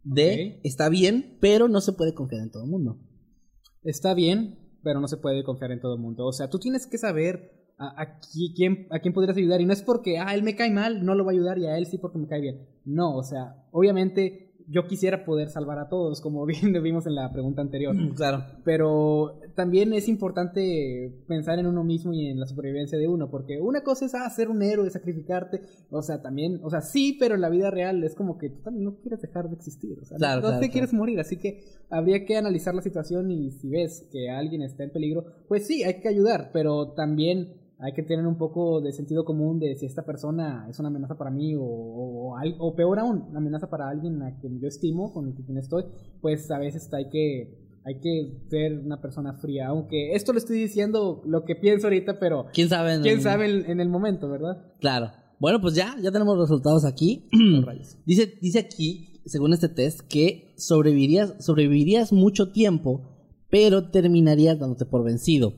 D, 0.04 0.60
está 0.64 0.88
bien, 0.88 1.36
pero 1.40 1.68
no 1.68 1.80
se 1.80 1.92
puede 1.92 2.14
confiar 2.14 2.42
en 2.42 2.50
todo 2.50 2.64
el 2.64 2.70
mundo. 2.70 2.98
Está 3.82 4.14
bien, 4.14 4.58
pero 4.82 5.00
no 5.00 5.08
se 5.08 5.16
puede 5.16 5.44
confiar 5.44 5.72
en 5.72 5.80
todo 5.80 5.94
el 5.94 6.00
mundo. 6.00 6.26
O 6.26 6.32
sea, 6.32 6.48
tú 6.48 6.58
tienes 6.58 6.86
que 6.86 6.98
saber 6.98 7.52
a, 7.78 8.00
a 8.02 8.20
qui- 8.20 8.54
quién, 8.54 8.86
a 8.90 9.00
quién 9.00 9.12
podrías 9.12 9.36
ayudar. 9.36 9.60
Y 9.60 9.66
no 9.66 9.72
es 9.72 9.82
porque, 9.82 10.18
ah, 10.18 10.34
él 10.34 10.42
me 10.42 10.56
cae 10.56 10.70
mal, 10.70 11.04
no 11.04 11.14
lo 11.14 11.24
va 11.24 11.32
a 11.32 11.34
ayudar, 11.34 11.58
y 11.58 11.66
a 11.66 11.76
él 11.76 11.86
sí 11.86 11.98
porque 11.98 12.18
me 12.18 12.26
cae 12.28 12.40
bien. 12.40 12.68
No, 12.84 13.16
o 13.16 13.22
sea, 13.22 13.64
obviamente 13.70 14.44
yo 14.68 14.86
quisiera 14.86 15.24
poder 15.24 15.48
salvar 15.50 15.78
a 15.78 15.88
todos, 15.88 16.20
como 16.20 16.44
bien 16.46 16.72
lo 16.72 16.80
vimos 16.80 17.06
en 17.06 17.14
la 17.14 17.30
pregunta 17.32 17.60
anterior. 17.62 17.94
Claro. 18.16 18.44
Pero 18.64 19.40
también 19.58 19.92
es 19.92 20.08
importante 20.08 21.12
pensar 21.26 21.58
en 21.58 21.66
uno 21.66 21.82
mismo 21.84 22.12
y 22.14 22.28
en 22.28 22.38
la 22.40 22.46
supervivencia 22.46 22.96
de 22.96 23.08
uno, 23.08 23.28
porque 23.28 23.60
una 23.60 23.82
cosa 23.82 24.06
es 24.06 24.14
ah, 24.14 24.30
ser 24.30 24.48
un 24.48 24.62
héroe, 24.62 24.88
sacrificarte, 24.88 25.62
o 25.90 26.00
sea, 26.00 26.22
también, 26.22 26.60
o 26.62 26.70
sea, 26.70 26.80
sí, 26.80 27.16
pero 27.18 27.34
en 27.34 27.40
la 27.40 27.48
vida 27.50 27.70
real 27.70 28.04
es 28.04 28.14
como 28.14 28.38
que 28.38 28.50
tú 28.50 28.62
también 28.62 28.84
no 28.84 28.94
quieres 29.00 29.20
dejar 29.20 29.48
de 29.48 29.56
existir, 29.56 29.98
o 30.00 30.04
sea, 30.04 30.16
no- 30.16 30.18
Claro, 30.18 30.36
no, 30.36 30.40
claro, 30.42 30.60
te 30.60 30.66
claro. 30.66 30.72
quieres 30.72 30.92
morir, 30.94 31.18
así 31.20 31.36
que 31.36 31.64
habría 31.90 32.24
que 32.24 32.36
analizar 32.36 32.74
la 32.74 32.82
situación 32.82 33.30
y 33.32 33.50
si 33.50 33.68
ves 33.68 34.06
que 34.12 34.30
alguien 34.30 34.62
está 34.62 34.84
en 34.84 34.92
peligro, 34.92 35.24
pues 35.48 35.66
sí, 35.66 35.82
hay 35.82 36.00
que 36.00 36.08
ayudar, 36.08 36.50
pero 36.52 36.92
también 36.92 37.54
hay 37.80 37.92
que 37.92 38.02
tener 38.02 38.26
un 38.26 38.36
poco 38.38 38.80
de 38.80 38.92
sentido 38.92 39.24
común 39.24 39.58
de 39.60 39.74
si 39.76 39.86
esta 39.86 40.04
persona 40.04 40.66
es 40.70 40.78
una 40.78 40.88
amenaza 40.88 41.16
para 41.16 41.30
mí 41.30 41.54
o, 41.54 41.62
o, 41.62 42.36
o 42.58 42.74
peor 42.74 42.98
aún, 42.98 43.24
una 43.30 43.38
amenaza 43.38 43.68
para 43.70 43.88
alguien 43.88 44.22
a 44.22 44.36
quien 44.40 44.60
yo 44.60 44.66
estimo, 44.68 45.12
con 45.12 45.28
el 45.28 45.34
que 45.34 45.44
quien 45.44 45.58
estoy, 45.58 45.84
pues 46.20 46.50
a 46.50 46.58
veces 46.58 46.92
hay 46.92 47.08
que 47.08 47.67
hay 47.88 48.00
que 48.00 48.42
ser 48.50 48.78
una 48.84 49.00
persona 49.00 49.32
fría, 49.40 49.68
aunque 49.68 50.12
esto 50.14 50.32
lo 50.32 50.38
estoy 50.38 50.58
diciendo 50.58 51.22
lo 51.24 51.44
que 51.44 51.56
pienso 51.56 51.86
ahorita, 51.86 52.18
pero 52.20 52.46
¿Quién 52.52 52.68
sabe? 52.68 52.94
en- 52.94 53.02
quién 53.02 53.22
sabe 53.22 53.46
en, 53.50 53.70
en 53.70 53.80
el 53.80 53.88
momento, 53.88 54.28
¿verdad? 54.28 54.58
Claro. 54.80 55.10
Bueno, 55.40 55.60
pues 55.60 55.74
ya, 55.74 55.96
ya 56.02 56.10
tenemos 56.10 56.38
resultados 56.38 56.84
aquí. 56.84 57.28
dice, 58.06 58.34
dice 58.42 58.58
aquí, 58.58 59.20
según 59.24 59.52
este 59.52 59.68
test, 59.68 60.00
que 60.08 60.54
sobrevivirías, 60.58 61.34
sobrevivirías 61.44 62.12
mucho 62.12 62.50
tiempo, 62.52 63.02
pero 63.50 63.90
terminarías 63.90 64.58
dándote 64.58 64.84
por 64.84 65.04
vencido. 65.04 65.54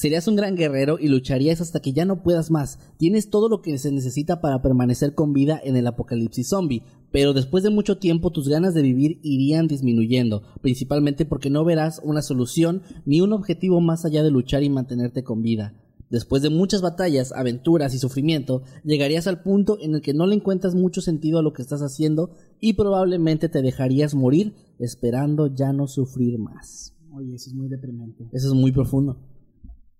Serías 0.00 0.26
un 0.28 0.34
gran 0.34 0.56
guerrero 0.56 0.98
y 0.98 1.08
lucharías 1.08 1.60
hasta 1.60 1.80
que 1.80 1.92
ya 1.92 2.06
no 2.06 2.22
puedas 2.22 2.50
más. 2.50 2.78
Tienes 2.96 3.28
todo 3.28 3.50
lo 3.50 3.60
que 3.60 3.76
se 3.76 3.92
necesita 3.92 4.40
para 4.40 4.62
permanecer 4.62 5.14
con 5.14 5.34
vida 5.34 5.60
en 5.62 5.76
el 5.76 5.86
apocalipsis 5.86 6.48
zombie, 6.48 6.84
pero 7.12 7.34
después 7.34 7.62
de 7.64 7.68
mucho 7.68 7.98
tiempo 7.98 8.30
tus 8.30 8.48
ganas 8.48 8.72
de 8.72 8.80
vivir 8.80 9.20
irían 9.22 9.68
disminuyendo, 9.68 10.42
principalmente 10.62 11.26
porque 11.26 11.50
no 11.50 11.66
verás 11.66 12.00
una 12.02 12.22
solución 12.22 12.80
ni 13.04 13.20
un 13.20 13.34
objetivo 13.34 13.82
más 13.82 14.06
allá 14.06 14.22
de 14.22 14.30
luchar 14.30 14.62
y 14.62 14.70
mantenerte 14.70 15.22
con 15.22 15.42
vida. 15.42 15.74
Después 16.08 16.40
de 16.40 16.48
muchas 16.48 16.80
batallas, 16.80 17.32
aventuras 17.32 17.92
y 17.92 17.98
sufrimiento, 17.98 18.62
llegarías 18.84 19.26
al 19.26 19.42
punto 19.42 19.76
en 19.82 19.96
el 19.96 20.00
que 20.00 20.14
no 20.14 20.26
le 20.26 20.34
encuentras 20.34 20.74
mucho 20.74 21.02
sentido 21.02 21.40
a 21.40 21.42
lo 21.42 21.52
que 21.52 21.60
estás 21.60 21.82
haciendo 21.82 22.30
y 22.58 22.72
probablemente 22.72 23.50
te 23.50 23.60
dejarías 23.60 24.14
morir 24.14 24.54
esperando 24.78 25.54
ya 25.54 25.74
no 25.74 25.86
sufrir 25.86 26.38
más. 26.38 26.94
Oye, 27.12 27.34
eso 27.34 27.50
es 27.50 27.54
muy 27.54 27.68
deprimente. 27.68 28.30
Eso 28.32 28.48
es 28.48 28.54
muy 28.54 28.72
profundo. 28.72 29.18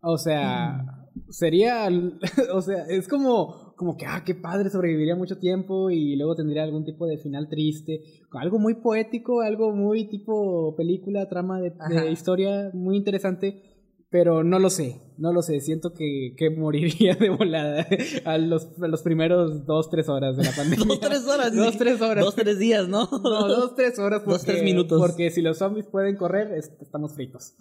O 0.03 0.17
sea, 0.19 1.07
sería, 1.29 1.89
o 2.55 2.63
sea, 2.63 2.85
es 2.89 3.09
como, 3.09 3.75
como 3.77 3.97
que, 3.97 4.07
ah, 4.07 4.23
qué 4.25 4.35
padre, 4.35 4.71
sobreviviría 4.71 5.17
mucho 5.17 5.39
tiempo 5.39 5.91
y 5.91 6.17
luego 6.17 6.35
tendría 6.35 6.63
algún 6.63 6.85
tipo 6.85 7.07
de 7.07 7.19
final 7.19 7.49
triste, 7.49 8.01
algo 8.33 8.59
muy 8.59 8.75
poético, 8.75 9.41
algo 9.43 9.73
muy 9.73 10.09
tipo 10.09 10.75
película, 10.77 11.29
trama 11.29 11.61
de, 11.61 11.73
historia, 12.11 12.71
muy 12.73 12.97
interesante, 12.97 13.63
pero 14.09 14.43
no 14.43 14.59
lo 14.59 14.71
sé, 14.71 15.01
no 15.19 15.33
lo 15.33 15.41
sé, 15.41 15.61
siento 15.61 15.93
que, 15.93 16.35
que 16.37 16.51
moriría 16.57 17.15
de 17.15 17.31
volada 17.31 17.87
a 18.25 18.39
los, 18.39 18.69
a 18.83 18.89
los 18.89 19.03
primeros 19.03 19.67
dos, 19.67 19.89
tres 19.91 20.09
horas 20.09 20.37
de 20.37 20.45
la 20.45 20.53
pandemia. 20.53 20.85
Dos, 20.87 21.01
tres 21.01 21.27
horas. 21.29 21.55
Dos, 21.55 21.77
tres 21.79 22.01
horas. 22.01 22.25
Dos, 22.25 22.35
tres 22.35 22.59
días, 22.59 22.89
¿no? 22.89 23.09
No, 23.11 23.49
dos, 23.49 23.75
tres 23.77 23.99
horas. 23.99 24.25
Dos, 24.25 24.43
tres 24.45 24.63
minutos. 24.65 24.99
Porque 25.01 25.31
si 25.31 25.43
los 25.43 25.59
zombies 25.59 25.87
pueden 25.87 26.17
correr, 26.17 26.53
es- 26.55 26.73
estamos 26.81 27.15
fritos. 27.15 27.55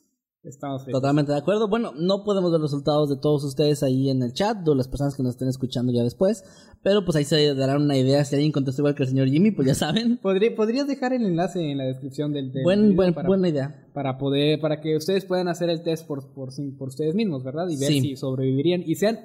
Estamos 0.44 0.84
fritos. 0.84 1.02
Totalmente 1.02 1.34
de 1.34 1.38
acuerdo. 1.38 1.68
Bueno, 1.68 1.92
no 1.98 2.24
podemos 2.24 2.50
ver 2.52 2.62
los 2.62 2.72
resultados 2.72 3.10
de 3.10 3.18
todos 3.18 3.44
ustedes 3.44 3.84
ahí 3.84 4.10
en 4.10 4.24
el 4.24 4.32
chat, 4.34 4.66
o 4.68 4.74
las 4.74 4.88
personas 4.88 5.16
que 5.16 5.22
nos 5.22 5.34
estén 5.34 5.50
escuchando 5.50 5.92
ya 5.92 6.02
después, 6.02 6.44
pero 6.82 7.04
pues 7.04 7.18
ahí 7.18 7.26
se 7.26 7.54
darán 7.56 7.82
una 7.82 7.98
idea. 7.98 8.24
Si 8.24 8.36
alguien 8.36 8.54
contestó 8.54 8.82
igual 8.82 8.96
que 8.96 9.04
el 9.04 9.10
señor 9.10 9.28
Jimmy, 9.28 9.52
pues 9.52 9.68
ya 9.68 9.74
saben. 9.76 10.20
Podrí- 10.22 10.56
podrías 10.56 10.88
dejar 10.88 11.12
el 11.14 11.26
enlace 11.26 11.70
en 11.72 11.78
la 11.78 11.84
descripción 11.84 12.32
del, 12.32 12.52
del 12.54 12.64
Buen, 12.64 12.82
video 12.84 12.96
buen, 12.96 13.14
para, 13.14 13.28
buena 13.28 13.50
idea. 13.50 13.86
para 13.94 14.18
poder 14.18 14.60
para 14.62 14.80
que 14.80 14.96
ustedes 14.96 15.26
puedan 15.26 15.50
hacer 15.50 15.70
el 15.70 15.84
test 15.84 16.08
por, 16.08 16.32
por, 16.34 16.50
por 16.78 16.88
ustedes 16.88 17.16
mismos, 17.16 17.44
¿verdad? 17.44 17.68
Y 17.70 17.78
ver 17.78 17.90
Sí. 17.90 18.00
si 18.02 18.16
sobrevivirían 18.16 18.82
y 18.86 18.96
sean 18.96 19.20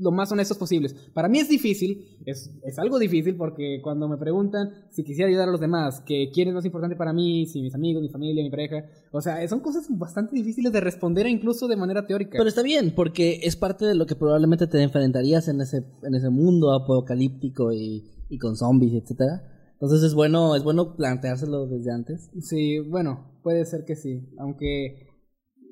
lo 0.00 0.10
más 0.10 0.32
honestos 0.32 0.58
posibles. 0.58 0.94
Para 1.14 1.28
mí 1.28 1.38
es 1.38 1.48
difícil, 1.48 2.18
es, 2.24 2.50
es 2.64 2.78
algo 2.78 2.98
difícil 2.98 3.36
porque 3.36 3.80
cuando 3.82 4.08
me 4.08 4.16
preguntan 4.16 4.70
si 4.90 5.04
quisiera 5.04 5.28
ayudar 5.28 5.48
a 5.48 5.52
los 5.52 5.60
demás, 5.60 6.02
que 6.06 6.30
quién 6.32 6.48
es 6.48 6.54
más 6.54 6.64
importante 6.64 6.96
para 6.96 7.12
mí, 7.12 7.46
si 7.46 7.60
mis 7.62 7.74
amigos, 7.74 8.02
mi 8.02 8.08
familia, 8.08 8.42
mi 8.42 8.50
pareja, 8.50 8.84
o 9.12 9.20
sea, 9.20 9.46
son 9.48 9.60
cosas 9.60 9.86
bastante 9.90 10.34
difíciles 10.34 10.72
de 10.72 10.80
responder 10.80 11.26
incluso 11.26 11.68
de 11.68 11.76
manera 11.76 12.06
teórica. 12.06 12.38
Pero 12.38 12.48
está 12.48 12.62
bien, 12.62 12.92
porque 12.94 13.40
es 13.42 13.56
parte 13.56 13.84
de 13.84 13.94
lo 13.94 14.06
que 14.06 14.16
probablemente 14.16 14.66
te 14.66 14.82
enfrentarías 14.82 15.48
en 15.48 15.60
ese, 15.60 15.84
en 16.02 16.14
ese 16.14 16.30
mundo 16.30 16.72
apocalíptico 16.72 17.72
y, 17.72 18.04
y 18.28 18.38
con 18.38 18.56
zombies, 18.56 18.94
etcétera. 18.94 19.42
Entonces 19.72 20.02
es 20.02 20.14
bueno, 20.14 20.56
es 20.56 20.62
bueno 20.62 20.94
planteárselo 20.96 21.66
desde 21.66 21.92
antes. 21.92 22.30
Sí, 22.40 22.80
bueno, 22.80 23.38
puede 23.42 23.64
ser 23.64 23.84
que 23.84 23.96
sí, 23.96 24.28
aunque 24.38 25.10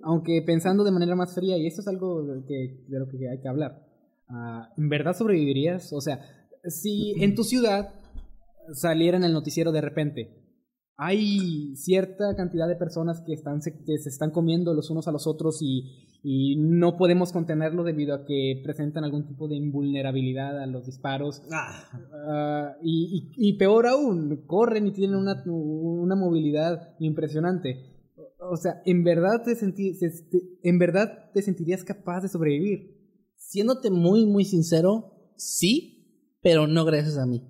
aunque 0.02 0.42
pensando 0.42 0.84
de 0.84 0.90
manera 0.90 1.14
más 1.16 1.34
fría, 1.34 1.56
y 1.56 1.66
esto 1.66 1.80
es 1.80 1.88
algo 1.88 2.22
de, 2.24 2.44
que, 2.44 2.84
de 2.88 2.98
lo 2.98 3.08
que 3.08 3.28
hay 3.28 3.40
que 3.40 3.48
hablar, 3.48 3.87
ah, 4.28 4.70
¿en 4.76 4.88
verdad 4.88 5.14
sobrevivirías? 5.16 5.92
O 5.92 6.00
sea, 6.00 6.20
si 6.64 7.14
en 7.22 7.34
tu 7.34 7.44
ciudad 7.44 7.94
saliera 8.72 9.16
en 9.16 9.24
el 9.24 9.32
noticiero 9.32 9.72
de 9.72 9.80
repente, 9.80 10.34
hay 11.00 11.76
cierta 11.76 12.34
cantidad 12.36 12.66
de 12.66 12.74
personas 12.74 13.22
que, 13.24 13.32
están, 13.32 13.62
se, 13.62 13.84
que 13.84 13.98
se 13.98 14.08
están 14.08 14.32
comiendo 14.32 14.74
los 14.74 14.90
unos 14.90 15.06
a 15.06 15.12
los 15.12 15.28
otros 15.28 15.58
y, 15.62 16.18
y 16.24 16.56
no 16.56 16.96
podemos 16.96 17.30
contenerlo 17.32 17.84
debido 17.84 18.16
a 18.16 18.24
que 18.24 18.60
presentan 18.64 19.04
algún 19.04 19.24
tipo 19.24 19.46
de 19.46 19.54
invulnerabilidad 19.54 20.60
a 20.60 20.66
los 20.66 20.86
disparos. 20.86 21.42
Ah, 22.28 22.72
y, 22.82 23.30
y- 23.38 23.48
y 23.50 23.58
peor 23.58 23.86
aún, 23.86 24.42
corren 24.46 24.88
y 24.88 24.92
tienen 24.92 25.16
una, 25.16 25.40
una 25.46 26.16
movilidad 26.16 26.96
impresionante. 26.98 27.94
O 28.40 28.56
sea, 28.56 28.82
¿en 28.84 29.04
verdad 29.04 29.42
te, 29.44 29.54
senti- 29.54 29.96
te- 29.98 30.68
¿en 30.68 30.78
verdad 30.80 31.30
te 31.32 31.42
sentirías 31.42 31.84
capaz 31.84 32.22
de 32.22 32.28
sobrevivir? 32.28 32.97
Siéndote 33.48 33.90
muy, 33.90 34.26
muy 34.26 34.44
sincero, 34.44 35.32
sí, 35.38 36.34
pero 36.42 36.66
no 36.66 36.84
gracias 36.84 37.16
a 37.16 37.24
mí. 37.24 37.42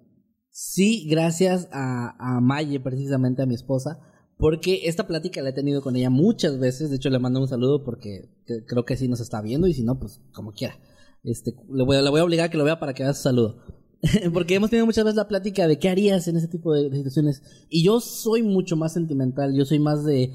Sí, 0.49 1.09
gracias 1.11 1.69
a, 1.73 2.15
a 2.37 2.41
Maye, 2.41 2.79
precisamente 2.79 3.43
a 3.43 3.47
mi 3.47 3.55
esposa, 3.57 3.99
porque 4.37 4.83
esta 4.85 5.09
plática 5.09 5.43
la 5.43 5.49
he 5.49 5.53
tenido 5.53 5.83
con 5.83 5.97
ella 5.97 6.09
muchas 6.09 6.61
veces. 6.61 6.91
De 6.91 6.97
hecho, 6.97 7.11
le 7.11 7.19
mando 7.19 7.41
un 7.41 7.49
saludo 7.49 7.83
porque 7.85 8.31
que- 8.47 8.65
creo 8.65 8.85
que 8.85 8.97
sí 8.97 9.09
nos 9.09 9.19
está 9.19 9.43
viendo 9.43 9.67
y 9.67 9.75
si 9.75 9.83
no, 9.83 9.99
pues 9.99 10.21
como 10.33 10.53
quiera. 10.53 10.79
Este, 11.25 11.57
le 11.69 11.83
voy, 11.83 11.97
a- 11.97 12.03
le 12.03 12.11
voy 12.11 12.21
a 12.21 12.25
obligar 12.25 12.47
a 12.47 12.51
que 12.51 12.59
lo 12.59 12.65
vea 12.65 12.79
para 12.79 12.95
que 12.95 13.03
vea 13.03 13.13
su 13.13 13.23
saludo. 13.23 13.57
porque 14.33 14.55
hemos 14.55 14.71
tenido 14.71 14.87
muchas 14.87 15.03
veces 15.05 15.17
la 15.17 15.27
plática 15.27 15.67
de 15.67 15.81
qué 15.81 15.89
harías 15.89 16.29
en 16.29 16.37
ese 16.37 16.47
tipo 16.47 16.73
de 16.73 16.93
situaciones. 16.97 17.43
Y 17.69 17.83
yo 17.83 17.99
soy 18.01 18.45
mucho 18.45 18.77
más 18.77 18.93
sentimental, 18.93 19.53
yo 19.53 19.65
soy 19.65 19.81
más 19.81 20.05
de 20.05 20.33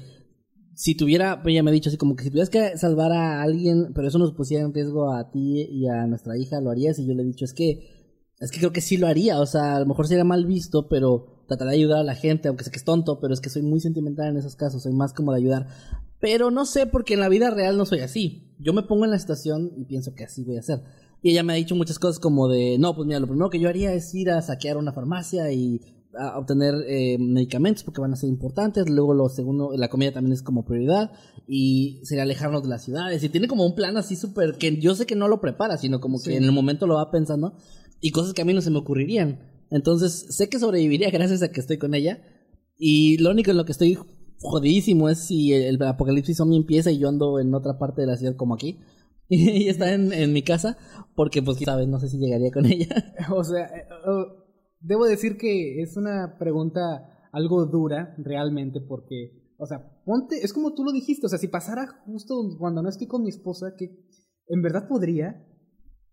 si 0.74 0.96
tuviera, 0.96 1.42
pues 1.42 1.52
ella 1.52 1.62
me 1.62 1.70
ha 1.70 1.74
dicho 1.74 1.88
así 1.88 1.96
como 1.96 2.16
que 2.16 2.24
si 2.24 2.30
tuvieras 2.30 2.50
que 2.50 2.76
salvar 2.76 3.12
a 3.12 3.42
alguien, 3.42 3.92
pero 3.94 4.08
eso 4.08 4.18
nos 4.18 4.32
pusiera 4.32 4.64
en 4.64 4.74
riesgo 4.74 5.12
a 5.12 5.30
ti 5.30 5.68
y 5.70 5.86
a 5.86 6.06
nuestra 6.06 6.36
hija, 6.36 6.60
¿lo 6.60 6.70
harías? 6.70 6.98
Y 6.98 7.06
yo 7.06 7.14
le 7.14 7.22
he 7.22 7.26
dicho, 7.26 7.44
es 7.44 7.54
que, 7.54 8.14
es 8.40 8.50
que 8.50 8.58
creo 8.58 8.72
que 8.72 8.80
sí 8.80 8.96
lo 8.96 9.06
haría, 9.06 9.40
o 9.40 9.46
sea, 9.46 9.76
a 9.76 9.80
lo 9.80 9.86
mejor 9.86 10.08
sería 10.08 10.24
mal 10.24 10.46
visto, 10.46 10.88
pero 10.88 11.44
trataré 11.46 11.72
de 11.72 11.76
ayudar 11.76 11.98
a 11.98 12.04
la 12.04 12.14
gente, 12.14 12.48
aunque 12.48 12.64
sé 12.64 12.70
que 12.70 12.78
es 12.78 12.84
tonto, 12.84 13.20
pero 13.20 13.34
es 13.34 13.40
que 13.40 13.50
soy 13.50 13.62
muy 13.62 13.80
sentimental 13.80 14.28
en 14.28 14.36
esos 14.36 14.56
casos, 14.56 14.82
soy 14.82 14.92
más 14.92 15.12
como 15.12 15.32
de 15.32 15.38
ayudar. 15.38 15.66
Pero 16.20 16.50
no 16.50 16.64
sé, 16.64 16.86
porque 16.86 17.14
en 17.14 17.20
la 17.20 17.28
vida 17.28 17.50
real 17.50 17.76
no 17.76 17.84
soy 17.84 18.00
así. 18.00 18.54
Yo 18.58 18.72
me 18.72 18.82
pongo 18.82 19.04
en 19.04 19.10
la 19.10 19.18
situación 19.18 19.72
y 19.76 19.84
pienso 19.84 20.14
que 20.14 20.24
así 20.24 20.42
voy 20.42 20.56
a 20.56 20.60
hacer. 20.60 20.82
Y 21.22 21.30
ella 21.30 21.42
me 21.42 21.52
ha 21.52 21.56
dicho 21.56 21.74
muchas 21.74 21.98
cosas 21.98 22.18
como 22.18 22.48
de, 22.48 22.78
no, 22.78 22.94
pues 22.94 23.06
mira, 23.06 23.20
lo 23.20 23.26
primero 23.26 23.50
que 23.50 23.60
yo 23.60 23.68
haría 23.68 23.92
es 23.92 24.14
ir 24.14 24.30
a 24.30 24.42
saquear 24.42 24.76
una 24.76 24.92
farmacia 24.92 25.52
y 25.52 25.80
a 26.18 26.38
obtener 26.38 26.74
eh, 26.86 27.16
medicamentos 27.18 27.84
porque 27.84 28.00
van 28.00 28.12
a 28.12 28.16
ser 28.16 28.28
importantes. 28.28 28.88
Luego 28.88 29.14
lo 29.14 29.28
segundo, 29.28 29.72
la 29.76 29.88
comida 29.88 30.12
también 30.12 30.32
es 30.32 30.42
como 30.42 30.64
prioridad. 30.64 31.12
Y 31.46 32.00
sería 32.04 32.22
alejarnos 32.22 32.62
de 32.62 32.68
las 32.68 32.84
ciudades. 32.84 33.22
Y 33.22 33.28
tiene 33.28 33.48
como 33.48 33.66
un 33.66 33.74
plan 33.74 33.96
así 33.96 34.16
súper 34.16 34.56
que 34.56 34.78
yo 34.78 34.94
sé 34.94 35.06
que 35.06 35.16
no 35.16 35.28
lo 35.28 35.40
prepara, 35.40 35.76
sino 35.76 36.00
como 36.00 36.20
que 36.20 36.36
en 36.36 36.44
el 36.44 36.52
momento 36.52 36.86
lo 36.86 36.96
va 36.96 37.10
pensando. 37.10 37.54
Y 38.00 38.10
cosas 38.10 38.34
que 38.34 38.42
a 38.42 38.44
mí 38.44 38.52
no 38.52 38.60
se 38.60 38.70
me 38.70 38.78
ocurrirían. 38.78 39.40
Entonces 39.70 40.26
sé 40.30 40.48
que 40.48 40.58
sobreviviría 40.58 41.10
gracias 41.12 41.42
a 41.42 41.50
que 41.50 41.60
estoy 41.60 41.78
con 41.78 41.94
ella. 41.94 42.22
Y 42.78 43.18
lo 43.18 43.30
único 43.30 43.50
en 43.50 43.56
lo 43.56 43.64
que 43.64 43.72
estoy 43.72 43.98
jodidísimo 44.40 45.08
es 45.08 45.18
si 45.18 45.52
el, 45.52 45.80
apocalipsis 45.82 46.36
zombie 46.36 46.58
empieza 46.58 46.90
y 46.90 46.98
yo 46.98 47.08
ando 47.08 47.38
en 47.38 47.54
otra 47.54 47.78
parte 47.78 48.02
de 48.02 48.06
la 48.08 48.16
ciudad 48.16 48.36
como 48.36 48.54
aquí. 48.54 48.78
Y 49.26 49.68
está 49.68 49.94
en, 49.94 50.12
en 50.12 50.32
mi 50.32 50.42
casa. 50.42 50.76
Porque 51.14 51.42
pues, 51.42 51.58
sabes, 51.58 51.88
no 51.88 51.98
sé 51.98 52.08
si 52.08 52.18
llegaría 52.18 52.50
con 52.50 52.66
ella. 52.70 53.14
O 53.30 53.42
sea... 53.42 53.64
eh, 53.66 53.86
oh, 54.06 54.43
debo 54.84 55.06
decir 55.06 55.36
que 55.36 55.82
es 55.82 55.96
una 55.96 56.36
pregunta 56.38 57.28
algo 57.32 57.66
dura 57.66 58.14
realmente 58.18 58.80
porque, 58.80 59.54
o 59.58 59.66
sea, 59.66 60.00
ponte, 60.04 60.36
es 60.44 60.52
como 60.52 60.74
tú 60.74 60.84
lo 60.84 60.92
dijiste, 60.92 61.26
o 61.26 61.28
sea, 61.28 61.38
si 61.38 61.48
pasara 61.48 61.86
justo 62.06 62.34
cuando 62.58 62.82
no 62.82 62.88
estoy 62.88 63.06
con 63.06 63.22
mi 63.22 63.30
esposa, 63.30 63.74
que 63.76 63.90
en 64.46 64.62
verdad 64.62 64.86
podría, 64.86 65.44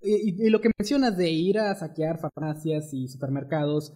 y, 0.01 0.47
y 0.47 0.49
lo 0.49 0.61
que 0.61 0.71
mencionas 0.79 1.15
de 1.17 1.29
ir 1.31 1.59
a 1.59 1.75
saquear 1.75 2.19
farmacias 2.19 2.93
y 2.93 3.07
supermercados, 3.07 3.93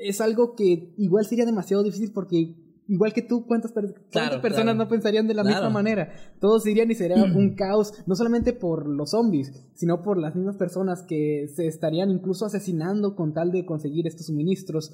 es 0.00 0.20
algo 0.20 0.54
que 0.54 0.94
igual 0.98 1.24
sería 1.24 1.46
demasiado 1.46 1.82
difícil 1.82 2.12
porque 2.12 2.65
igual 2.88 3.12
que 3.12 3.22
tú, 3.22 3.46
¿cuántas, 3.46 3.72
cuántas 3.72 3.94
Claro, 4.10 4.40
personas 4.42 4.74
claro. 4.74 4.78
no 4.84 4.88
pensarían 4.88 5.26
de 5.26 5.34
la 5.34 5.42
Claro. 5.42 5.56
misma 5.56 5.70
manera? 5.70 6.10
Todos 6.40 6.66
irían 6.66 6.90
y 6.90 6.94
sería 6.94 7.16
un 7.24 7.54
caos, 7.54 7.92
no 8.06 8.14
solamente 8.14 8.52
por 8.52 8.86
los 8.88 9.10
zombies, 9.10 9.52
sino 9.74 10.02
por 10.02 10.18
las 10.18 10.34
mismas 10.36 10.56
personas 10.56 11.02
que 11.02 11.48
se 11.54 11.66
estarían 11.66 12.10
incluso 12.10 12.46
asesinando 12.46 13.16
con 13.16 13.32
tal 13.34 13.50
de 13.52 13.64
conseguir 13.66 14.06
estos 14.06 14.26
suministros. 14.26 14.92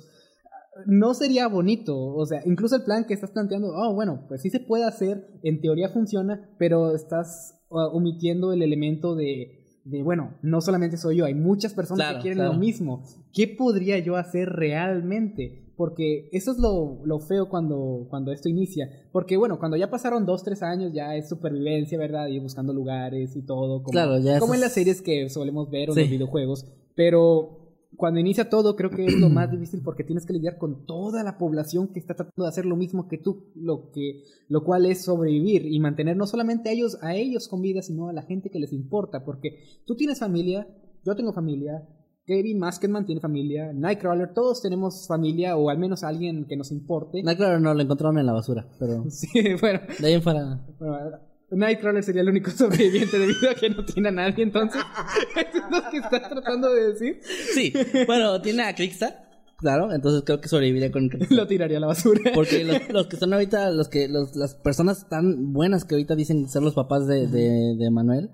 No 0.86 1.12
sería 1.12 1.49
bonito, 1.49 1.99
o 1.99 2.24
sea, 2.24 2.40
incluso 2.47 2.76
el 2.76 2.82
plan 2.84 3.05
que 3.05 3.12
estás 3.12 3.30
planteando, 3.30 3.68
oh, 3.74 3.93
bueno, 3.95 4.24
pues 4.26 4.40
sí 4.40 4.49
se 4.49 4.59
puede 4.59 4.84
hacer, 4.84 5.26
en 5.43 5.61
teoría 5.61 5.90
funciona, 5.90 6.49
pero 6.59 6.95
estás 6.95 7.61
uh, 7.68 7.95
omitiendo 7.95 8.55
el 8.55 8.62
elemento 8.62 9.14
de, 9.14 9.80
de, 9.84 10.03
bueno, 10.03 10.38
no 10.40 10.62
solamente 10.62 10.97
soy 10.97 11.16
yo, 11.18 11.26
hay 11.26 11.34
muchas 11.34 11.74
personas 11.74 12.07
Claro, 12.07 12.18
que 12.18 12.22
quieren 12.22 12.38
claro. 12.38 12.53
lo 12.55 12.59
mismo. 12.59 13.03
¿Qué 13.34 13.49
podría 13.49 13.99
yo 13.99 14.16
hacer 14.16 14.49
realmente? 14.49 15.72
Porque 15.83 16.28
eso 16.30 16.53
es 16.53 16.59
lo, 16.59 17.01
lo 17.05 17.18
feo 17.18 17.49
cuando, 17.49 18.07
cuando 18.09 18.30
esto 18.30 18.49
inicia. 18.49 18.89
Porque 19.11 19.37
bueno, 19.37 19.59
cuando 19.59 19.76
ya 19.76 19.91
pasaron 19.91 20.24
dos, 20.24 20.45
tres 20.45 20.62
años 20.62 20.93
ya 20.95 21.16
es 21.16 21.28
supervivencia, 21.28 21.99
¿verdad? 21.99 22.28
Ir 22.28 22.41
buscando 22.41 22.72
lugares 22.72 23.35
y 23.35 23.43
todo. 23.43 23.83
Como, 23.83 23.91
Claro, 23.91 24.16
ya 24.20 24.39
Como 24.39 24.55
en 24.55 24.61
las 24.61 24.74
series 24.74 25.03
que 25.03 25.28
solemos 25.28 25.68
ver 25.70 25.91
o 25.91 25.93
en 25.93 25.97
Sí. 25.97 26.01
los 26.03 26.11
videojuegos. 26.11 26.66
Pero 26.95 27.59
cuando 27.97 28.20
inicia 28.20 28.49
todo 28.49 28.76
creo 28.76 28.91
que 28.91 29.07
es 29.07 29.18
lo 29.18 29.28
más 29.28 29.51
difícil 29.51 29.83
porque 29.83 30.05
tienes 30.05 30.24
que 30.24 30.33
lidiar 30.35 30.57
con 30.57 30.87
toda 30.87 31.24
la 31.24 31.37
población 31.37 31.89
que 31.89 31.99
está 31.99 32.14
tratando 32.14 32.45
de 32.45 32.49
hacer 32.49 32.64
lo 32.64 32.76
mismo 32.76 33.09
que 33.09 33.18
tú, 33.18 33.51
lo 33.57 33.91
que 33.91 34.22
lo 34.49 34.62
cual 34.62 34.87
es 34.87 35.03
sobrevivir 35.03 35.66
y 35.66 35.80
mantener 35.80 36.16
no 36.16 36.26
solamente 36.28 36.68
a 36.68 36.72
ellos 36.72 36.97
a 37.03 37.16
ellos 37.16 37.49
con 37.49 37.61
vida, 37.61 37.83
sino 37.83 38.09
a 38.09 38.12
la 38.12 38.22
gente 38.22 38.51
que 38.51 38.61
les 38.61 38.72
importa, 38.72 39.24
porque 39.24 39.59
tú 39.85 39.97
tienes 39.97 40.20
familia, 40.20 40.68
yo 41.05 41.16
tengo 41.16 41.33
familia, 41.33 41.89
Kevin 42.25 42.59
Masketman 42.59 43.05
tiene 43.05 43.20
familia, 43.20 43.73
Nightcrawler, 43.73 44.33
todos 44.33 44.62
tenemos 44.62 45.07
familia 45.09 45.57
o 45.57 45.70
al 45.70 45.79
menos 45.79 46.05
alguien 46.05 46.47
que 46.47 46.57
nos 46.57 46.70
importe. 46.70 47.23
Claro, 47.23 47.59
no, 47.59 47.75
lo 47.75 47.83
encontraron 47.83 48.18
en 48.18 48.27
la 48.27 48.33
basura, 48.33 48.68
pero 48.79 49.05
Sí, 49.11 49.29
bueno, 49.61 49.81
de 49.99 50.07
ahí 50.07 50.14
en 50.14 50.23
fuera. 50.23 50.64
bueno, 50.79 51.18
Nightcrawler 51.51 52.03
sería 52.05 52.23
el 52.23 52.29
único 52.29 52.51
sobreviviente 52.57 53.18
debido 53.18 53.51
a 53.51 53.55
que 53.55 53.70
no 53.70 53.85
tiene 53.85 54.09
a 54.11 54.12
nadie, 54.12 54.45
entonces. 54.45 54.81
¿Eso 55.37 55.59
es 55.59 55.70
lo 55.85 55.91
que 55.91 55.97
estás 55.99 56.29
tratando 56.29 56.73
de 56.73 56.89
decir? 56.93 57.20
Sí, 57.55 57.73
bueno, 58.07 58.41
tiene 58.41 58.62
a 58.62 58.75
Crickstar, 58.75 59.29
claro, 59.57 59.93
entonces 59.93 60.23
creo 60.25 60.41
que 60.41 60.49
sobreviviría 60.49 60.93
con 60.93 61.11
Lo 61.31 61.47
tiraría 61.49 61.79
a 61.79 61.81
la 61.81 61.89
basura. 61.89 62.31
Porque 62.35 62.62
los, 62.62 62.89
los 62.89 63.09
que 63.09 63.16
son 63.16 63.33
ahorita, 63.33 63.70
los 63.73 63.89
que, 63.89 64.07
los, 64.09 64.37
las 64.37 64.55
personas 64.55 65.09
tan 65.09 65.53
buenas 65.53 65.85
que 65.85 65.97
ahorita 65.97 66.14
dicen 66.14 66.49
ser 66.49 66.62
los 66.62 66.75
papás 66.75 67.09
de, 67.09 67.27
de, 67.27 67.75
de 67.77 67.91
Manuel, 67.91 68.31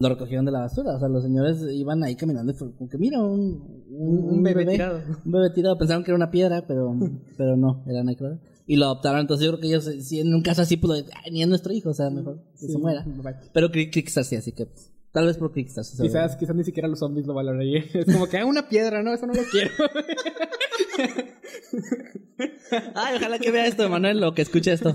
lo 0.00 0.08
recogieron 0.08 0.46
de 0.46 0.50
la 0.50 0.60
basura. 0.60 0.96
O 0.96 0.98
sea, 0.98 1.08
los 1.08 1.22
señores 1.22 1.62
iban 1.72 2.02
ahí 2.02 2.16
caminando 2.16 2.50
y 2.52 2.54
fue 2.56 2.74
como 2.74 2.88
que 2.88 2.98
mira 2.98 3.20
un, 3.20 3.84
un, 3.90 4.30
Un 4.30 4.42
bebé 4.42 4.64
tirado. 4.64 5.02
Un 5.24 5.30
bebé 5.32 5.50
tirado. 5.50 5.76
Pensaron 5.78 6.02
que 6.02 6.10
era 6.10 6.16
una 6.16 6.30
piedra, 6.30 6.64
pero, 6.66 6.96
pero 7.36 7.56
no, 7.56 7.84
era 7.86 8.02
Nightcrawler. 8.02 8.40
Y 8.66 8.76
lo 8.76 8.86
adoptaron. 8.86 9.20
Entonces 9.20 9.44
yo 9.44 9.52
creo 9.52 9.60
que 9.60 9.66
ellos, 9.68 9.84
si 9.84 10.20
en 10.20 10.34
un 10.34 10.42
caso 10.42 10.62
así, 10.62 10.78
pues, 10.78 11.04
"Ay, 11.22 11.32
ni 11.32 11.42
es 11.42 11.48
nuestro 11.48 11.72
hijo, 11.72 11.90
o 11.90 11.94
sea, 11.94 12.08
mejor 12.08 12.42
que 12.58 12.66
se 12.68 12.78
muera. 12.78 13.04
Pero 13.52 13.70
Crickstar 13.70 14.24
sí, 14.24 14.36
así 14.36 14.52
que 14.52 14.66
pues, 14.66 14.90
tal 15.12 15.26
vez 15.26 15.36
por 15.36 15.52
se 15.52 16.02
Quizás, 16.02 16.36
quizás 16.36 16.56
ni 16.56 16.64
siquiera 16.64 16.88
los 16.88 17.00
zombies 17.00 17.26
lo 17.26 17.34
valorarían. 17.34 17.84
Es 17.92 18.06
como 18.06 18.26
que, 18.26 18.38
ah, 18.38 18.46
una 18.46 18.68
piedra, 18.68 19.02
no, 19.02 19.12
eso 19.12 19.26
no 19.26 19.34
lo 19.34 19.42
quiero. 19.50 19.70
Ay, 22.94 23.16
ojalá 23.16 23.38
que 23.38 23.50
vea 23.50 23.66
esto, 23.66 23.88
Manuel, 23.88 24.22
o 24.24 24.32
que 24.32 24.42
escuche 24.42 24.72
esto. 24.72 24.94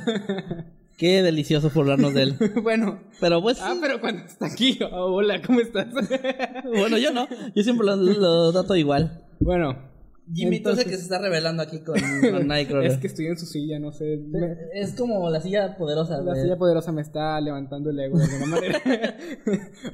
Qué 0.98 1.22
delicioso 1.22 1.70
burlarnos 1.74 2.14
de 2.14 2.24
él. 2.24 2.36
bueno. 2.64 3.00
Pero 3.20 3.41
pues, 3.41 3.58
Ah, 3.62 3.76
pero 3.82 4.00
cuando 4.00 4.24
está 4.24 4.46
aquí, 4.48 4.80
oh, 4.91 5.16
hola, 5.16 5.41
¿cómo 5.41 5.60
estás? 5.60 5.88
bueno, 6.66 6.98
yo 6.98 7.12
no. 7.12 7.28
Yo 7.54 7.64
siempre 7.64 7.86
lo, 7.86 7.96
lo 7.98 8.52
trato 8.54 8.76
igual. 8.76 9.24
bueno. 9.39 9.93
Jimmy, 10.34 10.60
tú 10.60 10.70
entonces- 10.70 10.86
sé 10.86 10.89
que 10.89 10.96
se 10.98 11.04
está 11.04 11.20
revelando 11.20 11.62
aquí 11.62 11.82
con, 11.82 11.98
con 12.32 12.48
Nightcrawler. 12.48 12.89
Es 12.91 12.98
que 12.98 13.06
estoy 13.06 13.28
en 13.28 13.38
su 13.38 13.46
silla, 13.46 13.78
no 13.78 13.91
sé. 13.91 14.18
me- 14.28 14.56
Es 14.74 14.96
como 14.96 15.30
la 15.30 15.39
silla 15.39 15.78
poderosa. 15.78 16.20
la 16.20 16.34
de- 16.34 16.41
silla 16.41 16.58
poderosa 16.58 16.91
me 16.91 17.04
está 17.04 17.39
levantando 17.41 17.91
el 17.91 18.00
ego 18.00 18.18
de 18.18 18.24
alguna 18.26 18.46
manera. 18.48 18.82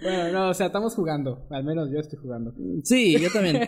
bueno, 0.02 0.32
no, 0.32 0.49
o 0.52 0.54
sea, 0.54 0.68
estamos 0.68 0.95
jugando. 0.95 1.45
Al 1.49 1.66
menos 1.66 1.89
yo 1.91 1.99
estoy 1.99 2.18
jugando. 2.18 2.54
Sí, 2.84 3.18
yo 3.20 3.30
también. 3.34 3.68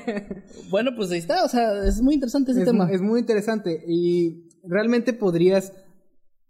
bueno, 0.70 0.92
pues 0.96 1.12
ahí 1.12 1.18
está. 1.20 1.44
O 1.44 1.50
sea, 1.50 1.84
es 1.86 2.02
muy 2.02 2.14
interesante 2.14 2.52
ese 2.52 2.62
es, 2.62 2.66
tema. 2.66 2.90
es 2.92 3.02
muy 3.02 3.20
interesante 3.20 3.84
y 3.86 4.46
realmente 4.64 5.12
podrías 5.12 5.74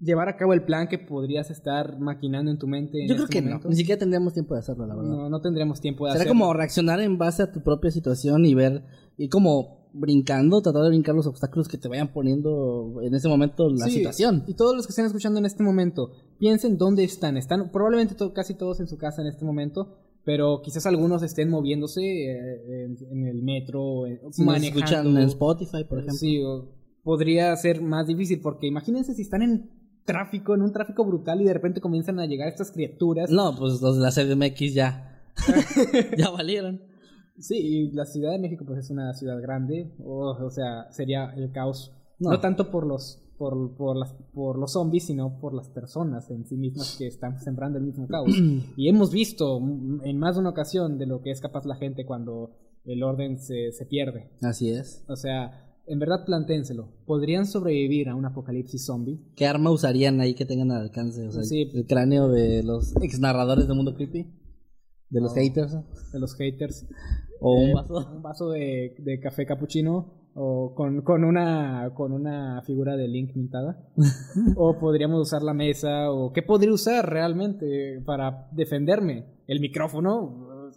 llevar 0.03 0.27
a 0.29 0.35
cabo 0.37 0.53
el 0.53 0.63
plan 0.63 0.87
que 0.87 0.97
podrías 0.99 1.49
estar 1.49 1.99
maquinando 1.99 2.51
en 2.51 2.57
tu 2.57 2.67
mente. 2.67 3.01
en 3.01 3.07
Yo 3.07 3.15
creo 3.15 3.25
este 3.25 3.37
que 3.37 3.41
momento. 3.41 3.67
no. 3.67 3.69
Ni 3.69 3.75
siquiera 3.77 3.99
tendríamos 3.99 4.33
tiempo 4.33 4.53
de 4.53 4.59
hacerlo, 4.59 4.85
la 4.85 4.95
verdad. 4.95 5.09
No, 5.11 5.29
no 5.29 5.41
tendríamos 5.41 5.79
tiempo 5.81 6.05
de 6.05 6.11
Será 6.11 6.23
hacerlo. 6.23 6.39
como 6.39 6.53
reaccionar 6.53 6.99
en 6.99 7.17
base 7.17 7.43
a 7.43 7.51
tu 7.51 7.61
propia 7.63 7.91
situación 7.91 8.45
y 8.45 8.53
ver, 8.55 8.83
y 9.17 9.29
como 9.29 9.83
brincando, 9.95 10.61
tratar 10.61 10.81
de 10.83 10.89
brincar 10.89 11.13
los 11.13 11.27
obstáculos 11.27 11.67
que 11.67 11.77
te 11.77 11.87
vayan 11.87 12.11
poniendo 12.11 12.99
en 13.03 13.13
ese 13.13 13.27
momento 13.27 13.69
la 13.69 13.85
Sí, 13.85 13.91
situación. 13.99 14.43
Y 14.47 14.55
todos 14.55 14.75
los 14.75 14.87
que 14.87 14.91
estén 14.91 15.05
escuchando 15.05 15.39
en 15.39 15.45
este 15.45 15.63
momento, 15.63 16.11
piensen 16.39 16.77
dónde 16.77 17.03
están. 17.03 17.37
Están 17.37 17.71
probablemente 17.71 18.15
to- 18.15 18.33
casi 18.33 18.55
todos 18.55 18.79
en 18.79 18.87
su 18.87 18.97
casa 18.97 19.21
en 19.21 19.27
este 19.27 19.45
momento, 19.45 19.95
pero 20.25 20.61
quizás 20.63 20.87
algunos 20.87 21.21
estén 21.21 21.49
moviéndose 21.49 22.01
eh, 22.01 22.85
en, 22.85 22.97
en 23.11 23.27
el 23.27 23.43
metro, 23.43 24.07
eh, 24.07 24.19
Si 24.31 24.43
manejando. 24.43 24.79
escuchan 24.79 25.07
en 25.17 25.17
Spotify, 25.27 25.83
por 25.87 25.99
ejemplo. 25.99 26.17
Sí, 26.17 26.41
o 26.41 26.71
podría 27.03 27.55
ser 27.55 27.81
más 27.81 28.07
difícil 28.07 28.39
porque 28.41 28.65
imagínense 28.65 29.13
si 29.13 29.21
están 29.21 29.43
en 29.43 29.69
tráfico, 30.05 30.53
en 30.55 30.61
un 30.61 30.71
tráfico 30.73 31.05
brutal 31.05 31.41
y 31.41 31.45
de 31.45 31.53
repente 31.53 31.81
comienzan 31.81 32.19
a 32.19 32.25
llegar 32.25 32.47
estas 32.47 32.71
criaturas. 32.71 33.29
No, 33.29 33.55
pues 33.57 33.81
los 33.81 33.97
de 33.97 34.01
la 34.01 34.11
CDMX 34.11 34.73
ya. 34.73 35.21
ya 36.17 36.29
valieron. 36.29 36.81
Sí, 37.39 37.55
y 37.57 37.91
la 37.91 38.05
Ciudad 38.05 38.31
de 38.31 38.39
México 38.39 38.63
pues 38.65 38.79
es 38.79 38.89
una 38.91 39.13
ciudad 39.13 39.41
grande, 39.41 39.91
o, 40.03 40.29
o 40.31 40.49
sea, 40.51 40.91
sería 40.91 41.33
el 41.35 41.51
caos. 41.51 41.91
No, 42.19 42.31
No. 42.31 42.39
tanto 42.39 42.69
por 42.69 42.85
los 42.85 43.19
por, 43.37 43.75
por 43.75 43.97
las 43.97 44.13
por 44.33 44.59
los 44.59 44.73
zombies, 44.73 45.07
sino 45.07 45.39
por 45.39 45.55
las 45.55 45.67
personas 45.69 46.29
en 46.29 46.45
sí 46.45 46.55
mismas 46.55 46.95
que 46.97 47.07
están 47.07 47.39
sembrando 47.39 47.79
el 47.79 47.85
mismo 47.85 48.07
caos. 48.07 48.29
y 48.77 48.87
hemos 48.87 49.11
visto 49.11 49.59
mm, 49.59 50.01
en 50.05 50.17
más 50.19 50.35
de 50.35 50.41
una 50.41 50.51
ocasión 50.51 50.99
de 50.99 51.07
lo 51.07 51.21
que 51.21 51.31
es 51.31 51.41
capaz 51.41 51.65
la 51.65 51.75
gente 51.75 52.05
cuando 52.05 52.51
el 52.85 53.01
orden 53.01 53.39
se, 53.39 53.71
se 53.71 53.85
pierde. 53.87 54.29
Así 54.43 54.69
es. 54.69 55.03
O 55.07 55.15
sea, 55.15 55.72
en 55.85 55.99
verdad 55.99 56.25
planténselo. 56.25 56.89
¿Podrían 57.05 57.45
sobrevivir 57.45 58.09
a 58.09 58.15
un 58.15 58.25
apocalipsis 58.25 58.85
zombie? 58.85 59.19
¿Qué 59.35 59.45
arma 59.47 59.71
usarían 59.71 60.19
ahí 60.21 60.33
que 60.33 60.45
tengan 60.45 60.71
al 60.71 60.81
alcance? 60.81 61.27
O 61.27 61.31
sea, 61.31 61.43
Sí. 61.43 61.69
el, 61.73 61.85
cráneo 61.85 62.29
de 62.29 62.63
los 62.63 62.95
ex 63.01 63.19
narradores 63.19 63.67
de 63.67 63.73
Mundo 63.73 63.95
Creepy. 63.95 64.27
De 65.09 65.21
los 65.21 65.33
haters. 65.33 65.73
De 66.11 66.19
los 66.19 66.35
haters. 66.35 66.87
O 67.39 67.53
un 67.59 67.69
Eh, 67.69 67.73
vaso. 67.73 68.11
un 68.15 68.21
vaso 68.21 68.49
de, 68.49 68.95
de 68.99 69.19
café 69.19 69.45
capuchino 69.45 70.21
o 70.35 70.73
con, 70.73 71.01
con 71.03 71.23
una 71.23 71.91
con 71.93 72.11
una 72.11 72.63
figura 72.63 72.97
de 72.97 73.07
Link 73.07 73.33
pintada 73.33 73.87
o 74.55 74.79
podríamos 74.79 75.21
usar 75.21 75.43
la 75.43 75.53
mesa 75.53 76.11
o 76.11 76.33
qué 76.33 76.41
podría 76.41 76.73
usar 76.73 77.07
realmente 77.07 78.01
para 78.03 78.47
defenderme 78.51 79.25
el 79.45 79.59
micrófono 79.59 80.71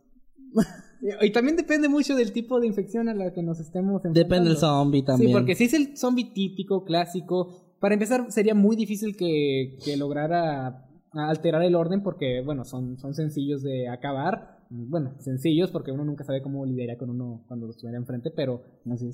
y 1.23 1.31
también 1.31 1.57
depende 1.57 1.89
mucho 1.89 2.15
del 2.17 2.33
tipo 2.33 2.61
de 2.61 2.67
infección 2.67 3.09
a 3.09 3.15
la 3.15 3.33
que 3.33 3.43
nos 3.43 3.61
estemos 3.61 3.97
enfrentando. 4.05 4.19
Depende 4.21 4.49
del 4.51 4.59
zombie 4.59 5.03
también. 5.03 5.31
Sí, 5.31 5.35
porque 5.35 5.55
si 5.55 5.65
es 5.65 5.75
el 5.75 5.97
zombie 5.97 6.33
típico, 6.33 6.85
clásico, 6.85 7.75
para 7.81 7.95
empezar 7.95 8.27
sería 8.31 8.55
muy 8.55 8.77
difícil 8.77 9.17
que, 9.17 9.79
que 9.85 9.97
lograra 9.97 10.83
alterar 11.13 11.63
el 11.63 11.75
orden 11.75 12.03
porque, 12.03 12.43
bueno, 12.45 12.65
son, 12.65 12.99
son 12.99 13.15
sencillos 13.15 13.63
de 13.63 13.89
acabar. 13.89 14.57
Bueno, 14.69 15.13
sencillos 15.21 15.71
porque 15.71 15.93
uno 15.93 16.05
nunca 16.05 16.25
sabe 16.25 16.43
cómo 16.43 16.67
lidiaría 16.67 16.99
con 16.99 17.09
uno 17.11 17.45
cuando 17.47 17.67
lo 17.67 17.71
estuviera 17.71 17.97
enfrente, 17.99 18.33
pero 18.33 18.63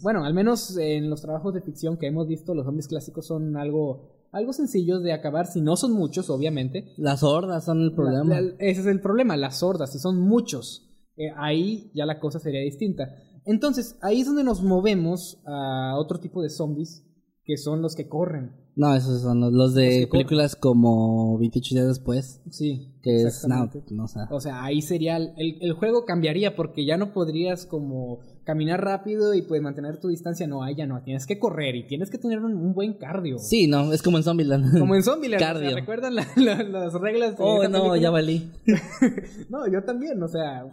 bueno, 0.03 0.25
al 0.25 0.33
menos 0.33 0.79
en 0.79 1.11
los 1.11 1.21
trabajos 1.21 1.53
de 1.53 1.61
ficción 1.61 1.99
que 1.99 2.07
hemos 2.07 2.27
visto, 2.27 2.55
los 2.55 2.65
zombies 2.65 2.89
clásicos 2.89 3.27
son 3.27 3.57
algo, 3.59 4.09
algo 4.33 4.55
sencillos 4.55 5.03
de 5.03 5.13
acabar, 5.13 5.47
si 5.47 5.61
no 5.61 5.77
son 5.77 5.93
muchos, 5.93 6.31
obviamente. 6.31 6.87
Las 6.97 7.23
hordas 7.23 7.67
son 7.67 7.83
el 7.83 7.93
problema. 7.93 8.35
La- 8.35 8.41
la- 8.41 8.55
ese 8.61 8.81
es 8.81 8.87
el 8.87 9.01
problema, 9.01 9.37
las 9.37 9.59
sordas, 9.59 9.93
si 9.93 9.99
son 9.99 10.19
muchos, 10.21 10.89
eh, 11.17 11.31
ahí 11.37 11.91
ya 11.95 12.07
la 12.07 12.21
cosa 12.21 12.39
sería 12.39 12.61
distinta. 12.61 13.15
Entonces, 13.45 13.97
ahí 14.03 14.21
es 14.21 14.27
donde 14.27 14.45
nos 14.45 14.63
movemos 14.63 15.41
a 15.47 15.97
otro 15.99 16.21
tipo 16.21 16.43
de 16.43 16.51
zombies, 16.51 17.05
que 17.45 17.57
son 17.57 17.83
los 17.83 17.97
que 17.97 18.09
corren. 18.09 18.53
No, 18.77 18.95
esos 18.95 19.21
son 19.21 19.41
los, 19.41 19.53
los 19.53 19.75
de 19.75 20.03
Los 20.03 20.11
películas 20.11 20.57
como 20.57 21.37
28 21.39 21.75
días 21.75 21.89
después, 21.89 22.41
Sí. 22.51 22.95
que 23.03 23.25
es 23.25 23.47
no, 23.47 23.69
no, 23.91 24.05
o 24.05 24.09
sea, 24.09 24.29
O 24.31 24.41
sea, 24.41 24.65
ahí 24.65 24.81
sería, 24.81 25.17
el, 25.19 25.59
el 25.61 25.73
juego 25.75 26.05
cambiaría 26.07 26.55
porque 26.57 26.87
ya 26.87 26.97
no 26.97 27.13
podrías 27.13 27.67
como 27.67 28.21
caminar 28.45 28.85
rápido 28.85 29.35
y 29.35 29.43
pues 29.43 29.63
mantener 29.63 29.99
tu 29.99 30.09
distancia. 30.09 30.47
No, 30.47 30.63
ahí 30.63 30.75
ya 30.75 30.87
no, 30.87 31.01
tienes 31.03 31.27
que 31.27 31.39
correr 31.39 31.77
y 31.77 31.87
tienes 31.87 32.11
que 32.11 32.19
tener 32.19 32.41
un, 32.41 32.55
un 32.55 32.75
buen 32.75 32.95
cardio. 32.95 33.39
Sí, 33.39 33.67
no, 33.69 33.93
es 33.93 34.03
como 34.03 34.17
en 34.17 34.25
Zombieland. 34.25 34.79
Como 34.79 34.95
en 34.95 35.03
Zombieland, 35.03 35.43
o 35.43 35.47
sea, 35.47 35.53
Cardio. 35.55 35.77
¿recuerdan 35.77 36.15
la- 36.17 36.27
la- 36.37 36.63
las 36.63 36.95
reglas 36.95 37.37
de 37.39 37.45
Oh, 37.45 37.63
no, 37.69 37.71
película? 37.71 37.97
ya 37.99 38.11
valí. 38.11 38.51
No, 39.49 39.67
yo 39.71 39.83
también, 39.85 40.23
o 40.23 40.29
sea, 40.29 40.65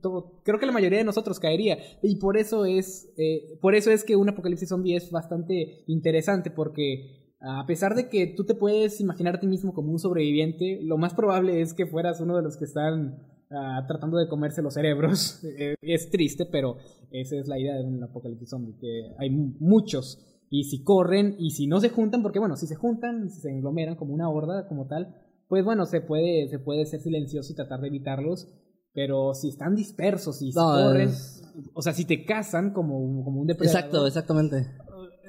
todo- 0.00 0.40
creo 0.44 0.58
que 0.58 0.66
la 0.66 0.72
mayoría 0.72 0.98
de 0.98 1.04
nosotros 1.04 1.38
caería 1.40 1.78
y 2.02 2.16
por 2.16 2.36
eso 2.36 2.64
es, 2.64 3.08
eh, 3.16 3.58
por 3.60 3.74
eso 3.74 3.90
es 3.90 4.04
que 4.04 4.16
un 4.16 4.28
apocalipsis 4.28 4.68
zombie 4.68 4.96
es 4.96 5.10
bastante 5.10 5.84
interesante 5.86 6.50
porque 6.50 7.32
a 7.40 7.66
pesar 7.66 7.94
de 7.94 8.08
que 8.08 8.26
tú 8.26 8.44
te 8.44 8.54
puedes 8.54 9.00
imaginar 9.00 9.36
a 9.36 9.40
ti 9.40 9.46
mismo 9.46 9.74
como 9.74 9.92
un 9.92 9.98
sobreviviente, 9.98 10.78
lo 10.82 10.96
más 10.96 11.12
probable 11.14 11.60
es 11.60 11.74
que 11.74 11.86
fueras 11.86 12.20
uno 12.20 12.36
de 12.36 12.42
los 12.42 12.56
que 12.56 12.64
están 12.64 13.18
ah, 13.50 13.84
tratando 13.86 14.18
de 14.18 14.28
comerse 14.28 14.62
los 14.62 14.74
cerebros. 14.74 15.40
Eh, 15.56 15.74
es 15.82 16.10
triste, 16.10 16.46
pero 16.46 16.76
esa 17.10 17.36
es 17.36 17.46
la 17.48 17.58
idea 17.58 17.74
de 17.76 17.84
un 17.84 18.02
apocalipsis 18.02 18.48
zombie, 18.50 18.76
que 18.80 19.12
hay 19.18 19.30
mu- 19.30 19.54
muchos 19.60 20.24
y 20.50 20.64
si 20.64 20.82
corren 20.82 21.36
y 21.38 21.50
si 21.52 21.66
no 21.66 21.80
se 21.80 21.90
juntan, 21.90 22.22
porque 22.22 22.38
bueno, 22.38 22.56
si 22.56 22.66
se 22.66 22.74
juntan, 22.76 23.30
si 23.30 23.40
se 23.40 23.50
englomeran 23.50 23.96
como 23.96 24.14
una 24.14 24.28
horda 24.30 24.66
como 24.68 24.86
tal, 24.86 25.14
pues 25.48 25.64
bueno, 25.64 25.86
se 25.86 26.00
puede, 26.00 26.48
se 26.48 26.58
puede 26.58 26.86
ser 26.86 27.00
silencioso 27.00 27.52
y 27.52 27.56
tratar 27.56 27.80
de 27.80 27.88
evitarlos, 27.88 28.48
pero 28.92 29.34
si 29.34 29.48
están 29.48 29.74
dispersos 29.76 30.40
y 30.42 30.50
si 30.52 30.58
No, 30.58 30.72
corren, 30.72 31.08
es- 31.10 31.42
o 31.72 31.82
sea, 31.82 31.92
si 31.92 32.04
te 32.04 32.24
cazan 32.24 32.72
como, 32.72 32.98
un- 32.98 33.22
como 33.24 33.40
un 33.40 33.46
depredador, 33.46 33.78
Exacto, 33.80 34.06
exactamente. 34.06 34.66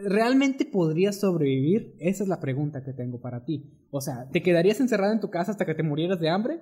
¿realmente 0.04 0.66
podrías 0.66 1.20
sobrevivir? 1.20 1.96
Esa 2.00 2.24
es 2.24 2.30
la 2.30 2.40
pregunta 2.40 2.84
que 2.84 2.94
tengo 2.94 3.20
para 3.20 3.46
ti. 3.46 3.72
O 3.92 4.02
sea, 4.02 4.28
¿te 4.32 4.42
quedarías 4.44 4.80
encerrado 4.80 5.14
en 5.14 5.20
tu 5.20 5.30
casa 5.30 5.52
hasta 5.52 5.66
que 5.66 5.74
te 5.76 5.84
murieras 5.84 6.20
de 6.20 6.30
hambre? 6.30 6.60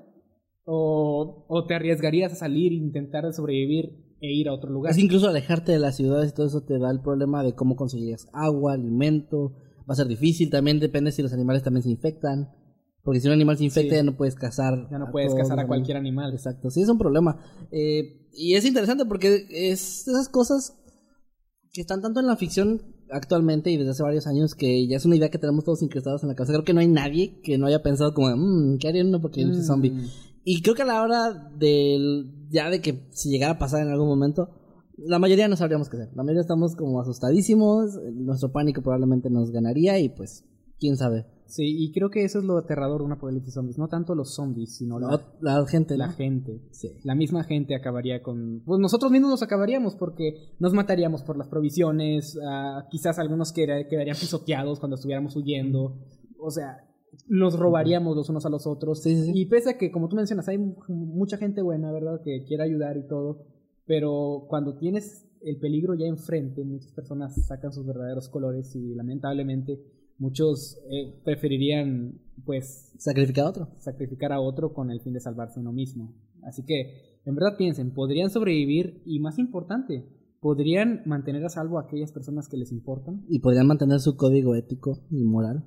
¿O, 0.66 1.46
o 1.50 1.66
te 1.66 1.76
arriesgarías 1.76 2.32
a 2.32 2.36
salir 2.36 2.72
e 2.72 2.76
intentar 2.76 3.32
sobrevivir 3.34 4.16
e 4.22 4.32
ir 4.34 4.48
a 4.48 4.54
otro 4.54 4.70
lugar? 4.72 4.92
Es 4.92 4.98
incluso 4.98 5.28
alejarte 5.28 5.72
de 5.74 5.80
las 5.80 5.98
ciudades 5.98 6.32
y 6.32 6.36
todo 6.36 6.48
eso 6.48 6.62
te 6.62 6.80
da 6.80 6.90
el 6.90 7.02
problema 7.02 7.44
de 7.44 7.54
cómo 7.54 7.76
conseguirías 7.76 8.28
agua, 8.32 8.74
alimento. 8.74 9.54
Va 9.82 9.94
a 9.94 9.96
ser 9.96 10.08
difícil, 10.08 10.50
también 10.50 10.80
depende 10.80 11.12
si 11.12 11.22
los 11.22 11.34
animales 11.34 11.64
también 11.64 11.84
se 11.84 11.90
infectan. 11.90 12.50
Porque 13.04 13.20
si 13.20 13.28
un 13.28 13.34
animal 13.34 13.58
se 13.58 13.66
infecta 13.66 13.90
Sí. 13.90 13.96
ya 13.98 14.04
no 14.04 14.16
puedes 14.16 14.36
cazar. 14.36 14.88
Ya 14.90 14.98
no 14.98 15.12
puedes 15.12 15.36
cazar 15.36 15.60
a 15.60 15.68
cualquier 15.68 15.98
animal. 15.98 16.32
Exacto, 16.32 16.70
sí 16.70 16.82
es 16.82 16.88
un 16.88 16.98
problema. 16.98 17.38
Eh, 17.70 18.30
y 18.32 18.54
es 18.56 18.64
interesante 18.66 19.04
porque 19.06 19.46
es 19.50 20.08
esas 20.08 20.30
cosas 20.30 20.80
que 21.74 21.82
están 21.82 22.02
tanto 22.02 22.22
en 22.22 22.28
la 22.28 22.38
ficción 22.38 22.82
actualmente 23.12 23.70
y 23.72 23.76
desde 23.78 23.92
hace 23.92 24.04
varios 24.04 24.26
años 24.26 24.56
que 24.56 24.88
ya 24.88 24.96
es 24.96 25.06
una 25.06 25.18
idea 25.18 25.30
que 25.30 25.38
tenemos 25.38 25.66
todos 25.66 25.82
incrustados 25.84 26.24
en 26.24 26.30
la 26.30 26.36
cabeza. 26.36 26.54
Creo 26.54 26.64
que 26.64 26.74
no 26.74 26.80
hay 26.80 26.88
nadie 26.88 27.42
que 27.44 27.58
no 27.58 27.66
haya 27.66 27.84
pensado 27.84 28.14
como, 28.14 28.34
mmm, 28.38 28.78
¿qué 28.78 28.88
haría 28.88 29.02
en 29.02 29.08
un 29.10 29.16
apocalipsis 29.16 29.64
Mm. 29.66 29.68
zombie? 29.68 29.94
Y 30.44 30.62
creo 30.62 30.76
que 30.76 30.82
a 30.82 30.86
la 30.86 31.02
hora 31.02 31.50
del, 31.58 32.32
ya 32.50 32.70
de 32.70 32.82
que 32.82 33.08
si 33.12 33.30
llegara 33.30 33.54
a 33.54 33.60
pasar 33.60 33.82
en 33.82 33.90
algún 33.92 34.08
momento, 34.08 34.50
la 34.98 35.20
mayoría 35.20 35.48
no 35.48 35.56
sabríamos 35.56 35.90
qué 35.90 35.98
hacer. 35.98 36.10
La 36.16 36.24
mayoría 36.24 36.42
estamos 36.42 36.76
como 36.76 37.00
asustadísimos, 37.02 37.98
nuestro 38.14 38.52
pánico 38.52 38.82
probablemente 38.82 39.30
nos 39.30 39.52
ganaría 39.52 40.00
y 40.00 40.10
pues, 40.10 40.46
quién 40.80 40.98
sabe. 40.98 41.26
Sí, 41.46 41.64
y 41.66 41.92
creo 41.92 42.10
que 42.10 42.24
eso 42.24 42.40
es 42.40 42.46
lo 42.46 42.58
aterrador 42.58 43.00
de 43.02 43.06
un 43.06 43.12
apocalipsis 43.12 43.54
zombies. 43.54 43.78
No 43.78 43.88
tanto 43.88 44.16
los 44.16 44.34
zombies, 44.34 44.76
sino 44.76 45.00
la, 45.00 45.08
La, 45.40 45.60
la 45.60 45.66
gente, 45.68 45.98
la 45.98 46.08
¿no? 46.08 46.14
gente. 46.14 46.62
Sí. 46.72 46.90
La 47.04 47.16
misma 47.16 47.44
gente 47.44 47.76
acabaría 47.76 48.24
con... 48.24 48.64
Pues 48.66 48.80
nosotros 48.80 49.12
mismos 49.12 49.30
nos 49.30 49.44
acabaríamos 49.44 49.96
porque 49.96 50.56
nos 50.60 50.74
mataríamos 50.74 51.22
por 51.22 51.38
las 51.38 51.48
provisiones, 51.50 52.38
ah, 52.46 52.88
quizás 52.90 53.20
algunos 53.20 53.52
queda- 53.54 53.88
quedarían 53.88 54.18
pisoteados 54.20 54.80
cuando 54.80 54.96
estuviéramos 54.96 55.36
huyendo, 55.36 55.96
o 56.40 56.50
sea, 56.50 56.78
los 57.28 57.58
robaríamos 57.58 58.16
los 58.16 58.30
unos 58.30 58.46
a 58.46 58.50
los 58.50 58.66
otros. 58.68 59.02
Sí, 59.04 59.16
sí, 59.16 59.24
sí. 59.26 59.32
Y 59.36 59.46
pese 59.48 59.72
a 59.72 59.78
que, 59.78 59.92
como 59.92 60.10
tú 60.10 60.16
mencionas, 60.16 60.48
hay 60.48 60.58
mu- 60.58 60.76
mucha 60.90 61.38
gente 61.38 61.62
buena, 61.62 61.92
¿verdad? 61.92 62.22
Que 62.24 62.44
quiere 62.46 62.64
ayudar 62.64 62.98
y 62.98 63.08
todo, 63.08 63.46
pero 63.86 64.46
cuando 64.48 64.78
tienes 64.78 65.28
el 65.42 65.58
peligro 65.60 65.94
ya 65.96 66.06
enfrente, 66.06 66.64
muchas 66.64 66.92
personas 66.94 67.36
sacan 67.46 67.74
sus 67.74 67.86
verdaderos 67.86 68.30
colores 68.30 68.76
y 68.76 68.96
lamentablemente 68.96 69.80
muchos 70.18 70.78
eh, 70.90 71.20
preferirían, 71.24 72.20
pues, 72.46 72.94
Sacrificar 72.98 73.46
a 73.46 73.50
otro. 73.50 73.68
sacrificar 73.80 74.32
a 74.32 74.40
otro 74.40 74.74
con 74.74 74.90
el 74.92 75.02
fin 75.02 75.14
de 75.14 75.20
salvarse 75.20 75.60
uno 75.60 75.74
mismo. 75.74 76.14
Así 76.44 76.64
que, 76.66 77.20
en 77.26 77.36
verdad 77.36 77.58
piensen, 77.58 77.94
podrían 77.94 78.30
sobrevivir 78.30 79.02
y 79.06 79.20
más 79.20 79.38
importante, 79.40 80.06
podrían 80.40 81.02
mantener 81.06 81.44
a 81.46 81.50
salvo 81.50 81.78
a 81.78 81.84
aquellas 81.84 82.12
personas 82.12 82.48
que 82.50 82.58
les 82.58 82.72
importan. 82.72 83.24
Y 83.30 83.40
podrían 83.40 83.68
mantener 83.68 84.00
su 84.00 84.16
código 84.18 84.56
ético 84.56 85.00
y 85.10 85.24
moral. 85.24 85.64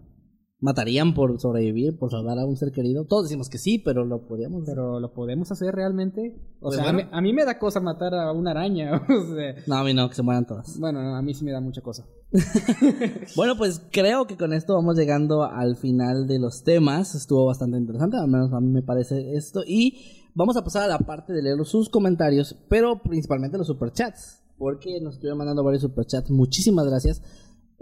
Matarían 0.58 1.12
por 1.12 1.38
sobrevivir, 1.38 1.98
por 1.98 2.10
salvar 2.10 2.38
a 2.38 2.46
un 2.46 2.56
ser 2.56 2.72
querido. 2.72 3.04
Todos 3.04 3.24
decimos 3.24 3.50
que 3.50 3.58
sí, 3.58 3.78
pero 3.78 4.06
lo 4.06 4.26
podríamos. 4.26 4.62
Pero 4.64 5.00
¿lo 5.00 5.12
podemos 5.12 5.52
hacer 5.52 5.74
realmente? 5.74 6.34
O 6.60 6.68
Pues 6.68 6.76
sea, 6.76 6.84
bueno. 6.84 7.00
a, 7.00 7.02
mí, 7.02 7.08
a 7.12 7.20
mí 7.20 7.32
me 7.34 7.44
da 7.44 7.58
cosa 7.58 7.78
matar 7.80 8.14
a 8.14 8.32
una 8.32 8.52
araña. 8.52 8.96
o 9.08 9.34
sea, 9.34 9.54
No, 9.66 9.76
a 9.76 9.84
mí 9.84 9.92
no, 9.92 10.08
que 10.08 10.14
se 10.14 10.22
mueran 10.22 10.46
todas. 10.46 10.78
bueno, 10.80 10.98
a 11.14 11.20
mí 11.20 11.34
sí 11.34 11.44
me 11.44 11.52
da 11.52 11.60
mucha 11.60 11.82
cosa. 11.82 12.06
Bueno, 13.36 13.56
pues 13.56 13.82
creo 13.92 14.26
que 14.26 14.36
con 14.36 14.52
esto 14.52 14.74
vamos 14.74 14.96
llegando 14.96 15.44
al 15.44 15.76
final 15.76 16.26
de 16.26 16.38
los 16.38 16.62
temas. 16.62 17.14
Estuvo 17.14 17.46
bastante 17.46 17.76
interesante, 17.78 18.16
al 18.16 18.28
menos 18.28 18.52
a 18.52 18.60
mí 18.60 18.70
me 18.70 18.82
parece 18.82 19.34
esto. 19.34 19.62
Y 19.66 20.30
vamos 20.34 20.56
a 20.56 20.64
pasar 20.64 20.84
a 20.84 20.88
la 20.88 20.98
parte 20.98 21.32
de 21.32 21.42
leer 21.42 21.62
sus 21.64 21.88
comentarios, 21.90 22.56
pero 22.68 23.02
principalmente 23.02 23.58
los 23.58 23.66
superchats. 23.66 24.42
Porque 24.58 25.00
nos 25.02 25.14
estuvieron 25.14 25.36
mandando 25.36 25.62
varios 25.62 25.82
superchats. 25.82 26.30
Muchísimas 26.30 26.86
gracias. 26.86 27.20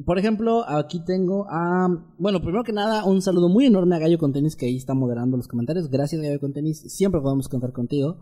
Por 0.04 0.18
ejemplo, 0.18 0.68
aquí 0.68 1.04
tengo 1.04 1.46
a... 1.48 1.88
Bueno, 2.18 2.40
primero 2.40 2.64
que 2.64 2.72
nada, 2.72 3.04
un 3.04 3.22
saludo 3.22 3.48
muy 3.48 3.66
enorme 3.66 3.94
a 3.94 4.00
Gallo 4.00 4.18
con 4.18 4.32
Tenis 4.32 4.56
que 4.56 4.66
ahí 4.66 4.76
está 4.76 4.94
moderando 4.94 5.36
los 5.36 5.46
comentarios. 5.46 5.88
Gracias, 5.88 6.20
Gallo 6.20 6.40
con 6.40 6.52
Tenis. 6.52 6.80
Siempre 6.92 7.20
podemos 7.20 7.48
contar 7.48 7.72
contigo. 7.72 8.16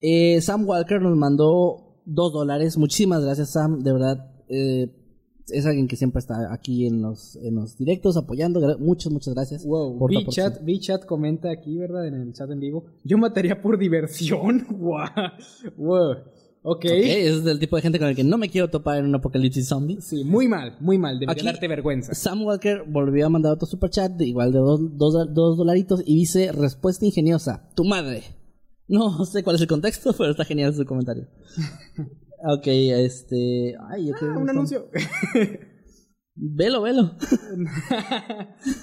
Eh, 0.00 0.40
Sam 0.40 0.64
Walker 0.68 1.00
nos 1.00 1.16
mandó 1.16 2.02
dos 2.04 2.32
dólares. 2.32 2.78
Muchísimas 2.78 3.24
gracias, 3.24 3.50
Sam. 3.50 3.82
De 3.82 3.92
verdad, 3.92 4.32
eh, 4.48 4.94
es 5.48 5.66
alguien 5.66 5.88
que 5.88 5.96
siempre 5.96 6.20
está 6.20 6.52
aquí 6.52 6.86
en 6.86 7.02
los, 7.02 7.36
en 7.36 7.56
los 7.56 7.76
directos 7.76 8.16
apoyando. 8.16 8.60
Muchas, 8.78 9.12
muchas 9.12 9.34
gracias. 9.34 9.64
Wow, 9.64 9.96
aportación. 9.96 10.52
V-Chat 10.62 11.04
comenta 11.04 11.50
aquí, 11.50 11.78
¿verdad? 11.78 12.06
En 12.06 12.14
el 12.14 12.32
chat 12.32 12.50
en 12.50 12.60
vivo. 12.60 12.84
Yo 13.04 13.18
mataría 13.18 13.60
por 13.60 13.78
diversión. 13.78 14.66
wow. 14.70 15.08
wow. 15.76 16.16
Ok. 16.64 16.84
Ok, 16.84 16.90
es 16.90 17.42
del 17.42 17.58
tipo 17.58 17.76
de 17.76 17.82
gente 17.82 17.98
con 17.98 18.08
el 18.08 18.14
que 18.14 18.22
no 18.22 18.38
me 18.38 18.48
quiero 18.48 18.70
topar 18.70 18.98
en 18.98 19.06
un 19.06 19.14
apocalipsis 19.14 19.66
zombie. 19.66 20.00
Sí, 20.00 20.24
muy 20.24 20.46
mal, 20.46 20.76
muy 20.80 20.96
mal. 20.96 21.18
Debería 21.18 21.44
darte 21.44 21.66
vergüenza. 21.66 22.14
Sam 22.14 22.42
Walker 22.42 22.84
volvió 22.86 23.26
a 23.26 23.28
mandar 23.28 23.52
otro 23.52 23.66
superchat 23.66 24.12
de 24.12 24.26
igual 24.26 24.52
de 24.52 24.58
dos, 24.58 24.80
dos, 24.96 25.14
dos 25.34 25.56
dolaritos 25.56 26.02
y 26.06 26.16
dice 26.16 26.52
respuesta 26.52 27.04
ingeniosa, 27.04 27.68
tu 27.74 27.84
madre. 27.84 28.22
No 28.86 29.24
sé 29.24 29.42
cuál 29.42 29.56
es 29.56 29.62
el 29.62 29.68
contexto, 29.68 30.14
pero 30.16 30.30
está 30.30 30.44
genial 30.44 30.74
su 30.74 30.84
comentario. 30.84 31.26
ok, 32.44 32.66
este... 32.66 33.74
Ay, 33.90 34.06
yo 34.06 34.14
Ah, 34.20 34.38
un 34.38 34.48
anuncio. 34.48 34.88
Velo, 36.34 36.80
velo. 36.80 37.14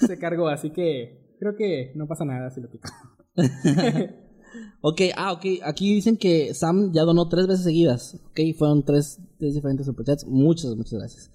Se 0.06 0.18
cargó, 0.20 0.46
así 0.48 0.70
que 0.70 1.34
creo 1.40 1.56
que 1.56 1.92
no 1.96 2.06
pasa 2.06 2.24
nada 2.24 2.48
si 2.50 2.60
lo 2.60 2.70
pico. 2.70 2.88
Ok, 4.80 5.02
ah, 5.16 5.32
ok. 5.32 5.44
Aquí 5.64 5.94
dicen 5.94 6.16
que 6.16 6.54
Sam 6.54 6.92
ya 6.92 7.02
donó 7.02 7.28
tres 7.28 7.46
veces 7.46 7.64
seguidas. 7.64 8.18
Ok, 8.30 8.40
fueron 8.56 8.84
tres, 8.84 9.18
tres 9.38 9.54
diferentes 9.54 9.86
superchats. 9.86 10.26
Muchas, 10.26 10.74
muchas 10.76 10.98
gracias. 10.98 11.30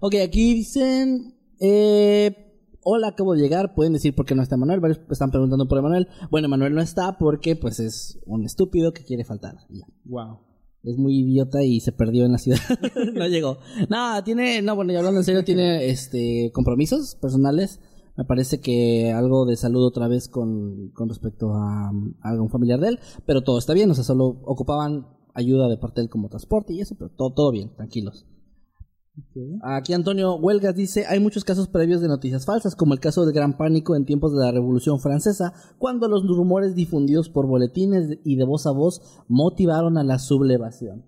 Ok, 0.00 0.16
aquí 0.22 0.54
dicen... 0.54 1.34
Eh, 1.60 2.46
Hola, 2.82 3.08
acabo 3.08 3.34
de 3.34 3.42
llegar. 3.42 3.74
Pueden 3.74 3.92
decir 3.92 4.14
por 4.14 4.24
qué 4.24 4.34
no 4.34 4.42
está 4.42 4.56
Manuel. 4.56 4.80
Varios 4.80 5.00
están 5.10 5.30
preguntando 5.30 5.68
por 5.68 5.78
Emanuel. 5.78 6.08
Bueno, 6.30 6.48
Manuel 6.48 6.74
no 6.74 6.80
está 6.80 7.18
porque 7.18 7.54
pues 7.54 7.78
es 7.78 8.18
un 8.24 8.44
estúpido 8.44 8.92
que 8.92 9.04
quiere 9.04 9.24
faltar. 9.24 9.56
Ya. 9.68 9.84
Wow. 10.04 10.38
Es 10.82 10.96
muy 10.96 11.18
idiota 11.18 11.62
y 11.62 11.80
se 11.80 11.92
perdió 11.92 12.24
en 12.24 12.32
la 12.32 12.38
ciudad. 12.38 12.58
no 13.14 13.26
llegó. 13.26 13.58
No, 13.90 14.24
tiene, 14.24 14.62
no, 14.62 14.76
bueno, 14.76 14.92
ya 14.92 15.00
hablando 15.00 15.20
en 15.20 15.24
serio, 15.24 15.44
tiene 15.44 15.90
este 15.90 16.50
compromisos 16.54 17.16
personales. 17.16 17.80
Me 18.20 18.26
parece 18.26 18.60
que 18.60 19.12
algo 19.12 19.46
de 19.46 19.56
salud 19.56 19.82
otra 19.82 20.06
vez 20.06 20.28
con, 20.28 20.90
con 20.90 21.08
respecto 21.08 21.54
a, 21.54 21.88
a 21.88 22.28
algún 22.28 22.50
familiar 22.50 22.78
de 22.78 22.88
él, 22.88 22.98
pero 23.24 23.40
todo 23.40 23.56
está 23.56 23.72
bien, 23.72 23.90
o 23.90 23.94
sea, 23.94 24.04
solo 24.04 24.42
ocupaban 24.44 25.06
ayuda 25.32 25.70
de 25.70 25.78
parte 25.78 26.02
de 26.02 26.04
él 26.04 26.10
como 26.10 26.28
transporte 26.28 26.74
y 26.74 26.82
eso, 26.82 26.96
pero 26.98 27.10
todo, 27.16 27.32
todo 27.32 27.50
bien, 27.50 27.74
tranquilos. 27.76 28.26
Aquí 29.62 29.94
Antonio 29.94 30.34
Huelgas 30.36 30.76
dice, 30.76 31.06
hay 31.06 31.18
muchos 31.18 31.44
casos 31.44 31.68
previos 31.68 32.02
de 32.02 32.08
noticias 32.08 32.44
falsas, 32.44 32.76
como 32.76 32.92
el 32.92 33.00
caso 33.00 33.24
del 33.24 33.34
gran 33.34 33.56
pánico 33.56 33.96
en 33.96 34.04
tiempos 34.04 34.34
de 34.34 34.40
la 34.40 34.52
Revolución 34.52 35.00
Francesa, 35.00 35.54
cuando 35.78 36.06
los 36.06 36.26
rumores 36.26 36.74
difundidos 36.74 37.30
por 37.30 37.46
boletines 37.46 38.18
y 38.22 38.36
de 38.36 38.44
voz 38.44 38.66
a 38.66 38.72
voz 38.72 39.00
motivaron 39.28 39.96
a 39.96 40.04
la 40.04 40.18
sublevación. 40.18 41.06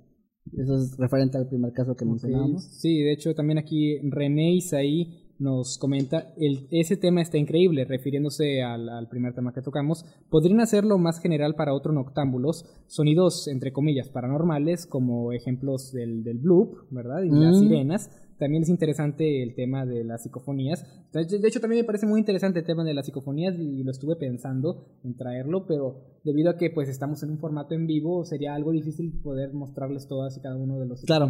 Eso 0.57 0.77
es 0.77 0.97
referente 0.97 1.37
al 1.37 1.47
primer 1.47 1.73
caso 1.75 1.95
que 1.95 2.05
Ok, 2.05 2.11
mencionábamos. 2.11 2.65
Sí, 2.65 3.03
de 3.03 3.13
hecho 3.13 3.35
también 3.35 3.59
aquí 3.59 3.99
René 4.11 4.55
Isaí 4.55 5.22
nos 5.43 5.77
comenta, 5.79 6.33
el, 6.37 6.67
ese 6.71 6.97
tema 6.97 7.21
está 7.21 7.37
increíble, 7.37 7.85
refiriéndose 7.85 8.63
al, 8.63 8.89
al 8.89 9.09
primer 9.09 9.35
tema 9.35 9.53
que 9.53 9.61
tocamos. 9.61 10.05
Podrían 10.31 10.61
hacerlo 10.61 10.99
más 10.99 11.21
general 11.21 11.55
para 11.57 11.75
otros 11.75 11.95
noctámbulos, 11.95 12.65
sonidos 12.87 13.49
entre 13.49 13.73
comillas 13.73 14.09
paranormales, 14.09 14.87
como 14.87 15.33
ejemplos 15.33 15.93
del, 15.93 16.23
del 16.23 16.39
bloop, 16.39 16.77
¿verdad? 16.91 17.23
Y 17.23 17.31
las 17.31 17.57
Mm. 17.57 17.61
sirenas. 17.61 18.11
También 18.39 18.63
es 18.65 18.69
interesante 18.71 19.43
el 19.43 19.55
tema 19.55 19.87
de 19.87 20.03
las 20.05 20.23
psicofonías. 20.25 20.85
De 21.13 21.47
hecho, 21.49 21.61
también 21.61 21.83
me 21.83 21.87
parece 21.87 22.07
muy 22.07 22.19
interesante 22.19 22.59
el 22.61 22.65
tema 22.65 22.83
de 22.83 22.93
las 22.95 23.07
psicofonías 23.07 23.57
y 23.57 23.85
lo 23.85 23.91
estuve 23.93 24.17
pensando 24.17 24.87
en 25.05 25.15
traerlo, 25.17 25.65
pero 25.67 26.01
debido 26.25 26.51
a 26.51 26.57
que 26.57 26.71
pues 26.71 26.89
estamos 26.89 27.23
en 27.23 27.31
un 27.31 27.39
formato 27.39 27.75
en 27.75 27.87
vivo, 27.87 28.25
sería 28.25 28.55
algo 28.55 28.73
difícil 28.73 29.13
poder 29.23 29.53
mostrarles 29.53 30.09
todas 30.09 30.37
y 30.37 30.41
cada 30.41 30.57
uno 30.57 30.79
de 30.81 30.87
los 30.87 31.03
Claro. 31.03 31.27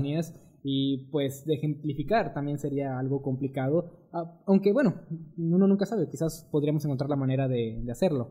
Y 0.63 1.09
pues 1.11 1.45
de 1.45 1.55
ejemplificar 1.55 2.33
también 2.35 2.59
sería 2.59 2.99
algo 2.99 3.23
complicado. 3.23 4.09
Ah, 4.13 4.41
Aunque 4.47 4.73
bueno, 4.73 4.95
uno 5.37 5.67
nunca 5.67 5.87
sabe, 5.87 6.09
quizás 6.09 6.49
podríamos 6.51 6.85
encontrar 6.85 7.11
la 7.11 7.17
manera 7.17 7.49
de, 7.49 7.81
de 7.83 7.93
hacerlo. 7.93 8.31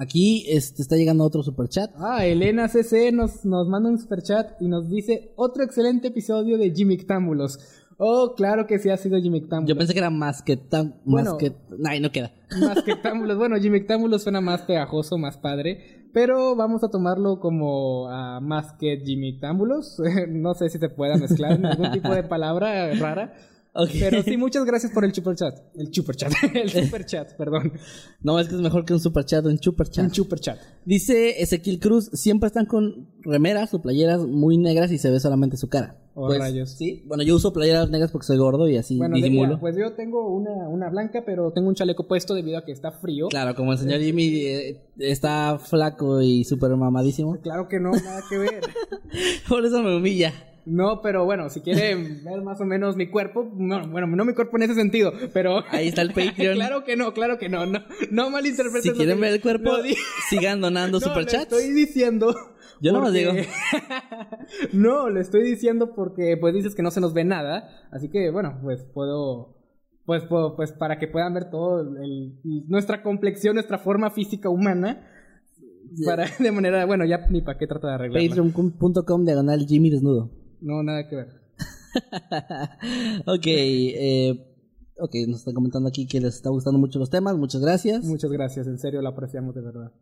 Aquí 0.00 0.44
este, 0.48 0.80
está 0.80 0.96
llegando 0.96 1.24
otro 1.24 1.42
superchat. 1.42 1.90
Ah, 1.96 2.24
Elena 2.24 2.68
CC 2.68 3.10
nos, 3.10 3.44
nos 3.44 3.68
manda 3.68 3.90
un 3.90 3.98
superchat 3.98 4.62
y 4.62 4.68
nos 4.68 4.88
dice 4.88 5.32
otro 5.34 5.64
excelente 5.64 6.08
episodio 6.08 6.56
de 6.56 6.70
Jimmy 6.70 6.98
Támbulos. 6.98 7.58
Oh, 8.00 8.34
claro 8.36 8.68
que 8.68 8.78
sí 8.78 8.90
ha 8.90 8.96
sido 8.96 9.20
Jimmy 9.20 9.44
Yo 9.66 9.76
pensé 9.76 9.92
que 9.92 9.98
era 9.98 10.08
más 10.08 10.40
que 10.40 10.56
tan. 10.56 10.94
Bueno. 11.04 11.32
más 11.32 11.38
que. 11.38 11.52
Ay, 11.84 11.98
no 11.98 12.12
queda. 12.12 12.30
Más 12.60 12.82
que. 12.82 12.94
Bueno, 13.34 13.56
Jimmy 13.56 13.84
suena 14.18 14.40
más 14.40 14.62
pegajoso, 14.62 15.18
más 15.18 15.36
padre. 15.36 16.08
Pero 16.14 16.56
vamos 16.56 16.82
a 16.84 16.88
tomarlo 16.88 17.40
como 17.40 18.08
ah, 18.08 18.40
más 18.40 18.72
que 18.74 19.02
Jimmy 19.04 19.38
no 20.28 20.54
sé 20.54 20.70
si 20.70 20.78
se 20.78 20.88
pueda 20.88 21.16
mezclar 21.16 21.52
en 21.52 21.66
algún 21.66 21.90
tipo 21.90 22.14
de 22.14 22.22
palabra 22.22 22.94
rara. 22.94 23.34
Pero 23.98 24.22
sí, 24.22 24.36
muchas 24.38 24.64
gracias 24.64 24.92
por 24.92 25.04
el 25.04 25.14
superchat. 25.14 25.54
El 25.76 25.92
superchat. 25.92 26.32
el 26.54 26.70
superchat, 26.70 27.36
perdón. 27.36 27.72
No, 28.20 28.38
es 28.40 28.48
que 28.48 28.54
es 28.54 28.60
mejor 28.60 28.84
que 28.84 28.92
un 28.92 29.00
superchat 29.00 29.44
o 29.44 29.48
un 29.48 29.54
Un 29.54 29.62
superchat. 29.62 30.12
superchat. 30.12 30.58
Dice 30.84 31.40
Ezequiel 31.42 31.78
Cruz: 31.78 32.10
siempre 32.12 32.46
están 32.48 32.66
con 32.66 33.08
remeras 33.22 33.72
o 33.74 33.82
playeras 33.82 34.20
muy 34.26 34.58
negras 34.58 34.90
y 34.90 34.98
se 34.98 35.10
ve 35.10 35.20
solamente 35.20 35.56
su 35.56 35.68
cara. 35.68 35.96
Oh, 36.20 36.36
rayos. 36.36 36.70
Sí, 36.70 37.04
bueno, 37.06 37.22
yo 37.22 37.36
uso 37.36 37.52
playeras 37.52 37.90
negras 37.90 38.10
porque 38.10 38.26
soy 38.26 38.38
gordo 38.38 38.68
y 38.68 38.76
así 38.76 38.96
Bueno, 38.96 39.14
disimulo. 39.14 39.60
pues 39.60 39.76
yo 39.76 39.92
tengo 39.92 40.28
una, 40.34 40.68
una 40.68 40.90
blanca, 40.90 41.22
pero 41.24 41.52
tengo 41.52 41.68
un 41.68 41.76
chaleco 41.76 42.08
puesto 42.08 42.34
debido 42.34 42.58
a 42.58 42.64
que 42.64 42.72
está 42.72 42.90
frío. 42.90 43.28
Claro, 43.28 43.54
como 43.54 43.70
el 43.72 43.78
señor 43.78 44.00
Jimmy 44.00 44.26
eh, 44.44 44.82
está 44.98 45.60
flaco 45.60 46.20
y 46.20 46.42
súper 46.42 46.74
mamadísimo. 46.74 47.38
Claro 47.40 47.68
que 47.68 47.78
no, 47.78 47.92
nada 47.92 48.20
que 48.28 48.36
ver. 48.36 48.62
Por 49.48 49.64
eso 49.64 49.80
me 49.80 49.96
humilla. 49.96 50.32
No, 50.70 51.00
pero 51.02 51.24
bueno, 51.24 51.48
si 51.50 51.60
quieren 51.60 52.22
ver 52.24 52.42
más 52.42 52.60
o 52.60 52.64
menos 52.64 52.96
mi 52.96 53.08
cuerpo, 53.08 53.50
no, 53.56 53.88
bueno, 53.88 54.06
no 54.06 54.24
mi 54.24 54.34
cuerpo 54.34 54.56
en 54.58 54.64
ese 54.64 54.74
sentido, 54.74 55.12
pero... 55.32 55.62
Ahí 55.70 55.88
está 55.88 56.02
el 56.02 56.08
Patreon. 56.14 56.54
claro 56.56 56.84
que 56.84 56.96
no, 56.96 57.12
claro 57.14 57.38
que 57.38 57.48
no, 57.48 57.64
no, 57.66 57.80
no 58.10 58.30
malinterpreten 58.30 58.82
Si 58.82 58.88
lo 58.90 58.94
quieren 58.96 59.20
ver 59.20 59.34
el 59.34 59.40
cuerpo, 59.40 59.70
lo 59.78 59.82
sigan 60.28 60.60
donando 60.62 61.00
No, 61.00 61.06
superchats. 61.06 61.44
estoy 61.52 61.70
diciendo... 61.72 62.34
Yo 62.80 62.92
nomás 62.92 63.10
porque- 63.10 63.18
digo. 63.18 63.48
no, 64.72 65.08
le 65.10 65.20
estoy 65.20 65.42
diciendo 65.42 65.94
porque 65.94 66.36
pues 66.40 66.54
dices 66.54 66.74
que 66.74 66.82
no 66.82 66.90
se 66.90 67.00
nos 67.00 67.12
ve 67.12 67.24
nada, 67.24 67.68
así 67.90 68.08
que 68.08 68.30
bueno, 68.30 68.58
pues 68.62 68.84
puedo... 68.94 69.56
Pues, 70.04 70.24
puedo- 70.24 70.56
pues 70.56 70.72
para 70.72 70.98
que 70.98 71.06
puedan 71.06 71.34
ver 71.34 71.50
todo 71.50 71.80
el- 71.82 72.34
nuestra 72.68 73.02
complexión, 73.02 73.54
nuestra 73.54 73.78
forma 73.78 74.10
física 74.10 74.48
humana, 74.48 75.06
para 76.06 76.26
de 76.38 76.52
manera, 76.52 76.84
bueno, 76.86 77.04
ya 77.04 77.26
ni 77.28 77.42
para 77.42 77.58
qué 77.58 77.66
trata 77.66 77.88
de 77.88 77.94
arreglarla. 77.94 78.28
Patreon.com 78.28 79.24
diagonal 79.24 79.66
Jimmy 79.66 79.90
desnudo. 79.90 80.30
No, 80.60 80.82
nada 80.82 81.08
que 81.08 81.16
ver. 81.16 81.28
ok, 83.26 83.46
eh, 83.46 84.56
ok, 84.98 85.14
nos 85.28 85.38
están 85.38 85.54
comentando 85.54 85.88
aquí 85.88 86.06
que 86.06 86.20
les 86.20 86.36
está 86.36 86.50
gustando 86.50 86.78
mucho 86.78 86.98
los 86.98 87.10
temas. 87.10 87.36
Muchas 87.36 87.60
gracias. 87.60 88.04
Muchas 88.04 88.30
gracias, 88.30 88.66
en 88.66 88.78
serio 88.78 89.02
lo 89.02 89.08
apreciamos 89.08 89.54
de 89.54 89.62
verdad. 89.62 89.92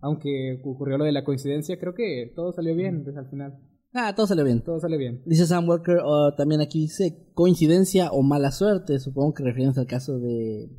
Aunque 0.00 0.60
ocurrió 0.64 0.98
lo 0.98 1.04
de 1.04 1.12
la 1.12 1.24
coincidencia, 1.24 1.78
creo 1.78 1.94
que 1.94 2.32
todo 2.34 2.52
salió 2.52 2.74
bien 2.74 3.04
desde 3.04 3.20
al 3.20 3.28
final. 3.28 3.58
Ah, 3.94 4.14
todo 4.14 4.26
salió 4.26 4.44
bien. 4.44 4.62
Todo 4.62 4.80
salió 4.80 4.98
bien. 4.98 5.22
Dice 5.26 5.46
Sam 5.46 5.68
Walker, 5.68 5.98
oh, 6.02 6.34
también 6.34 6.60
aquí 6.60 6.80
dice 6.80 7.30
coincidencia 7.34 8.10
o 8.10 8.22
mala 8.22 8.50
suerte. 8.50 8.98
Supongo 8.98 9.34
que 9.34 9.44
refiriéndose 9.44 9.80
al 9.80 9.86
caso 9.86 10.18
de. 10.18 10.70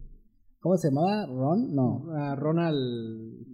¿Cómo 0.59 0.77
se 0.77 0.89
llamaba? 0.89 1.25
¿Ron? 1.27 1.75
No. 1.75 2.11
A 2.15 2.35
Ronald. 2.35 3.45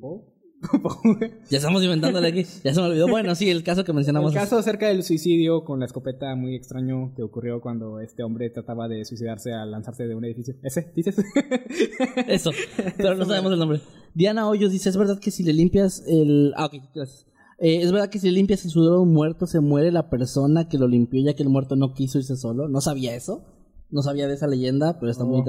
Ya 1.49 1.57
estamos 1.57 1.83
inventándole 1.83 2.27
aquí. 2.27 2.45
Ya 2.63 2.73
se 2.73 2.81
me 2.81 2.87
olvidó. 2.87 3.07
Bueno, 3.07 3.33
sí, 3.35 3.49
el 3.49 3.63
caso 3.63 3.83
que 3.83 3.93
mencionamos. 3.93 4.33
El 4.33 4.39
caso 4.39 4.57
acerca 4.57 4.87
del 4.87 5.03
suicidio 5.03 5.63
con 5.63 5.79
la 5.79 5.85
escopeta 5.85 6.35
muy 6.35 6.55
extraño 6.55 7.13
que 7.15 7.23
ocurrió 7.23 7.61
cuando 7.61 7.99
este 7.99 8.23
hombre 8.23 8.49
trataba 8.49 8.87
de 8.87 9.05
suicidarse 9.05 9.53
al 9.53 9.71
lanzarse 9.71 10.07
de 10.07 10.15
un 10.15 10.25
edificio. 10.25 10.55
¿Ese? 10.63 10.91
¿Dices? 10.95 11.15
Eso, 12.27 12.51
pero 12.97 13.15
no 13.15 13.25
sabemos 13.25 13.53
el 13.53 13.59
nombre. 13.59 13.81
Diana 14.13 14.47
Hoyos 14.49 14.71
dice, 14.71 14.89
¿es 14.89 14.97
verdad 14.97 15.19
que 15.19 15.31
si 15.31 15.43
le 15.43 15.53
limpias 15.53 16.03
el... 16.07 16.53
Ah, 16.55 16.65
ok, 16.65 16.75
gracias. 16.93 17.25
Eh, 17.59 17.81
¿Es 17.81 17.91
verdad 17.91 18.09
que 18.09 18.19
si 18.19 18.27
le 18.27 18.33
limpias 18.33 18.63
el 18.65 18.71
sudor 18.71 18.97
a 18.97 19.01
un 19.01 19.13
muerto 19.13 19.45
se 19.45 19.59
muere 19.59 19.91
la 19.91 20.09
persona 20.09 20.67
que 20.67 20.77
lo 20.77 20.87
limpió 20.87 21.21
ya 21.23 21.35
que 21.35 21.43
el 21.43 21.49
muerto 21.49 21.75
no 21.75 21.93
quiso 21.93 22.17
irse 22.17 22.35
solo? 22.35 22.67
No 22.69 22.81
sabía 22.81 23.15
eso. 23.15 23.45
No 23.91 24.01
sabía 24.01 24.27
de 24.27 24.35
esa 24.35 24.47
leyenda, 24.47 24.99
pero 24.99 25.11
está 25.11 25.23
muy 25.23 25.41
Oh. 25.41 25.43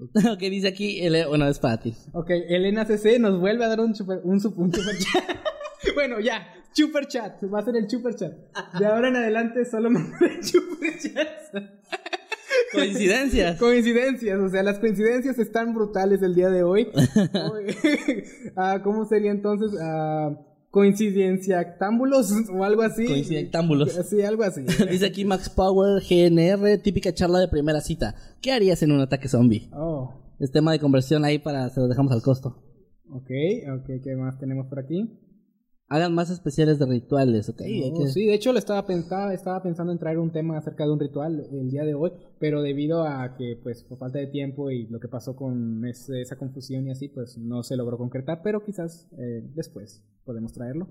interesante. 0.14 0.46
ok, 0.46 0.50
dice 0.50 0.68
aquí, 0.68 1.00
bueno, 1.28 1.48
es 1.48 1.58
para 1.58 1.80
ti. 1.80 1.94
ok, 2.12 2.30
Elena 2.30 2.84
CC 2.86 3.18
nos 3.18 3.38
vuelve 3.40 3.64
a 3.64 3.68
dar 3.68 3.80
un 3.80 3.94
super, 3.94 4.20
un, 4.24 4.32
un 4.32 4.40
super 4.40 4.98
chat. 4.98 5.24
bueno, 5.94 6.20
ya, 6.20 6.46
super 6.72 7.06
chat. 7.06 7.42
Va 7.52 7.60
a 7.60 7.64
ser 7.64 7.76
el 7.76 7.88
super 7.88 8.14
chat. 8.14 8.32
De 8.78 8.86
ahora 8.86 9.08
en 9.08 9.16
adelante 9.16 9.64
solo 9.64 9.90
me 9.90 10.00
super 10.42 10.98
chats. 10.98 11.52
Coincidencias. 12.72 13.58
Coincidencias, 13.58 14.38
o 14.38 14.48
sea, 14.48 14.62
las 14.62 14.78
coincidencias 14.78 15.38
están 15.38 15.74
brutales 15.74 16.22
el 16.22 16.34
día 16.34 16.50
de 16.50 16.62
hoy. 16.62 16.88
Ah, 18.56 18.80
¿Cómo 18.82 19.04
sería 19.06 19.30
entonces? 19.30 19.78
Ah, 19.80 20.30
coincidencia 20.70 21.76
támbulos 21.78 22.32
o 22.54 22.64
algo 22.64 22.82
así. 22.82 23.06
Coincidentámbulos. 23.06 23.92
Sí, 24.08 24.22
algo 24.22 24.42
así. 24.42 24.62
dice 24.90 25.06
aquí 25.06 25.24
Max 25.24 25.48
Power, 25.50 26.02
GNR, 26.02 26.78
típica 26.78 27.12
charla 27.12 27.40
de 27.40 27.48
primera 27.48 27.80
cita. 27.80 28.14
¿Qué 28.40 28.52
harías 28.52 28.82
en 28.82 28.92
un 28.92 29.00
ataque 29.00 29.28
zombie? 29.28 29.68
Oh, 29.72 30.14
Es 30.38 30.50
tema 30.50 30.72
de 30.72 30.78
conversión 30.78 31.24
ahí 31.24 31.38
para, 31.38 31.68
se 31.70 31.80
lo 31.80 31.88
dejamos 31.88 32.12
al 32.12 32.22
costo. 32.22 32.62
ok, 33.10 33.30
ok, 33.80 34.02
¿qué 34.02 34.16
más 34.16 34.38
tenemos 34.38 34.66
por 34.66 34.78
aquí? 34.78 35.18
Hagan 35.92 36.14
más 36.14 36.30
especiales 36.30 36.78
de 36.78 36.86
rituales, 36.86 37.48
ok. 37.48 37.58
que- 37.58 38.06
Sí, 38.08 38.24
de 38.24 38.34
hecho 38.34 38.52
le 38.52 38.60
estaba, 38.60 38.86
pensando, 38.86 39.32
estaba 39.32 39.60
pensando 39.60 39.92
en 39.92 39.98
traer 39.98 40.18
un 40.18 40.30
tema 40.30 40.56
acerca 40.56 40.84
de 40.84 40.92
un 40.92 41.00
ritual 41.00 41.46
el 41.52 41.68
día 41.70 41.84
de 41.84 41.94
hoy, 41.94 42.12
pero 42.38 42.62
debido 42.62 43.02
a 43.04 43.34
que, 43.36 43.58
pues, 43.60 43.82
por 43.82 43.98
falta 43.98 44.18
de 44.20 44.28
tiempo 44.28 44.70
y 44.70 44.86
lo 44.86 45.00
que 45.00 45.08
pasó 45.08 45.34
con 45.34 45.84
ese- 45.84 46.20
esa 46.22 46.36
confusión 46.36 46.86
y 46.86 46.92
así, 46.92 47.08
pues 47.08 47.36
no 47.38 47.64
se 47.64 47.76
logró 47.76 47.98
concretar, 47.98 48.40
pero 48.44 48.64
quizás 48.64 49.08
eh, 49.18 49.42
después 49.54 50.02
podemos 50.24 50.52
traerlo. 50.52 50.86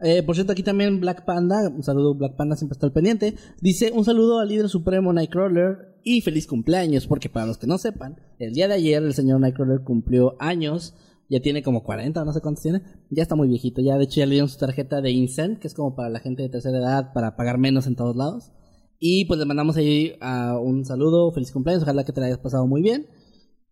Eh, 0.00 0.22
por 0.22 0.34
cierto, 0.36 0.52
aquí 0.52 0.62
también 0.62 1.00
Black 1.00 1.24
Panda, 1.24 1.68
un 1.68 1.82
saludo, 1.82 2.14
Black 2.14 2.36
Panda 2.36 2.54
siempre 2.56 2.74
está 2.74 2.86
al 2.86 2.92
pendiente. 2.92 3.34
Dice 3.60 3.90
un 3.92 4.04
saludo 4.04 4.38
al 4.38 4.48
líder 4.48 4.68
supremo 4.68 5.12
Nightcrawler 5.12 5.96
y 6.04 6.20
feliz 6.20 6.46
cumpleaños, 6.46 7.06
porque 7.08 7.28
para 7.28 7.46
los 7.46 7.58
que 7.58 7.66
no 7.66 7.78
sepan, 7.78 8.16
el 8.38 8.52
día 8.54 8.68
de 8.68 8.74
ayer 8.74 9.02
el 9.02 9.14
señor 9.14 9.40
Nightcrawler 9.40 9.80
cumplió 9.82 10.36
años, 10.40 10.94
ya 11.28 11.40
tiene 11.40 11.62
como 11.62 11.82
40 11.82 12.22
o 12.22 12.24
no 12.24 12.32
sé 12.32 12.40
cuántos 12.40 12.62
tiene, 12.62 12.82
ya 13.10 13.22
está 13.22 13.34
muy 13.34 13.48
viejito, 13.48 13.80
ya 13.82 13.96
de 13.96 14.04
hecho 14.04 14.20
ya 14.20 14.26
le 14.26 14.32
dieron 14.32 14.48
su 14.48 14.58
tarjeta 14.58 15.00
de 15.00 15.10
Incent, 15.10 15.58
que 15.58 15.68
es 15.68 15.74
como 15.74 15.94
para 15.94 16.10
la 16.10 16.20
gente 16.20 16.42
de 16.42 16.48
tercera 16.48 16.78
edad, 16.78 17.12
para 17.12 17.36
pagar 17.36 17.58
menos 17.58 17.86
en 17.86 17.96
todos 17.96 18.16
lados. 18.16 18.52
Y 18.98 19.26
pues 19.26 19.38
le 19.38 19.46
mandamos 19.46 19.76
ahí 19.76 20.14
un 20.62 20.84
saludo, 20.84 21.30
feliz 21.32 21.52
cumpleaños, 21.52 21.82
ojalá 21.82 22.04
que 22.04 22.12
te 22.12 22.20
la 22.20 22.26
hayas 22.26 22.38
pasado 22.38 22.66
muy 22.66 22.82
bien. 22.82 23.06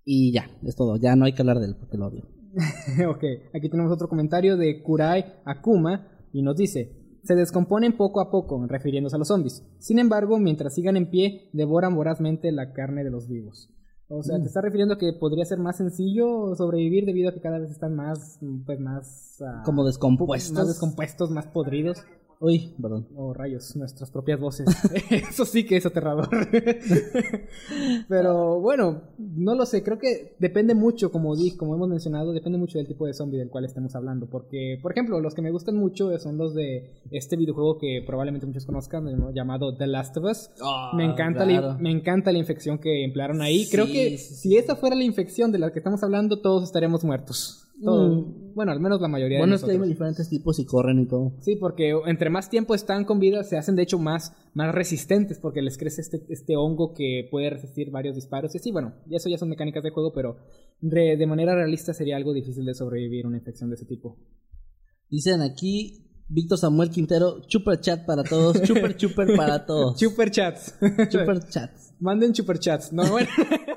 Y 0.05 0.33
ya, 0.33 0.51
es 0.65 0.75
todo, 0.75 0.97
ya 0.97 1.15
no 1.15 1.25
hay 1.25 1.33
que 1.33 1.43
hablar 1.43 1.61
de 1.61 1.67
él 1.67 1.77
porque 1.79 1.97
lo 1.97 2.09
odio. 2.09 2.29
ok, 3.09 3.25
aquí 3.55 3.69
tenemos 3.71 3.93
otro 3.93 4.09
comentario 4.09 4.57
de 4.57 4.83
Kurai 4.83 5.25
Akuma 5.45 6.09
y 6.33 6.43
nos 6.43 6.57
dice, 6.57 7.19
se 7.23 7.35
descomponen 7.35 7.97
poco 7.97 8.21
a 8.21 8.31
poco, 8.31 8.67
refiriéndose 8.67 9.17
a 9.17 9.19
los 9.19 9.29
zombies. 9.29 9.65
Sin 9.79 9.99
embargo, 9.99 10.39
mientras 10.39 10.75
sigan 10.75 10.97
en 10.97 11.09
pie, 11.09 11.51
devoran 11.53 11.95
vorazmente 11.95 12.51
la 12.51 12.73
carne 12.73 13.05
de 13.05 13.11
los 13.11 13.29
vivos. 13.29 13.71
O 14.15 14.23
sea, 14.23 14.39
te 14.39 14.47
está 14.47 14.61
refiriendo 14.61 14.95
a 14.95 14.99
que 14.99 15.13
podría 15.13 15.45
ser 15.45 15.59
más 15.59 15.77
sencillo 15.77 16.55
sobrevivir 16.55 17.07
debido 17.07 17.31
a 17.31 17.33
que 17.33 17.41
cada 17.41 17.59
vez 17.59 17.71
están 17.71 17.95
más, 17.95 18.39
pues 18.67 18.79
más... 18.79 19.41
ah, 19.41 19.63
Como 19.65 19.85
descompuestos. 19.85 20.53
Más 20.53 20.69
descompuestos, 20.69 21.31
más 21.31 21.47
podridos. 21.47 22.05
Uy, 22.43 22.75
perdón. 22.83 23.07
Oh, 23.15 23.33
rayos, 23.33 23.77
nuestras 23.77 24.11
propias 24.11 24.41
voces. 24.41 24.67
Eso 25.11 25.45
sí 25.45 25.65
que 25.65 25.77
es 25.77 25.87
aterrador. 25.87 26.29
Pero 28.09 28.59
bueno, 28.59 29.03
no 29.17 29.55
lo 29.55 29.65
sé, 29.65 29.85
creo 29.85 29.97
que 29.97 30.35
depende 30.41 30.75
mucho, 30.75 31.13
como 31.13 31.37
di, 31.37 31.57
como 31.57 31.77
hemos 31.77 31.89
mencionado, 31.89 32.33
depende 32.33 32.59
mucho 32.59 32.79
del 32.79 32.89
tipo 32.89 33.07
de 33.07 33.15
zombie 33.15 33.39
del 33.39 33.49
cual 33.49 33.65
estemos 33.65 33.95
hablando. 33.95 34.27
Porque, 34.27 34.77
por 34.83 34.91
ejemplo, 34.91 35.21
los 35.21 35.37
que 35.37 35.43
me 35.43 35.53
gustan 35.53 35.77
mucho 35.77 36.19
son 36.19 36.37
los 36.37 36.53
de 36.53 36.91
este 37.13 37.37
videojuego 37.37 37.79
que 37.79 38.03
probablemente 38.05 38.45
muchos 38.45 38.67
conozcan, 38.67 39.07
llamado 39.33 39.77
The 39.77 39.87
Last 39.87 40.17
of 40.17 40.25
Us. 40.25 40.51
me, 40.95 41.05
encanta 41.05 41.47
la, 41.47 41.79
me 41.79 41.93
encanta 41.93 42.33
la 42.33 42.39
infección 42.39 42.79
que 42.79 43.05
emplearon 43.05 43.41
ahí. 43.41 43.69
Creo 43.71 43.87
que 43.87 44.19
sí, 44.19 44.35
si 44.35 44.57
esa 44.57 44.75
fuera 44.75 44.97
la 44.97 45.05
infección 45.05 45.53
de 45.53 45.61
la 45.61 45.73
que 45.73 45.79
estamos 45.79 46.03
hablando, 46.03 46.41
todos 46.41 46.65
estaríamos 46.65 47.05
muertos. 47.05 47.69
Todo- 47.81 48.09
Mm. 48.27 48.43
Bueno, 48.55 48.71
al 48.73 48.81
menos 48.81 49.01
la 49.01 49.09
mayoría 49.09 49.39
Bueno, 49.39 49.53
de 49.53 49.57
es 49.57 49.65
que 49.65 49.71
hay 49.71 49.89
diferentes 49.89 50.29
tipos 50.29 50.59
y 50.59 50.67
corren 50.67 50.99
y 51.01 51.07
todo. 51.07 51.33
Sí, 51.41 51.57
porque 51.57 51.95
entre 52.05 52.29
más 52.29 52.51
tiempo 52.51 52.75
están 52.75 53.07
con 53.07 53.19
vida, 53.19 53.43
se 53.45 53.57
hacen 53.57 53.77
de 53.77 53.83
hecho 53.83 53.99
más, 53.99 54.35
más 54.53 54.75
resistentes 54.75 55.39
porque 55.39 55.63
les 55.63 55.79
crece 55.79 56.03
este, 56.03 56.23
este 56.29 56.55
hongo 56.59 56.93
que 56.93 57.27
puede 57.31 57.49
resistir 57.49 57.91
varios 57.91 58.15
disparos. 58.15 58.55
Y 58.55 58.59
sí, 58.59 58.71
bueno, 58.71 58.93
eso 59.11 59.31
ya 59.31 59.39
son 59.39 59.49
mecánicas 59.49 59.83
de 59.83 59.89
juego, 59.91 60.13
pero 60.13 60.37
de, 60.83 61.17
de 61.17 61.27
manera 61.27 61.55
realista 61.55 61.95
sería 61.95 62.17
algo 62.17 62.35
difícil 62.35 62.67
de 62.67 62.75
sobrevivir 62.75 63.27
una 63.27 63.39
infección 63.39 63.71
de 63.71 63.77
ese 63.77 63.87
tipo. 63.87 64.19
Dicen 65.09 65.41
aquí 65.41 66.11
Víctor 66.29 66.59
Samuel 66.59 66.91
Quintero, 66.91 67.41
chuper 67.47 67.81
chat 67.81 68.05
para 68.05 68.23
todos, 68.23 68.61
chuper 68.63 68.97
chuper 68.99 69.35
para 69.35 69.65
todos. 69.67 69.99
Super 69.99 70.31
chats. 70.31 70.75
Chuper 71.09 71.41
chats. 71.49 71.95
Manden 72.01 72.35
super 72.35 72.59
chats. 72.59 72.93
No, 72.93 73.11
bueno. 73.11 73.29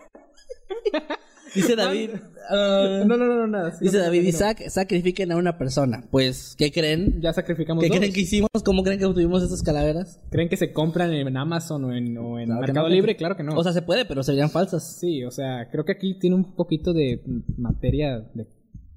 Dice 1.56 1.76
David, 1.78 2.10
ah, 2.50 3.04
no, 3.06 3.18
no, 3.18 3.26
no, 3.26 3.36
no, 3.36 3.48
nada. 3.48 3.72
dice 3.80 3.98
No, 3.98 4.04
David 4.04 4.24
no. 4.24 4.30
Isaac, 4.30 4.64
sacrifiquen 4.70 5.32
a 5.32 5.38
una 5.38 5.58
persona. 5.58 6.04
Pues, 6.12 6.56
¿qué 6.58 6.72
creen? 6.72 7.22
Ya 7.22 7.34
sacrificamos 7.34 7.82
¿Qué 7.84 7.90
dos. 7.90 7.98
creen 7.98 8.14
que 8.14 8.22
hicimos? 8.22 8.50
¿Cómo 8.64 8.84
creen 8.84 9.00
que 9.00 9.06
obtuvimos 9.06 9.42
estas 9.44 9.64
calaveras? 9.64 10.20
¿Creen 10.30 10.50
que 10.50 10.58
se 10.58 10.72
compran 10.74 11.14
en 11.14 11.36
Amazon 11.38 11.86
o 11.86 11.94
en, 11.96 12.18
o 12.18 12.38
en 12.40 12.46
Claro 12.46 12.62
Mercado 12.62 12.90
no. 12.90 12.94
Libre? 12.96 13.16
Claro 13.16 13.36
que 13.36 13.44
no. 13.44 13.56
O 13.56 13.64
sea, 13.64 13.74
se 13.74 13.82
puede, 13.82 14.06
pero 14.06 14.22
serían 14.24 14.50
falsas. 14.50 14.98
sí, 15.00 15.24
o 15.24 15.32
sea, 15.32 15.70
creo 15.72 15.86
que 15.86 15.94
aquí 15.94 16.20
tiene 16.20 16.36
un 16.36 16.56
poquito 16.56 16.94
de 16.94 17.22
materia 17.58 18.20
de. 18.34 18.44
de 18.44 18.48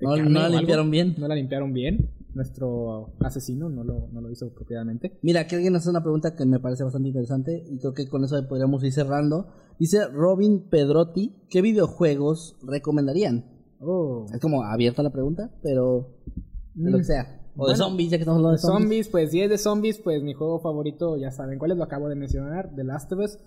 No- 0.00 0.16
la 0.16 0.48
limpiaron 0.48 0.90
bien. 0.90 1.14
No 1.18 1.28
la 1.28 1.34
limpiaron 1.34 1.72
bien. 1.72 2.10
Nuestro 2.34 3.14
asesino 3.20 3.68
no 3.68 3.84
lo, 3.84 4.08
no 4.12 4.20
lo 4.20 4.30
hizo 4.30 4.52
propiamente. 4.52 5.18
Mira, 5.22 5.40
aquí 5.40 5.54
alguien 5.54 5.74
hace 5.76 5.90
una 5.90 6.02
pregunta 6.02 6.34
que 6.34 6.44
me 6.44 6.60
parece 6.60 6.84
bastante 6.84 7.08
interesante 7.08 7.64
y 7.68 7.78
creo 7.78 7.94
que 7.94 8.08
con 8.08 8.24
eso 8.24 8.36
podríamos 8.48 8.84
ir 8.84 8.92
cerrando. 8.92 9.48
Dice 9.78 10.06
Robin 10.08 10.68
Pedrotti, 10.68 11.34
¿qué 11.48 11.62
videojuegos 11.62 12.56
recomendarían? 12.62 13.44
Oh. 13.80 14.26
Es 14.32 14.40
como 14.40 14.62
abierta 14.62 15.02
la 15.02 15.10
pregunta, 15.10 15.50
pero 15.62 16.18
lo 16.74 16.98
que 16.98 17.04
sea. 17.04 17.38
O 17.56 17.68
de 17.68 17.74
zombies, 17.74 18.10
ya 18.10 18.18
que 18.18 18.22
estamos 18.22 18.38
hablando 18.38 18.56
de 18.56 18.58
zombies. 18.58 18.82
Zombies, 18.82 19.08
pues 19.08 19.30
si 19.32 19.40
es 19.40 19.50
de 19.50 19.58
zombies, 19.58 19.98
pues 19.98 20.22
mi 20.22 20.32
juego 20.32 20.60
favorito, 20.60 21.16
ya 21.16 21.32
saben 21.32 21.58
cuál 21.58 21.72
es, 21.72 21.76
lo 21.76 21.84
acabo 21.84 22.08
de 22.08 22.14
mencionar, 22.14 22.72
The 22.76 22.84
Last 22.84 23.12
of 23.12 23.20
Us. 23.20 23.38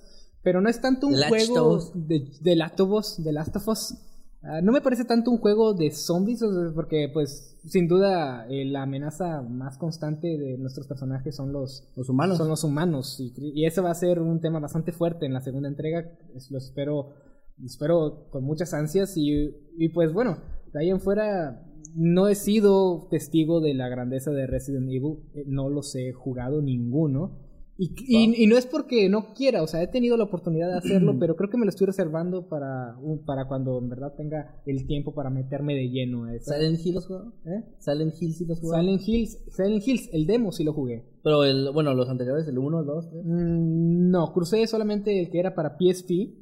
Pero 0.44 0.60
no 0.60 0.70
es 0.70 0.82
tanto 0.82 1.08
un 1.08 1.14
The 1.14 1.30
juego 1.30 1.80
de 1.94 2.56
Last 2.56 2.80
of 2.82 2.92
Us, 2.92 3.22
The 3.24 3.32
Last 3.32 3.56
of 3.56 3.68
Us. 3.70 3.96
Ah, 4.44 4.60
no 4.62 4.72
me 4.72 4.82
parece 4.82 5.06
tanto 5.06 5.30
un 5.30 5.38
juego 5.38 5.74
de 5.76 5.92
zombies, 5.92 6.44
porque 6.74 7.10
pues 7.14 7.60
sin 7.64 7.88
duda 7.88 8.48
eh, 8.50 8.66
la 8.66 8.84
amenaza 8.84 9.44
más 9.44 9.78
constante 9.78 10.28
de 10.38 10.58
nuestros 10.58 10.88
personajes 10.88 11.36
son 11.36 11.54
los, 11.54 11.88
Los 11.96 12.10
humanos. 12.10 12.38
son 12.40 12.50
los 12.50 12.64
humanos. 12.64 13.20
Y, 13.20 13.34
y 13.38 13.66
ese 13.66 13.82
va 13.82 13.92
a 13.92 13.96
ser 13.96 14.20
un 14.20 14.42
tema 14.42 14.60
bastante 14.60 14.92
fuerte 14.92 15.28
en 15.28 15.34
la 15.34 15.42
segunda 15.42 15.70
entrega. 15.70 16.06
Lo 16.50 16.58
espero, 16.58 17.10
lo 17.58 17.66
espero 17.66 18.30
con 18.32 18.44
muchas 18.44 18.74
ansias. 18.74 19.16
Y, 19.16 19.52
y 19.78 19.90
pues 19.90 20.12
bueno, 20.12 20.38
de 20.74 20.80
ahí 20.80 20.90
en 20.90 21.00
fuera 21.02 21.64
no 21.96 22.28
he 22.28 22.34
sido 22.36 23.08
testigo 23.12 23.62
de 23.62 23.76
la 23.76 23.90
grandeza 23.90 24.32
de 24.32 24.48
Resident 24.48 24.90
Evil. 24.90 25.18
Eh, 25.36 25.44
No 25.46 25.70
los 25.70 25.94
he 25.96 26.14
jugado 26.14 26.64
ninguno. 26.64 27.38
Y, 27.84 27.96
y- 28.08 28.44
y 28.44 28.46
no 28.48 28.58
es 28.58 28.68
porque 28.68 29.10
no 29.10 29.34
quiera, 29.34 29.64
o 29.64 29.68
sea, 29.68 29.82
he 29.82 29.88
tenido 29.88 30.16
la 30.16 30.26
oportunidad 30.26 30.70
de 30.70 30.78
hacerlo, 30.78 31.16
pero 31.20 31.36
creo 31.36 31.50
que 31.50 31.58
me 31.58 31.66
lo 31.66 31.70
estoy 31.70 31.88
reservando 31.88 32.48
para, 32.48 32.96
un- 33.02 33.26
para 33.26 33.48
cuando 33.48 33.80
en 33.80 33.90
verdad 33.90 34.14
tenga 34.16 34.62
el 34.68 34.86
tiempo 34.86 35.16
para 35.16 35.32
meterme 35.32 35.74
de 35.74 35.90
lleno 35.90 36.26
a 36.26 36.36
esa. 36.36 36.54
¿Silent 36.54 36.80
Hill 36.86 36.94
los 36.94 37.08
jugó? 37.08 37.34
¿Eh? 37.46 37.64
Silent 37.80 38.14
Hill 38.22 38.34
sí 38.36 38.46
los 38.46 38.60
jugó. 38.60 38.76
Silent 38.76 39.02
Hills, 39.08 39.40
Silent 39.50 39.88
Hills, 39.88 40.10
el 40.14 40.28
demo 40.28 40.52
sí 40.52 40.64
lo 40.64 40.74
jugué. 40.74 41.04
Pero 41.24 41.44
el, 41.44 41.72
bueno, 41.74 41.96
los 41.96 42.08
anteriores, 42.08 42.48
el 42.48 42.60
1, 42.60 42.80
el 42.82 42.86
2, 42.86 43.06
Mm, 43.24 44.12
no, 44.12 44.32
crucé 44.32 44.68
solamente 44.68 45.20
el 45.20 45.32
que 45.32 45.40
era 45.40 45.56
para 45.56 45.76
PSP. 45.78 46.36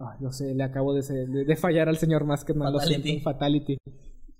Ah, 0.00 0.16
yo 0.20 0.32
sé, 0.32 0.54
le 0.56 0.64
acabo 0.64 0.92
de, 0.92 1.02
de- 1.02 1.44
de 1.44 1.56
fallar 1.56 1.88
al 1.88 1.98
señor 1.98 2.24
Masketman, 2.24 2.72
lo 2.72 2.80
Fatality. 2.80 3.02
siento, 3.10 3.22
Fatality. 3.22 3.76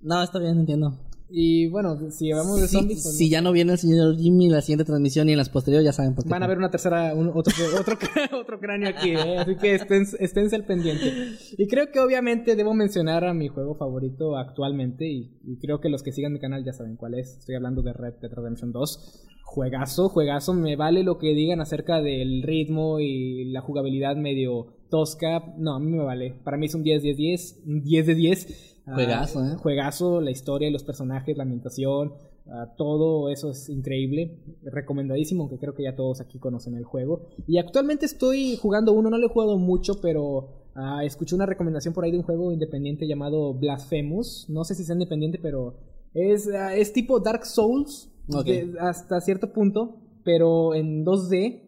No, 0.00 0.20
está 0.20 0.40
bien, 0.40 0.58
entiendo. 0.58 0.98
Y 1.30 1.68
bueno, 1.68 2.10
si 2.10 2.30
hablamos 2.30 2.60
de 2.60 2.68
Si, 2.68 2.76
zombies, 2.76 3.02
pues, 3.02 3.16
si 3.16 3.30
ya 3.30 3.40
no 3.40 3.50
viene 3.52 3.72
el 3.72 3.78
señor 3.78 4.16
Jimmy 4.16 4.46
en 4.46 4.52
la 4.52 4.60
siguiente 4.60 4.84
transmisión 4.84 5.28
y 5.28 5.32
en 5.32 5.38
las 5.38 5.48
posteriores, 5.48 5.84
ya 5.84 5.92
saben 5.92 6.14
por 6.14 6.24
qué. 6.24 6.30
van 6.30 6.42
a 6.42 6.46
ver 6.46 6.58
una 6.58 6.70
tercera, 6.70 7.14
un- 7.14 7.28
otro, 7.34 7.52
otro, 7.80 7.96
otro 8.40 8.60
cráneo 8.60 8.90
aquí, 8.90 9.10
¿eh? 9.10 9.38
así 9.38 9.56
que 9.56 9.74
estén, 9.74 10.04
esténse 10.20 10.54
al 10.54 10.64
pendiente. 10.64 11.12
Y 11.56 11.66
creo 11.66 11.90
que 11.90 11.98
obviamente 12.00 12.56
debo 12.56 12.74
mencionar 12.74 13.24
a 13.24 13.34
mi 13.34 13.48
juego 13.48 13.74
favorito 13.74 14.36
actualmente, 14.36 15.06
y, 15.10 15.32
y 15.44 15.56
creo 15.58 15.80
que 15.80 15.88
los 15.88 16.02
que 16.02 16.12
sigan 16.12 16.32
mi 16.32 16.40
canal 16.40 16.62
ya 16.64 16.72
saben 16.72 16.96
cuál 16.96 17.14
es. 17.14 17.38
Estoy 17.38 17.54
hablando 17.56 17.82
de 17.82 17.94
Red 17.94 18.14
Dead 18.20 18.30
Redemption 18.32 18.70
2. 18.72 19.24
Juegazo, 19.44 20.08
juegazo, 20.08 20.52
me 20.52 20.76
vale 20.76 21.04
lo 21.04 21.18
que 21.18 21.32
digan 21.34 21.60
acerca 21.60 22.00
del 22.02 22.42
ritmo 22.42 22.98
y 23.00 23.44
la 23.52 23.60
jugabilidad 23.60 24.16
medio 24.16 24.74
tosca. 24.90 25.54
No, 25.58 25.74
a 25.76 25.80
mí 25.80 25.90
me 25.90 26.02
vale. 26.04 26.34
Para 26.44 26.56
mí 26.56 26.66
es 26.66 26.74
un 26.74 26.82
10, 26.82 27.02
10, 27.02 27.16
10, 27.16 27.58
un 27.66 27.82
10 27.82 28.06
de 28.06 28.14
10. 28.14 28.73
Ah, 28.86 28.94
Juegazo, 28.94 29.44
¿eh? 29.44 29.56
Juegazo, 29.56 30.20
la 30.20 30.30
historia 30.30 30.70
los 30.70 30.84
personajes, 30.84 31.36
la 31.36 31.44
ambientación, 31.44 32.12
ah, 32.50 32.74
todo 32.76 33.30
eso 33.30 33.50
es 33.50 33.68
increíble. 33.70 34.36
Recomendadísimo, 34.62 35.48
que 35.48 35.58
creo 35.58 35.74
que 35.74 35.84
ya 35.84 35.96
todos 35.96 36.20
aquí 36.20 36.38
conocen 36.38 36.74
el 36.74 36.84
juego. 36.84 37.22
Y 37.46 37.58
actualmente 37.58 38.04
estoy 38.06 38.56
jugando 38.56 38.92
uno, 38.92 39.08
no 39.10 39.18
lo 39.18 39.26
he 39.26 39.30
jugado 39.30 39.56
mucho, 39.58 40.00
pero 40.02 40.48
ah, 40.74 41.04
escuché 41.04 41.34
una 41.34 41.46
recomendación 41.46 41.94
por 41.94 42.04
ahí 42.04 42.10
de 42.10 42.18
un 42.18 42.24
juego 42.24 42.52
independiente 42.52 43.06
llamado 43.06 43.54
Blasphemous. 43.54 44.46
No 44.48 44.64
sé 44.64 44.74
si 44.74 44.84
sea 44.84 44.94
independiente, 44.94 45.38
pero 45.40 45.76
es, 46.12 46.48
ah, 46.48 46.74
es 46.74 46.92
tipo 46.92 47.20
Dark 47.20 47.46
Souls 47.46 48.10
de- 48.44 48.74
hasta 48.80 49.20
cierto 49.20 49.52
punto, 49.52 49.96
pero 50.24 50.74
en 50.74 51.04
2D. 51.04 51.62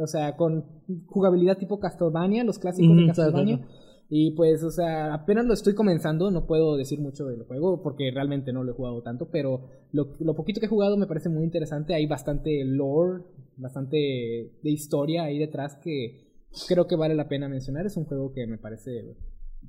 O 0.00 0.06
sea, 0.06 0.36
con 0.36 0.64
jugabilidad 1.06 1.58
tipo 1.58 1.80
Castlevania, 1.80 2.44
los 2.44 2.58
clásicos 2.58 2.96
de 2.96 3.02
claro, 3.04 3.16
Castlevania. 3.16 3.56
claro. 3.58 3.72
Y 4.10 4.30
pues, 4.30 4.62
o 4.62 4.70
sea, 4.70 5.12
apenas 5.12 5.44
lo 5.44 5.52
estoy 5.52 5.74
comenzando, 5.74 6.30
no 6.30 6.46
puedo 6.46 6.76
decir 6.76 6.98
mucho 6.98 7.26
del 7.26 7.44
juego 7.44 7.82
porque 7.82 8.10
realmente 8.10 8.52
no 8.54 8.64
lo 8.64 8.72
he 8.72 8.74
jugado 8.74 9.02
tanto, 9.02 9.28
pero 9.30 9.66
lo, 9.92 10.34
poquito 10.34 10.60
que 10.60 10.66
he 10.66 10.70
jugado 10.70 10.96
me 10.96 11.06
parece 11.06 11.28
muy 11.28 11.44
interesante. 11.44 11.94
Hay 11.94 12.06
bastante 12.06 12.64
lore, 12.64 13.24
bastante 13.58 13.96
de 13.96 14.70
historia 14.70 15.24
ahí 15.24 15.38
detrás 15.38 15.76
que 15.82 16.26
creo 16.68 16.86
que 16.86 16.96
vale 16.96 17.14
la 17.14 17.28
pena 17.28 17.48
mencionar. 17.50 17.84
Es 17.84 17.98
un 17.98 18.06
juego 18.06 18.32
que 18.32 18.46
me 18.46 18.56
parece 18.56 19.18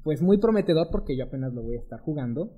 pues 0.04 0.22
muy 0.22 0.38
prometedor 0.38 0.88
porque 0.90 1.18
yo 1.18 1.26
apenas 1.26 1.54
lo 1.54 1.62
voy 1.62 1.76
a 1.76 1.82
estar 1.82 2.00
jugando. 2.00 2.54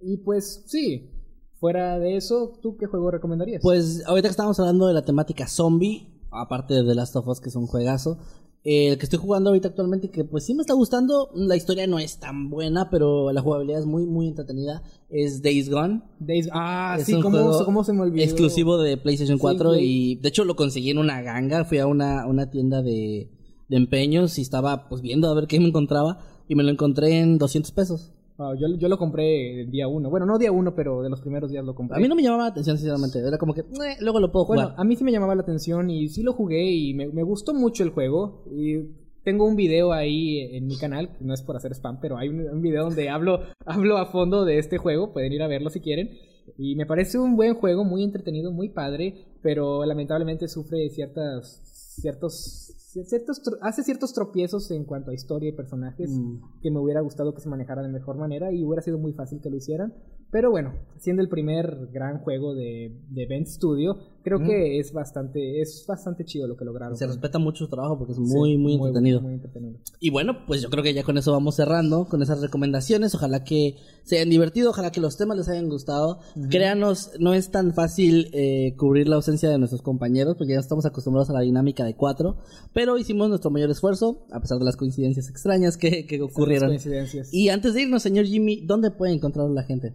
Y 0.00 0.18
pues 0.24 0.64
sí, 0.68 1.10
fuera 1.58 1.98
de 1.98 2.16
eso, 2.16 2.58
¿tú 2.62 2.78
qué 2.78 2.86
juego 2.86 3.10
recomendarías? 3.10 3.60
Pues 3.62 4.02
ahorita 4.06 4.28
que 4.28 4.32
estamos 4.32 4.58
hablando 4.58 4.86
de 4.86 4.94
la 4.94 5.04
temática 5.04 5.46
zombie, 5.46 6.08
aparte 6.30 6.72
de 6.72 6.82
The 6.82 6.94
Last 6.94 7.14
of 7.16 7.28
Us, 7.28 7.40
que 7.40 7.50
es 7.50 7.56
un 7.56 7.66
juegazo, 7.66 8.16
el 8.62 8.98
que 8.98 9.04
estoy 9.04 9.18
jugando 9.18 9.50
ahorita 9.50 9.68
actualmente, 9.68 10.10
que 10.10 10.24
pues 10.24 10.44
sí 10.44 10.54
me 10.54 10.60
está 10.60 10.74
gustando, 10.74 11.30
la 11.34 11.56
historia 11.56 11.86
no 11.86 11.98
es 11.98 12.18
tan 12.18 12.50
buena, 12.50 12.90
pero 12.90 13.32
la 13.32 13.40
jugabilidad 13.40 13.80
es 13.80 13.86
muy, 13.86 14.04
muy 14.06 14.28
entretenida, 14.28 14.82
es 15.08 15.40
Days 15.42 15.70
Gone. 15.70 16.02
Days- 16.18 16.48
ah, 16.52 16.96
Es 16.98 17.06
sí, 17.06 17.14
un 17.14 17.22
¿cómo, 17.22 17.38
juego 17.38 17.64
cómo 17.64 17.84
se 17.84 17.92
me 17.94 18.02
olvidó? 18.02 18.22
Exclusivo 18.22 18.76
de 18.78 18.96
PlayStation 18.98 19.38
4 19.38 19.70
Play. 19.70 19.84
y 19.84 20.14
de 20.16 20.28
hecho 20.28 20.44
lo 20.44 20.56
conseguí 20.56 20.90
en 20.90 20.98
una 20.98 21.22
ganga, 21.22 21.64
fui 21.64 21.78
a 21.78 21.86
una, 21.86 22.26
una 22.26 22.50
tienda 22.50 22.82
de, 22.82 23.30
de 23.68 23.76
empeños 23.76 24.38
y 24.38 24.42
estaba 24.42 24.88
pues 24.88 25.00
viendo 25.00 25.28
a 25.30 25.34
ver 25.34 25.46
qué 25.46 25.58
me 25.58 25.68
encontraba 25.68 26.18
y 26.46 26.54
me 26.54 26.62
lo 26.62 26.70
encontré 26.70 27.18
en 27.20 27.38
200 27.38 27.72
pesos. 27.72 28.12
Ah, 28.42 28.54
yo, 28.58 28.68
yo 28.78 28.88
lo 28.88 28.96
compré 28.96 29.60
el 29.60 29.70
día 29.70 29.86
uno. 29.86 30.08
Bueno, 30.08 30.24
no 30.24 30.38
día 30.38 30.50
uno, 30.50 30.74
pero 30.74 31.02
de 31.02 31.10
los 31.10 31.20
primeros 31.20 31.50
días 31.50 31.62
lo 31.64 31.74
compré. 31.74 31.98
A 31.98 32.00
mí 32.00 32.08
no 32.08 32.14
me 32.14 32.22
llamaba 32.22 32.44
la 32.44 32.48
atención 32.50 32.78
sinceramente, 32.78 33.18
era 33.18 33.36
como 33.36 33.52
que 33.52 33.60
"Eh, 33.60 33.96
luego 34.00 34.18
lo 34.18 34.32
puedo 34.32 34.46
jugar. 34.46 34.64
Bueno, 34.68 34.80
a 34.80 34.84
mí 34.84 34.96
sí 34.96 35.04
me 35.04 35.12
llamaba 35.12 35.34
la 35.34 35.42
atención 35.42 35.90
y 35.90 36.08
sí 36.08 36.22
lo 36.22 36.32
jugué 36.32 36.70
y 36.72 36.94
me, 36.94 37.08
me 37.08 37.22
gustó 37.22 37.52
mucho 37.52 37.82
el 37.84 37.90
juego. 37.90 38.44
Y 38.50 38.76
tengo 39.24 39.44
un 39.46 39.56
video 39.56 39.92
ahí 39.92 40.38
en 40.56 40.66
mi 40.66 40.78
canal, 40.78 41.10
no 41.20 41.34
es 41.34 41.42
por 41.42 41.54
hacer 41.56 41.72
spam, 41.74 42.00
pero 42.00 42.16
hay 42.16 42.28
un, 42.30 42.40
un 42.40 42.62
video 42.62 42.84
donde 42.84 43.10
hablo, 43.10 43.40
hablo 43.66 43.98
a 43.98 44.06
fondo 44.06 44.46
de 44.46 44.58
este 44.58 44.78
juego. 44.78 45.12
Pueden 45.12 45.32
ir 45.34 45.42
a 45.42 45.46
verlo 45.46 45.68
si 45.68 45.80
quieren. 45.80 46.10
Y 46.56 46.74
me 46.76 46.86
parece 46.86 47.18
un 47.18 47.36
buen 47.36 47.54
juego, 47.54 47.84
muy 47.84 48.02
entretenido, 48.02 48.50
muy 48.50 48.70
padre, 48.70 49.26
pero 49.42 49.84
lamentablemente 49.84 50.48
sufre 50.48 50.88
ciertas, 50.88 51.60
ciertos, 52.00 52.74
ciertos, 52.92 53.40
hace 53.62 53.82
ciertos 53.82 54.12
tropiezos 54.12 54.70
en 54.70 54.84
cuanto 54.84 55.10
a 55.10 55.14
historia 55.14 55.48
y 55.50 55.52
personajes 55.56 56.10
Mm. 56.10 56.60
que 56.60 56.70
me 56.70 56.80
hubiera 56.80 57.00
gustado 57.00 57.32
que 57.34 57.40
se 57.40 57.48
manejaran 57.48 57.84
de 57.86 57.92
mejor 57.92 58.16
manera 58.16 58.52
y 58.52 58.64
hubiera 58.64 58.82
sido 58.82 58.98
muy 58.98 59.12
fácil 59.12 59.40
que 59.40 59.50
lo 59.50 59.56
hicieran. 59.56 59.94
Pero 60.32 60.50
bueno, 60.50 60.74
siendo 60.98 61.22
el 61.22 61.28
primer 61.28 61.88
gran 61.92 62.18
juego 62.18 62.54
de, 62.54 62.94
de 63.08 63.26
Bend 63.26 63.46
Studio, 63.48 63.96
creo 64.22 64.38
Mm. 64.38 64.46
que 64.46 64.78
es 64.78 64.92
bastante, 64.92 65.60
es 65.60 65.84
bastante 65.88 66.24
chido 66.24 66.46
lo 66.46 66.56
que 66.56 66.64
lograron. 66.64 66.96
Se 66.96 67.06
respeta 67.06 67.40
mucho 67.40 67.64
su 67.64 67.68
trabajo 67.70 67.98
porque 67.98 68.12
es 68.12 68.18
Sí, 68.18 68.22
muy, 68.22 68.56
muy 68.56 68.74
entretenido. 68.74 69.20
muy 69.22 69.32
entretenido. 69.34 69.78
Y 69.98 70.10
bueno, 70.10 70.44
pues 70.46 70.62
yo 70.62 70.70
creo 70.70 70.84
que 70.84 70.94
ya 70.94 71.02
con 71.02 71.18
eso 71.18 71.32
vamos 71.32 71.56
cerrando, 71.56 72.04
con 72.04 72.22
esas 72.22 72.40
recomendaciones. 72.40 73.12
Ojalá 73.16 73.42
que 73.42 73.74
se 74.04 74.16
hayan 74.18 74.30
divertido, 74.30 74.70
ojalá 74.70 74.92
que 74.92 75.00
los 75.00 75.16
temas 75.16 75.36
les 75.36 75.48
hayan 75.48 75.68
gustado. 75.68 76.20
Créanos, 76.48 77.10
no 77.18 77.34
es 77.34 77.50
tan 77.50 77.74
fácil 77.74 78.28
eh, 78.32 78.74
cubrir 78.76 79.08
la 79.08 79.16
ausencia 79.16 79.48
de 79.48 79.58
nuestros 79.58 79.82
compañeros, 79.82 80.36
porque 80.38 80.52
ya 80.52 80.60
estamos 80.60 80.86
acostumbrados 80.86 81.28
a 81.30 81.32
la 81.32 81.40
dinámica 81.40 81.84
de 81.84 81.96
cuatro. 81.96 82.36
Pero 82.72 82.98
hicimos 82.98 83.28
nuestro 83.28 83.50
mayor 83.50 83.70
esfuerzo, 83.70 84.26
a 84.30 84.38
pesar 84.40 84.58
de 84.60 84.64
las 84.64 84.76
coincidencias 84.76 85.28
extrañas 85.28 85.76
que, 85.76 86.06
que 86.06 86.22
ocurrieron. 86.22 86.68
Coincidencias. 86.68 87.34
Y 87.34 87.48
antes 87.48 87.74
de 87.74 87.82
irnos, 87.82 88.02
señor 88.02 88.26
Jimmy, 88.26 88.60
¿dónde 88.64 88.92
puede 88.92 89.12
encontrar 89.12 89.50
la 89.50 89.64
gente? 89.64 89.92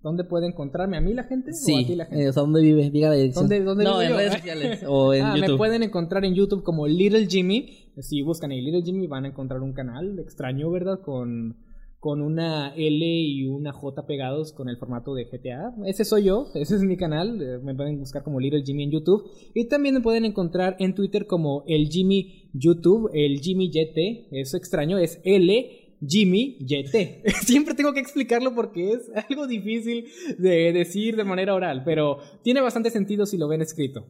¿Dónde 0.00 0.24
puede 0.24 0.46
encontrarme? 0.46 0.96
¿A 0.96 1.00
mí 1.00 1.12
la 1.12 1.24
gente? 1.24 1.50
¿O 1.50 1.54
a 1.54 1.54
Sí, 1.56 1.84
ti 1.86 1.94
la 1.96 2.06
gente? 2.06 2.22
eh, 2.24 2.28
o 2.28 2.32
sea, 2.32 2.42
¿dónde 2.42 2.62
vive? 2.62 2.90
Diga 2.90 3.08
la 3.08 3.16
dirección. 3.16 3.48
¿Dónde- 3.48 3.64
dónde 3.64 3.84
no, 3.84 3.90
vivo 3.98 4.02
en 4.02 4.10
yo? 4.10 4.16
redes 4.16 4.32
sociales 4.34 4.84
o 4.86 5.12
en 5.14 5.22
ah, 5.26 5.36
YouTube. 5.36 5.50
me 5.52 5.56
pueden 5.58 5.82
encontrar 5.82 6.24
en 6.24 6.34
YouTube 6.34 6.62
como 6.62 6.86
Little 6.86 7.26
Jimmy. 7.26 7.90
Si 8.00 8.22
buscan 8.22 8.52
ahí 8.52 8.60
Little 8.60 8.82
Jimmy 8.82 9.06
van 9.08 9.24
a 9.24 9.28
encontrar 9.28 9.60
un 9.60 9.72
canal 9.72 10.18
extraño, 10.20 10.70
¿verdad? 10.70 11.00
Con 11.04 11.56
con 12.00 12.20
una 12.22 12.72
L 12.76 13.04
y 13.04 13.44
una 13.48 13.72
J 13.72 14.06
pegados 14.06 14.52
con 14.52 14.68
el 14.68 14.76
formato 14.76 15.14
de 15.14 15.24
GTA. 15.24 15.74
Ese 15.84 16.04
soy 16.04 16.22
yo, 16.26 16.46
ese 16.54 16.76
es 16.76 16.82
mi 16.84 16.96
canal, 16.96 17.42
eh, 17.42 17.58
me 17.60 17.74
pueden 17.74 17.98
buscar 17.98 18.22
como 18.22 18.38
Little 18.38 18.62
Jimmy 18.64 18.84
en 18.84 18.92
YouTube 18.92 19.24
y 19.52 19.66
también 19.66 19.96
me 19.96 20.00
pueden 20.00 20.24
encontrar 20.24 20.76
en 20.78 20.94
Twitter 20.94 21.26
como 21.26 21.64
el 21.66 21.88
Jimmy 21.88 22.50
YouTube, 22.54 23.10
el 23.14 23.40
Jimmy 23.40 23.68
YT, 23.72 24.28
eso 24.30 24.56
extraño, 24.56 24.96
es 24.96 25.20
L 25.24 25.66
Jimmy 26.06 26.56
YT. 26.60 27.26
Siempre 27.44 27.74
tengo 27.74 27.92
que 27.92 28.00
explicarlo 28.00 28.54
porque 28.54 28.92
es 28.92 29.10
algo 29.28 29.46
difícil 29.46 30.06
de 30.38 30.72
decir 30.72 31.16
de 31.16 31.24
manera 31.24 31.54
oral, 31.54 31.82
pero 31.84 32.18
tiene 32.42 32.60
bastante 32.60 32.90
sentido 32.90 33.26
si 33.26 33.38
lo 33.38 33.48
ven 33.48 33.62
escrito. 33.62 34.06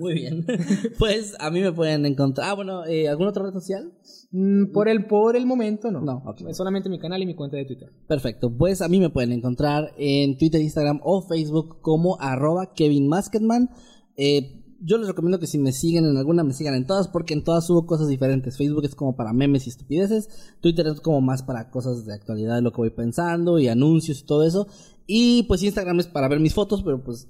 Muy 0.00 0.14
bien. 0.14 0.44
pues 0.98 1.36
a 1.38 1.50
mí 1.50 1.60
me 1.60 1.72
pueden 1.72 2.04
encontrar. 2.06 2.50
Ah, 2.50 2.54
bueno, 2.54 2.84
eh, 2.84 3.08
¿alguna 3.08 3.30
otra 3.30 3.44
red 3.44 3.52
social? 3.52 3.92
Mm, 4.32 4.72
por 4.72 4.88
el 4.88 5.06
por 5.06 5.36
el 5.36 5.46
momento 5.46 5.90
no. 5.90 6.00
No, 6.00 6.22
ok. 6.26 6.42
Es 6.48 6.56
solamente 6.56 6.88
mi 6.88 6.98
canal 6.98 7.22
y 7.22 7.26
mi 7.26 7.34
cuenta 7.34 7.56
de 7.56 7.64
Twitter. 7.64 7.90
Perfecto. 8.08 8.50
Pues 8.50 8.82
a 8.82 8.88
mí 8.88 8.98
me 8.98 9.10
pueden 9.10 9.32
encontrar 9.32 9.92
en 9.96 10.36
Twitter, 10.36 10.60
Instagram 10.60 11.00
o 11.04 11.22
Facebook 11.22 11.80
como 11.80 12.20
arroba 12.20 12.72
Kevin 12.74 13.08
Masketman. 13.08 13.70
Eh, 14.16 14.63
yo 14.84 14.98
les 14.98 15.08
recomiendo 15.08 15.38
que 15.38 15.46
si 15.46 15.58
me 15.58 15.72
siguen 15.72 16.04
en 16.04 16.16
alguna, 16.16 16.44
me 16.44 16.52
sigan 16.52 16.74
en 16.74 16.86
todas, 16.86 17.08
porque 17.08 17.32
en 17.34 17.42
todas 17.42 17.66
subo 17.66 17.86
cosas 17.86 18.08
diferentes. 18.08 18.56
Facebook 18.58 18.84
es 18.84 18.94
como 18.94 19.16
para 19.16 19.32
memes 19.32 19.66
y 19.66 19.70
estupideces. 19.70 20.28
Twitter 20.60 20.86
es 20.88 21.00
como 21.00 21.20
más 21.20 21.42
para 21.42 21.70
cosas 21.70 22.04
de 22.04 22.12
actualidad, 22.14 22.56
de 22.56 22.62
lo 22.62 22.70
que 22.72 22.76
voy 22.78 22.90
pensando 22.90 23.58
y 23.58 23.68
anuncios 23.68 24.20
y 24.20 24.24
todo 24.26 24.42
eso. 24.46 24.66
Y 25.06 25.44
pues 25.44 25.62
Instagram 25.62 26.00
es 26.00 26.06
para 26.06 26.28
ver 26.28 26.40
mis 26.40 26.54
fotos, 26.54 26.82
pero 26.82 27.02
pues 27.02 27.28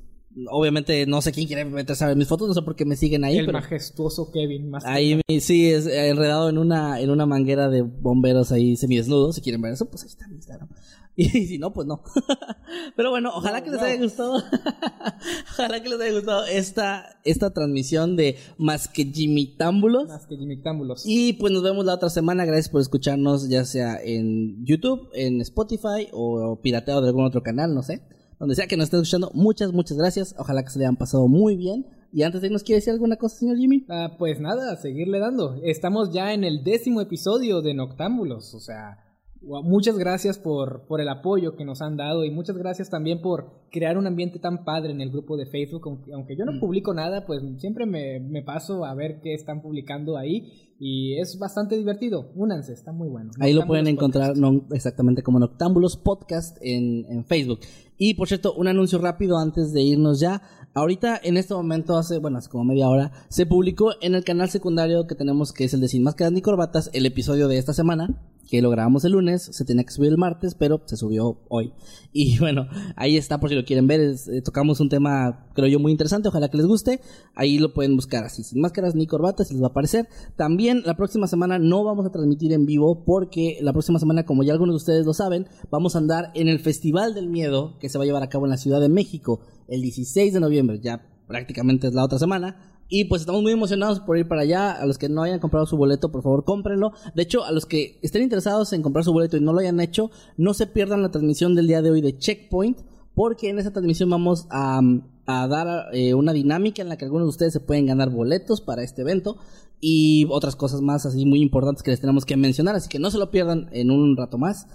obviamente 0.50 1.06
no 1.06 1.22
sé 1.22 1.30
quién 1.30 1.46
quiere 1.46 1.64
meterse 1.64 2.02
a 2.04 2.08
ver 2.08 2.16
mis 2.16 2.26
fotos, 2.26 2.48
no 2.48 2.54
sé 2.54 2.62
por 2.62 2.74
qué 2.74 2.84
me 2.84 2.96
siguen 2.96 3.22
ahí. 3.24 3.38
el 3.38 3.46
pero 3.46 3.58
majestuoso 3.58 4.30
Kevin 4.32 4.68
más 4.68 4.84
ahí 4.84 5.20
me- 5.28 5.40
sí, 5.40 5.70
es 5.70 5.86
eh, 5.86 6.08
enredado 6.08 6.48
en 6.48 6.58
una, 6.58 7.00
en 7.00 7.10
una 7.10 7.24
manguera 7.24 7.68
de 7.68 7.82
bomberos 7.82 8.50
ahí 8.50 8.76
semidesnudos. 8.76 9.36
Si 9.36 9.42
quieren 9.42 9.62
ver 9.62 9.72
eso, 9.74 9.88
pues 9.88 10.02
ahí 10.02 10.08
está 10.08 10.26
mi 10.26 10.34
Instagram. 10.36 10.68
Y 11.16 11.46
si 11.46 11.58
no, 11.58 11.72
pues 11.72 11.86
no. 11.86 12.02
Pero 12.96 13.10
bueno, 13.10 13.30
ojalá 13.34 13.62
que 13.62 13.70
les 13.70 13.80
haya 13.80 14.02
gustado. 14.02 14.34
ojalá 15.52 15.82
que 15.82 15.88
les 15.88 16.00
haya 16.00 16.12
gustado 16.12 16.44
esta, 16.46 17.20
esta 17.24 17.52
transmisión 17.52 18.16
de 18.16 18.36
Más 18.58 18.88
que 18.88 19.04
Jimmy 19.04 19.46
Támbulos. 19.56 20.08
más 20.08 20.26
que 20.26 20.36
Jimmy 20.36 20.60
Támbulos. 20.60 21.04
Y 21.06 21.34
pues 21.34 21.52
nos 21.52 21.62
vemos 21.62 21.84
la 21.84 21.94
otra 21.94 22.10
semana. 22.10 22.44
Gracias 22.44 22.68
por 22.68 22.80
escucharnos, 22.80 23.48
ya 23.48 23.64
sea 23.64 23.96
en 24.02 24.64
YouTube, 24.64 25.08
en 25.14 25.40
Spotify 25.40 26.08
o 26.12 26.60
pirateado 26.60 27.00
de 27.00 27.08
algún 27.08 27.24
otro 27.24 27.42
canal, 27.42 27.74
no 27.74 27.82
sé. 27.82 28.02
Donde 28.40 28.56
sea 28.56 28.66
que 28.66 28.76
nos 28.76 28.84
estén 28.84 29.00
escuchando, 29.00 29.30
muchas, 29.34 29.72
muchas 29.72 29.96
gracias. 29.96 30.34
Ojalá 30.38 30.64
que 30.64 30.70
se 30.70 30.78
le 30.78 30.86
hayan 30.86 30.96
pasado 30.96 31.28
muy 31.28 31.56
bien. 31.56 31.86
Y 32.12 32.22
antes 32.22 32.40
de 32.40 32.48
irnos, 32.48 32.62
¿quiere 32.62 32.78
decir 32.78 32.92
alguna 32.92 33.16
cosa, 33.16 33.36
señor 33.38 33.56
Jimmy? 33.56 33.86
Ah, 33.88 34.16
pues 34.18 34.40
nada, 34.40 34.76
seguirle 34.76 35.18
dando. 35.18 35.60
Estamos 35.62 36.12
ya 36.12 36.32
en 36.32 36.44
el 36.44 36.62
décimo 36.62 37.00
episodio 37.00 37.60
de 37.60 37.74
Noctámbulos. 37.74 38.54
O 38.54 38.60
sea, 38.60 39.03
muchas 39.46 39.98
gracias 39.98 40.38
por, 40.38 40.86
por 40.86 41.00
el 41.00 41.08
apoyo 41.08 41.56
que 41.56 41.64
nos 41.64 41.82
han 41.82 41.96
dado 41.96 42.24
y 42.24 42.30
muchas 42.30 42.56
gracias 42.56 42.90
también 42.90 43.20
por 43.20 43.64
crear 43.70 43.98
un 43.98 44.06
ambiente 44.06 44.38
tan 44.38 44.64
padre 44.64 44.92
en 44.92 45.00
el 45.00 45.10
grupo 45.10 45.36
de 45.36 45.46
Facebook. 45.46 45.82
Aunque, 45.86 46.12
aunque 46.12 46.36
yo 46.36 46.44
no 46.44 46.58
publico 46.60 46.94
nada, 46.94 47.26
pues 47.26 47.42
siempre 47.58 47.86
me, 47.86 48.20
me 48.20 48.42
paso 48.42 48.84
a 48.84 48.94
ver 48.94 49.20
qué 49.20 49.34
están 49.34 49.62
publicando 49.62 50.16
ahí. 50.16 50.73
Y 50.86 51.18
es 51.18 51.38
bastante 51.38 51.78
divertido. 51.78 52.30
Únanse, 52.34 52.74
está 52.74 52.92
muy 52.92 53.08
bueno. 53.08 53.30
Ahí 53.40 53.54
lo 53.54 53.64
pueden 53.66 53.86
encontrar 53.86 54.36
no, 54.36 54.66
exactamente 54.72 55.22
como 55.22 55.38
Noctámbulos 55.38 55.96
Podcast 55.96 56.58
en, 56.60 57.06
en 57.08 57.24
Facebook. 57.24 57.60
Y 57.96 58.12
por 58.14 58.28
cierto, 58.28 58.52
un 58.52 58.68
anuncio 58.68 58.98
rápido 58.98 59.38
antes 59.38 59.72
de 59.72 59.80
irnos 59.82 60.20
ya. 60.20 60.42
Ahorita, 60.74 61.18
en 61.22 61.38
este 61.38 61.54
momento, 61.54 61.96
hace, 61.96 62.18
bueno, 62.18 62.36
hace 62.36 62.50
como 62.50 62.64
media 62.64 62.88
hora, 62.90 63.12
se 63.30 63.46
publicó 63.46 63.92
en 64.02 64.14
el 64.14 64.24
canal 64.24 64.50
secundario 64.50 65.06
que 65.06 65.14
tenemos, 65.14 65.52
que 65.54 65.64
es 65.64 65.72
el 65.72 65.80
de 65.80 65.88
Sin 65.88 66.02
Máscaras 66.02 66.32
ni 66.34 66.42
Corbatas, 66.42 66.90
el 66.92 67.06
episodio 67.06 67.46
de 67.48 67.56
esta 67.58 67.72
semana, 67.72 68.20
que 68.50 68.60
lo 68.60 68.70
grabamos 68.70 69.04
el 69.04 69.12
lunes, 69.12 69.42
se 69.42 69.64
tenía 69.64 69.84
que 69.84 69.92
subir 69.92 70.10
el 70.10 70.18
martes, 70.18 70.56
pero 70.56 70.82
se 70.84 70.96
subió 70.96 71.38
hoy. 71.48 71.72
Y 72.16 72.38
bueno, 72.40 72.66
ahí 72.96 73.16
está 73.16 73.38
por 73.40 73.50
si 73.50 73.56
lo 73.56 73.64
quieren 73.64 73.86
ver, 73.86 74.00
es- 74.00 74.26
eh, 74.28 74.42
tocamos 74.42 74.80
un 74.80 74.88
tema, 74.88 75.48
creo 75.54 75.68
yo, 75.68 75.78
muy 75.78 75.92
interesante, 75.92 76.28
ojalá 76.28 76.48
que 76.48 76.56
les 76.56 76.66
guste. 76.66 77.00
Ahí 77.36 77.58
lo 77.60 77.72
pueden 77.72 77.94
buscar 77.94 78.24
así, 78.24 78.42
Sin 78.42 78.60
Máscaras 78.60 78.96
ni 78.96 79.06
Corbatas, 79.06 79.50
y 79.52 79.54
les 79.54 79.62
va 79.62 79.68
a 79.68 79.70
aparecer. 79.70 80.08
También 80.34 80.73
la 80.84 80.96
próxima 80.96 81.26
semana 81.26 81.58
no 81.58 81.84
vamos 81.84 82.06
a 82.06 82.10
transmitir 82.10 82.52
en 82.52 82.66
vivo, 82.66 83.04
porque 83.04 83.58
la 83.60 83.72
próxima 83.72 83.98
semana, 83.98 84.24
como 84.24 84.42
ya 84.42 84.52
algunos 84.52 84.74
de 84.74 84.78
ustedes 84.78 85.06
lo 85.06 85.14
saben, 85.14 85.46
vamos 85.70 85.94
a 85.94 85.98
andar 85.98 86.30
en 86.34 86.48
el 86.48 86.58
Festival 86.60 87.14
del 87.14 87.28
Miedo, 87.28 87.78
que 87.78 87.88
se 87.88 87.98
va 87.98 88.04
a 88.04 88.06
llevar 88.06 88.22
a 88.22 88.28
cabo 88.28 88.46
en 88.46 88.50
la 88.50 88.56
Ciudad 88.56 88.80
de 88.80 88.88
México, 88.88 89.40
el 89.68 89.82
16 89.82 90.32
de 90.32 90.40
noviembre, 90.40 90.80
ya 90.80 91.06
prácticamente 91.26 91.86
es 91.86 91.94
la 91.94 92.04
otra 92.04 92.18
semana. 92.18 92.74
Y 92.88 93.06
pues 93.06 93.22
estamos 93.22 93.42
muy 93.42 93.52
emocionados 93.52 94.00
por 94.00 94.18
ir 94.18 94.28
para 94.28 94.42
allá. 94.42 94.72
A 94.72 94.86
los 94.86 94.98
que 94.98 95.08
no 95.08 95.22
hayan 95.22 95.40
comprado 95.40 95.66
su 95.66 95.76
boleto, 95.76 96.12
por 96.12 96.22
favor, 96.22 96.44
cómprenlo. 96.44 96.92
De 97.14 97.22
hecho, 97.22 97.44
a 97.44 97.50
los 97.50 97.66
que 97.66 97.98
estén 98.02 98.22
interesados 98.22 98.72
en 98.72 98.82
comprar 98.82 99.04
su 99.04 99.12
boleto 99.12 99.36
y 99.36 99.40
no 99.40 99.52
lo 99.52 99.60
hayan 99.60 99.80
hecho, 99.80 100.10
no 100.36 100.54
se 100.54 100.66
pierdan 100.66 101.02
la 101.02 101.10
transmisión 101.10 101.54
del 101.54 101.66
día 101.66 101.82
de 101.82 101.90
hoy 101.90 102.02
de 102.02 102.18
Checkpoint, 102.18 102.80
porque 103.14 103.48
en 103.48 103.58
esa 103.58 103.72
transmisión 103.72 104.10
vamos 104.10 104.46
a, 104.50 104.80
dar 105.26 105.86
eh, 105.94 106.12
una 106.12 106.34
dinámica 106.34 106.82
en 106.82 106.90
la 106.90 106.98
que 106.98 107.06
algunos 107.06 107.26
de 107.26 107.30
ustedes 107.30 107.52
se 107.54 107.60
pueden 107.60 107.86
ganar 107.86 108.10
boletos 108.10 108.60
para 108.60 108.82
este 108.82 109.02
evento 109.02 109.38
y 109.86 110.26
otras 110.30 110.56
cosas 110.56 110.80
más 110.80 111.04
así 111.04 111.26
muy 111.26 111.42
importantes 111.42 111.82
que 111.82 111.90
les 111.90 112.00
tenemos 112.00 112.24
que 112.24 112.38
mencionar. 112.38 112.74
Así 112.74 112.88
que 112.88 112.98
no 112.98 113.10
se 113.10 113.18
lo 113.18 113.30
pierdan 113.30 113.68
en 113.72 113.90
un 113.90 114.16
rato 114.16 114.38
más. 114.38 114.66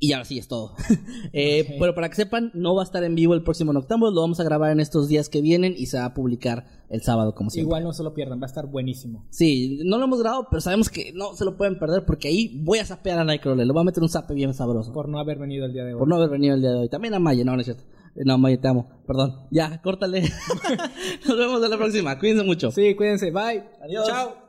Y 0.00 0.12
ahora 0.12 0.24
sí 0.24 0.38
es 0.38 0.48
todo. 0.48 0.74
Eh, 1.34 1.66
Ok. 1.68 1.74
Pero 1.80 1.94
para 1.94 2.08
que 2.08 2.16
sepan, 2.16 2.50
no 2.54 2.74
va 2.74 2.80
a 2.82 2.84
estar 2.84 3.04
en 3.04 3.14
vivo 3.14 3.34
el 3.34 3.42
próximo 3.42 3.74
Noctámbulo, 3.74 4.10
lo 4.12 4.22
vamos 4.22 4.40
a 4.40 4.44
grabar 4.44 4.70
en 4.72 4.80
estos 4.80 5.06
días 5.08 5.28
que 5.28 5.42
vienen 5.42 5.74
y 5.76 5.86
se 5.86 5.98
va 5.98 6.06
a 6.06 6.14
publicar 6.14 6.64
el 6.88 7.02
sábado 7.02 7.34
como 7.34 7.50
siempre. 7.50 7.68
Igual 7.68 7.84
no 7.84 7.92
se 7.92 8.02
lo 8.02 8.14
pierdan, 8.14 8.40
va 8.40 8.44
a 8.44 8.46
estar 8.46 8.66
buenísimo. 8.66 9.26
Sí, 9.30 9.80
no 9.84 9.98
lo 9.98 10.04
hemos 10.04 10.20
grabado, 10.20 10.46
pero 10.50 10.60
sabemos 10.62 10.88
que 10.88 11.12
no 11.12 11.34
se 11.34 11.44
lo 11.44 11.56
pueden 11.58 11.78
perder 11.78 12.06
porque 12.06 12.28
ahí 12.28 12.58
voy 12.62 12.78
a 12.78 12.86
sapear 12.86 13.18
a 13.18 13.24
Nightcrawler, 13.24 13.66
le 13.66 13.72
voy 13.72 13.82
a 13.82 13.84
meter 13.84 14.02
un 14.02 14.08
zape 14.08 14.32
bien 14.32 14.54
sabroso. 14.54 14.92
Por, 14.92 15.04
Por 15.04 15.08
no 15.10 15.18
haber 15.18 15.38
venido 15.38 15.66
el 15.66 15.72
día 15.74 15.84
de 15.84 15.92
hoy. 15.94 16.02
no 16.06 16.16
haber 16.16 16.30
venido 16.30 16.54
el 16.54 16.60
día 16.62 16.70
de 16.70 16.76
hoy. 16.78 16.88
También 16.88 17.12
a 17.14 17.18
Maya, 17.18 17.44
no, 17.44 17.52
no 17.54 17.60
es 17.60 17.66
cierto. 17.66 17.84
No, 18.16 18.38
Maya, 18.38 18.58
te 18.60 18.68
amo. 18.68 18.88
Perdón. 19.06 19.46
Ya, 19.50 19.82
córtale. 19.82 20.22
Nos 21.28 21.36
vemos 21.38 21.62
en 21.62 21.70
la 21.70 21.76
próxima. 21.76 22.18
Cuídense 22.18 22.44
mucho. 22.44 22.70
Sí, 22.70 22.94
cuídense, 22.94 23.30
bye. 23.30 23.64
Adiós. 23.82 24.06
Chao. 24.06 24.43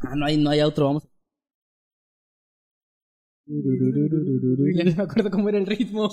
Ah, 0.00 0.14
no 0.16 0.24
hay, 0.26 0.36
no 0.38 0.50
hay 0.50 0.60
otro, 0.62 0.86
vamos. 0.86 1.08
Ya 3.46 4.84
no 4.84 4.96
me 4.96 5.02
acuerdo 5.02 5.30
cómo 5.30 5.48
era 5.48 5.58
el 5.58 5.66
ritmo. 5.66 6.08